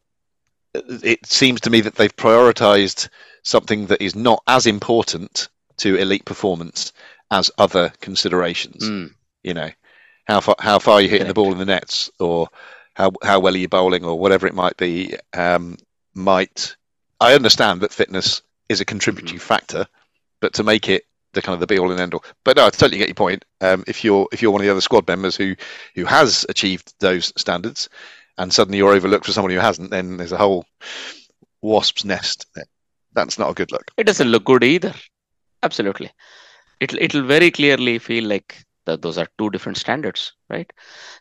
it 0.74 1.26
seems 1.26 1.62
to 1.62 1.70
me 1.70 1.82
that 1.82 1.96
they've 1.96 2.16
prioritized 2.16 3.10
something 3.44 3.88
that 3.88 4.02
is 4.02 4.16
not 4.16 4.42
as 4.48 4.66
important 4.68 5.48
to 5.78 5.96
elite 5.96 6.26
performance 6.26 6.92
as 7.32 7.50
other 7.58 7.92
considerations. 8.02 8.84
Mm. 8.84 9.14
You 9.44 9.54
know, 9.54 9.72
how 10.26 10.42
far 10.42 10.56
how 10.60 10.80
far 10.80 11.02
you're 11.02 11.10
hitting 11.10 11.28
the 11.28 11.34
ball 11.34 11.52
in 11.52 11.58
the 11.58 11.66
nets, 11.66 12.10
or 12.20 12.48
how 12.94 13.12
how 13.24 13.40
well 13.40 13.54
are 13.54 13.58
you 13.58 13.68
bowling, 13.68 14.04
or 14.06 14.20
whatever 14.20 14.48
it 14.48 14.56
might 14.56 14.78
be. 14.78 15.16
Um, 15.34 15.78
might 16.14 16.76
I 17.20 17.34
understand 17.34 17.82
that 17.82 17.94
fitness 17.94 18.42
is 18.70 18.82
a 18.82 18.86
contributing 18.86 19.40
factor, 19.40 19.86
but 20.40 20.54
to 20.56 20.64
make 20.64 20.90
it 20.90 21.04
the 21.34 21.42
kind 21.42 21.54
of 21.54 21.60
the 21.60 21.68
be 21.68 21.78
all 21.78 21.92
and 21.92 22.00
end 22.00 22.14
all. 22.14 22.24
But 22.44 22.58
no, 22.58 22.66
I 22.66 22.70
totally 22.70 22.98
get 22.98 23.10
your 23.10 23.16
point. 23.16 23.46
Um, 23.62 23.84
if 23.88 24.04
you're 24.04 24.28
if 24.32 24.42
you're 24.42 24.52
one 24.52 24.62
of 24.62 24.66
the 24.66 24.72
other 24.72 24.82
squad 24.82 25.08
members 25.08 25.36
who 25.36 25.56
who 25.94 26.06
has 26.06 26.46
achieved 26.50 26.94
those 27.00 27.34
standards, 27.38 27.90
and 28.38 28.54
suddenly 28.54 28.78
you're 28.78 28.94
overlooked 28.94 29.26
for 29.26 29.32
someone 29.32 29.52
who 29.52 29.60
hasn't, 29.60 29.92
then 29.92 30.18
there's 30.18 30.32
a 30.32 30.38
whole 30.38 30.66
wasp's 31.62 32.06
nest. 32.06 32.46
there. 32.56 32.66
That's 33.14 33.40
not 33.40 33.50
a 33.50 33.54
good 33.54 33.72
look. 33.72 33.92
it 33.98 34.06
doesn't 34.06 34.28
look 34.30 34.44
good 34.44 34.64
either 34.64 34.94
absolutely 35.64 36.12
it'll 36.80 37.00
it'll 37.00 37.24
very 37.24 37.50
clearly 37.50 37.98
feel 37.98 38.26
like 38.26 38.66
that 38.86 39.02
those 39.02 39.18
are 39.18 39.28
two 39.38 39.50
different 39.50 39.78
standards 39.78 40.34
right 40.50 40.72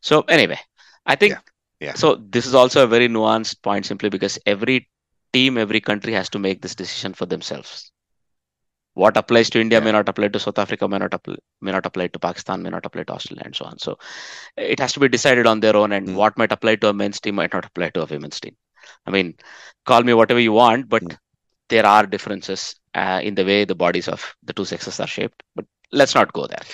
so 0.03 0.21
anyway 0.39 0.59
i 1.07 1.15
think 1.17 1.33
Yeah. 1.35 1.41
Yeah. 1.89 1.95
so 1.95 2.15
this 2.37 2.47
is 2.47 2.55
also 2.55 2.85
a 2.85 2.87
very 2.97 3.09
nuanced 3.09 3.63
point 3.63 3.87
simply 3.87 4.09
because 4.11 4.39
every 4.47 4.89
team 5.33 5.59
every 5.59 5.81
country 5.81 6.13
has 6.15 6.29
to 6.31 6.39
make 6.39 6.63
this 6.63 6.75
decision 6.75 7.15
for 7.15 7.27
themselves 7.27 7.91
what 9.03 9.17
applies 9.21 9.51
to 9.51 9.61
india 9.65 9.79
Yeah. 9.79 9.85
may 9.87 9.93
not 9.97 10.09
apply 10.11 10.29
to 10.35 10.41
south 10.45 10.59
africa 10.65 10.87
may 10.93 10.99
not 11.03 11.15
apply 11.19 11.37
may 11.67 11.73
not 11.77 11.87
apply 11.91 12.07
to 12.15 12.21
pakistan 12.27 12.63
may 12.65 12.71
not 12.75 12.87
apply 12.89 13.05
to 13.09 13.15
australia 13.17 13.45
and 13.49 13.57
so 13.59 13.65
on 13.71 13.79
so 13.85 13.93
it 14.75 14.81
has 14.85 14.93
to 14.97 15.01
be 15.05 15.09
decided 15.17 15.47
on 15.53 15.61
their 15.65 15.77
own 15.83 15.93
and 15.99 16.09
Mm. 16.09 16.15
what 16.21 16.39
might 16.43 16.53
apply 16.57 16.75
to 16.83 16.89
a 16.93 16.97
men's 17.03 17.21
team 17.25 17.37
might 17.41 17.55
not 17.59 17.67
apply 17.71 17.89
to 17.97 18.03
a 18.05 18.09
women's 18.15 18.41
team 18.45 18.55
i 19.07 19.11
mean 19.17 19.29
call 19.93 20.03
me 20.11 20.15
whatever 20.21 20.43
you 20.49 20.55
want 20.63 20.89
but 20.97 21.05
Mm. 21.11 21.17
there 21.75 21.87
are 21.95 22.05
differences 22.15 22.63
uh, 23.03 23.21
in 23.29 23.35
the 23.39 23.47
way 23.51 23.59
the 23.73 23.81
bodies 23.85 24.09
of 24.15 24.21
the 24.49 24.55
two 24.59 24.67
sexes 24.73 24.99
are 25.05 25.13
shaped 25.17 25.43
but 25.57 25.67
let's 26.01 26.15
not 26.21 26.33
go 26.41 26.45
there 26.53 26.65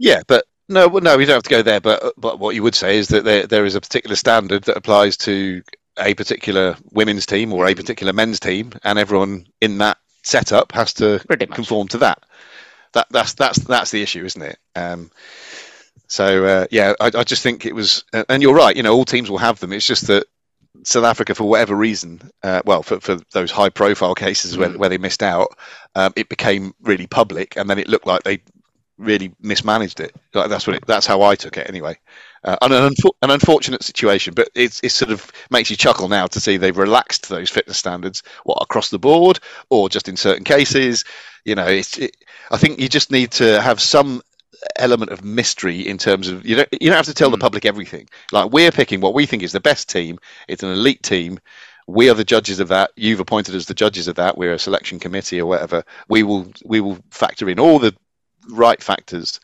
Yeah, 0.00 0.22
but 0.26 0.46
no, 0.68 0.88
well, 0.88 1.02
no, 1.02 1.18
we 1.18 1.26
don't 1.26 1.34
have 1.34 1.42
to 1.42 1.50
go 1.50 1.62
there. 1.62 1.80
But 1.80 2.14
but 2.16 2.38
what 2.38 2.54
you 2.54 2.62
would 2.62 2.74
say 2.74 2.96
is 2.98 3.08
that 3.08 3.24
there 3.24 3.46
there 3.46 3.66
is 3.66 3.74
a 3.74 3.80
particular 3.80 4.16
standard 4.16 4.64
that 4.64 4.76
applies 4.76 5.16
to 5.18 5.62
a 5.98 6.14
particular 6.14 6.76
women's 6.92 7.26
team 7.26 7.52
or 7.52 7.66
a 7.66 7.74
particular 7.74 8.12
men's 8.12 8.40
team, 8.40 8.72
and 8.82 8.98
everyone 8.98 9.46
in 9.60 9.78
that 9.78 9.98
setup 10.22 10.72
has 10.72 10.94
to 10.94 11.20
conform 11.52 11.88
to 11.88 11.98
that. 11.98 12.24
That 12.94 13.08
that's 13.10 13.34
that's 13.34 13.58
that's 13.58 13.90
the 13.90 14.02
issue, 14.02 14.24
isn't 14.24 14.42
it? 14.42 14.58
Um, 14.74 15.10
so 16.08 16.44
uh, 16.46 16.66
yeah, 16.70 16.94
I, 16.98 17.10
I 17.14 17.24
just 17.24 17.42
think 17.42 17.66
it 17.66 17.74
was, 17.74 18.04
and 18.12 18.42
you're 18.42 18.54
right. 18.54 18.76
You 18.76 18.82
know, 18.82 18.94
all 18.94 19.04
teams 19.04 19.30
will 19.30 19.38
have 19.38 19.60
them. 19.60 19.72
It's 19.72 19.86
just 19.86 20.06
that 20.06 20.26
South 20.84 21.04
Africa, 21.04 21.34
for 21.34 21.44
whatever 21.44 21.74
reason, 21.76 22.22
uh, 22.42 22.62
well, 22.64 22.82
for, 22.82 23.00
for 23.00 23.18
those 23.32 23.50
high-profile 23.50 24.14
cases 24.14 24.56
where, 24.56 24.70
Mm. 24.70 24.76
where 24.76 24.88
they 24.88 24.98
missed 24.98 25.22
out, 25.22 25.48
um, 25.94 26.12
it 26.16 26.28
became 26.28 26.72
really 26.80 27.06
public, 27.06 27.56
and 27.56 27.68
then 27.68 27.78
it 27.78 27.88
looked 27.88 28.06
like 28.06 28.22
they 28.22 28.40
really 29.00 29.32
mismanaged 29.40 30.00
it. 30.00 30.14
Like 30.34 30.48
that's 30.48 30.66
what 30.66 30.76
it, 30.76 30.86
that's 30.86 31.06
how 31.06 31.22
I 31.22 31.34
took 31.34 31.56
it 31.56 31.68
anyway. 31.68 31.98
Uh, 32.44 32.56
and 32.62 32.72
an, 32.72 32.92
unfor- 32.92 33.16
an 33.22 33.30
unfortunate 33.30 33.82
situation, 33.82 34.34
but 34.34 34.48
it's 34.54 34.80
it 34.82 34.90
sort 34.92 35.10
of 35.10 35.30
makes 35.50 35.70
you 35.70 35.76
chuckle 35.76 36.08
now 36.08 36.26
to 36.26 36.40
see 36.40 36.56
they've 36.56 36.76
relaxed 36.76 37.28
those 37.28 37.50
fitness 37.50 37.78
standards, 37.78 38.22
what 38.44 38.58
across 38.62 38.90
the 38.90 38.98
board 38.98 39.40
or 39.70 39.88
just 39.88 40.08
in 40.08 40.16
certain 40.16 40.44
cases. 40.44 41.04
You 41.44 41.54
know, 41.54 41.66
it's. 41.66 41.98
It, 41.98 42.16
I 42.50 42.58
think 42.58 42.80
you 42.80 42.88
just 42.88 43.10
need 43.10 43.30
to 43.32 43.60
have 43.62 43.80
some 43.80 44.22
element 44.76 45.10
of 45.10 45.24
mystery 45.24 45.80
in 45.80 45.96
terms 45.98 46.28
of 46.28 46.44
you 46.46 46.56
don't 46.56 46.68
you 46.72 46.88
don't 46.88 46.96
have 46.96 47.06
to 47.06 47.14
tell 47.14 47.30
the 47.30 47.36
Mm. 47.36 47.40
public 47.40 47.64
everything. 47.64 48.08
Like 48.32 48.52
we're 48.52 48.72
picking 48.72 49.00
what 49.00 49.14
we 49.14 49.26
think 49.26 49.42
is 49.42 49.52
the 49.52 49.60
best 49.60 49.88
team. 49.88 50.18
It's 50.48 50.62
an 50.62 50.70
elite 50.70 51.02
team. 51.02 51.38
We 51.86 52.10
are 52.10 52.14
the 52.14 52.24
judges 52.24 52.60
of 52.60 52.68
that. 52.68 52.90
You've 52.96 53.20
appointed 53.20 53.54
us 53.54 53.64
the 53.66 53.74
judges 53.74 54.06
of 54.08 54.16
that. 54.16 54.38
We're 54.38 54.52
a 54.52 54.58
selection 54.58 54.98
committee 55.00 55.40
or 55.40 55.46
whatever. 55.46 55.84
We 56.08 56.22
will 56.22 56.52
we 56.64 56.80
will 56.80 56.98
factor 57.10 57.48
in 57.48 57.58
all 57.58 57.78
the 57.78 57.94
right 58.48 58.82
factors 58.82 59.40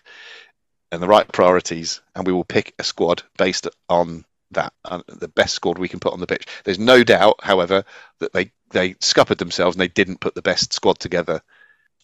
and 0.93 1.03
the 1.03 1.09
right 1.09 1.27
priorities, 1.29 2.01
and 2.15 2.27
we 2.27 2.33
will 2.33 2.45
pick 2.45 2.75
a 2.79 2.85
squad 2.85 3.23
based 3.39 3.69
on 3.89 4.25
that, 4.53 4.73
uh, 4.85 5.03
the 5.09 5.29
best 5.29 5.55
squad 5.55 5.79
we 5.79 5.89
can 5.89 6.01
put 6.01 6.13
on 6.13 6.21
the 6.21 6.27
pitch. 6.27 6.47
There's 6.65 6.79
no 6.79 7.03
doubt, 7.05 7.37
however, 7.43 7.85
that 8.21 8.33
they 8.33 8.53
they 8.71 8.95
scuppered 9.01 9.39
themselves 9.39 9.77
and 9.77 9.81
they 9.81 9.89
didn't 9.89 10.21
put 10.21 10.35
the 10.35 10.43
best 10.43 10.73
squad 10.73 10.99
together. 10.99 11.41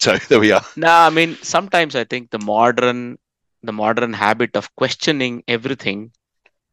So 0.00 0.16
there 0.16 0.40
we 0.40 0.50
are. 0.52 0.64
no 0.76 0.88
i 0.90 1.10
mean 1.10 1.36
sometimes 1.42 1.94
i 1.94 2.04
think 2.04 2.30
the 2.30 2.38
modern 2.38 3.18
the 3.62 3.72
modern 3.72 4.12
habit 4.12 4.56
of 4.56 4.74
questioning 4.74 5.44
everything 5.46 6.10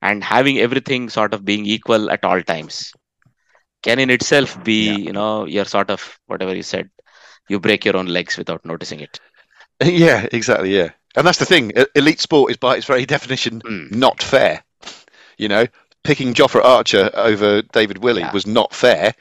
and 0.01 0.23
having 0.23 0.57
everything 0.59 1.09
sort 1.09 1.33
of 1.33 1.45
being 1.45 1.65
equal 1.65 2.09
at 2.11 2.25
all 2.25 2.41
times 2.41 2.93
can 3.83 3.99
in 3.99 4.09
itself 4.09 4.63
be 4.63 4.79
Yeah. 4.87 4.97
you 5.07 5.13
know 5.13 5.45
your 5.45 5.65
sort 5.65 5.89
of 5.91 6.19
whatever 6.27 6.55
you 6.55 6.63
said 6.63 6.89
you 7.49 7.59
break 7.59 7.85
your 7.85 7.97
own 7.97 8.07
legs 8.07 8.37
without 8.37 8.65
noticing 8.65 8.99
it 9.01 9.19
Yeah, 9.83 10.27
exactly. 10.31 10.75
Yeah, 10.75 10.89
and 11.15 11.25
that's 11.25 11.37
the 11.39 11.45
thing. 11.45 11.71
Elite 11.95 12.19
sport 12.19 12.51
is 12.51 12.57
by 12.57 12.75
its 12.77 12.85
very 12.85 13.05
definition 13.05 13.61
Mm. 13.61 13.91
not 13.95 14.21
fair. 14.21 14.63
You 15.37 15.47
know, 15.47 15.67
picking 16.03 16.33
Jofra 16.33 16.63
Archer 16.63 17.09
over 17.13 17.61
David 17.61 17.99
Willey 17.99 18.21
Yeah. 18.21 18.33
was 18.33 18.45
not 18.45 18.73
fair, 18.73 19.13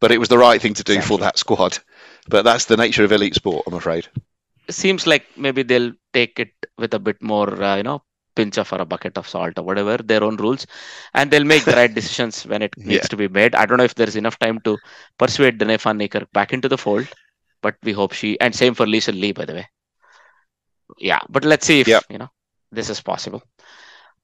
but 0.00 0.10
it 0.10 0.18
was 0.18 0.28
the 0.28 0.38
right 0.38 0.60
thing 0.60 0.74
to 0.74 0.84
do 0.84 1.00
for 1.00 1.18
that 1.18 1.38
squad. 1.38 1.78
But 2.28 2.42
that's 2.42 2.64
the 2.66 2.76
nature 2.76 3.04
of 3.04 3.12
elite 3.12 3.34
sport, 3.34 3.64
I'm 3.66 3.74
afraid. 3.74 4.08
seems 4.68 5.04
like 5.06 5.26
maybe 5.36 5.62
they'll 5.64 5.92
take 6.12 6.38
it 6.38 6.52
with 6.78 6.94
a 6.94 6.98
bit 7.00 7.20
more, 7.20 7.60
uh, 7.62 7.76
you 7.76 7.82
know, 7.82 8.02
pinch 8.36 8.56
of 8.56 8.72
or 8.72 8.80
a 8.80 8.84
bucket 8.84 9.18
of 9.18 9.28
salt 9.28 9.58
or 9.58 9.64
whatever, 9.64 9.96
their 9.96 10.22
own 10.22 10.36
rules, 10.36 10.64
and 11.14 11.30
they'll 11.30 11.44
make 11.44 11.64
the 11.64 11.72
right 11.72 11.92
decisions 12.00 12.46
when 12.46 12.62
it 12.62 12.76
needs 12.76 13.04
Yeah. 13.04 13.08
to 13.08 13.16
be 13.16 13.26
made. 13.26 13.54
I 13.56 13.66
don't 13.66 13.78
know 13.78 13.84
if 13.84 13.96
there's 13.96 14.14
enough 14.14 14.38
time 14.38 14.60
to 14.60 14.78
persuade 15.18 15.58
Dane 15.58 15.76
van 15.78 16.08
back 16.32 16.52
into 16.52 16.68
the 16.68 16.78
fold, 16.78 17.08
but 17.62 17.74
we 17.82 17.90
hope 17.92 18.12
she, 18.12 18.38
and 18.40 18.54
same 18.54 18.74
for 18.74 18.86
Lisa 18.86 19.10
Lee, 19.12 19.32
by 19.32 19.44
the 19.44 19.54
way. 19.54 19.66
Yeah, 20.98 21.20
but 21.28 21.44
let's 21.44 21.66
see 21.66 21.80
if, 21.80 21.88
Yep. 21.88 22.04
you 22.10 22.18
know, 22.18 22.30
this 22.72 22.90
is 22.90 23.00
possible. 23.00 23.42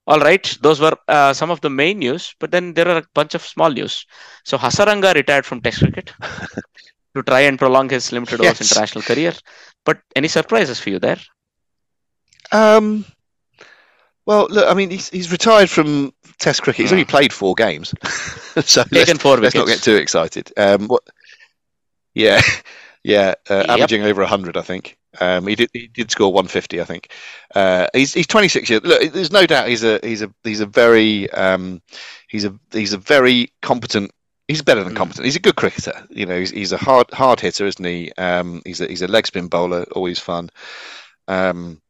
All 0.07 0.19
right, 0.19 0.57
those 0.61 0.79
were 0.79 0.95
uh, 1.07 1.33
some 1.33 1.51
of 1.51 1.59
the 1.61 1.69
main 1.69 1.99
news, 1.99 2.33
but 2.39 2.51
then 2.51 2.73
there 2.73 2.87
are 2.87 2.97
a 2.99 3.03
bunch 3.13 3.35
of 3.35 3.41
small 3.45 3.69
news. 3.69 4.05
So 4.45 4.57
Hasaranga 4.57 5.13
retired 5.13 5.45
from 5.45 5.61
Test 5.61 5.79
cricket 5.79 6.13
to 7.15 7.23
try 7.23 7.41
and 7.41 7.59
prolong 7.59 7.89
his 7.89 8.11
limited 8.13 8.39
overs 8.39 8.61
international 8.61 9.03
career. 9.03 9.33
But 9.83 9.99
any 10.15 10.27
surprises 10.29 10.79
for 10.79 10.89
you 10.91 10.99
there? 10.99 11.17
Um, 12.51 13.05
well, 14.25 14.47
look, 14.49 14.69
I 14.69 14.73
mean, 14.73 14.89
he's, 14.89 15.09
he's 15.09 15.31
retired 15.31 15.69
from 15.69 16.13
Test 16.39 16.61
cricket. 16.61 16.83
He's 16.83 16.91
only 16.91 17.05
played 17.05 17.33
four 17.33 17.55
games, 17.55 17.93
so 18.61 18.83
let's, 18.91 19.11
four 19.13 19.37
let's 19.37 19.55
not 19.55 19.67
get 19.67 19.81
too 19.81 19.95
excited. 19.95 20.51
Um, 20.57 20.87
what? 20.87 21.03
Yeah, 22.13 22.41
yeah, 23.03 23.35
uh, 23.49 23.55
Yep. 23.55 23.69
averaging 23.69 24.03
over 24.03 24.25
hundred, 24.25 24.57
I 24.57 24.61
think. 24.61 24.96
Um, 25.19 25.47
he 25.47 25.55
did 25.55 25.69
he 25.73 25.87
did 25.87 26.11
score 26.11 26.31
150, 26.33 26.79
I 26.81 26.83
think. 26.83 27.11
Uh, 27.55 27.87
he's 27.93 28.13
he's 28.13 28.27
26 28.27 28.69
years. 28.69 28.83
Look, 28.83 29.11
there's 29.13 29.31
no 29.31 29.45
doubt 29.45 29.67
he's 29.67 29.83
a 29.83 29.99
he's 30.03 30.21
a 30.21 30.31
he's 30.43 30.59
a 30.61 30.65
very 30.65 31.29
um, 31.31 31.81
he's 32.27 32.45
a 32.45 32.53
he's 32.71 32.93
a 32.93 32.97
very 32.97 33.51
competent. 33.61 34.11
He's 34.47 34.61
better 34.61 34.83
than 34.83 34.93
Mm. 34.93 34.97
competent. 34.97 35.25
He's 35.25 35.35
a 35.35 35.41
good 35.41 35.55
cricketer. 35.57 36.05
You 36.09 36.25
know, 36.25 36.39
he's, 36.39 36.51
he's 36.51 36.71
a 36.71 36.77
hard 36.77 37.11
hard 37.11 37.39
hitter, 37.39 37.65
isn't 37.65 37.83
he? 37.83 38.11
Um, 38.17 38.61
he's 38.65 38.79
a, 38.79 38.87
he's 38.87 39.01
a 39.01 39.07
leg 39.07 39.27
spin 39.27 39.47
bowler, 39.47 39.83
always 39.91 40.19
fun. 40.19 40.49
Um, 41.27 41.81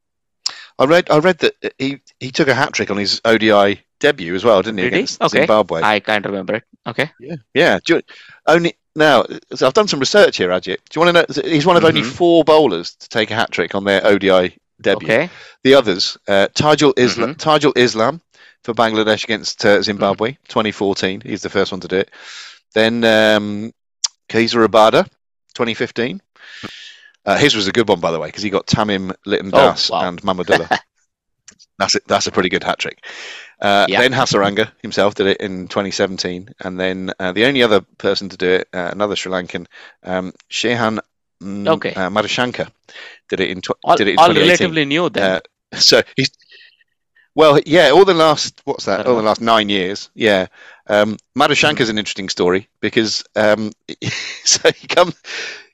I 0.80 0.86
read 0.86 1.10
I 1.10 1.20
read 1.20 1.40
that 1.40 1.54
he 1.78 2.02
he 2.20 2.32
took 2.32 2.48
a 2.48 2.54
hat 2.56 2.74
trick 2.74 2.90
on 2.92 2.98
his 2.98 3.22
ODI 3.26 3.82
debut 4.00 4.36
as 4.36 4.44
well, 4.44 4.62
didn't 4.62 4.78
he? 4.78 4.84
Did 4.86 4.94
he? 4.94 5.00
Against 5.00 5.22
Okay. 5.22 5.40
Zimbabwe. 5.40 5.82
I 5.82 6.00
can't 6.00 6.26
remember 6.26 6.56
it. 6.56 6.64
Okay. 6.86 7.10
Yeah. 7.54 7.80
Do 7.84 7.96
you- 7.96 8.02
only 8.48 8.76
now, 8.98 9.24
so 9.56 9.66
I've 9.68 9.74
done 9.74 9.88
some 9.88 10.00
research 10.00 10.38
here, 10.38 10.50
Ajit. 10.50 10.78
Do 10.90 11.00
you 11.00 11.02
want 11.02 11.16
to 11.30 11.42
know? 11.44 11.50
He's 11.50 11.66
one 11.66 11.78
of 11.78 11.86
only 11.86 12.02
Mhm. 12.02 12.12
four 12.12 12.44
bowlers 12.44 12.96
to 12.96 13.08
take 13.10 13.32
a 13.32 13.36
hat 13.36 13.52
trick 13.52 13.76
on 13.76 13.84
their 13.86 14.06
ODI 14.06 14.58
debut. 14.82 15.08
Okay. 15.08 15.30
The 15.64 15.74
others, 15.76 16.18
uh, 16.28 16.48
Taijul 16.54 16.94
Islam, 16.98 17.36
Mhm. 17.36 17.38
Taijul 17.40 17.78
Islam 17.78 18.22
for 18.64 18.74
Bangladesh 18.74 19.24
against 19.24 19.64
uh, 19.66 19.82
Zimbabwe, 19.82 20.38
2014. 20.50 21.22
He's 21.22 21.42
the 21.42 21.50
first 21.50 21.72
one 21.72 21.80
to 21.82 21.88
do 21.88 21.98
it. 21.98 22.12
Then 22.74 23.04
um, 23.06 23.72
Kagiso 24.30 24.66
Rabada, 24.68 25.06
2015. 25.54 26.22
Uh, 27.26 27.38
his 27.38 27.56
was 27.56 27.68
a 27.68 27.72
good 27.72 27.88
one, 27.90 28.00
by 28.00 28.12
the 28.12 28.20
way, 28.20 28.28
because 28.30 28.44
he 28.44 28.50
got 28.50 28.68
Tamim 28.68 29.14
Litton 29.26 29.52
Oh, 29.54 29.58
Das 29.58 29.90
wow. 29.90 30.08
and 30.08 30.22
Mahmudullah. 30.22 30.70
that's 31.80 31.96
it. 31.96 32.04
That's 32.08 32.28
a 32.28 32.32
pretty 32.32 32.50
good 32.50 32.64
hat 32.64 32.80
trick. 32.80 33.04
Uh, 33.60 33.86
Yeah. 33.90 34.02
Then 34.02 34.14
Hasaranga 34.14 34.72
himself 34.82 35.16
did 35.16 35.28
it 35.28 35.38
in 35.38 35.68
2017, 35.68 36.50
and 36.60 36.80
then 36.80 37.12
uh, 37.20 37.32
the 37.32 37.46
only 37.46 37.64
other 37.64 37.82
person 37.98 38.30
to 38.30 38.38
do 38.38 38.50
it, 38.50 38.70
uh, 38.74 38.90
another 38.92 39.16
Sri 39.16 39.32
Lankan, 39.32 39.66
um, 40.04 40.34
Shehan 40.50 41.00
mm, 41.42 41.68
Okay. 41.68 41.94
uh, 41.96 42.10
did 43.30 43.40
it 43.40 43.50
in 43.50 43.62
tw- 43.62 43.72
All, 43.84 43.96
did 43.98 44.08
it 44.08 44.12
in 44.14 44.20
all 44.20 44.28
2018. 44.28 44.48
relatively 44.48 44.86
new 44.86 45.10
then. 45.10 45.24
Uh, 45.24 45.40
so 45.80 46.02
he's 46.16 46.30
well, 47.36 47.60
yeah. 47.68 47.90
All 47.90 48.04
the 48.04 48.16
last 48.16 48.62
what's 48.66 48.86
that? 48.86 49.06
All 49.06 49.16
the 49.16 49.22
last 49.22 49.42
nine 49.42 49.70
years, 49.70 50.10
yeah. 50.16 50.48
Um, 50.88 51.18
Madushanka's 51.38 51.90
an 51.90 52.00
interesting 52.00 52.30
story 52.30 52.68
because 52.80 53.24
um, 53.36 53.72
so 54.44 54.72
he 54.72 54.88
comes, 54.88 55.14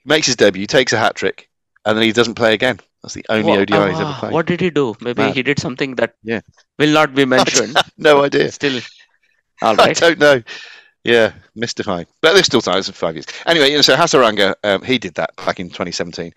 makes 0.04 0.28
his 0.28 0.36
debut, 0.36 0.68
takes 0.68 0.92
a 0.92 0.98
hat 0.98 1.16
trick, 1.16 1.50
and 1.86 1.98
then 1.98 2.04
he 2.04 2.12
doesn't 2.12 2.36
play 2.36 2.54
again. 2.54 2.82
That's 3.04 3.14
the 3.16 3.26
only 3.30 3.52
ODI 3.58 3.74
he's 3.92 4.00
ever 4.00 4.16
ah, 4.16 4.18
played. 4.20 4.34
What 4.34 4.46
did 4.46 4.62
he 4.62 4.70
do? 4.70 4.96
Maybe 5.02 5.24
Mad. 5.24 5.36
he 5.36 5.44
did 5.44 5.60
something 5.60 5.96
that 5.96 6.16
Yeah. 6.24 6.42
will 6.80 6.92
not 6.94 7.14
be 7.14 7.26
mentioned. 7.38 7.78
no 7.98 8.24
idea. 8.24 8.52
Still, 8.52 8.82
all 9.62 9.80
I 9.80 9.88
right. 9.88 9.98
don't 9.98 10.20
know. 10.20 10.42
Yeah, 11.04 11.34
mystifying. 11.56 12.08
But 12.22 12.34
there's 12.34 12.46
still 12.46 12.62
time. 12.62 12.78
It's 12.78 12.90
five 12.90 13.16
years. 13.16 13.26
Anyway, 13.46 13.70
you 13.72 13.76
know, 13.78 13.82
so 13.82 13.96
Hasaranga, 13.96 14.56
um, 14.64 14.82
he 14.84 14.98
did 14.98 15.16
that 15.16 15.36
back 15.36 15.60
in 15.60 15.68
2017. 15.70 16.32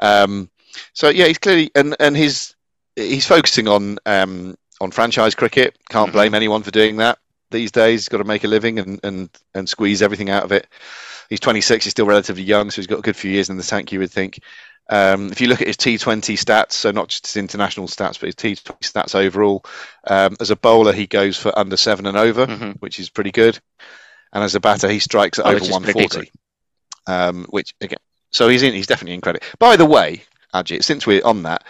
Um, 0.00 0.48
so 0.92 1.08
yeah, 1.08 1.26
he's 1.26 1.38
clearly 1.38 1.70
and 1.74 1.96
and 1.98 2.16
his 2.16 2.54
he's 2.96 3.26
focusing 3.26 3.66
on 3.66 3.98
um, 4.06 4.54
on 4.80 4.92
franchise 4.92 5.34
cricket. 5.34 5.76
Can't 5.90 6.10
Mhm. 6.10 6.12
blame 6.12 6.34
anyone 6.34 6.62
for 6.62 6.70
doing 6.70 6.96
that 6.98 7.18
these 7.50 7.72
days. 7.72 8.02
He's 8.02 8.08
got 8.08 8.18
to 8.18 8.24
make 8.24 8.44
a 8.44 8.48
living 8.48 8.78
and 8.78 9.00
and 9.02 9.30
and 9.54 9.68
squeeze 9.68 10.00
everything 10.00 10.30
out 10.30 10.44
of 10.44 10.52
it. 10.52 10.68
He's 11.28 11.40
26. 11.40 11.84
He's 11.84 11.90
still 11.92 12.06
relatively 12.06 12.42
young, 12.44 12.70
so 12.70 12.76
he's 12.76 12.86
got 12.86 12.98
a 13.00 13.02
good 13.02 13.16
few 13.16 13.30
years 13.32 13.50
in 13.50 13.56
the 13.56 13.62
tank. 13.64 13.90
You 13.90 13.98
would 13.98 14.12
think. 14.12 14.38
Um, 14.90 15.32
if 15.32 15.40
you 15.40 15.48
look 15.48 15.60
at 15.62 15.66
his 15.66 15.76
T20 15.78 16.34
stats, 16.36 16.72
so 16.72 16.90
not 16.90 17.08
just 17.08 17.26
his 17.26 17.36
international 17.36 17.88
stats, 17.88 18.20
but 18.20 18.26
his 18.26 18.34
T20 18.34 18.78
stats 18.80 19.14
overall, 19.14 19.64
um, 20.06 20.36
as 20.40 20.50
a 20.50 20.56
bowler 20.56 20.92
he 20.92 21.06
goes 21.06 21.36
for 21.38 21.58
under 21.58 21.76
seven 21.76 22.06
and 22.06 22.16
over 22.16 22.46
Mhm. 22.46 22.76
which 22.80 22.98
is 23.00 23.08
pretty 23.08 23.30
good. 23.32 23.58
And 24.32 24.44
as 24.44 24.54
a 24.54 24.60
batter, 24.60 24.88
he 24.90 24.98
strikes 24.98 25.38
at 25.38 25.46
Oh, 25.46 25.50
over 25.50 25.54
which 25.60 25.70
is 25.70 25.78
pretty 25.78 25.98
140. 26.00 26.32
Um, 27.06 27.46
which 27.50 27.72
again, 27.80 27.98
so 28.30 28.48
he's 28.48 28.62
in. 28.62 28.74
He's 28.74 28.86
definitely 28.86 29.14
in 29.14 29.20
credit. 29.20 29.42
By 29.58 29.76
the 29.76 29.86
way, 29.86 30.22
Ajit, 30.54 30.82
since 30.84 31.06
we're 31.06 31.24
on 31.24 31.44
that, 31.44 31.64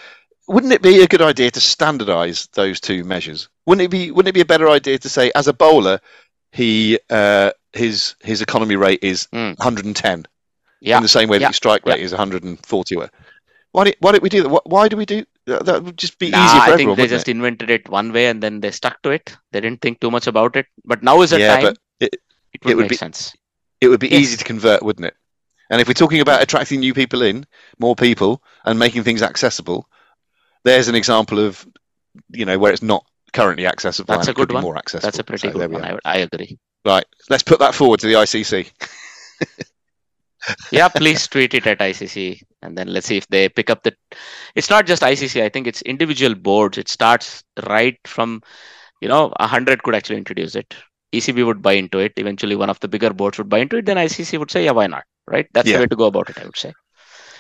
wouldn't 0.49 0.73
it 0.73 0.83
be 0.83 1.03
a 1.03 1.07
good 1.07 1.23
idea 1.23 1.51
to 1.51 1.61
standardise 1.61 2.51
those 2.53 2.81
two 2.81 3.05
measures? 3.05 3.49
Wouldn't 3.67 3.85
it 3.85 3.91
be? 3.91 4.11
Wouldn't 4.11 4.29
it 4.31 4.35
be 4.35 4.41
a 4.41 4.45
better 4.47 4.69
idea 4.69 4.99
to 4.99 5.09
say, 5.09 5.31
as 5.35 5.47
a 5.49 5.53
bowler, 5.53 6.01
he 6.53 6.99
uh, 7.11 7.51
his 7.73 8.15
his 8.23 8.43
economy 8.43 8.77
rate 8.77 9.01
is 9.03 9.27
Mm. 9.33 9.59
110 9.59 10.27
Yeah. 10.81 10.97
in 10.99 11.03
the 11.03 11.09
same 11.09 11.29
way 11.29 11.37
Yeah. 11.37 11.47
that 11.47 11.53
your 11.53 11.53
strike 11.55 11.87
rate 11.87 12.01
is 12.01 12.13
140. 12.13 12.97
Why 13.73 13.85
did 13.85 13.97
why 14.01 14.13
did 14.13 14.23
we 14.23 14.29
do 14.29 14.43
that? 14.45 14.61
Why, 14.67 14.89
do 14.89 14.97
we 14.97 15.05
do 15.05 15.25
that? 15.47 15.67
That 15.67 15.83
would 15.83 15.97
just 15.97 16.19
be 16.19 16.31
Nah, 16.31 16.45
easier 16.45 16.61
for 16.61 16.63
I 16.63 16.67
think 16.67 16.75
everyone. 16.75 16.97
they 16.97 17.07
just 17.09 17.29
invented 17.29 17.71
it 17.71 17.89
one 17.89 18.13
way 18.13 18.27
and 18.27 18.41
then 18.43 18.61
they 18.61 18.71
stuck 18.71 19.03
to 19.03 19.11
it. 19.11 19.37
They 19.51 19.61
didn't 19.61 19.81
think 19.81 20.01
too 20.01 20.11
much 20.13 20.27
about 20.29 20.55
it. 20.57 20.67
But 20.85 21.03
now 21.03 21.23
is 21.23 21.31
the 21.31 21.41
Yeah, 21.41 21.55
time 21.55 21.63
but 21.63 21.79
it- 22.01 22.15
it 22.53 22.65
would, 22.65 22.71
it 22.73 22.75
would 22.77 22.83
make 22.83 22.91
be- 22.91 22.97
sense. 22.97 23.33
it 23.81 23.89
would 23.89 23.99
be 24.01 24.09
Yes. 24.09 24.21
easy 24.21 24.37
to 24.37 24.45
convert, 24.45 24.83
wouldn't 24.85 25.07
it? 25.07 25.17
And 25.71 25.81
if 25.81 25.89
we're 25.89 25.95
talking 25.95 26.21
about 26.21 26.35
mm-hmm. 26.37 26.43
attracting 26.45 26.81
new 26.81 26.95
people 26.95 27.23
in, 27.23 27.47
more 27.81 27.97
people, 27.97 28.43
and 28.65 28.79
making 28.79 29.03
things 29.03 29.23
accessible, 29.23 29.89
there's 30.63 30.89
an 30.89 30.95
example 30.95 31.39
of, 31.41 31.67
you 32.31 32.45
know, 32.45 32.59
where 32.59 32.73
it's 32.73 32.83
not 32.83 33.05
currently 33.33 33.67
accessible. 33.67 34.15
That's 34.15 34.29
a 34.29 34.35
good 34.35 34.53
one. 34.53 34.63
More 34.63 34.77
accessible. 34.79 35.07
That's 35.09 35.19
a 35.19 35.25
pretty 35.25 35.49
So 35.49 35.53
good 35.59 35.73
one. 35.73 35.85
I, 35.85 35.99
I 36.05 36.19
agree. 36.19 36.59
Right, 36.85 37.05
let's 37.29 37.43
put 37.43 37.59
that 37.59 37.75
forward 37.75 37.99
to 38.01 38.07
the 38.07 38.13
ICC. 38.13 38.71
yeah, 40.73 40.89
please 40.89 41.27
tweet 41.27 41.55
it 41.55 41.67
at 41.67 41.79
ICC 41.79 42.43
and 42.63 42.77
then 42.77 42.89
let's 42.89 43.07
see 43.07 43.17
if 43.17 43.27
they 43.29 43.49
pick 43.49 43.71
up 43.71 43.83
the. 43.83 43.95
It's 44.55 44.71
not 44.71 44.87
just 44.87 45.03
ICC. 45.03 45.43
I 45.43 45.49
think 45.49 45.67
it's 45.67 45.83
individual 45.83 46.35
boards. 46.35 46.79
It 46.79 46.89
starts 46.89 47.43
right 47.69 47.99
from, 48.05 48.43
you 49.01 49.09
know, 49.09 49.33
a 49.39 49.47
hundred 49.47 49.83
could 49.83 49.95
actually 49.95 50.19
introduce 50.19 50.55
it. 50.55 50.75
ECB 51.13 51.47
would 51.47 51.63
buy 51.63 51.75
into 51.75 51.99
it. 51.99 52.13
Eventually, 52.17 52.57
one 52.57 52.71
of 52.71 52.81
the 52.81 52.89
bigger 52.89 53.13
boards 53.13 53.39
would 53.39 53.49
buy 53.49 53.59
into 53.59 53.77
it. 53.77 53.87
Then 53.87 53.97
ICC 53.97 54.39
would 54.39 54.51
say, 54.51 54.65
yeah, 54.65 54.73
why 54.73 54.87
not? 54.87 55.05
Right? 55.27 55.47
That's 55.53 55.69
Yeah. 55.69 55.77
the 55.77 55.83
way 55.83 55.87
to 55.89 55.97
go 55.97 56.07
about 56.07 56.31
it. 56.31 56.39
I 56.41 56.45
would 56.45 56.57
say. 56.57 56.73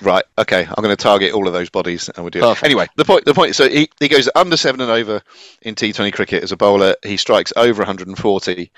Right. 0.00 0.24
Okay. 0.38 0.62
I'm 0.64 0.82
going 0.82 0.94
to 0.94 1.02
target 1.02 1.32
all 1.32 1.46
of 1.46 1.52
those 1.52 1.70
bodies, 1.70 2.08
and 2.08 2.24
we'll 2.24 2.30
do 2.30 2.44
it. 2.50 2.62
Anyway, 2.62 2.86
the 2.96 3.04
point. 3.04 3.24
The 3.24 3.34
point. 3.34 3.54
So 3.54 3.68
he, 3.68 3.88
he 4.00 4.08
goes 4.08 4.28
under 4.34 4.56
seven 4.56 4.80
and 4.80 4.90
over 4.90 5.22
in 5.62 5.74
T20 5.74 6.12
cricket 6.12 6.42
as 6.42 6.52
a 6.52 6.56
bowler. 6.56 6.94
He 7.04 7.16
strikes 7.16 7.52
over 7.56 7.80
140. 7.80 8.70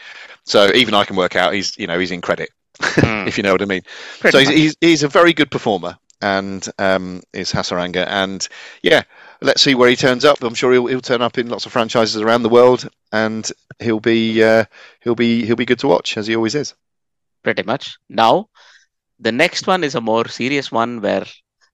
So 0.44 0.70
even 0.74 0.94
I 0.94 1.04
can 1.04 1.16
work 1.16 1.34
out 1.36 1.54
he's 1.54 1.76
you 1.78 1.86
know 1.86 1.98
he's 1.98 2.10
in 2.10 2.20
credit, 2.20 2.50
Hmm. 2.80 3.26
if 3.28 3.36
you 3.36 3.42
know 3.42 3.52
what 3.52 3.62
I 3.62 3.66
mean. 3.66 3.82
Pretty 4.20 4.32
so 4.32 4.38
he's, 4.38 4.48
he's 4.62 4.76
he's 4.80 5.02
a 5.02 5.08
very 5.08 5.32
good 5.32 5.50
performer, 5.50 5.96
and 6.20 6.66
um, 6.78 7.22
is 7.32 7.52
Hasaranga, 7.52 8.06
and 8.08 8.46
yeah, 8.82 9.02
let's 9.40 9.62
see 9.62 9.74
where 9.74 9.88
he 9.88 9.96
turns 9.96 10.24
up. 10.24 10.42
I'm 10.42 10.54
sure 10.54 10.72
he'll 10.72 10.86
he'll 10.86 11.00
turn 11.00 11.22
up 11.22 11.38
in 11.38 11.48
lots 11.48 11.66
of 11.66 11.72
franchises 11.72 12.20
around 12.20 12.42
the 12.42 12.48
world, 12.48 12.88
and 13.12 13.50
he'll 13.78 14.00
be 14.00 14.42
uh, 14.42 14.64
he'll 15.00 15.14
be 15.14 15.44
he'll 15.46 15.56
be 15.56 15.66
good 15.66 15.78
to 15.80 15.88
watch 15.88 16.16
as 16.16 16.26
he 16.26 16.36
always 16.36 16.54
is. 16.54 16.74
pretty 17.42 17.62
much. 17.62 17.96
Now, 18.08 18.48
the 19.20 19.32
next 19.32 19.66
one 19.66 19.84
is 19.84 19.94
a 19.94 20.00
more 20.00 20.26
serious 20.28 20.72
one 20.72 21.00
where 21.00 21.24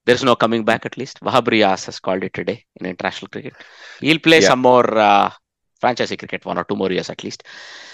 there's 0.04 0.24
no 0.24 0.36
coming 0.36 0.64
back 0.64 0.84
at 0.86 0.96
least. 0.98 1.20
Wahab 1.20 1.46
Riaz 1.48 1.86
has 1.86 1.98
called 2.00 2.24
it 2.24 2.34
today 2.34 2.64
in 2.76 2.86
international 2.86 3.28
cricket. 3.28 3.54
He'll 4.00 4.18
play 4.18 4.40
Yeah. 4.40 4.48
some 4.48 4.60
more 4.60 4.98
uh, 4.98 5.30
franchise 5.82 6.14
cricket, 6.22 6.46
one 6.46 6.58
or 6.58 6.64
two 6.64 6.76
more 6.76 6.92
years 6.96 7.10
at 7.10 7.22
least. 7.24 7.44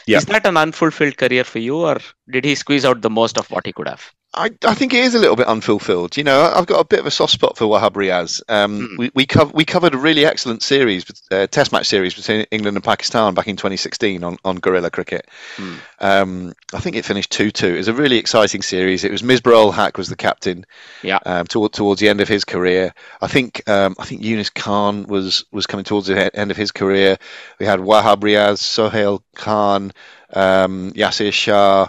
Yeah. 0.07 0.19
Is 0.19 0.27
that 0.27 0.47
an 0.47 0.57
unfulfilled 0.57 1.17
career 1.17 1.45
for 1.45 1.59
you, 1.59 1.77
or 1.91 1.99
did 2.31 2.45
he 2.45 2.55
squeeze 2.55 2.85
out 2.85 3.01
the 3.01 3.11
most 3.11 3.39
of 3.39 3.51
what 3.51 3.67
he 3.67 3.73
could 3.73 3.89
have? 3.89 4.13
I, 4.39 4.51
I 4.65 4.75
think 4.75 4.95
it 4.95 5.01
is 5.05 5.15
a 5.15 5.19
little 5.19 5.37
bit 5.37 5.47
unfulfilled. 5.49 6.17
You 6.17 6.25
know, 6.25 6.41
I've 6.55 6.67
got 6.67 6.79
a 6.81 6.85
bit 6.85 7.01
of 7.01 7.07
a 7.07 7.11
soft 7.11 7.33
spot 7.33 7.57
for 7.59 7.65
Wahab 7.67 7.93
Riaz. 7.93 8.41
Um, 8.49 8.69
Mm. 8.81 8.99
we 8.99 9.11
we, 9.15 9.27
cov- 9.27 9.53
we 9.53 9.65
covered 9.65 9.95
a 9.95 9.99
really 9.99 10.25
excellent 10.25 10.63
series, 10.63 11.05
uh, 11.31 11.47
test 11.49 11.73
match 11.73 11.87
series 11.87 12.15
between 12.15 12.43
England 12.51 12.77
and 12.77 12.85
Pakistan 12.85 13.35
back 13.35 13.49
in 13.49 13.57
2016 13.57 14.23
on, 14.23 14.39
on 14.45 14.57
Guerilla 14.57 14.91
Cricket. 14.91 15.27
Mm. 15.57 15.79
Um, 16.01 16.53
I 16.73 16.81
think 16.81 16.95
it 16.97 17.05
finished 17.05 17.31
2 17.33 17.51
2. 17.51 17.67
It 17.67 17.77
was 17.79 17.89
a 17.89 17.93
really 17.93 18.17
exciting 18.19 18.63
series. 18.63 19.03
It 19.05 19.11
was 19.11 19.23
Misbah 19.23 19.73
Haq 19.75 19.99
was 19.99 20.09
the 20.09 20.17
captain 20.17 20.65
Yeah. 21.03 21.19
um, 21.27 21.47
toward, 21.47 21.73
towards 21.73 22.01
the 22.01 22.09
end 22.09 22.21
of 22.21 22.29
his 22.29 22.45
career. 22.45 22.95
I 23.21 23.27
think 23.27 23.69
um, 23.69 23.97
I 23.99 24.05
think 24.05 24.23
Yunus 24.23 24.51
Khan 24.51 25.05
was, 25.09 25.45
was 25.51 25.67
coming 25.67 25.85
towards 25.85 26.07
the 26.07 26.15
he- 26.15 26.31
end 26.35 26.51
of 26.51 26.57
his 26.57 26.71
career. 26.73 27.17
We 27.59 27.67
had 27.67 27.81
Wahab 27.81 28.21
Riaz, 28.21 28.59
Sohail 28.59 29.23
Khan, 29.35 29.93
um, 30.33 30.93
Yasir 30.93 31.33
Shah. 31.33 31.89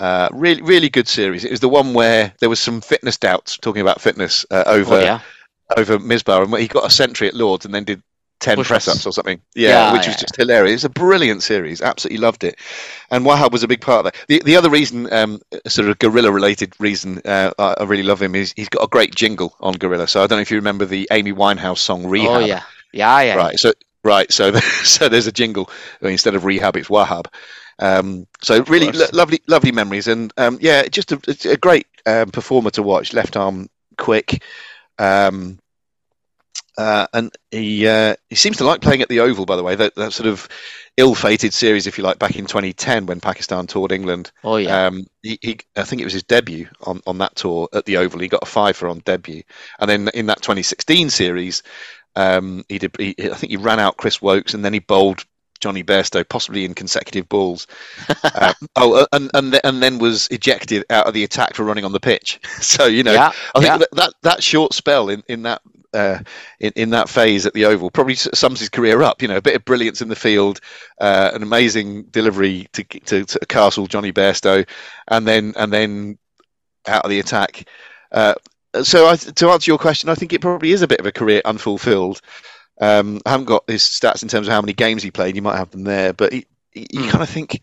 Uh, 0.00 0.28
really, 0.32 0.62
really 0.62 0.88
good 0.88 1.06
series. 1.06 1.44
It 1.44 1.50
was 1.50 1.60
the 1.60 1.68
one 1.68 1.92
where 1.94 2.32
there 2.40 2.48
was 2.48 2.58
some 2.58 2.80
fitness 2.80 3.16
doubts, 3.18 3.58
talking 3.58 3.82
about 3.82 4.00
fitness 4.00 4.44
uh, 4.50 4.64
over 4.66 4.94
Oh, 4.94 5.00
yeah. 5.00 5.20
over 5.76 5.98
Misbah, 5.98 6.42
and 6.44 6.54
he 6.58 6.66
got 6.68 6.86
a 6.86 6.90
century 6.90 7.28
at 7.28 7.34
Lords 7.34 7.64
and 7.66 7.74
then 7.74 7.84
did 7.84 8.02
ten 8.40 8.56
Push-ups. 8.56 8.68
press 8.86 8.88
ups 8.88 9.06
or 9.06 9.12
something. 9.12 9.38
Yeah, 9.54 9.68
Yeah, 9.68 9.92
which 9.92 10.06
was 10.06 10.16
yeah. 10.16 10.20
just 10.22 10.36
hilarious. 10.36 10.76
It's 10.76 10.84
a 10.84 10.88
brilliant 10.88 11.42
series. 11.42 11.82
Absolutely 11.82 12.18
loved 12.18 12.42
it. 12.44 12.58
And 13.10 13.26
Wahab 13.26 13.52
was 13.52 13.62
a 13.62 13.68
big 13.68 13.82
part 13.82 13.98
of 14.06 14.12
that. 14.12 14.24
The 14.28 14.42
the 14.44 14.56
other 14.56 14.70
reason, 14.70 15.12
um, 15.12 15.40
sort 15.68 15.88
of 15.88 15.98
Guerilla 15.98 16.32
related 16.32 16.72
reason, 16.80 17.20
uh, 17.26 17.50
I, 17.58 17.74
I 17.80 17.84
really 17.84 18.02
love 18.02 18.22
him 18.22 18.34
is 18.34 18.54
he's 18.56 18.70
got 18.70 18.82
a 18.82 18.88
great 18.88 19.14
jingle 19.14 19.54
on 19.60 19.74
Guerilla. 19.74 20.08
So 20.08 20.22
I 20.24 20.26
don't 20.26 20.38
know 20.38 20.42
if 20.42 20.50
you 20.50 20.56
remember 20.56 20.86
the 20.86 21.06
Amy 21.12 21.32
Winehouse 21.34 21.78
song 21.78 22.06
Rehab. 22.06 22.30
Oh, 22.30 22.38
yeah. 22.38 22.62
Yeah, 22.92 23.20
yeah. 23.20 23.34
Right. 23.34 23.58
So 23.58 23.74
right. 24.02 24.32
So 24.32 24.52
so 24.60 25.10
there's 25.10 25.26
a 25.26 25.32
jingle 25.32 25.68
instead 26.00 26.34
of 26.34 26.44
rehab, 26.46 26.76
it's 26.78 26.88
Wahab. 26.88 27.26
Um, 27.80 28.26
so 28.42 28.62
really 28.64 28.92
lo- 28.92 29.06
lovely, 29.12 29.40
lovely 29.46 29.72
memories, 29.72 30.06
and 30.06 30.32
um, 30.36 30.58
yeah, 30.60 30.86
just 30.86 31.12
a, 31.12 31.50
a 31.50 31.56
great 31.56 31.86
um, 32.06 32.30
performer 32.30 32.70
to 32.70 32.82
watch. 32.82 33.14
Left 33.14 33.36
arm 33.36 33.68
quick, 33.96 34.42
um, 34.98 35.58
uh, 36.76 37.06
and 37.14 37.32
he 37.50 37.86
uh, 37.88 38.16
he 38.28 38.36
seems 38.36 38.58
to 38.58 38.64
like 38.64 38.82
playing 38.82 39.00
at 39.00 39.08
the 39.08 39.20
Oval. 39.20 39.46
By 39.46 39.56
the 39.56 39.62
way, 39.62 39.74
that, 39.76 39.94
that 39.94 40.12
sort 40.12 40.28
of 40.28 40.46
ill-fated 40.96 41.54
series, 41.54 41.86
if 41.86 41.96
you 41.96 42.04
like, 42.04 42.18
back 42.18 42.36
in 42.36 42.44
2010 42.44 43.06
when 43.06 43.20
Pakistan 43.20 43.66
toured 43.66 43.92
England. 43.92 44.30
Oh, 44.44 44.56
yeah. 44.56 44.86
Um, 44.86 45.06
he, 45.22 45.38
he, 45.40 45.58
I 45.74 45.84
think 45.84 46.02
it 46.02 46.04
was 46.04 46.12
his 46.12 46.22
debut 46.22 46.68
on, 46.82 47.00
on 47.06 47.16
that 47.18 47.36
tour 47.36 47.68
at 47.72 47.86
the 47.86 47.96
Oval. 47.96 48.20
He 48.20 48.28
got 48.28 48.42
a 48.42 48.46
fiver 48.46 48.88
on 48.88 48.98
debut, 49.00 49.42
and 49.78 49.88
then 49.88 50.08
in 50.12 50.26
that 50.26 50.42
2016 50.42 51.08
series, 51.08 51.62
um, 52.16 52.64
he 52.68 52.78
did. 52.78 52.94
He, 52.98 53.14
I 53.18 53.34
think 53.34 53.50
he 53.50 53.56
ran 53.56 53.80
out 53.80 53.96
Chris 53.96 54.20
Woakes, 54.20 54.54
and 54.54 54.64
then 54.64 54.74
he 54.74 54.80
bowled 54.80 55.24
Jonny 55.60 55.84
Bairstow, 55.84 56.28
possibly 56.28 56.64
in 56.64 56.74
consecutive 56.74 57.28
balls. 57.28 57.66
um, 58.34 58.54
oh, 58.76 59.06
and 59.12 59.30
and 59.34 59.60
and 59.64 59.82
then 59.82 59.98
was 59.98 60.28
ejected 60.28 60.84
out 60.90 61.06
of 61.06 61.14
the 61.14 61.24
attack 61.24 61.54
for 61.54 61.64
running 61.64 61.84
on 61.84 61.92
the 61.92 62.00
pitch. 62.00 62.40
So 62.60 62.86
you 62.86 63.02
know, 63.02 63.12
yeah. 63.12 63.32
I 63.54 63.60
think 63.60 63.64
yeah. 63.64 63.78
that, 63.78 63.88
that 63.92 64.14
that 64.22 64.42
short 64.42 64.74
spell 64.74 65.08
in 65.08 65.22
in 65.28 65.42
that. 65.42 65.62
Uh, 65.92 66.20
in, 66.60 66.72
in 66.76 66.90
that 66.90 67.08
phase 67.08 67.46
at 67.46 67.52
the 67.52 67.64
Oval, 67.64 67.90
probably 67.90 68.14
sums 68.14 68.60
his 68.60 68.68
career 68.68 69.02
up. 69.02 69.20
You 69.20 69.26
know, 69.26 69.38
a 69.38 69.42
bit 69.42 69.56
of 69.56 69.64
brilliance 69.64 70.00
in 70.00 70.06
the 70.06 70.14
field, 70.14 70.60
uh, 71.00 71.32
an 71.34 71.42
amazing 71.42 72.04
delivery 72.04 72.68
to, 72.74 72.84
to, 72.84 73.24
to 73.24 73.38
Castle 73.46 73.88
Jonny 73.88 74.12
Bairstow, 74.12 74.64
and 75.08 75.26
then 75.26 75.52
and 75.56 75.72
then 75.72 76.16
out 76.86 77.04
of 77.04 77.10
the 77.10 77.18
attack. 77.18 77.68
Uh, 78.12 78.34
so 78.82 79.08
I, 79.08 79.16
to 79.16 79.50
answer 79.50 79.70
your 79.70 79.78
question, 79.78 80.08
I 80.08 80.14
think 80.14 80.32
it 80.32 80.40
probably 80.40 80.72
is 80.72 80.82
a 80.82 80.88
bit 80.88 81.00
of 81.00 81.06
a 81.06 81.12
career 81.12 81.42
unfulfilled. 81.44 82.20
Um, 82.80 83.20
I 83.26 83.30
haven't 83.30 83.46
got 83.46 83.68
his 83.68 83.82
stats 83.82 84.22
in 84.22 84.28
terms 84.28 84.48
of 84.48 84.52
how 84.52 84.60
many 84.62 84.72
games 84.72 85.02
he 85.02 85.10
played. 85.10 85.36
You 85.36 85.42
might 85.42 85.58
have 85.58 85.70
them 85.70 85.84
there, 85.84 86.12
but 86.12 86.32
he, 86.32 86.46
he, 86.72 86.86
you 86.92 87.02
Hmm. 87.02 87.08
kind 87.10 87.22
of 87.22 87.28
think, 87.28 87.60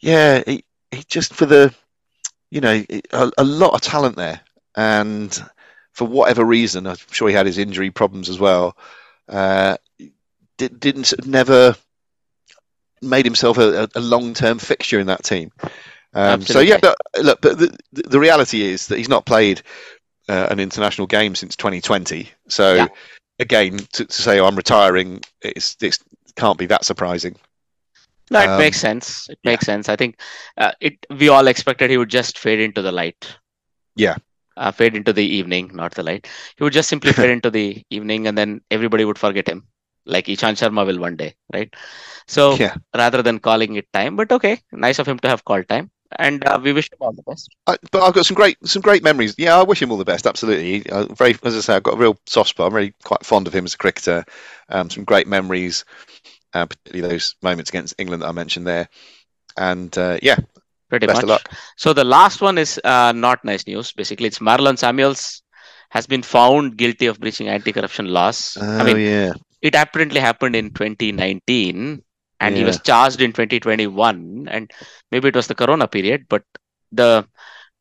yeah, 0.00 0.42
he, 0.46 0.64
he 0.90 1.02
just 1.08 1.34
for 1.34 1.46
the, 1.46 1.74
you 2.50 2.60
know, 2.60 2.84
a, 3.12 3.32
a 3.38 3.44
lot 3.44 3.74
of 3.74 3.80
talent 3.80 4.16
there, 4.16 4.40
and 4.76 5.32
for 5.92 6.06
whatever 6.06 6.44
reason, 6.44 6.86
I'm 6.86 6.96
sure 7.10 7.28
he 7.28 7.34
had 7.34 7.46
his 7.46 7.58
injury 7.58 7.90
problems 7.90 8.28
as 8.28 8.38
well. 8.38 8.76
Uh, 9.28 9.76
did, 10.58 10.78
didn't 10.80 11.26
never 11.26 11.74
made 13.00 13.24
himself 13.24 13.58
a, 13.58 13.88
a 13.94 14.00
long 14.00 14.34
term 14.34 14.58
fixture 14.58 15.00
in 15.00 15.06
that 15.06 15.24
team. 15.24 15.50
Um, 16.14 16.42
so 16.42 16.60
yeah, 16.60 16.78
look, 17.20 17.40
but 17.40 17.58
the, 17.58 17.76
the 17.92 18.02
the 18.02 18.20
reality 18.20 18.62
is 18.62 18.88
that 18.88 18.98
he's 18.98 19.08
not 19.08 19.24
played 19.24 19.62
uh, 20.28 20.48
an 20.50 20.60
international 20.60 21.06
game 21.06 21.34
since 21.34 21.56
2020. 21.56 22.28
So 22.48 22.74
Yeah. 22.74 22.88
Again, 23.42 23.78
to, 23.94 24.06
to 24.06 24.22
say 24.22 24.40
oh, 24.40 24.46
I'm 24.46 24.56
retiring, 24.56 25.22
it's 25.42 25.76
it's 25.82 25.98
can't 26.36 26.58
be 26.58 26.66
that 26.68 26.84
surprising. 26.86 27.36
No, 28.30 28.40
it 28.40 28.52
Um, 28.52 28.56
makes 28.56 28.80
sense. 28.80 29.28
It 29.30 29.38
makes 29.44 29.66
sense. 29.66 29.88
I 29.88 29.96
think 29.96 30.18
uh, 30.58 30.72
it. 30.80 31.06
We 31.10 31.28
all 31.28 31.46
expected 31.48 31.90
he 31.90 31.98
would 31.98 32.10
just 32.10 32.38
fade 32.38 32.60
into 32.60 32.82
the 32.82 32.92
light. 32.92 33.36
Yeah. 33.96 34.16
Uh, 34.56 34.72
fade 34.72 34.96
into 34.96 35.12
the 35.12 35.24
evening, 35.24 35.70
not 35.74 35.94
the 35.94 36.02
light. 36.02 36.28
He 36.58 36.64
would 36.64 36.72
just 36.74 36.88
simply 36.90 37.12
fade 37.14 37.30
into 37.30 37.50
the 37.50 37.84
evening, 37.90 38.26
and 38.26 38.36
then 38.36 38.60
everybody 38.70 39.04
would 39.04 39.18
forget 39.18 39.48
him, 39.48 39.66
like 40.06 40.26
Ishant 40.26 40.58
Sharma 40.60 40.86
will 40.86 40.98
one 41.00 41.16
day, 41.16 41.36
right? 41.54 41.74
So 42.28 42.60
Yeah, 42.60 42.76
rather 42.96 43.22
than 43.22 43.40
calling 43.40 43.76
it 43.76 43.92
time, 43.92 44.16
but 44.16 44.32
okay, 44.32 44.60
nice 44.72 44.98
of 44.98 45.08
him 45.08 45.18
to 45.20 45.28
have 45.28 45.44
called 45.44 45.68
time, 45.68 45.91
and 46.18 46.44
uh, 46.46 46.58
we 46.62 46.72
wish 46.72 46.90
him 46.90 46.98
all 47.00 47.12
the 47.12 47.22
best. 47.22 47.48
I, 47.66 47.76
but 47.90 48.02
I've 48.02 48.14
got 48.14 48.26
some 48.26 48.34
great 48.34 48.56
some 48.66 48.82
great 48.82 49.02
memories. 49.02 49.34
Yeah, 49.38 49.58
I 49.58 49.62
wish 49.62 49.80
him 49.82 49.90
all 49.90 49.98
the 49.98 50.04
best. 50.04 50.26
Absolutely, 50.26 50.88
uh, 50.90 51.06
very 51.14 51.36
as 51.42 51.56
I 51.56 51.60
say, 51.60 51.74
I've 51.76 51.82
got 51.82 51.94
a 51.94 51.98
real 51.98 52.18
soft 52.26 52.50
spot. 52.50 52.68
I'm 52.68 52.74
really 52.74 52.94
quite 53.04 53.24
fond 53.24 53.46
of 53.46 53.54
him 53.54 53.64
as 53.64 53.74
a 53.74 53.78
cricketer. 53.78 54.24
Um, 54.68 54.90
some 54.90 55.04
great 55.04 55.26
memories, 55.26 55.84
uh, 56.54 56.66
particularly 56.66 57.14
those 57.14 57.34
moments 57.42 57.70
against 57.70 57.94
England 57.98 58.22
that 58.22 58.28
I 58.28 58.32
mentioned 58.32 58.66
there. 58.66 58.88
And 59.56 59.96
uh, 59.98 60.18
yeah, 60.22 60.36
Pretty 60.88 61.06
best 61.06 61.16
much. 61.18 61.22
of 61.24 61.28
luck. 61.30 61.48
So 61.76 61.92
the 61.92 62.04
last 62.04 62.40
one 62.40 62.58
is 62.58 62.80
uh, 62.84 63.12
not 63.12 63.44
nice 63.44 63.66
news. 63.66 63.92
Basically, 63.92 64.26
it's 64.28 64.38
Marlon 64.38 64.78
Samuels 64.78 65.42
has 65.90 66.06
been 66.06 66.22
found 66.22 66.76
guilty 66.78 67.06
of 67.06 67.20
breaching 67.20 67.48
anti-corruption 67.48 68.06
laws. 68.06 68.56
I 68.60 68.82
mean, 68.84 68.96
Oh, 68.96 68.98
yeah, 68.98 69.32
it 69.60 69.74
apparently 69.74 70.20
happened 70.20 70.56
in 70.56 70.70
2019 70.70 72.02
and 72.42 72.56
he 72.56 72.64
was 72.64 72.80
charged 72.80 73.20
in 73.20 73.32
2021 73.32 74.48
and 74.50 74.70
maybe 75.10 75.28
it 75.28 75.36
was 75.36 75.46
the 75.46 75.54
corona 75.54 75.88
period 75.88 76.26
but 76.28 76.42
the 76.90 77.26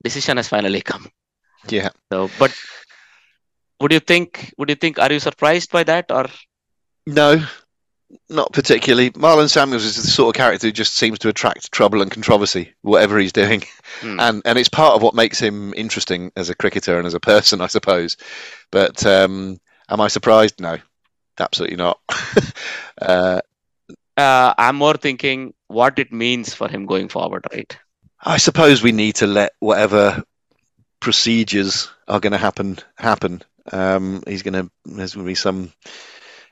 decision 0.03 0.37
has 0.37 0.47
finally 0.47 0.81
come 0.81 1.07
yeah. 1.69 1.89
so 2.11 2.29
but 2.39 2.53
would 3.79 3.91
you 3.91 3.99
think 3.99 4.53
would 4.57 4.69
you 4.69 4.75
think 4.75 4.99
are 4.99 5.11
you 5.11 5.19
surprised 5.19 5.71
by 5.71 5.83
that 5.83 6.11
or 6.11 6.25
No, 7.07 7.43
not 8.29 8.51
particularly. 8.53 9.09
Marlon 9.11 9.49
Samuels 9.49 9.83
is 9.83 9.95
the 9.95 10.03
sort 10.03 10.35
of 10.35 10.37
character 10.39 10.67
who 10.67 10.71
just 10.71 10.93
seems 10.93 11.17
to 11.19 11.29
attract 11.29 11.71
trouble 11.71 12.01
and 12.01 12.11
controversy, 12.11 12.73
whatever 12.81 13.17
he's 13.17 13.33
doing, 13.33 13.63
Hmm. 14.01 14.19
and 14.19 14.41
and 14.45 14.59
it's 14.59 14.69
part 14.69 14.95
of 14.95 15.01
what 15.01 15.15
makes 15.15 15.39
him 15.39 15.73
interesting 15.75 16.31
as 16.35 16.49
a 16.49 16.55
cricketer 16.55 16.97
and 16.97 17.07
as 17.07 17.13
a 17.15 17.19
person, 17.19 17.61
I 17.61 17.67
suppose. 17.67 18.17
But 18.71 19.05
um, 19.05 19.59
am 19.89 20.01
I 20.01 20.09
surprised? 20.09 20.59
No, 20.59 20.77
absolutely 21.39 21.77
not. 21.77 21.99
uh, 23.01 23.41
uh, 24.21 24.53
i'm 24.57 24.75
more 24.75 24.95
thinking 24.95 25.53
what 25.67 25.99
it 25.99 26.11
means 26.11 26.53
for 26.53 26.67
him 26.67 26.85
going 26.85 27.09
forward 27.09 27.45
right 27.51 27.77
I 28.23 28.37
suppose 28.37 28.83
we 28.83 28.91
need 28.91 29.15
to 29.15 29.27
let 29.27 29.53
whatever 29.59 30.23
procedures 30.99 31.89
are 32.07 32.19
going 32.19 32.33
to 32.33 32.37
happen 32.37 32.79
happen. 32.95 33.41
Um, 33.71 34.23
he's 34.27 34.43
going 34.43 34.53
to 34.53 34.71
there's 34.85 35.13
going 35.15 35.25
to 35.25 35.31
be 35.31 35.35
some 35.35 35.71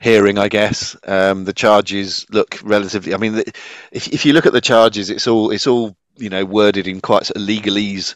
hearing, 0.00 0.38
I 0.38 0.48
guess. 0.48 0.96
Um, 1.06 1.44
the 1.44 1.52
charges 1.52 2.26
look 2.30 2.58
relatively. 2.62 3.14
I 3.14 3.18
mean, 3.18 3.34
the, 3.34 3.52
if 3.92 4.08
if 4.08 4.24
you 4.24 4.32
look 4.32 4.46
at 4.46 4.52
the 4.52 4.60
charges, 4.60 5.10
it's 5.10 5.26
all 5.26 5.50
it's 5.50 5.66
all 5.66 5.96
you 6.16 6.30
know 6.30 6.44
worded 6.44 6.86
in 6.86 7.00
quite 7.00 7.26
sort 7.26 7.36
of 7.36 7.42
legalese 7.48 8.14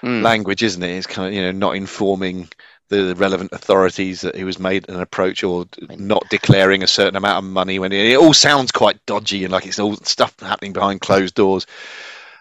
Hmm. 0.00 0.22
language, 0.22 0.62
isn't 0.64 0.82
it? 0.82 0.96
It's 0.96 1.06
kind 1.06 1.28
of 1.28 1.34
you 1.34 1.42
know 1.42 1.52
not 1.52 1.76
informing 1.76 2.48
the 2.92 3.14
relevant 3.16 3.52
authorities 3.52 4.20
that 4.20 4.36
he 4.36 4.44
was 4.44 4.58
made 4.58 4.88
an 4.88 5.00
approach 5.00 5.42
or 5.42 5.66
not 5.90 6.28
declaring 6.28 6.82
a 6.82 6.86
certain 6.86 7.16
amount 7.16 7.44
of 7.44 7.50
money 7.50 7.78
when 7.78 7.92
it, 7.92 8.12
it 8.12 8.18
all 8.18 8.34
sounds 8.34 8.70
quite 8.70 9.04
dodgy 9.06 9.44
and 9.44 9.52
like 9.52 9.66
it's 9.66 9.78
all 9.78 9.96
stuff 9.96 10.38
happening 10.40 10.72
behind 10.72 11.00
closed 11.00 11.34
doors. 11.34 11.66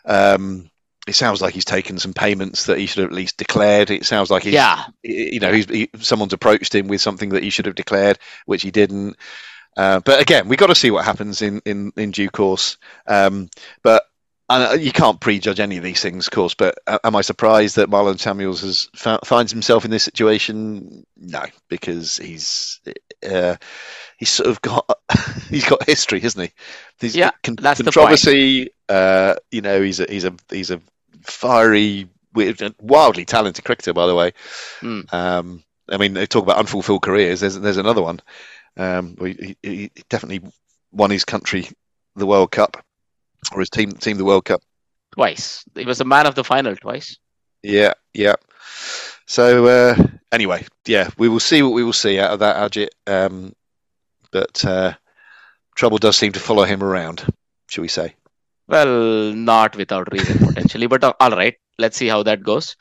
Um, 0.06 0.70
it 1.08 1.16
sounds 1.16 1.41
like 1.41 1.54
he's 1.54 1.66
taken 1.66 1.97
some 1.97 2.14
payments 2.14 2.66
that 2.66 2.78
he 2.78 2.86
should 2.86 3.02
have 3.02 3.12
at 3.12 3.16
least 3.16 3.38
declared. 3.38 3.89
It 3.89 4.06
sounds 4.06 4.30
like 4.30 4.43
he's, 4.43 4.54
yeah 4.54 4.86
you 5.04 5.39
know, 5.39 5.52
he's, 5.52 5.70
he, 5.70 5.89
someone's 5.99 6.34
approached 6.34 6.76
him 6.76 6.88
with 6.88 7.02
something 7.02 7.30
that 7.30 7.43
he 7.43 7.49
should 7.49 7.66
have 7.66 7.76
declared, 7.76 8.20
which 8.45 8.62
he 8.62 8.72
didn't. 8.72 9.18
Uh, 9.78 9.99
but 10.02 10.22
again, 10.22 10.47
we've 10.47 10.60
got 10.60 10.68
to 10.68 10.76
see 10.76 10.91
what 10.91 11.06
happens 11.06 11.41
in, 11.41 11.62
in, 11.66 11.91
in 11.95 12.12
due 12.12 12.30
course. 12.30 12.78
Um, 13.08 13.49
but 13.84 14.04
uh, 14.52 14.74
you 14.74 14.91
can't 14.91 15.20
prejudge 15.20 15.60
any 15.60 15.78
of 15.78 15.84
these 15.84 16.02
things, 16.02 16.28
of 16.28 16.32
course. 16.32 16.54
But 16.54 16.78
uh, 16.88 16.99
am 17.04 17.16
I 17.16 17.22
surprised 17.22 17.76
that 17.76 17.89
Marlon 17.89 18.20
Samuels 18.20 18.62
has 18.62 18.89
fo- 18.95 19.20
finds 19.24 19.52
himself 19.52 19.86
in 19.86 19.91
this 19.91 20.04
situation? 20.04 21.06
No, 21.18 21.43
because 21.70 22.18
he's 22.18 22.80
uh, 23.30 23.56
he's 24.18 24.30
sort 24.30 24.49
of 24.49 24.62
got 24.62 24.89
he's 25.49 25.68
got 25.68 25.86
history, 25.86 26.20
hasn't 26.20 26.49
he? 26.49 26.54
He's 26.99 27.16
Yeah, 27.16 27.32
con- 27.43 27.56
that's 27.56 27.80
the 27.80 27.86
point. 27.86 27.95
controversy. 27.95 28.70
Uh, 28.89 29.36
you 29.52 29.62
know, 29.62 29.82
he's 29.82 29.99
a 29.99 30.06
he's 30.10 30.26
a 30.26 30.34
he's 30.49 30.72
a 30.72 30.82
fiery, 31.24 32.10
wildly 32.80 33.26
talented 33.26 33.64
cricketer, 33.66 33.93
by 33.93 34.08
the 34.08 34.16
way. 34.16 34.34
Mm. 34.82 35.14
Um, 35.14 35.64
I 35.89 35.97
mean, 35.97 36.14
they 36.14 36.26
talk 36.26 36.43
about 36.43 36.58
unfulfilled 36.58 37.02
careers. 37.02 37.39
There's 37.41 37.60
there's 37.60 37.78
another 37.78 38.02
one. 38.02 38.22
Um, 38.78 39.18
he, 39.20 39.56
he 39.62 39.70
he 39.70 39.91
definitely 40.10 40.49
won 40.91 41.10
his 41.12 41.26
country 41.26 41.68
the 42.16 42.26
World 42.26 42.52
Cup, 42.52 42.84
or 43.54 43.60
his 43.60 43.70
team 43.70 43.91
team 43.91 44.18
the 44.18 44.26
World 44.26 44.45
Cup. 44.45 44.62
twice 45.12 45.64
he 45.76 45.86
was 45.86 46.02
a 46.02 46.06
man 46.06 46.26
of 46.26 46.36
the 46.36 46.43
final 46.43 46.76
twice 46.76 47.18
Yeah, 47.64 47.93
yeah. 48.14 48.36
So 49.28 49.66
uh, 49.68 49.95
anyway, 50.32 50.66
yeah, 50.86 51.10
we 51.18 51.30
will 51.30 51.39
see 51.39 51.62
what 51.62 51.74
we 51.74 51.84
will 51.84 51.93
see 51.93 52.20
out 52.20 52.32
of 52.32 52.39
that 52.39 52.58
Ajit. 52.58 52.89
Um, 53.08 53.54
but 54.32 54.65
uh, 54.65 54.94
trouble 55.76 55.99
does 55.99 56.18
seem 56.18 56.32
to 56.34 56.40
follow 56.40 56.64
him 56.64 56.84
around, 56.84 57.23
shall 57.69 57.82
we 57.84 57.88
say? 57.88 58.15
Well, 58.68 59.34
not 59.34 59.76
without 59.76 60.11
reason 60.11 60.38
potentially, 60.48 60.88
but 60.88 61.03
uh, 61.03 61.14
all 61.19 61.32
right. 61.32 61.56
Let's 61.78 61.98
see 61.98 62.07
how 62.07 62.23
that 62.23 62.44
goes. 62.44 62.76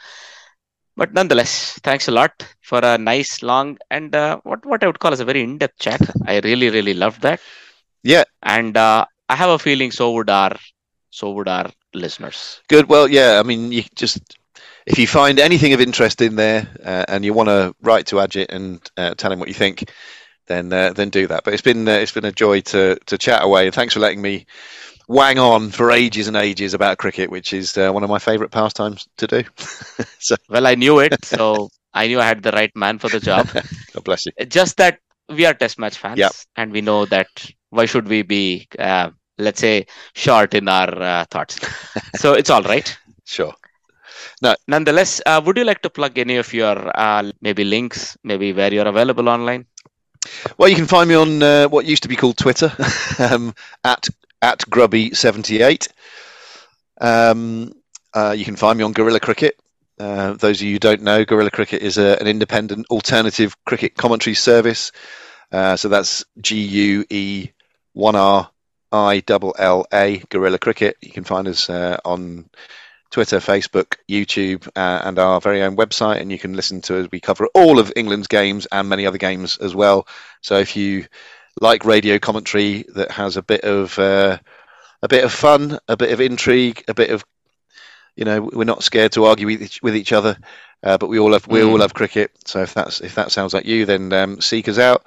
But 0.97 1.13
nonetheless, 1.15 1.79
thanks 1.83 2.09
a 2.09 2.11
lot 2.13 2.33
for 2.63 2.81
a 2.83 2.99
nice, 2.99 3.43
long, 3.43 3.79
and 3.91 4.15
uh, 4.15 4.41
what 4.43 4.65
what 4.67 4.83
I 4.83 4.87
would 4.87 4.99
call 4.99 5.13
as 5.13 5.21
a 5.21 5.25
very 5.25 5.43
in-depth 5.43 5.79
chat. 5.79 6.01
I 6.27 6.41
really, 6.41 6.69
really 6.71 6.95
loved 6.95 7.23
that, 7.23 7.41
Yeah, 8.03 8.25
and 8.43 8.77
uh, 8.77 9.07
I 9.31 9.36
have 9.36 9.51
a 9.51 9.59
feeling 9.59 9.93
so 9.93 10.11
would 10.12 10.28
our 10.28 10.57
So 11.11 11.31
would 11.32 11.48
our 11.48 11.70
listeners. 11.94 12.61
Good. 12.69 12.89
Well, 12.89 13.09
yeah. 13.09 13.40
I 13.40 13.43
mean, 13.44 13.73
you 13.73 13.85
just 13.94 14.19
if 14.86 14.98
you 14.98 15.07
find 15.07 15.39
anything 15.39 15.73
of 15.73 15.81
interest 15.81 16.20
in 16.20 16.36
there 16.36 16.66
uh, 16.85 17.05
and 17.09 17.24
you 17.24 17.32
want 17.32 17.48
to 17.48 17.74
write 17.81 18.07
to 18.07 18.16
Ajit 18.16 18.47
and 18.51 18.81
uh, 18.97 19.15
tell 19.15 19.32
him 19.32 19.39
what 19.39 19.48
you 19.48 19.55
think, 19.55 19.90
then 20.47 20.73
uh, 20.73 20.93
then 20.93 21.11
do 21.11 21.27
that. 21.28 21.44
But 21.44 21.55
it's 21.55 21.62
been 21.62 21.86
uh, 21.89 21.93
it's 21.93 22.12
been 22.12 22.24
a 22.24 22.32
joy 22.32 22.61
to 22.73 22.98
to 23.07 23.19
chat 23.19 23.44
away. 23.44 23.66
And 23.66 23.74
thanks 23.74 23.94
for 23.94 24.01
letting 24.01 24.20
me 24.20 24.47
wang 25.07 25.39
on 25.39 25.70
for 25.70 25.93
ages 25.93 26.28
and 26.28 26.36
ages 26.36 26.74
about 26.74 26.98
cricket, 26.98 27.31
which 27.31 27.52
is 27.52 27.78
uh, 27.78 27.93
one 27.93 28.02
of 28.02 28.11
my 28.11 28.19
favourite 28.19 28.51
pastimes 28.51 29.09
to 29.19 29.27
do. 29.27 29.44
so. 30.19 30.36
Well, 30.48 30.66
I 30.66 30.74
knew 30.74 30.98
it, 30.98 31.24
so 31.24 31.70
I 31.94 32.09
knew 32.09 32.20
I 32.20 32.27
had 32.27 32.43
the 32.43 32.52
right 32.52 32.74
man 32.74 32.98
for 32.98 33.09
the 33.09 33.20
job. 33.20 33.48
God 33.94 34.05
bless 34.05 34.27
you. 34.27 34.32
Just 34.47 34.77
that 34.78 34.98
we 35.28 35.47
are 35.47 35.55
Test 35.55 35.78
match 35.78 35.98
fans, 35.98 36.19
yep. 36.19 36.32
and 36.57 36.73
we 36.73 36.81
know 36.81 37.07
that 37.07 37.28
why 37.70 37.86
should 37.86 38.09
we 38.09 38.23
be, 38.23 38.69
uh, 38.78 39.11
let's 39.41 39.61
say 39.61 39.87
short 40.15 40.55
in 40.55 40.69
our 40.69 41.03
uh, 41.03 41.25
thoughts. 41.31 41.59
So 42.17 42.35
it's 42.35 42.51
all 42.51 42.62
right. 42.62 42.97
Sure. 43.27 43.55
Now, 44.43 44.57
nonetheless 44.67 45.21
uh, 45.25 45.41
would 45.45 45.57
you 45.57 45.65
like 45.65 45.83
to 45.83 45.91
plug 45.91 46.19
any 46.19 46.37
of 46.37 46.53
your 46.53 46.91
uh, 46.99 47.31
maybe 47.41 47.62
links 47.62 48.17
maybe 48.25 48.53
where 48.53 48.73
you're 48.73 48.89
available 48.89 49.29
online? 49.29 49.67
Well 50.59 50.69
you 50.69 50.75
can 50.75 50.87
find 50.87 51.09
me 51.09 51.15
on 51.15 51.43
uh, 51.43 51.69
what 51.69 51.87
used 51.87 52.03
to 52.03 52.09
be 52.09 52.17
called 52.17 52.37
twitter 52.39 52.73
um, 53.21 53.55
at 53.85 54.09
at 54.43 54.61
grubby78 54.61 55.89
um, 57.01 57.73
uh, 58.15 58.35
you 58.37 58.45
can 58.45 58.57
find 58.57 58.79
me 58.79 58.85
on 58.85 58.93
Guerilla 58.93 59.21
cricket. 59.21 59.59
Uh, 59.99 60.33
those 60.35 60.61
of 60.61 60.67
you 60.67 60.73
who 60.75 60.79
don't 60.79 61.03
know 61.03 61.25
Guerilla 61.25 61.51
cricket 61.51 61.83
is 61.83 61.99
a, 61.99 62.19
an 62.21 62.27
independent 62.27 62.87
alternative 62.91 63.55
cricket 63.65 63.97
commentary 63.97 64.35
service. 64.35 64.93
Uh, 65.53 65.77
so 65.77 65.89
that's 65.89 66.25
g-u-e 66.41 67.51
1r 67.97 68.50
I 68.93 69.21
double 69.21 69.55
L 69.59 69.87
A 69.93 70.23
Guerilla 70.29 70.59
Cricket. 70.59 70.97
You 71.01 71.11
can 71.11 71.25
find 71.25 71.47
us 71.49 71.71
uh, 71.71 71.99
on 72.05 72.49
Twitter, 73.11 73.39
Facebook, 73.39 73.97
YouTube, 74.09 74.69
uh, 74.77 75.03
and 75.05 75.19
our 75.19 75.41
very 75.41 75.62
own 75.62 75.77
website. 75.77 76.21
And 76.21 76.31
you 76.31 76.39
can 76.39 76.55
listen 76.55 76.81
to 76.83 77.01
us. 77.01 77.09
We 77.11 77.21
cover 77.21 77.49
all 77.55 77.79
of 77.79 77.93
England's 77.97 78.29
games 78.29 78.67
and 78.71 78.89
many 78.89 79.07
other 79.07 79.19
games 79.19 79.57
as 79.59 79.75
well. 79.75 80.07
So 80.43 80.59
if 80.59 80.77
you 80.77 81.07
like 81.61 81.85
radio 81.85 82.19
commentary 82.19 82.85
that 82.95 83.11
has 83.11 83.37
a 83.37 83.43
bit 83.43 83.62
of 83.65 83.99
uh, 83.99 84.39
a 85.03 85.09
bit 85.09 85.25
of 85.25 85.33
fun, 85.33 85.79
a 85.89 85.97
bit 85.97 86.12
of 86.12 86.21
intrigue, 86.21 86.85
a 86.89 86.95
bit 86.95 87.11
of 87.11 87.25
you 88.17 88.25
know, 88.25 88.51
we're 88.53 88.65
not 88.65 88.83
scared 88.83 89.12
to 89.12 89.25
argue 89.25 89.47
with 89.47 89.62
each, 89.62 89.83
with 89.83 89.97
each 89.97 90.12
other. 90.12 90.37
Uh, 90.83 90.97
but 90.99 91.09
we 91.09 91.19
all 91.19 91.31
love 91.31 91.47
we 91.47 91.61
mm. 91.61 91.69
all 91.69 91.79
love 91.79 91.95
cricket. 91.95 92.31
So 92.45 92.62
if 92.62 92.75
that's 92.75 93.01
if 93.01 93.15
that 93.15 93.31
sounds 93.31 93.53
like 93.53 93.67
you, 93.67 93.87
then 93.87 94.12
um, 94.12 94.41
seek 94.41 94.69
us 94.69 94.79
out. 94.79 95.05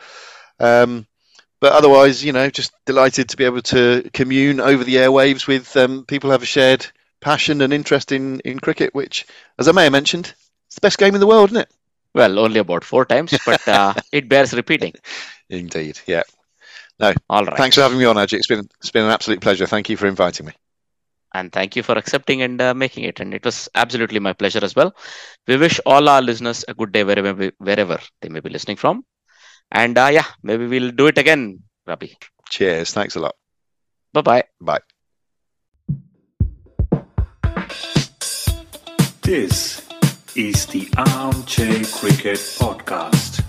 Um, 0.59 1.07
but 1.63 1.71
otherwise, 1.71 2.25
you 2.25 2.33
know, 2.33 2.49
just 2.49 2.73
delighted 2.85 3.29
to 3.29 3.37
be 3.37 3.45
able 3.45 3.61
to 3.61 4.09
commune 4.13 4.59
over 4.59 4.83
the 4.83 4.95
airwaves 4.95 5.47
with 5.47 5.77
um, 5.77 6.03
people 6.03 6.27
who 6.27 6.33
have 6.33 6.43
a 6.43 6.45
shared 6.45 6.85
passion 7.21 7.61
and 7.61 7.71
interest 7.71 8.11
in, 8.11 8.41
in 8.41 8.59
cricket, 8.59 8.93
which, 8.93 9.25
as 9.57 9.69
I 9.69 9.71
may 9.71 9.83
have 9.83 9.93
mentioned, 9.93 10.33
it's 10.67 10.75
the 10.75 10.81
best 10.81 10.97
game 10.97 11.13
in 11.15 11.21
the 11.21 11.25
world, 11.25 11.51
isn't 11.51 11.61
it? 11.61 11.71
Well, 12.13 12.37
only 12.37 12.59
about 12.59 12.83
four 12.83 13.05
times, 13.05 13.33
but 13.45 13.65
uh, 13.65 13.93
it 14.11 14.27
bears 14.27 14.53
repeating. 14.53 14.91
Indeed, 15.49 16.01
yeah. 16.05 16.23
No, 16.99 17.13
all 17.29 17.45
right. 17.45 17.55
Thanks 17.55 17.77
for 17.77 17.83
having 17.83 17.97
me 17.97 18.03
on, 18.03 18.17
Ajit. 18.17 18.39
It's 18.39 18.47
been 18.47 18.67
it's 18.81 18.91
been 18.91 19.05
an 19.05 19.11
absolute 19.11 19.39
pleasure. 19.39 19.65
Thank 19.65 19.87
you 19.87 19.95
for 19.95 20.07
inviting 20.07 20.47
me. 20.47 20.53
And 21.33 21.49
thank 21.49 21.77
you 21.77 21.81
for 21.81 21.97
accepting 21.97 22.41
and 22.41 22.61
uh, 22.61 22.73
making 22.73 23.05
it. 23.05 23.21
And 23.21 23.33
it 23.33 23.45
was 23.45 23.69
absolutely 23.73 24.19
my 24.19 24.33
pleasure 24.33 24.63
as 24.63 24.75
well. 24.75 24.93
We 25.47 25.55
wish 25.55 25.79
all 25.85 26.09
our 26.09 26.21
listeners 26.21 26.65
a 26.67 26.73
good 26.73 26.91
day 26.91 27.05
wherever 27.05 27.51
wherever 27.57 27.99
they 28.21 28.27
may 28.27 28.41
be 28.41 28.49
listening 28.49 28.75
from. 28.75 29.05
And 29.71 29.97
uh, 29.97 30.09
yeah, 30.11 30.25
maybe 30.43 30.67
we'll 30.67 30.91
do 30.91 31.07
it 31.07 31.17
again, 31.17 31.63
Grubby. 31.85 32.17
Cheers. 32.49 32.93
Thanks 32.93 33.15
a 33.15 33.19
lot. 33.19 33.35
Bye-bye. 34.13 34.43
Bye. 34.61 34.79
This 39.21 39.87
is 40.35 40.65
the 40.67 40.87
Armchair 40.97 41.83
Cricket 41.85 42.39
Podcast. 42.59 43.43